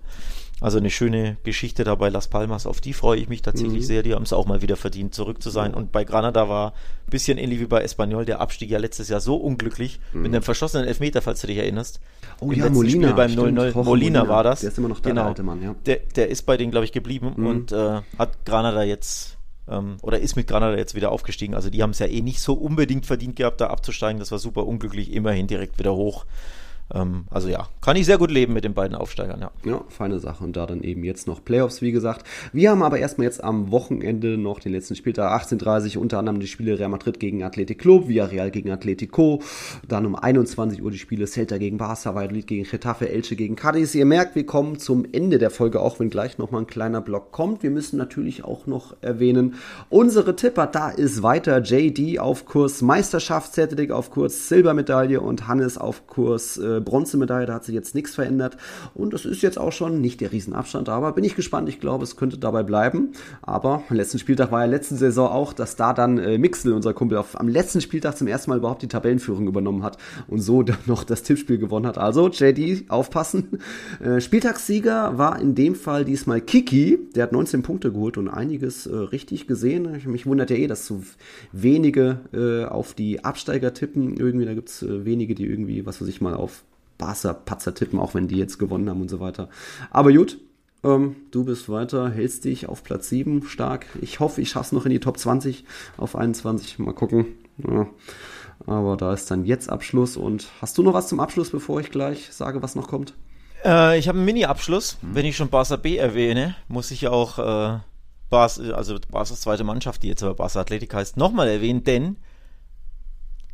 Also 0.64 0.78
eine 0.78 0.90
schöne 0.90 1.36
Geschichte 1.44 1.84
dabei 1.84 2.08
Las 2.08 2.30
Palmas, 2.30 2.66
auf 2.66 2.80
die 2.80 2.94
freue 2.94 3.20
ich 3.20 3.28
mich 3.28 3.42
tatsächlich 3.42 3.82
mhm. 3.82 3.86
sehr. 3.86 4.02
Die 4.02 4.14
haben 4.14 4.24
es 4.24 4.32
auch 4.32 4.46
mal 4.46 4.62
wieder 4.62 4.78
verdient, 4.78 5.14
zurück 5.14 5.44
zu 5.44 5.50
sein. 5.50 5.74
Und 5.74 5.92
bei 5.92 6.06
Granada 6.06 6.48
war 6.48 6.70
ein 6.72 7.10
bisschen 7.10 7.38
ähnlich 7.38 7.60
wie 7.60 7.66
bei 7.66 7.82
Espanyol, 7.82 8.24
der 8.24 8.40
Abstieg 8.40 8.70
ja 8.70 8.80
letztes 8.80 9.10
Jahr 9.10 9.20
so 9.20 9.36
unglücklich 9.36 10.00
mhm. 10.14 10.22
mit 10.22 10.34
einem 10.34 10.42
verschossenen 10.42 10.88
Elfmeter, 10.88 11.22
falls 11.22 11.42
du 11.42 11.48
dich 11.48 11.58
erinnerst. 11.58 12.00
Oh 12.40 12.50
Im 12.50 12.60
ja, 12.60 12.70
Molina. 12.70 13.10
Spiel 13.10 13.14
beim 13.14 13.32
0-0. 13.32 13.36
Molina, 13.36 13.84
Molina 13.84 14.28
war 14.30 14.46
das. 14.46 14.62
Der 14.62 14.70
ist 14.70 14.78
immer 14.78 14.88
noch 14.88 15.02
der 15.02 15.12
genau. 15.12 15.26
alte 15.26 15.44
Mann, 15.44 15.62
ja. 15.62 15.76
Der, 15.86 15.98
der 16.16 16.30
ist 16.30 16.44
bei 16.44 16.56
denen, 16.56 16.72
glaube 16.72 16.86
ich, 16.86 16.94
geblieben 16.94 17.34
mhm. 17.36 17.46
und 17.46 17.72
äh, 17.74 18.00
hat 18.18 18.46
Granada 18.46 18.84
jetzt 18.84 19.38
ähm, 19.68 19.98
oder 20.02 20.20
ist 20.20 20.38
mit 20.38 20.48
Granada 20.48 20.78
jetzt 20.78 20.96
wieder 20.96 21.12
aufgestiegen. 21.12 21.56
Also 21.56 21.70
die 21.70 21.84
haben 21.84 21.92
es 21.92 22.00
ja 22.00 22.08
eh 22.08 22.22
nicht 22.22 22.40
so 22.40 22.54
unbedingt 22.54 23.06
verdient 23.06 23.36
gehabt, 23.36 23.60
da 23.60 23.68
abzusteigen. 23.68 24.20
Das 24.20 24.32
war 24.32 24.40
super 24.40 24.66
unglücklich, 24.66 25.12
immerhin 25.12 25.48
direkt 25.48 25.78
wieder 25.78 25.94
hoch. 25.94 26.26
Ähm, 26.94 27.26
also 27.30 27.50
ja, 27.50 27.68
kann 27.82 27.96
ich 27.96 28.06
sehr 28.06 28.18
gut 28.18 28.32
leben 28.32 28.54
mit 28.54 28.64
den 28.64 28.74
beiden 28.74 28.96
Aufsteigern, 28.96 29.42
ja. 29.42 29.52
Ja, 29.66 29.82
feine 29.90 30.20
Sache. 30.20 30.44
Und 30.44 30.56
da 30.56 30.66
dann 30.66 30.82
eben 30.84 31.04
jetzt 31.04 31.28
noch 31.28 31.44
Playoffs, 31.44 31.82
wie 31.82 31.92
gesagt. 31.92 32.26
Wir 32.52 32.70
haben 32.70 32.84
aber 32.84 33.00
erstmal 33.00 33.26
jetzt 33.26 33.44
am 33.44 33.72
Wochenende 33.72 34.38
noch 34.38 34.60
den 34.60 34.72
letzten 34.72 34.96
Spieltag, 34.96 35.44
18.30 35.44 35.98
unter 35.98 36.20
anderem 36.20 36.40
die 36.40 36.48
Spiele 36.48 36.78
Real 36.78 36.90
Madrid 36.90 37.20
gegen 37.20 37.44
Athletic 37.44 37.80
Club, 37.80 38.08
Villarreal 38.08 38.52
gegen 38.52 38.72
Atletico, 38.72 39.42
dann 39.88 40.06
um 40.06 40.16
21 40.16 40.84
Uhr 40.84 40.92
die 40.92 41.00
Spiele 41.00 41.26
Celta 41.28 41.58
gegen 41.58 41.78
Barca, 41.78 42.14
Valladolid 42.14 42.48
gegen 42.48 42.64
Getafe, 42.64 43.10
Elche 43.10 43.36
gegen 43.36 43.56
Cadiz. 43.56 43.96
Ihr 43.96 44.06
merkt, 44.06 44.36
wir 44.36 44.46
kommen 44.46 44.78
zum 44.78 45.06
Ende 45.12 45.40
der 45.40 45.50
Folge, 45.50 45.80
auch 45.80 46.00
wenn 46.00 46.10
gleich 46.10 46.38
nochmal 46.38 46.62
ein 46.62 46.68
kleiner 46.68 47.02
Block 47.02 47.32
kommt. 47.32 47.64
Wir 47.64 47.72
müssen 47.72 47.98
natürlich 47.98 48.44
auch 48.44 48.68
noch 48.68 48.96
erwähnen, 49.02 49.56
unsere 49.90 50.36
Tipper, 50.36 50.68
da 50.68 50.90
ist 50.90 51.24
weiter 51.24 51.62
JD 51.62 52.20
auf 52.20 52.46
Kurs 52.46 52.82
Meisterschaft, 52.82 53.54
Celtic 53.54 53.92
auf 53.92 54.12
Kurs 54.12 54.48
Silbermedaille 54.50 55.20
und 55.20 55.48
Hannes 55.48 55.78
auf 55.78 56.08
Kurs 56.08 56.58
äh, 56.58 56.82
Bronzemedaille, 56.84 57.46
da 57.46 57.56
hat 57.56 57.66
sich 57.66 57.76
jetzt 57.76 57.96
nichts 57.96 58.16
verändert. 58.16 58.58
Und 58.94 59.14
das 59.14 59.26
ist 59.26 59.42
jetzt 59.42 59.58
auch 59.58 59.72
schon 59.72 60.02
nicht 60.02 60.22
der 60.22 60.32
Riesenabstand, 60.32 60.90
aber 60.90 61.12
bin 61.14 61.24
ich 61.24 61.36
gespannt. 61.36 61.70
Ich 61.70 61.80
glaube, 61.80 62.04
es 62.04 62.16
könnte 62.16 62.38
dabei 62.38 62.64
bleiben. 62.64 63.12
Aber 63.42 63.84
am 63.90 63.96
letzten 63.96 64.20
Spieltag 64.20 64.52
war 64.52 64.62
ja 64.62 64.68
letzte 64.68 64.96
Saison 64.96 65.30
auch, 65.30 65.54
dass 65.54 65.76
da 65.76 65.94
dann 65.94 66.18
äh, 66.18 66.38
Mixel, 66.38 66.74
unser 66.74 66.94
Kumpel, 66.94 67.18
auf, 67.18 67.40
am 67.40 67.48
letzten 67.48 67.82
Spieltag 67.82 68.18
zum 68.18 68.28
ersten 68.28 68.52
Mal 68.52 68.58
überhaupt 68.58 68.82
die 68.82 68.88
Tabellenführung 68.88 69.48
übernommen 69.48 69.84
hat 69.84 69.98
und 70.28 70.40
so 70.40 70.64
dann 70.64 70.78
noch 70.86 71.04
das 71.04 71.24
Tippspiel 71.24 71.58
gewonnen 71.58 71.88
hat. 71.88 71.98
Also, 71.98 72.30
JD, 72.30 72.90
aufpassen. 72.90 73.60
Äh, 74.04 74.22
Spieltagssieger 74.22 75.18
war 75.18 75.40
in 75.40 75.56
dem 75.56 75.76
Fall 75.76 76.06
diesmal 76.06 76.42
Kiki. 76.42 77.00
Der 77.16 77.24
hat 77.24 77.32
19 77.32 77.64
Punkte 77.64 77.92
geholt 77.92 78.18
und 78.18 78.28
einiges 78.28 78.86
äh, 78.86 78.96
richtig 78.96 79.48
gesehen. 79.48 79.96
Ich, 79.96 80.06
mich 80.06 80.26
wundert 80.26 80.50
ja 80.50 80.58
eh, 80.58 80.68
dass 80.68 80.86
so 80.86 81.04
wenige 81.52 82.20
äh, 82.34 82.66
auf 82.66 82.94
die 82.94 83.24
Absteiger 83.24 83.74
tippen. 83.74 84.18
Irgendwie, 84.18 84.46
da 84.46 84.54
gibt 84.54 84.70
es 84.70 84.84
äh, 84.84 85.06
wenige, 85.06 85.36
die 85.36 85.46
irgendwie, 85.46 85.86
was 85.86 86.02
weiß 86.02 86.08
ich 86.08 86.22
mal, 86.22 86.34
auf 86.34 86.64
Barca-Patzer 87.04 87.74
tippen, 87.74 88.00
auch 88.00 88.14
wenn 88.14 88.28
die 88.28 88.38
jetzt 88.38 88.58
gewonnen 88.58 88.90
haben 88.90 89.02
und 89.02 89.10
so 89.10 89.20
weiter. 89.20 89.50
Aber 89.92 90.14
gut, 90.14 90.40
ähm, 90.84 91.18
du 91.32 91.44
bist 91.44 91.68
weiter, 91.68 92.10
hältst 92.10 92.46
dich 92.46 92.70
auf 92.70 92.84
Platz 92.84 93.10
7 93.10 93.44
stark. 93.44 93.88
Ich 94.02 94.22
hoffe, 94.22 94.42
ich 94.42 94.50
schaffe 94.50 94.68
es 94.68 94.72
noch 94.72 94.86
in 94.86 94.92
die 94.92 95.00
Top 95.00 95.18
20 95.18 95.66
auf 95.98 96.16
21. 96.16 96.80
Mal 96.80 96.94
gucken. 96.94 97.26
Ja. 97.58 97.88
Aber 98.66 98.96
da 98.96 99.14
ist 99.14 99.30
dann 99.30 99.44
jetzt 99.44 99.70
Abschluss. 99.70 100.16
Und 100.16 100.48
hast 100.62 100.78
du 100.78 100.84
noch 100.84 100.94
was 100.94 101.10
zum 101.10 101.20
Abschluss, 101.20 101.50
bevor 101.50 101.82
ich 101.82 101.92
gleich 101.92 102.32
sage, 102.32 102.62
was 102.62 102.76
noch 102.76 102.88
kommt? 102.88 103.14
Äh, 103.66 104.00
ich 104.00 104.08
habe 104.08 104.18
einen 104.18 104.26
Mini-Abschluss. 104.26 104.98
Hm. 105.02 105.16
Wenn 105.16 105.26
ich 105.26 105.36
schon 105.36 105.50
Barca 105.50 105.76
B 105.76 105.98
erwähne, 105.98 106.56
muss 106.70 106.92
ich 106.92 107.08
auch 107.10 107.40
äh, 107.40 107.80
Barca, 108.30 108.62
also 108.72 108.98
Barca's 109.12 109.42
zweite 109.42 109.66
Mannschaft, 109.66 110.04
die 110.04 110.08
jetzt 110.08 110.24
aber 110.24 110.36
Barca 110.36 110.62
Athletik 110.62 110.94
heißt, 110.94 111.18
nochmal 111.18 111.50
erwähnen, 111.50 111.84
denn 111.84 112.18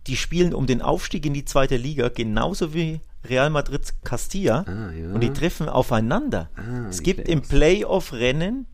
die 0.08 0.18
spielen 0.18 0.54
um 0.54 0.68
den 0.68 0.82
Aufstieg 0.82 1.26
in 1.26 1.34
die 1.34 1.46
zweite 1.46 1.78
Liga 1.78 2.10
genauso 2.10 2.74
wie 2.74 3.02
Real 3.24 3.50
Madrid 3.50 3.94
Castilla 4.04 4.66
ah, 4.68 4.92
ja. 4.92 5.14
und 5.14 5.22
die 5.22 5.32
treffen 5.32 5.68
aufeinander. 5.68 6.50
Ah, 6.56 6.88
es 6.90 7.04
gibt 7.04 7.28
im 7.28 7.42
Playoff-Rennen 7.42 8.68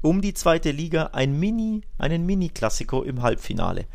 um 0.00 0.20
die 0.20 0.34
zweite 0.34 0.70
Liga 0.70 1.10
ein 1.12 1.38
Mini, 1.38 1.82
einen 1.98 2.24
Mini-Klassiko 2.26 3.02
im 3.02 3.22
Halbfinale. 3.22 3.86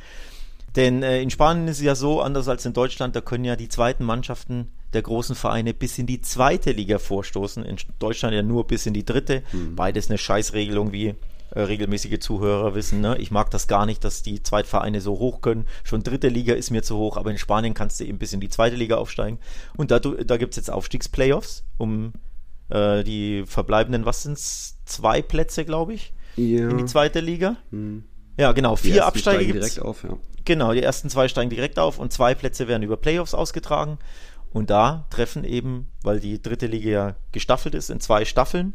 Denn 0.76 1.04
äh, 1.04 1.22
in 1.22 1.30
Spanien 1.30 1.68
ist 1.68 1.78
es 1.78 1.84
ja 1.84 1.96
so, 1.96 2.22
anders 2.22 2.48
als 2.48 2.66
in 2.66 2.74
Deutschland, 2.74 3.16
da 3.16 3.22
können 3.22 3.46
ja 3.46 3.56
die 3.56 3.70
zweiten 3.70 4.04
Mannschaften 4.04 4.72
der 4.94 5.02
großen 5.02 5.36
Vereine 5.36 5.74
bis 5.74 5.98
in 5.98 6.08
die 6.08 6.22
zweite 6.22 6.72
Liga 6.72 7.00
vorstoßen. 7.00 7.64
In 7.64 7.78
Deutschland 8.00 8.36
ja 8.36 8.44
nur 8.44 8.68
bis 8.68 8.86
in 8.86 8.94
die 8.94 9.06
dritte. 9.06 9.44
Mhm. 9.52 9.76
Beides 9.76 10.10
eine 10.10 10.18
Scheißregelung 10.18 10.92
wie 10.92 11.16
äh, 11.56 11.62
regelmäßige 11.62 12.20
Zuhörer 12.20 12.74
wissen, 12.76 13.02
ne? 13.02 13.18
ich 13.18 13.32
mag 13.32 13.52
das 13.52 13.68
gar 13.68 13.86
nicht, 13.86 14.04
dass 14.04 14.24
die 14.24 14.42
Zweitvereine 14.42 15.02
so 15.02 15.20
hoch 15.20 15.42
können. 15.42 15.68
Schon 15.84 16.02
dritte 16.02 16.28
Liga 16.28 16.54
ist 16.54 16.72
mir 16.72 16.84
zu 16.84 16.98
hoch, 16.98 17.18
aber 17.18 17.32
in 17.32 17.38
Spanien 17.38 17.74
kannst 17.74 18.00
du 18.00 18.06
eben 18.06 18.18
bis 18.18 18.34
in 18.34 18.40
die 18.40 18.50
zweite 18.50 18.76
Liga 18.76 18.98
aufsteigen. 18.98 19.40
Und 19.78 19.92
da, 19.92 20.00
da 20.00 20.38
gibt 20.38 20.54
es 20.54 20.58
jetzt 20.58 20.72
Aufstiegsplayoffs, 20.72 21.64
um 21.78 22.14
äh, 22.70 23.04
die 23.04 23.44
verbleibenden, 23.46 24.06
was 24.06 24.24
sind 24.24 24.34
es, 24.34 24.80
zwei 24.86 25.22
Plätze, 25.22 25.64
glaube 25.64 25.94
ich, 25.94 26.14
ja. 26.38 26.70
in 26.70 26.78
die 26.78 26.86
zweite 26.86 27.20
Liga. 27.20 27.58
Hm. 27.70 28.04
Ja, 28.38 28.52
genau, 28.52 28.76
vier 28.76 29.06
Absteiger 29.06 29.44
gibt 29.44 29.56
direkt 29.56 29.80
auf, 29.80 30.04
ja. 30.04 30.18
Genau, 30.46 30.74
die 30.74 30.82
ersten 30.82 31.10
zwei 31.10 31.28
steigen 31.28 31.50
direkt 31.50 31.80
auf 31.80 32.00
und 32.00 32.12
zwei 32.12 32.36
Plätze 32.36 32.68
werden 32.68 32.84
über 32.84 32.98
Playoffs 32.98 33.34
ausgetragen. 33.34 34.00
Und 34.52 34.70
da 34.70 35.06
treffen 35.10 35.46
eben, 35.46 35.92
weil 36.04 36.20
die 36.20 36.42
dritte 36.42 36.68
Liga 36.68 36.90
ja 36.90 37.16
gestaffelt 37.32 37.76
ist 37.76 37.90
in 37.90 38.00
zwei 38.00 38.26
Staffeln, 38.26 38.74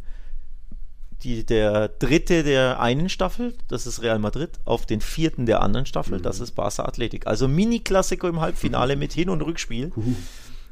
die, 1.22 1.44
der 1.44 1.88
dritte 1.88 2.42
der 2.44 2.80
einen 2.80 3.08
Staffel, 3.08 3.54
das 3.68 3.86
ist 3.86 4.02
Real 4.02 4.18
Madrid, 4.18 4.50
auf 4.64 4.86
den 4.86 5.00
vierten 5.00 5.46
der 5.46 5.62
anderen 5.62 5.86
Staffel, 5.86 6.18
mhm. 6.18 6.22
das 6.22 6.40
ist 6.40 6.52
Barca 6.52 6.84
Athletik. 6.84 7.26
Also 7.26 7.48
Mini-Klassiko 7.48 8.28
im 8.28 8.40
Halbfinale 8.40 8.96
mit 8.96 9.12
Hin- 9.12 9.30
und 9.30 9.42
Rückspiel. 9.42 9.92
Uh. 9.96 10.14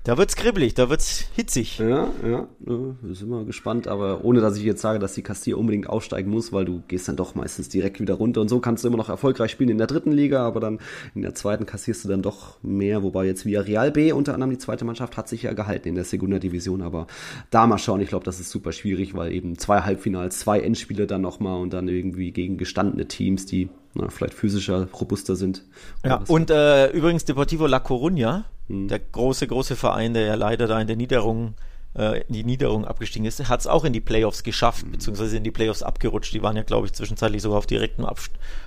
Da 0.06 0.16
wird's 0.16 0.36
kribbelig, 0.36 0.74
da 0.74 0.88
wird's 0.88 1.26
hitzig. 1.34 1.80
Ja, 1.80 2.08
ja, 2.24 2.46
ja, 2.64 2.78
sind 3.12 3.28
wir 3.28 3.44
gespannt, 3.44 3.88
aber 3.88 4.24
ohne 4.24 4.40
dass 4.40 4.56
ich 4.56 4.62
jetzt 4.62 4.80
sage, 4.80 5.00
dass 5.00 5.14
die 5.14 5.22
Castilla 5.22 5.56
unbedingt 5.56 5.88
aufsteigen 5.88 6.30
muss, 6.30 6.52
weil 6.52 6.64
du 6.64 6.80
gehst 6.86 7.08
dann 7.08 7.16
doch 7.16 7.34
meistens 7.34 7.70
direkt 7.70 7.98
wieder 7.98 8.14
runter. 8.14 8.40
Und 8.40 8.48
so 8.48 8.60
kannst 8.60 8.84
du 8.84 8.88
immer 8.88 8.98
noch 8.98 9.08
erfolgreich 9.08 9.50
spielen 9.50 9.70
in 9.70 9.78
der 9.78 9.88
dritten 9.88 10.12
Liga, 10.12 10.46
aber 10.46 10.60
dann 10.60 10.78
in 11.16 11.22
der 11.22 11.34
zweiten 11.34 11.66
kassierst 11.66 12.04
du 12.04 12.08
dann 12.08 12.22
doch 12.22 12.62
mehr, 12.62 13.02
wobei 13.02 13.26
jetzt 13.26 13.46
Real 13.46 13.90
B 13.90 14.12
unter 14.12 14.34
anderem 14.34 14.52
die 14.52 14.58
zweite 14.58 14.84
Mannschaft 14.84 15.16
hat 15.16 15.28
sich 15.28 15.42
ja 15.42 15.54
gehalten 15.54 15.88
in 15.88 15.96
der 15.96 16.04
Segunda 16.04 16.38
Division, 16.38 16.82
aber 16.82 17.08
da 17.50 17.66
mal 17.66 17.78
schauen, 17.78 18.00
ich 18.00 18.08
glaube, 18.08 18.24
das 18.24 18.38
ist 18.38 18.50
super 18.50 18.70
schwierig, 18.70 19.14
weil 19.14 19.32
eben 19.32 19.58
zwei 19.58 19.80
Halbfinals, 19.80 20.38
zwei 20.38 20.60
Endspiele 20.60 21.08
dann 21.08 21.22
nochmal 21.22 21.60
und 21.60 21.72
dann 21.72 21.88
irgendwie 21.88 22.30
gegen 22.30 22.58
gestandene 22.58 23.08
Teams, 23.08 23.44
die 23.44 23.70
na, 23.96 24.08
vielleicht 24.08 24.34
physischer, 24.34 24.88
robuster 24.92 25.36
sind. 25.36 25.64
Ja, 26.04 26.22
und 26.28 26.50
äh, 26.50 26.90
übrigens 26.90 27.24
Deportivo 27.24 27.66
La 27.66 27.78
Coruña, 27.78 28.44
hm. 28.68 28.88
Der 28.88 28.98
große, 28.98 29.46
große 29.46 29.76
Verein, 29.76 30.14
der 30.14 30.26
ja 30.26 30.34
leider 30.34 30.66
da 30.66 30.80
in 30.80 30.86
der 30.86 30.96
Niederung 30.96 31.54
äh, 31.96 32.20
in 32.22 32.34
die 32.34 32.44
Niederung 32.44 32.84
abgestiegen 32.84 33.26
ist, 33.26 33.48
hat 33.48 33.60
es 33.60 33.66
auch 33.66 33.84
in 33.84 33.92
die 33.92 34.00
Playoffs 34.00 34.42
geschafft, 34.42 34.86
mhm. 34.86 34.92
beziehungsweise 34.92 35.36
in 35.36 35.44
die 35.44 35.50
Playoffs 35.50 35.82
abgerutscht. 35.82 36.32
Die 36.34 36.42
waren 36.42 36.56
ja, 36.56 36.62
glaube 36.62 36.86
ich, 36.86 36.92
zwischenzeitlich 36.92 37.42
sogar 37.42 37.58
auf 37.58 37.66
direktem 37.66 38.06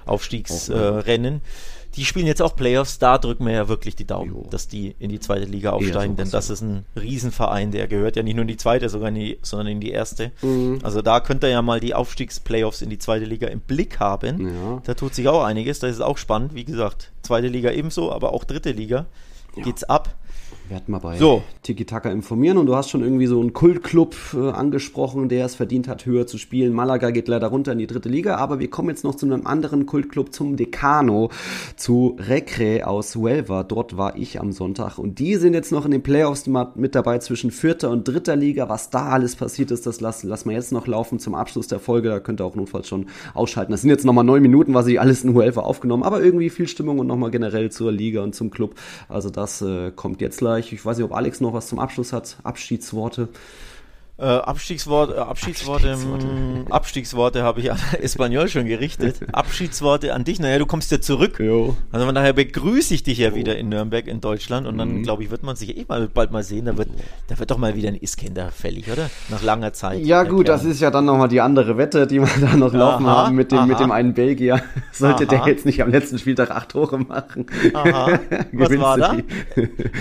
Aufstiegsrennen. 0.06 1.36
Äh, 1.36 1.42
die 1.96 2.06
spielen 2.06 2.28
jetzt 2.28 2.42
auch 2.42 2.56
Playoffs, 2.56 3.00
da 3.00 3.18
drücken 3.18 3.46
wir 3.46 3.54
ja 3.54 3.68
wirklich 3.68 3.96
die 3.96 4.06
Daumen, 4.06 4.32
jo. 4.32 4.48
dass 4.50 4.68
die 4.68 4.96
in 5.00 5.10
die 5.10 5.20
zweite 5.20 5.46
Liga 5.46 5.72
aufsteigen, 5.72 6.16
denn 6.16 6.30
das 6.30 6.52
ist 6.52 6.62
ein 6.62 6.86
Riesenverein, 6.96 7.72
der 7.72 7.88
gehört 7.88 8.16
ja 8.16 8.22
nicht 8.22 8.36
nur 8.36 8.44
in 8.44 8.48
die 8.48 8.58
zweite, 8.58 8.90
sogar 8.90 9.10
in 9.10 9.16
die, 9.16 9.40
sondern 9.42 9.68
in 9.68 9.80
die 9.80 9.90
erste. 9.90 10.32
Mhm. 10.42 10.80
Also 10.84 11.02
da 11.02 11.20
könnt 11.20 11.44
ihr 11.44 11.50
ja 11.50 11.64
mal 11.64 11.80
die 11.80 11.96
Aufstiegsplayoffs 11.96 12.84
in 12.84 12.92
die 12.92 13.00
zweite 13.00 13.26
Liga 13.26 13.48
im 13.48 13.60
Blick 13.60 14.00
haben. 14.00 14.48
Ja. 14.48 14.82
Da 14.86 14.94
tut 14.94 15.16
sich 15.16 15.28
auch 15.28 15.44
einiges, 15.44 15.80
das 15.80 15.92
ist 15.92 16.02
auch 16.02 16.20
spannend. 16.20 16.54
Wie 16.54 16.64
gesagt, 16.64 17.12
zweite 17.24 17.48
Liga 17.48 17.72
ebenso, 17.72 18.12
aber 18.12 18.34
auch 18.34 18.44
dritte 18.44 18.72
Liga 18.72 19.08
ja. 19.56 19.64
geht's 19.64 19.84
ab. 19.84 20.16
Werden 20.70 20.86
mal 20.88 21.00
bei 21.00 21.18
so. 21.18 21.44
Tiki 21.64 21.86
Taka 21.86 22.10
informieren 22.12 22.58
und 22.58 22.66
du 22.66 22.76
hast 22.76 22.90
schon 22.90 23.02
irgendwie 23.02 23.26
so 23.28 23.40
einen 23.40 23.54
Kultclub 23.54 24.16
äh, 24.34 24.50
angesprochen, 24.50 25.30
der 25.30 25.46
es 25.46 25.56
verdient 25.56 25.88
hat, 25.88 26.06
höher 26.06 26.28
zu 26.28 26.38
spielen. 26.38 26.74
Malaga 26.74 27.12
geht 27.12 27.28
leider 27.28 27.48
runter 27.48 27.72
in 27.72 27.80
die 27.80 27.88
dritte 27.88 28.10
Liga, 28.10 28.36
aber 28.36 28.60
wir 28.60 28.70
kommen 28.70 28.90
jetzt 28.90 29.04
noch 29.04 29.16
zu 29.16 29.26
einem 29.26 29.46
anderen 29.48 29.86
Kultclub, 29.86 30.34
zum 30.34 30.58
Decano, 30.58 31.30
zu 31.76 32.18
Recre 32.20 32.88
aus 32.88 33.16
Huelva. 33.16 33.64
Dort 33.64 33.98
war 33.98 34.18
ich 34.18 34.40
am 34.40 34.52
Sonntag 34.52 34.98
und 34.98 35.20
die 35.20 35.36
sind 35.36 35.54
jetzt 35.54 35.72
noch 35.72 35.86
in 35.86 35.92
den 35.92 36.04
Playoffs 36.04 36.48
mit 36.76 36.96
dabei 36.96 37.20
zwischen 37.20 37.52
vierter 37.52 37.90
und 37.90 38.08
dritter 38.08 38.36
Liga. 38.36 38.70
Was 38.70 38.90
da 38.90 39.10
alles 39.10 39.36
passiert 39.36 39.72
ist, 39.72 39.88
das 39.88 40.02
lassen 40.02 40.28
lass 40.28 40.46
wir 40.46 40.54
jetzt 40.54 40.72
noch 40.72 40.88
laufen 40.88 41.20
zum 41.20 41.36
Abschluss 41.36 41.68
der 41.68 41.80
Folge. 41.80 42.10
Da 42.10 42.20
könnt 42.20 42.42
ihr 42.42 42.46
auch 42.46 42.56
notfalls 42.56 42.88
schon 42.88 43.08
ausschalten. 43.34 43.72
Das 43.72 43.82
sind 43.82 43.90
jetzt 43.90 44.06
nochmal 44.06 44.24
neun 44.24 44.42
Minuten, 44.42 44.74
was 44.74 44.88
ich 44.88 45.00
alles 45.00 45.24
in 45.24 45.34
Huelva 45.34 45.62
aufgenommen, 45.62 46.04
aber 46.04 46.22
irgendwie 46.22 46.50
viel 46.50 46.68
Stimmung 46.68 47.00
und 47.00 47.08
nochmal 47.08 47.32
generell 47.32 47.72
zur 47.72 47.92
Liga 47.92 48.22
und 48.24 48.36
zum 48.36 48.52
Club. 48.52 48.76
Also 49.08 49.30
das 49.30 49.62
äh, 49.62 49.92
kommt 49.92 50.22
jetzt 50.22 50.40
gleich. 50.40 50.59
Ich 50.60 50.86
weiß 50.86 50.98
nicht, 50.98 51.06
ob 51.06 51.14
Alex 51.14 51.42
noch 51.42 51.54
was 51.54 51.68
zum 51.68 51.80
Abschluss 51.80 52.14
hat. 52.14 52.38
Abschiedsworte. 52.44 53.30
Äh, 54.20 54.26
Abstiegswort, 54.26 55.16
äh, 55.16 55.20
Abschiedsworte, 55.20 55.92
Abstiegsworte, 55.92 56.66
Abstiegsworte 56.72 57.44
habe 57.44 57.62
ich 57.62 57.72
an 57.72 57.78
Espanol 58.02 58.50
schon 58.50 58.66
gerichtet. 58.66 59.22
Abschiedsworte 59.32 60.14
an 60.14 60.26
dich. 60.26 60.42
Naja, 60.42 60.60
du 60.60 60.66
kommst 60.66 60.92
ja 60.92 61.00
zurück. 61.00 61.40
Jo. 61.40 61.78
Also 61.94 62.06
von 62.06 62.14
daher 62.14 62.34
begrüße 62.34 62.94
ich 62.94 63.04
dich 63.04 63.20
ja 63.20 63.34
wieder 63.34 63.58
in 63.58 63.70
Nürnberg 63.70 64.08
in 64.08 64.20
Deutschland 64.20 64.68
und 64.68 64.78
dann 64.78 64.96
mhm. 64.96 65.04
glaube 65.04 65.24
ich, 65.24 65.32
wird 65.32 65.44
man 65.44 65.56
sich 65.56 65.78
eh 65.78 65.86
mal 65.88 66.10
bald 66.14 66.32
mal 66.32 66.44
sehen. 66.44 66.66
Da 66.66 66.78
wird, 66.78 66.90
da 67.28 67.40
wird 67.40 67.50
doch 67.50 67.58
mal 67.58 67.76
wieder 67.76 67.88
ein 67.88 67.96
Iskender 67.96 68.52
fällig, 68.52 68.92
oder? 68.92 69.10
Nach 69.30 69.42
langer 69.42 69.72
Zeit. 69.72 70.02
Ja 70.02 70.24
gut, 70.24 70.50
das 70.50 70.66
ist 70.66 70.82
ja 70.82 70.92
dann 70.92 71.06
nochmal 71.06 71.30
die 71.30 71.40
andere 71.40 71.78
Wette, 71.78 72.06
die 72.06 72.20
wir 72.20 72.28
da 72.42 72.58
noch 72.58 72.74
laufen 72.74 73.06
aha, 73.06 73.28
haben 73.28 73.38
mit 73.38 73.54
dem, 73.54 73.68
mit 73.70 73.80
dem 73.80 73.92
einen 73.92 74.14
Belgier. 74.14 74.62
Sollte 74.92 75.30
aha. 75.30 75.46
der 75.46 75.48
jetzt 75.48 75.66
nicht 75.66 75.82
am 75.82 75.92
letzten 75.92 76.20
Spieltag 76.20 76.52
acht 76.52 76.70
Tore 76.70 77.00
machen. 77.00 77.46
Aha. 77.74 78.20
Was 78.52 78.80
war 78.80 78.98
da? 78.98 79.16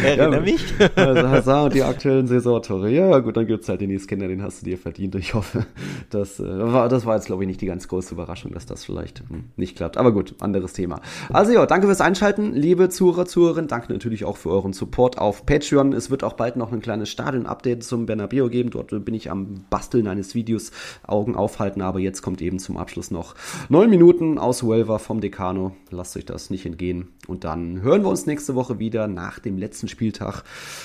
Erinnere 0.02 0.34
ja, 0.34 0.40
mich. 0.40 0.64
Also 0.96 1.28
Hazard 1.28 1.64
und 1.66 1.74
die 1.74 1.84
aktuellen 1.84 2.26
Saisontore. 2.26 2.90
Ja 2.90 3.16
gut, 3.20 3.36
dann 3.36 3.46
gibt 3.46 3.62
es 3.62 3.68
halt 3.68 3.80
den 3.80 3.90
Iskender. 3.90 4.07
Den 4.16 4.42
hast 4.42 4.62
du 4.62 4.66
dir 4.66 4.78
verdient. 4.78 5.14
Ich 5.14 5.34
hoffe, 5.34 5.66
das, 6.10 6.40
äh, 6.40 6.44
war, 6.44 6.88
das 6.88 7.04
war 7.04 7.16
jetzt, 7.16 7.26
glaube 7.26 7.42
ich, 7.42 7.46
nicht 7.46 7.60
die 7.60 7.66
ganz 7.66 7.88
große 7.88 8.14
Überraschung, 8.14 8.52
dass 8.52 8.66
das 8.66 8.84
vielleicht 8.84 9.20
hm, 9.28 9.44
nicht 9.56 9.76
klappt. 9.76 9.96
Aber 9.96 10.12
gut, 10.12 10.34
anderes 10.40 10.72
Thema. 10.72 11.00
Also 11.30 11.52
ja, 11.52 11.66
danke 11.66 11.86
fürs 11.86 12.00
Einschalten, 12.00 12.52
liebe 12.54 12.88
Zuhörer, 12.88 13.26
Zuhörerinnen. 13.26 13.68
Danke 13.68 13.92
natürlich 13.92 14.24
auch 14.24 14.36
für 14.36 14.50
euren 14.50 14.72
Support 14.72 15.18
auf 15.18 15.44
Patreon. 15.44 15.92
Es 15.92 16.10
wird 16.10 16.24
auch 16.24 16.34
bald 16.34 16.56
noch 16.56 16.72
ein 16.72 16.80
kleines 16.80 17.10
Stadion-Update 17.10 17.84
zum 17.84 18.06
Bernabeu 18.06 18.48
geben. 18.48 18.70
Dort 18.70 19.04
bin 19.04 19.14
ich 19.14 19.30
am 19.30 19.64
Basteln 19.70 20.06
eines 20.06 20.34
Videos, 20.34 20.70
Augen 21.06 21.34
aufhalten. 21.34 21.82
Aber 21.82 21.98
jetzt 21.98 22.22
kommt 22.22 22.40
eben 22.40 22.58
zum 22.58 22.76
Abschluss 22.76 23.10
noch 23.10 23.34
neun 23.68 23.90
Minuten 23.90 24.38
aus 24.38 24.62
Huelva 24.62 24.98
vom 24.98 25.20
Decano. 25.20 25.72
Lasst 25.90 26.16
euch 26.16 26.24
das 26.24 26.50
nicht 26.50 26.64
entgehen. 26.66 27.08
Und 27.26 27.44
dann 27.44 27.82
hören 27.82 28.02
wir 28.02 28.08
uns 28.08 28.26
nächste 28.26 28.54
Woche 28.54 28.78
wieder 28.78 29.06
nach 29.08 29.38
dem 29.38 29.58
letzten 29.58 29.88
Spieltag. 29.88 30.44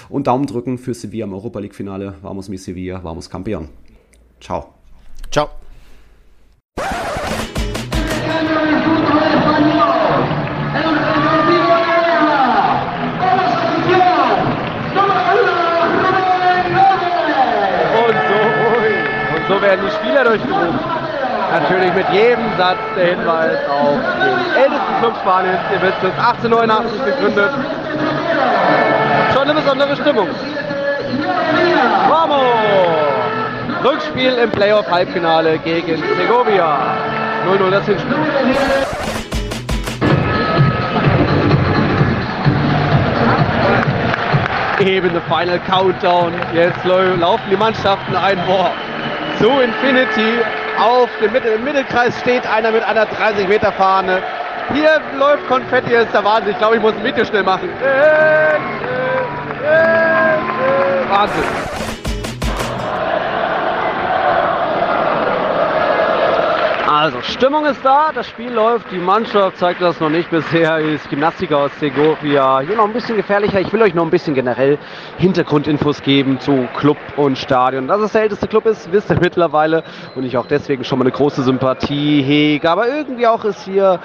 Und 0.09 0.27
Daumen 0.27 0.47
drücken 0.47 0.77
für 0.77 0.93
Sevilla 0.93 1.25
im 1.25 1.33
Europa 1.33 1.59
League-Finale. 1.59 2.15
Vamos 2.21 2.49
mi 2.49 2.57
Sevilla, 2.57 3.03
vamos 3.03 3.12
campeón. 3.21 3.69
Ciao. 4.39 4.73
Ciao. 5.31 5.49
Und 19.35 19.47
so 19.47 19.61
werden 19.61 19.85
die 19.85 19.91
Spieler 19.91 20.23
durchgerufen. 20.23 20.79
Natürlich 21.51 21.93
mit 21.93 22.09
jedem 22.09 22.57
Satz 22.57 22.79
der 22.95 23.15
Hinweis 23.15 23.57
auf 23.69 23.99
den 24.19 24.63
ältesten 24.63 24.99
Club 24.99 25.13
Spaniens. 25.21 25.59
Ihr 25.71 25.81
wisst 25.81 25.97
es, 26.03 26.17
1889 26.17 27.05
gegründet. 27.05 27.51
Schon 29.33 29.43
eine 29.43 29.53
besondere 29.53 29.95
Stimmung. 29.95 30.27
Vamos! 32.09 32.92
Rückspiel 33.83 34.33
im 34.37 34.49
Playoff-Halbfinale 34.51 35.57
gegen 35.59 36.01
Segovia. 36.17 36.77
0-0 37.45 37.69
das 37.69 37.85
Hinspiel. 37.85 38.15
Eben 44.79 45.11
der 45.11 45.21
Final 45.23 45.59
Countdown. 45.67 46.33
Jetzt 46.53 46.83
laufen 46.85 47.43
die 47.51 47.57
Mannschaften 47.57 48.15
ein. 48.15 48.37
Boah, 48.45 48.71
zu 49.39 49.49
Infinity. 49.59 50.39
Auf 50.79 51.09
dem 51.21 51.31
Mitte, 51.33 51.49
im 51.49 51.63
Mittelkreis 51.63 52.17
steht 52.21 52.47
einer 52.47 52.71
mit 52.71 52.83
einer 52.83 53.05
30 53.05 53.47
Meter 53.47 53.71
Fahne. 53.73 54.23
Hier 54.73 55.01
läuft 55.19 55.47
Konfetti, 55.47 55.91
das 55.91 56.05
ist 56.05 56.13
der 56.13 56.23
Wahnsinn. 56.23 56.53
Ich 56.53 56.57
glaube, 56.57 56.77
ich 56.77 56.81
muss 56.81 56.93
ein 56.93 57.03
Video 57.03 57.23
schnell 57.25 57.43
machen. 57.43 57.69
Wahnsinn. 61.09 61.72
Also, 66.95 67.23
Stimmung 67.23 67.65
ist 67.65 67.83
da, 67.83 68.11
das 68.13 68.27
Spiel 68.27 68.51
läuft, 68.51 68.91
die 68.91 68.99
Mannschaft 68.99 69.57
zeigt 69.57 69.81
das 69.81 69.99
noch 69.99 70.11
nicht 70.11 70.29
bisher, 70.29 70.77
ist 70.77 71.09
Gymnastiker 71.09 71.57
aus 71.57 71.71
Segovia. 71.79 72.59
Hier 72.59 72.75
noch 72.75 72.85
ein 72.85 72.93
bisschen 72.93 73.17
gefährlicher, 73.17 73.59
ich 73.59 73.73
will 73.73 73.81
euch 73.81 73.95
noch 73.95 74.03
ein 74.03 74.11
bisschen 74.11 74.35
generell 74.35 74.77
Hintergrundinfos 75.17 76.03
geben 76.03 76.39
zu 76.39 76.67
Club 76.77 76.97
und 77.17 77.39
Stadion. 77.39 77.87
Dass 77.87 77.99
es 77.99 78.11
der 78.11 78.21
älteste 78.21 78.47
Club 78.47 78.67
ist, 78.67 78.91
wisst 78.91 79.09
ihr 79.09 79.17
mittlerweile 79.19 79.83
und 80.13 80.23
ich 80.23 80.37
auch 80.37 80.45
deswegen 80.45 80.83
schon 80.83 80.99
mal 80.99 81.05
eine 81.05 81.11
große 81.11 81.41
Sympathie 81.41 82.21
hege. 82.21 82.69
Aber 82.69 82.87
irgendwie 82.87 83.25
auch 83.25 83.43
ist 83.43 83.63
hier, 83.65 83.99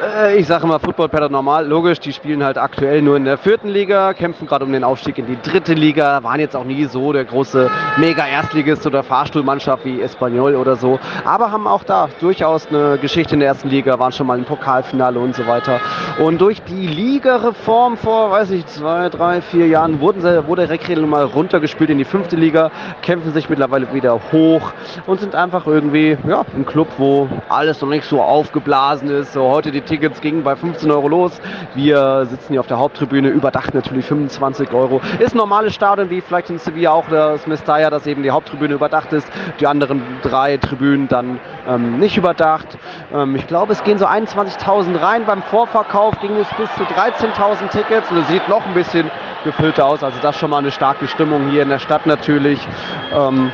äh, 0.00 0.36
ich 0.36 0.46
sage 0.46 0.64
mal, 0.68 0.78
Football 0.78 1.08
Pattern 1.08 1.32
normal, 1.32 1.66
logisch, 1.66 1.98
die 1.98 2.12
spielen 2.12 2.44
halt 2.44 2.56
aktuell 2.56 3.02
nur 3.02 3.16
in 3.16 3.24
der 3.24 3.38
vierten 3.38 3.66
Liga, 3.66 4.14
kämpfen 4.14 4.46
gerade 4.46 4.64
um 4.64 4.70
den 4.70 4.84
Aufstieg 4.84 5.18
in 5.18 5.26
die 5.26 5.42
dritte 5.42 5.74
Liga, 5.74 6.22
waren 6.22 6.38
jetzt 6.38 6.54
auch 6.54 6.62
nie 6.62 6.84
so 6.84 7.12
der 7.12 7.24
große 7.24 7.68
Mega-Erstligist 7.96 8.86
oder 8.86 9.02
Fahrstuhlmannschaft 9.02 9.84
wie 9.84 10.00
Espanyol 10.00 10.54
oder 10.54 10.76
so, 10.76 11.00
aber 11.24 11.50
haben 11.50 11.66
auch 11.66 11.82
da 11.82 12.06
durchaus 12.28 12.66
eine 12.66 12.98
Geschichte 12.98 13.32
in 13.32 13.40
der 13.40 13.48
ersten 13.48 13.70
Liga, 13.70 13.98
waren 13.98 14.12
schon 14.12 14.26
mal 14.26 14.36
im 14.36 14.44
Pokalfinale 14.44 15.18
und 15.18 15.34
so 15.34 15.46
weiter. 15.46 15.80
Und 16.18 16.42
durch 16.42 16.60
die 16.64 16.86
Ligareform 16.86 17.96
vor, 17.96 18.30
weiß 18.30 18.50
ich, 18.50 18.66
zwei, 18.66 19.08
drei, 19.08 19.40
vier 19.40 19.66
Jahren 19.66 19.98
wurden 20.00 20.20
sie, 20.20 20.46
wurde 20.46 20.68
Rekredel 20.68 21.06
mal 21.06 21.24
runtergespielt 21.24 21.88
in 21.88 21.96
die 21.96 22.04
fünfte 22.04 22.36
Liga, 22.36 22.70
kämpfen 23.00 23.32
sich 23.32 23.48
mittlerweile 23.48 23.94
wieder 23.94 24.20
hoch 24.30 24.74
und 25.06 25.20
sind 25.20 25.34
einfach 25.34 25.66
irgendwie 25.66 26.18
ja, 26.28 26.44
ein 26.54 26.66
Club, 26.66 26.88
wo 26.98 27.30
alles 27.48 27.80
noch 27.80 27.88
nicht 27.88 28.04
so 28.04 28.20
aufgeblasen 28.20 29.08
ist. 29.08 29.32
So, 29.32 29.48
heute 29.48 29.70
die 29.70 29.80
Tickets 29.80 30.20
gingen 30.20 30.42
bei 30.42 30.54
15 30.54 30.90
Euro 30.90 31.08
los. 31.08 31.40
Wir 31.74 32.26
sitzen 32.26 32.52
hier 32.52 32.60
auf 32.60 32.66
der 32.66 32.78
Haupttribüne, 32.78 33.30
überdacht 33.30 33.72
natürlich 33.72 34.04
25 34.04 34.70
Euro. 34.74 35.00
Ist 35.18 35.34
ein 35.34 35.38
normales 35.38 35.72
Stadion, 35.72 36.10
wie 36.10 36.20
vielleicht 36.20 36.50
in 36.50 36.58
Sevilla 36.58 36.90
auch 36.90 37.08
das 37.08 37.46
Mestalla, 37.46 37.88
dass 37.88 38.06
eben 38.06 38.22
die 38.22 38.30
Haupttribüne 38.30 38.74
überdacht 38.74 39.14
ist. 39.14 39.26
Die 39.60 39.66
anderen 39.66 40.02
drei 40.20 40.58
Tribünen 40.58 41.08
dann 41.08 41.40
ähm, 41.66 41.98
nicht 41.98 42.17
überdacht. 42.18 42.76
Ähm, 43.14 43.36
ich 43.36 43.46
glaube, 43.46 43.72
es 43.72 43.82
gehen 43.82 43.98
so 43.98 44.06
21.000 44.06 45.00
rein. 45.00 45.24
Beim 45.24 45.42
Vorverkauf 45.42 46.20
ging 46.20 46.36
es 46.36 46.48
bis 46.56 46.68
zu 46.74 46.82
13.000 46.82 47.70
Tickets 47.70 48.10
und 48.10 48.18
es 48.18 48.28
sieht 48.28 48.46
noch 48.48 48.66
ein 48.66 48.74
bisschen 48.74 49.10
gefüllter 49.44 49.86
aus. 49.86 50.02
Also 50.02 50.18
das 50.20 50.36
schon 50.36 50.50
mal 50.50 50.58
eine 50.58 50.70
starke 50.70 51.08
Stimmung 51.08 51.48
hier 51.48 51.62
in 51.62 51.70
der 51.70 51.78
Stadt 51.78 52.06
natürlich. 52.06 52.60
Ähm, 53.12 53.52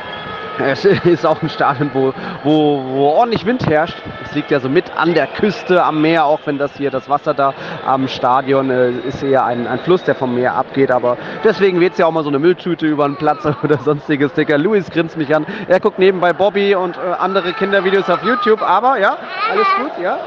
es 0.59 0.85
ist 0.85 1.25
auch 1.25 1.41
ein 1.41 1.49
Stadion, 1.49 1.91
wo, 1.93 2.13
wo, 2.43 2.83
wo 2.87 3.07
ordentlich 3.09 3.45
Wind 3.45 3.65
herrscht. 3.67 3.97
Es 4.23 4.33
liegt 4.33 4.51
ja 4.51 4.59
so 4.59 4.69
mit 4.69 4.95
an 4.95 5.13
der 5.13 5.27
Küste 5.27 5.83
am 5.83 6.01
Meer, 6.01 6.25
auch 6.25 6.39
wenn 6.45 6.57
das 6.57 6.75
hier 6.77 6.91
das 6.91 7.09
Wasser 7.09 7.33
da 7.33 7.53
am 7.85 8.07
Stadion 8.07 8.69
äh, 8.69 8.91
ist 8.91 9.23
eher 9.23 9.45
ein, 9.45 9.67
ein 9.67 9.79
Fluss, 9.79 10.03
der 10.03 10.15
vom 10.15 10.35
Meer 10.35 10.55
abgeht. 10.55 10.91
Aber 10.91 11.17
deswegen 11.43 11.79
wird 11.79 11.93
es 11.93 11.99
ja 11.99 12.05
auch 12.05 12.11
mal 12.11 12.23
so 12.23 12.29
eine 12.29 12.39
Mülltüte 12.39 12.85
über 12.85 13.05
den 13.05 13.17
Platz 13.17 13.45
oder 13.63 13.77
sonstiges 13.79 14.31
Sticker. 14.31 14.57
Luis 14.57 14.89
grinst 14.89 15.17
mich 15.17 15.33
an. 15.35 15.45
Er 15.67 15.79
guckt 15.79 15.99
nebenbei 15.99 16.33
Bobby 16.33 16.75
und 16.75 16.97
äh, 16.97 16.99
andere 17.19 17.53
Kindervideos 17.53 18.09
auf 18.09 18.23
YouTube. 18.23 18.61
Aber 18.61 18.97
ja, 18.99 19.17
alles 19.51 19.67
gut, 19.77 19.91
ja. 20.01 20.17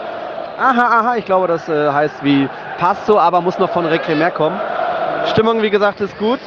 Aha, 0.58 1.00
aha, 1.00 1.16
ich 1.16 1.24
glaube, 1.24 1.46
das 1.46 1.68
äh, 1.68 1.92
heißt 1.92 2.24
wie 2.24 2.48
passt 2.78 3.06
so, 3.06 3.18
aber 3.18 3.40
muss 3.40 3.58
noch 3.58 3.70
von 3.70 3.86
Recre 3.86 4.14
mehr 4.14 4.32
kommen. 4.32 4.60
Stimmung, 5.26 5.62
wie 5.62 5.70
gesagt, 5.70 6.00
ist 6.00 6.18
gut 6.18 6.40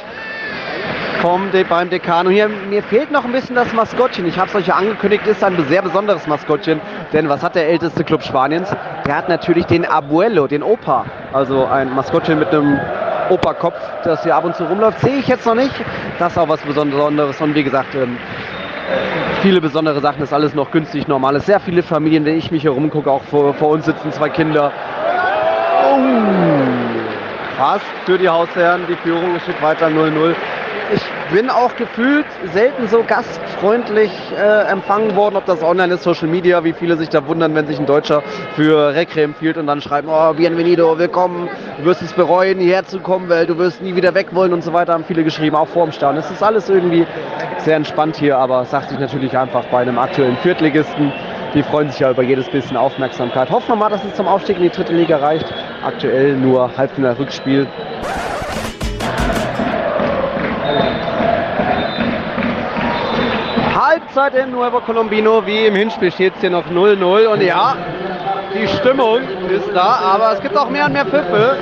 vom 1.20 1.50
De 1.52 1.64
beim 1.64 1.90
Decano. 1.90 2.30
Hier, 2.30 2.48
mir 2.48 2.82
fehlt 2.82 3.10
noch 3.10 3.24
ein 3.24 3.32
bisschen 3.32 3.54
das 3.56 3.72
Maskottchen. 3.72 4.26
Ich 4.26 4.38
habe 4.38 4.48
es 4.48 4.54
euch 4.54 4.66
ja 4.66 4.74
angekündigt, 4.74 5.26
ist 5.26 5.42
ein 5.44 5.56
sehr 5.68 5.82
besonderes 5.82 6.26
Maskottchen. 6.26 6.80
Denn 7.12 7.28
was 7.28 7.42
hat 7.42 7.54
der 7.54 7.68
älteste 7.68 8.04
Club 8.04 8.22
Spaniens? 8.22 8.74
Der 9.06 9.16
hat 9.16 9.28
natürlich 9.28 9.66
den 9.66 9.84
Abuelo, 9.84 10.46
den 10.46 10.62
Opa. 10.62 11.04
Also 11.32 11.66
ein 11.66 11.94
Maskottchen 11.94 12.38
mit 12.38 12.48
einem 12.48 12.80
Opa-Kopf, 13.30 13.76
das 14.04 14.22
hier 14.22 14.34
ab 14.34 14.44
und 14.44 14.56
zu 14.56 14.64
rumläuft. 14.64 15.00
Sehe 15.00 15.16
ich 15.16 15.28
jetzt 15.28 15.46
noch 15.46 15.54
nicht. 15.54 15.74
Das 16.18 16.32
ist 16.32 16.38
auch 16.38 16.48
was 16.48 16.60
Besonderes. 16.60 17.40
Und 17.40 17.54
wie 17.54 17.64
gesagt, 17.64 17.94
ähm, 17.94 18.16
viele 19.42 19.60
besondere 19.60 20.00
Sachen, 20.00 20.20
das 20.20 20.30
ist 20.30 20.34
alles 20.34 20.54
noch 20.54 20.70
günstig, 20.70 21.08
normal. 21.08 21.38
Sehr 21.40 21.60
viele 21.60 21.82
Familien, 21.82 22.24
wenn 22.24 22.36
ich 22.36 22.50
mich 22.50 22.62
hier 22.62 22.72
rumgucke, 22.72 23.10
auch 23.10 23.22
vor, 23.24 23.54
vor 23.54 23.70
uns 23.70 23.84
sitzen 23.84 24.12
zwei 24.12 24.28
Kinder. 24.28 24.72
Oh, 25.84 25.98
fast 27.56 27.84
für 28.06 28.18
die 28.18 28.28
Hausherren. 28.28 28.82
Die 28.88 28.96
Führung 28.96 29.38
steht 29.40 29.62
weiter 29.62 29.86
0-0 29.86 30.34
bin 31.32 31.48
auch 31.48 31.74
gefühlt 31.76 32.26
selten 32.52 32.88
so 32.88 33.02
gastfreundlich 33.02 34.10
äh, 34.36 34.70
empfangen 34.70 35.16
worden, 35.16 35.36
ob 35.36 35.46
das 35.46 35.62
online 35.62 35.94
ist, 35.94 36.02
Social 36.02 36.28
Media, 36.28 36.62
wie 36.62 36.74
viele 36.74 36.98
sich 36.98 37.08
da 37.08 37.26
wundern, 37.26 37.54
wenn 37.54 37.66
sich 37.66 37.78
ein 37.78 37.86
Deutscher 37.86 38.22
für 38.54 38.94
Recre 38.94 39.22
empfiehlt 39.22 39.56
und 39.56 39.66
dann 39.66 39.80
schreiben, 39.80 40.08
oh, 40.10 40.34
bienvenido, 40.34 40.98
willkommen, 40.98 41.48
du 41.78 41.86
wirst 41.86 42.02
es 42.02 42.12
bereuen, 42.12 42.58
hierher 42.58 42.84
zu 42.84 43.00
kommen, 43.00 43.30
weil 43.30 43.46
du 43.46 43.56
wirst 43.56 43.80
nie 43.80 43.96
wieder 43.96 44.14
weg 44.14 44.34
wollen 44.34 44.52
und 44.52 44.62
so 44.62 44.74
weiter, 44.74 44.92
haben 44.92 45.04
viele 45.04 45.24
geschrieben, 45.24 45.56
auch 45.56 45.68
vorm 45.68 45.90
Stadion. 45.90 46.22
Es 46.22 46.30
ist 46.30 46.42
alles 46.42 46.68
irgendwie 46.68 47.06
sehr 47.58 47.76
entspannt 47.76 48.16
hier, 48.16 48.36
aber 48.36 48.66
sagt 48.66 48.90
sich 48.90 48.98
natürlich 48.98 49.36
einfach 49.36 49.64
bei 49.66 49.80
einem 49.80 49.98
aktuellen 49.98 50.36
Viertligisten. 50.38 51.12
Die 51.54 51.62
freuen 51.62 51.90
sich 51.90 52.00
ja 52.00 52.10
über 52.10 52.22
jedes 52.22 52.50
bisschen 52.50 52.76
Aufmerksamkeit. 52.76 53.50
Hoffen 53.50 53.68
wir 53.68 53.76
mal, 53.76 53.88
dass 53.88 54.04
es 54.04 54.14
zum 54.14 54.26
Aufstieg 54.26 54.56
in 54.58 54.64
die 54.64 54.70
dritte 54.70 54.92
Liga 54.92 55.16
reicht. 55.16 55.46
Aktuell 55.82 56.36
nur 56.36 56.76
Halbfinale-Rückspiel. 56.76 57.66
Halbzeit 64.14 64.44
in 64.44 64.50
Nuevo 64.50 64.80
Colombino, 64.80 65.46
wie 65.46 65.64
im 65.64 65.74
Hinspiel 65.74 66.12
steht 66.12 66.34
es 66.34 66.40
hier 66.42 66.50
noch 66.50 66.66
0-0 66.66 67.28
und 67.28 67.40
ja, 67.40 67.74
die 68.54 68.68
Stimmung 68.68 69.20
ist 69.48 69.70
da, 69.74 70.00
aber 70.14 70.34
es 70.34 70.40
gibt 70.42 70.54
auch 70.54 70.68
mehr 70.68 70.84
und 70.84 70.92
mehr 70.92 71.06
Pfiffe. 71.06 71.56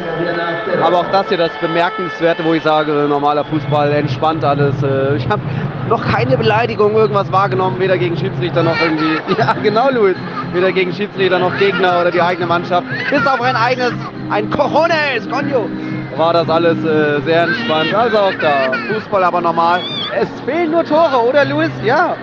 Aber 0.82 0.98
auch 0.98 1.10
das 1.12 1.28
hier 1.28 1.38
das 1.38 1.52
Bemerkenswerte, 1.60 2.44
wo 2.44 2.52
ich 2.52 2.64
sage, 2.64 3.06
normaler 3.08 3.44
Fußball, 3.44 3.92
entspannt 3.92 4.42
alles. 4.44 4.82
Äh, 4.82 5.16
ich 5.16 5.28
habe 5.28 5.42
noch 5.88 6.04
keine 6.04 6.36
Beleidigung 6.36 6.96
irgendwas 6.96 7.30
wahrgenommen, 7.30 7.78
weder 7.78 7.96
gegen 7.96 8.16
Schiedsrichter 8.16 8.64
noch 8.64 8.80
irgendwie. 8.82 9.20
Ja, 9.38 9.52
genau, 9.62 9.88
Luis. 9.90 10.16
Weder 10.52 10.72
gegen 10.72 10.92
Schiedsrichter 10.92 11.38
noch 11.38 11.56
Gegner 11.58 12.00
oder 12.00 12.10
die 12.10 12.20
eigene 12.20 12.46
Mannschaft. 12.48 12.84
Bis 13.10 13.24
auf 13.28 13.40
ein 13.40 13.54
eigenes, 13.54 13.92
ein 14.28 14.50
Cojones, 14.50 15.30
Conjo. 15.30 15.68
War 16.16 16.32
das 16.32 16.50
alles 16.50 16.84
äh, 16.84 17.20
sehr 17.20 17.44
entspannt. 17.44 17.94
Also 17.94 18.18
auch 18.18 18.34
da. 18.40 18.72
Fußball 18.92 19.22
aber 19.22 19.40
normal. 19.40 19.80
Es 20.20 20.28
fehlen 20.44 20.72
nur 20.72 20.84
Tore, 20.84 21.24
oder 21.28 21.44
Luis? 21.44 21.70
Ja. 21.84 22.16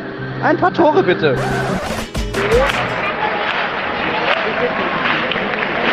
Ein 0.44 0.58
paar 0.58 0.74
Tore 0.74 1.04
bitte. 1.04 1.36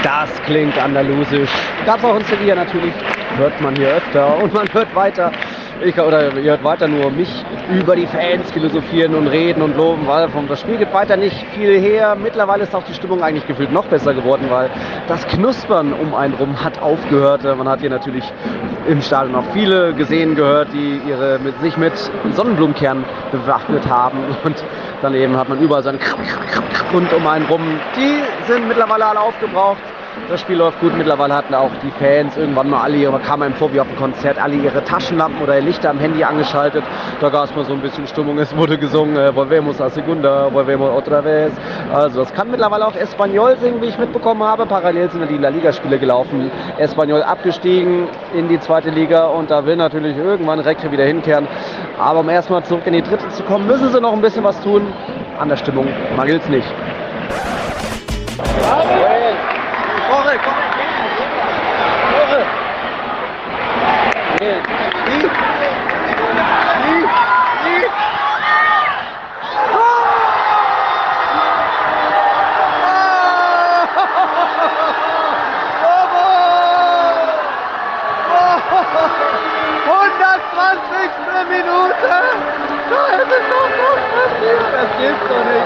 Das 0.03 0.31
klingt 0.45 0.77
andalusisch. 0.79 1.51
Auch 1.87 2.17
in 2.17 2.25
Sevilla 2.25 2.55
natürlich. 2.55 2.93
Hört 3.37 3.61
man 3.61 3.75
hier 3.75 3.89
öfter 3.89 4.37
und 4.43 4.53
man 4.53 4.73
hört 4.73 4.95
weiter. 4.95 5.33
Ich, 5.85 6.01
oder 6.01 6.35
ihr 6.39 6.53
hört 6.53 6.65
weiter 6.65 6.89
nur 6.89 7.11
mich 7.11 7.29
über 7.71 7.95
die 7.95 8.07
Fans 8.07 8.51
philosophieren 8.53 9.15
und 9.15 9.27
reden 9.27 9.61
und 9.61 9.77
loben, 9.77 10.07
weil 10.07 10.31
vom 10.31 10.49
das 10.49 10.61
Spiel 10.61 10.79
gibt 10.79 10.95
weiter 10.95 11.19
nicht 11.19 11.37
viel 11.55 11.79
her. 11.79 12.17
Mittlerweile 12.21 12.63
ist 12.63 12.75
auch 12.75 12.85
die 12.85 12.95
Stimmung 12.95 13.23
eigentlich 13.23 13.47
gefühlt 13.47 13.71
noch 13.71 13.85
besser 13.85 14.15
geworden, 14.15 14.47
weil 14.49 14.71
das 15.09 15.27
Knuspern 15.27 15.93
um 15.93 16.15
einen 16.15 16.33
rum 16.35 16.65
hat 16.65 16.81
aufgehört. 16.81 17.45
Man 17.45 17.69
hat 17.69 17.81
hier 17.81 17.91
natürlich 17.91 18.25
im 18.89 19.03
Stadion 19.03 19.35
auch 19.35 19.45
viele 19.53 19.93
gesehen 19.93 20.35
gehört, 20.37 20.69
die 20.73 21.03
ihre 21.07 21.39
mit 21.39 21.61
sich 21.61 21.77
mit 21.77 21.93
Sonnenblumenkernen 22.33 23.05
bewaffnet 23.31 23.87
haben 23.87 24.19
und 24.43 24.65
daneben 25.03 25.37
hat 25.37 25.51
man 25.51 25.61
überall 25.61 25.83
so 25.83 25.91
einen 25.91 26.01
rund 26.95 27.13
um 27.13 27.27
einen 27.27 27.45
rum. 27.45 27.61
Die 27.95 28.23
sind 28.51 28.69
mittlerweile 28.69 29.05
alle 29.05 29.21
aufgebraucht. 29.21 29.83
Das 30.29 30.41
Spiel 30.41 30.57
läuft 30.57 30.81
gut. 30.81 30.97
Mittlerweile 30.97 31.35
hatten 31.35 31.55
auch 31.55 31.71
die 31.83 31.91
Fans 32.03 32.37
irgendwann 32.37 32.71
mal 32.71 32.83
alle 32.83 32.97
ihre, 32.97 33.19
kam 33.21 33.43
einem 33.43 33.55
vor 33.55 33.73
wie 33.75 33.81
auf 33.81 33.87
dem 33.87 33.97
Konzert, 33.97 34.43
alle 34.43 34.55
ihre 34.55 34.83
Taschenlampen 34.83 35.43
oder 35.43 35.61
Lichter 35.61 35.91
am 35.91 35.99
Handy 35.99 36.25
angeschaltet. 36.25 36.83
Da 37.21 37.29
gab 37.29 37.45
es 37.45 37.55
mal 37.55 37.65
so 37.67 37.75
ein 37.75 37.81
bisschen 37.81 38.07
Stimmung. 38.07 38.39
Es 38.39 38.57
wurde 38.57 38.79
gesungen, 38.79 39.17
äh, 39.17 39.35
Volvemos 39.35 39.81
a 39.83 39.91
Segunda, 39.91 40.53
Volvemos 40.53 40.91
otra 40.97 41.23
vez. 41.23 41.53
Also 41.93 42.21
das 42.21 42.33
kann 42.33 42.51
mittlerweile 42.51 42.87
auch 42.87 42.95
Espanyol 42.95 43.57
singen, 43.61 43.83
wie 43.83 43.87
ich 43.87 43.99
mitbekommen 43.99 44.43
habe. 44.43 44.65
Parallel 44.65 45.11
sind 45.11 45.29
die 45.31 45.37
La 45.37 45.51
Liga-Spiele 45.51 45.99
gelaufen. 45.99 46.51
Espanyol 46.79 47.23
abgestiegen 47.23 48.09
in 48.33 48.49
die 48.49 48.59
zweite 48.61 48.91
Liga 48.91 49.27
und 49.27 49.51
da 49.51 49.67
will 49.67 49.77
natürlich 49.77 50.17
irgendwann 50.17 50.61
Recre 50.61 50.91
wieder 50.91 51.05
hinkehren. 51.05 51.47
Aber 51.99 52.21
um 52.21 52.29
erstmal 52.31 52.65
zurück 52.65 52.87
in 52.87 52.95
die 52.95 53.03
dritte 53.03 53.29
zu 53.29 53.43
kommen, 53.43 53.67
müssen 53.67 53.93
sie 53.93 54.01
noch 54.01 54.15
ein 54.15 54.23
bisschen 54.23 54.43
was 54.43 54.59
tun. 54.63 54.87
An 55.39 55.51
der 55.51 55.57
Stimmung 55.57 55.87
mangelt 56.17 56.43
es 56.43 56.49
nicht. 56.49 56.69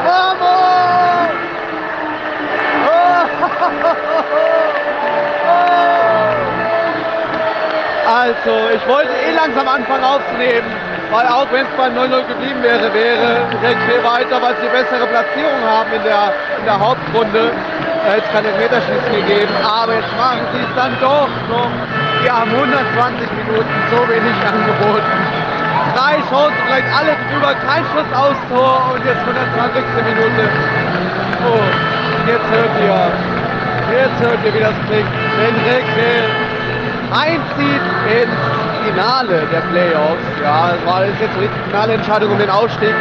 Vamos! 0.04 0.48
Oh! 5.50 6.37
Also, 8.08 8.72
ich 8.72 8.80
wollte 8.88 9.12
eh 9.12 9.36
langsam 9.36 9.68
anfangen 9.68 10.00
aufzunehmen, 10.02 10.64
weil 11.12 11.28
auch 11.28 11.44
wenn 11.52 11.60
es 11.60 11.72
beim 11.76 11.92
0-0 11.92 12.08
geblieben 12.24 12.62
wäre, 12.64 12.88
wäre 12.94 13.44
viel 13.60 14.00
weiter, 14.00 14.40
weil 14.40 14.56
sie 14.64 14.68
bessere 14.72 15.04
Platzierung 15.04 15.60
haben 15.60 15.92
in 15.92 16.00
der, 16.08 16.32
in 16.56 16.64
der 16.64 16.80
Hauptrunde. 16.80 17.52
Da 17.52 18.08
hätte 18.08 18.24
es 18.24 18.32
keine 18.32 18.48
Meterschießen 18.56 19.12
gegeben, 19.12 19.52
aber 19.60 19.92
jetzt 19.92 20.08
machen 20.16 20.40
sie 20.56 20.64
es 20.64 20.72
dann 20.72 20.96
doch 21.04 21.28
noch. 21.52 21.68
Wir 22.24 22.32
haben 22.32 22.48
120 22.48 23.28
Minuten 23.44 23.76
so 23.92 24.00
wenig 24.08 24.36
angeboten. 24.40 25.18
Drei 25.92 26.16
Chancen, 26.32 26.56
vielleicht 26.64 26.88
alle 26.88 27.12
drüber, 27.28 27.52
kein 27.60 27.84
Schuss 27.92 28.08
aufs 28.16 28.40
Tor 28.48 28.96
und 28.96 29.04
jetzt 29.04 29.20
120. 29.20 29.84
Minute. 30.08 30.42
Oh, 31.44 31.60
jetzt 32.24 32.48
hört 32.56 32.72
ihr, 32.72 33.00
jetzt 34.00 34.16
hört 34.24 34.40
ihr, 34.48 34.54
wie 34.56 34.64
das 34.64 34.76
klingt. 34.88 35.12
Wenn 35.36 35.54
Recke 35.68 36.47
einzieht 37.12 37.86
ins 38.08 38.40
Finale 38.84 39.46
der 39.52 39.60
Playoffs. 39.72 40.28
Ja, 40.42 40.72
das 40.72 40.86
war 40.86 41.04
jetzt 41.04 41.18
so 41.20 41.40
die 41.40 41.70
finale 41.70 41.94
Entscheidung 41.94 42.32
um 42.32 42.38
den 42.38 42.50
Ausstieg. 42.50 42.94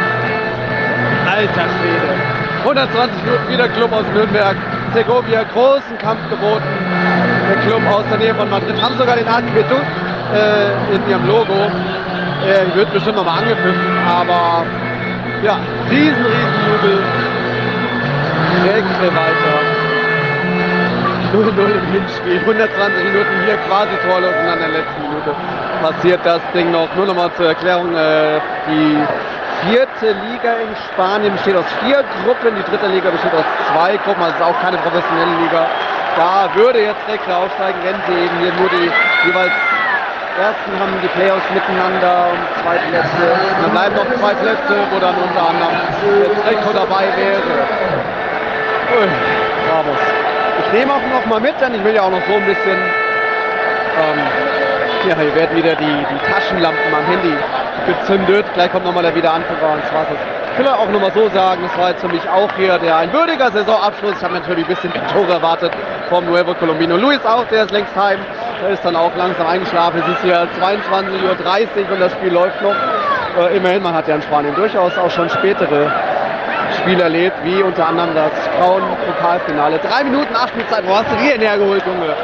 Alter 1.26 1.66
Schwede. 1.78 2.38
120 2.60 3.24
Minuten 3.24 3.48
wieder 3.48 3.68
Club 3.68 3.92
aus 3.92 4.04
Nürnberg. 4.14 4.56
Segovia 4.94 5.44
großen 5.52 5.98
Kampf 5.98 6.20
geboten. 6.30 6.64
Der 7.48 7.56
Club 7.62 7.82
aus 7.90 8.04
der 8.10 8.18
Nähe 8.18 8.34
von 8.34 8.48
Madrid 8.50 8.80
haben 8.80 8.96
sogar 8.98 9.16
den 9.16 9.28
Antibetu 9.28 9.74
äh, 9.74 10.94
in 10.94 11.08
ihrem 11.08 11.26
Logo. 11.26 11.70
Äh, 12.44 12.74
wird 12.76 12.92
bestimmt 12.92 13.16
nochmal 13.16 13.42
angepfiffen, 13.42 13.98
aber 14.06 14.64
ja, 15.42 15.58
riesen, 15.90 16.24
riesen 16.24 16.60
Jubel. 16.66 16.98
Direkt 18.64 19.00
weiter. 19.00 19.57
0-0 21.32 21.44
im 21.44 21.86
Hinspiel. 21.92 22.38
120 22.40 23.04
Minuten 23.04 23.34
hier 23.44 23.56
quasi 23.68 23.92
torlos 24.06 24.32
und 24.32 24.46
dann 24.46 24.58
der 24.58 24.68
letzten 24.68 25.02
Minute 25.02 25.34
passiert 25.82 26.20
das 26.24 26.40
Ding 26.54 26.70
noch. 26.70 26.88
Nur 26.96 27.06
nochmal 27.06 27.30
zur 27.36 27.46
Erklärung, 27.48 27.94
äh, 27.94 28.40
die 28.68 28.96
vierte 29.66 30.16
Liga 30.30 30.52
in 30.64 30.72
Spanien 30.92 31.32
besteht 31.32 31.56
aus 31.56 31.66
vier 31.84 32.04
Gruppen, 32.24 32.56
die 32.56 32.64
dritte 32.70 32.86
Liga 32.86 33.10
besteht 33.10 33.34
aus 33.34 33.44
zwei 33.72 33.96
Gruppen, 33.98 34.22
also 34.22 34.34
ist 34.36 34.42
auch 34.42 34.60
keine 34.62 34.78
professionelle 34.78 35.36
Liga. 35.42 35.66
Da 36.16 36.48
würde 36.54 36.80
jetzt 36.80 37.02
Rekre 37.08 37.36
aufsteigen, 37.36 37.78
wenn 37.84 37.98
sie 38.06 38.24
eben 38.24 38.38
hier 38.40 38.52
nur 38.54 38.68
die 38.70 38.90
jeweils 39.28 39.52
ersten 40.38 40.70
haben 40.78 40.94
die 41.02 41.08
Playoffs 41.08 41.50
miteinander 41.52 42.30
und 42.30 42.62
zwei 42.62 42.78
Plätze. 42.78 43.26
Und 43.34 43.62
dann 43.62 43.70
bleiben 43.70 43.94
noch 43.96 44.06
zwei 44.18 44.34
Plätze, 44.34 44.74
wo 44.90 44.98
dann 45.00 45.14
unter 45.16 45.42
anderem 45.50 45.74
jetzt 46.22 46.46
Rekre 46.46 46.72
dabei 46.72 47.04
wäre. 47.16 47.42
Ui, 48.96 49.08
Vamos. 49.68 50.27
Ich 50.68 50.78
nehme 50.78 50.92
auch 50.92 51.00
noch 51.12 51.26
mal 51.26 51.40
mit, 51.40 51.60
denn 51.60 51.74
ich 51.74 51.82
will 51.82 51.94
ja 51.94 52.02
auch 52.02 52.10
noch 52.10 52.24
so 52.26 52.34
ein 52.34 52.44
bisschen. 52.44 52.76
Ähm, 53.98 54.18
ja, 55.08 55.16
hier 55.16 55.34
werden 55.34 55.56
wieder 55.56 55.74
die, 55.74 55.84
die 55.84 56.30
Taschenlampen 56.30 56.94
am 56.94 57.06
Handy 57.06 57.34
gezündet. 57.86 58.44
Gleich 58.54 58.70
kommt 58.70 58.84
nochmal 58.84 59.02
der 59.02 59.14
Wiederanführer 59.14 59.78
zwar 59.88 60.02
ist 60.02 60.38
ich 60.58 60.64
will 60.64 60.72
auch 60.72 60.88
nochmal 60.88 61.12
so 61.12 61.28
sagen, 61.28 61.62
das 61.62 61.78
war 61.78 61.90
jetzt 61.90 62.00
für 62.00 62.08
mich 62.08 62.28
auch 62.28 62.50
hier 62.56 62.80
der 62.80 62.96
ein 62.96 63.12
würdiger 63.12 63.48
Saisonabschluss. 63.52 64.14
Ich 64.18 64.24
habe 64.24 64.34
natürlich 64.34 64.64
ein 64.64 64.74
bisschen 64.74 64.92
Tore 65.12 65.34
erwartet 65.34 65.70
vom 66.08 66.26
Nuevo 66.26 66.52
Colombino. 66.52 66.96
Luis 66.96 67.24
auch, 67.24 67.44
der 67.44 67.62
ist 67.62 67.70
längst 67.70 67.94
heim. 67.94 68.18
Der 68.60 68.70
ist 68.70 68.84
dann 68.84 68.96
auch 68.96 69.14
langsam 69.14 69.46
eingeschlafen. 69.46 70.02
Es 70.04 70.14
ist 70.14 70.22
hier 70.22 70.48
22.30 70.60 71.86
Uhr 71.86 71.92
und 71.92 72.00
das 72.00 72.10
Spiel 72.10 72.32
läuft 72.32 72.60
noch. 72.60 72.74
Äh, 73.38 73.56
immerhin, 73.56 73.84
man 73.84 73.94
hat 73.94 74.08
ja 74.08 74.16
in 74.16 74.22
Spanien 74.22 74.52
durchaus 74.56 74.98
auch 74.98 75.10
schon 75.12 75.30
spätere 75.30 75.92
Spiel 76.80 77.00
erlebt, 77.00 77.36
wie 77.44 77.62
unter 77.62 77.86
anderem 77.86 78.14
das 78.14 78.32
Frauen-Pokalfinale. 78.58 79.78
Drei 79.78 80.04
Minuten 80.04 80.32
Nachspielzeit, 80.32 80.86
wo 80.86 80.96
hast 80.96 81.10
du 81.10 81.16
die 81.16 81.30
denn 81.30 81.40
hergeholt, 81.40 81.82
Junge? 81.86 82.14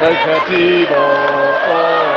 Deportivo. 0.00 0.94
Oh. 0.94 2.10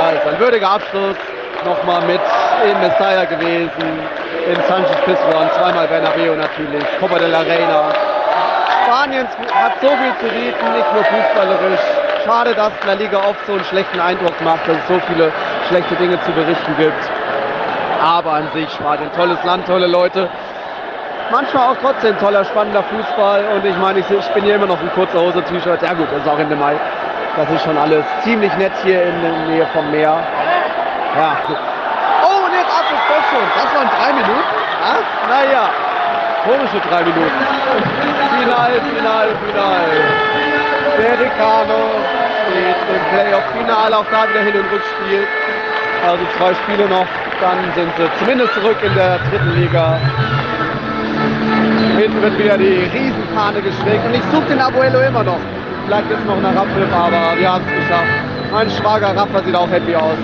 Also 0.00 0.28
ein 0.28 0.40
würdiger 0.40 0.70
Abschluss, 0.70 1.16
nochmal 1.64 2.02
mit 2.02 2.20
in 2.64 2.80
Messiah 2.80 3.24
gewesen, 3.24 3.70
in 4.46 4.56
Sanchez 4.66 4.96
Pizjuan, 5.04 5.50
zweimal 5.56 5.86
Bernabeu 5.86 6.34
natürlich, 6.34 6.84
Copa 6.98 7.18
de 7.18 7.28
la 7.28 7.38
Reina. 7.38 7.92
Spanien 8.84 9.26
hat 9.52 9.72
so 9.80 9.88
viel 9.88 10.14
zu 10.20 10.34
bieten, 10.34 10.72
nicht 10.72 10.92
nur 10.92 11.04
fußballerisch. 11.04 12.09
Schade, 12.24 12.54
dass 12.54 12.72
La 12.86 12.92
Liga 12.94 13.18
oft 13.18 13.46
so 13.46 13.52
einen 13.52 13.64
schlechten 13.64 14.00
Eindruck 14.00 14.38
macht, 14.42 14.68
dass 14.68 14.76
es 14.76 14.88
so 14.88 15.00
viele 15.08 15.32
schlechte 15.68 15.94
Dinge 15.96 16.20
zu 16.22 16.32
berichten 16.32 16.76
gibt. 16.76 17.10
Aber 18.02 18.32
an 18.32 18.48
sich 18.52 18.70
Spanien, 18.70 19.10
tolles 19.16 19.42
Land, 19.44 19.66
tolle 19.66 19.86
Leute. 19.86 20.28
Manchmal 21.30 21.68
auch 21.68 21.76
trotzdem 21.80 22.18
toller, 22.18 22.44
spannender 22.44 22.82
Fußball. 22.82 23.44
Und 23.54 23.64
ich 23.64 23.76
meine, 23.76 24.00
ich, 24.00 24.10
ich 24.10 24.28
bin 24.28 24.44
hier 24.44 24.56
immer 24.56 24.66
noch 24.66 24.80
in 24.82 24.90
kurzer 24.92 25.20
Hose 25.20 25.42
T-Shirt. 25.44 25.82
Ja 25.82 25.94
gut, 25.94 26.08
das 26.10 26.22
ist 26.22 26.28
auch 26.28 26.38
Ende 26.38 26.56
Mai. 26.56 26.74
Das 27.36 27.48
ist 27.50 27.62
schon 27.62 27.78
alles 27.78 28.04
ziemlich 28.22 28.52
nett 28.56 28.72
hier 28.82 29.02
in 29.04 29.22
der 29.22 29.32
Nähe 29.46 29.66
vom 29.72 29.90
Meer. 29.90 30.18
Ja. 31.16 31.36
Oh, 32.22 32.44
und 32.46 32.52
jetzt 32.52 32.70
ab 32.70 32.84
das 32.90 33.24
schon. 33.30 33.46
Das 33.54 33.74
waren 33.74 33.88
drei 33.96 34.12
Minuten. 34.12 34.44
Ach, 34.82 35.28
naja. 35.28 35.70
Komische 36.44 36.80
drei 36.88 37.02
Minuten. 37.04 37.30
Final, 38.38 38.80
Final, 38.96 39.28
Final. 39.46 40.39
Der 40.98 41.16
Decano 41.16 41.80
steht 42.46 42.76
im 42.94 43.02
Playoff-Finale. 43.12 43.96
Auch 43.96 44.06
da 44.10 44.28
wieder 44.28 44.40
Hin- 44.40 44.60
und 44.60 44.70
Rückspiel. 44.72 45.26
Also 46.06 46.24
zwei 46.36 46.54
Spiele 46.54 46.88
noch. 46.88 47.06
Dann 47.40 47.58
sind 47.74 47.90
sie 47.96 48.08
zumindest 48.18 48.54
zurück 48.54 48.76
in 48.82 48.94
der 48.94 49.18
dritten 49.30 49.60
Liga. 49.60 49.98
Hinten 51.96 52.22
wird 52.22 52.38
wieder 52.38 52.58
die 52.58 52.88
Riesenfahne 52.92 53.60
geschwenkt. 53.62 54.06
Und 54.06 54.14
ich 54.14 54.22
suche 54.32 54.46
den 54.48 54.60
Abuelo 54.60 55.00
immer 55.00 55.22
noch. 55.22 55.40
Vielleicht 55.86 56.10
jetzt 56.10 56.26
noch 56.26 56.36
eine 56.36 56.54
Rapphilf, 56.54 56.92
aber 56.92 57.38
wir 57.38 57.52
haben 57.52 57.64
es 57.66 57.82
geschafft. 57.82 58.12
Mein 58.52 58.70
Schwager 58.70 59.16
Raffa 59.16 59.42
sieht 59.44 59.54
auch 59.54 59.70
happy 59.70 59.94
aus. 59.94 60.18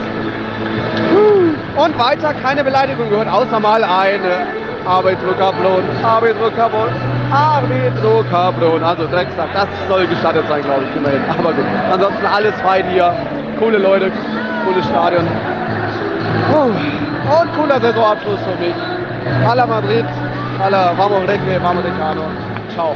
Und 1.77 1.99
weiter 1.99 2.35
keine 2.43 2.65
Beleidigung 2.65 3.09
gehört, 3.11 3.29
außer 3.29 3.61
mal 3.61 3.83
eine. 3.85 4.47
Arbitro 4.87 5.33
Cablon, 5.33 5.83
Arbitro 7.33 8.25
Cablon. 8.31 8.83
Also 8.83 9.07
Drecksack, 9.07 9.53
das 9.53 9.69
soll 9.89 10.07
gestattet 10.07 10.45
sein, 10.49 10.63
glaube 10.63 10.85
ich, 10.85 10.97
immerhin. 10.97 11.23
Aber 11.39 11.53
gut, 11.53 11.65
ansonsten 11.93 12.27
alles 12.27 12.55
fein 12.63 12.85
hier. 12.91 13.13
Coole 13.59 13.79
Leute, 13.79 14.11
cooles 14.65 14.85
Stadion. 14.87 15.27
Und 16.53 17.55
cooler 17.57 17.81
Saisonabschluss 17.81 18.41
für 18.41 18.65
mich. 18.65 18.75
Alla 19.49 19.67
Madrid, 19.67 20.05
alla 20.63 20.97
Vamos 20.97 21.27
Recre, 21.27 21.61
Vamos 21.63 21.83
Decano. 21.83 22.23
Ciao. 22.75 22.95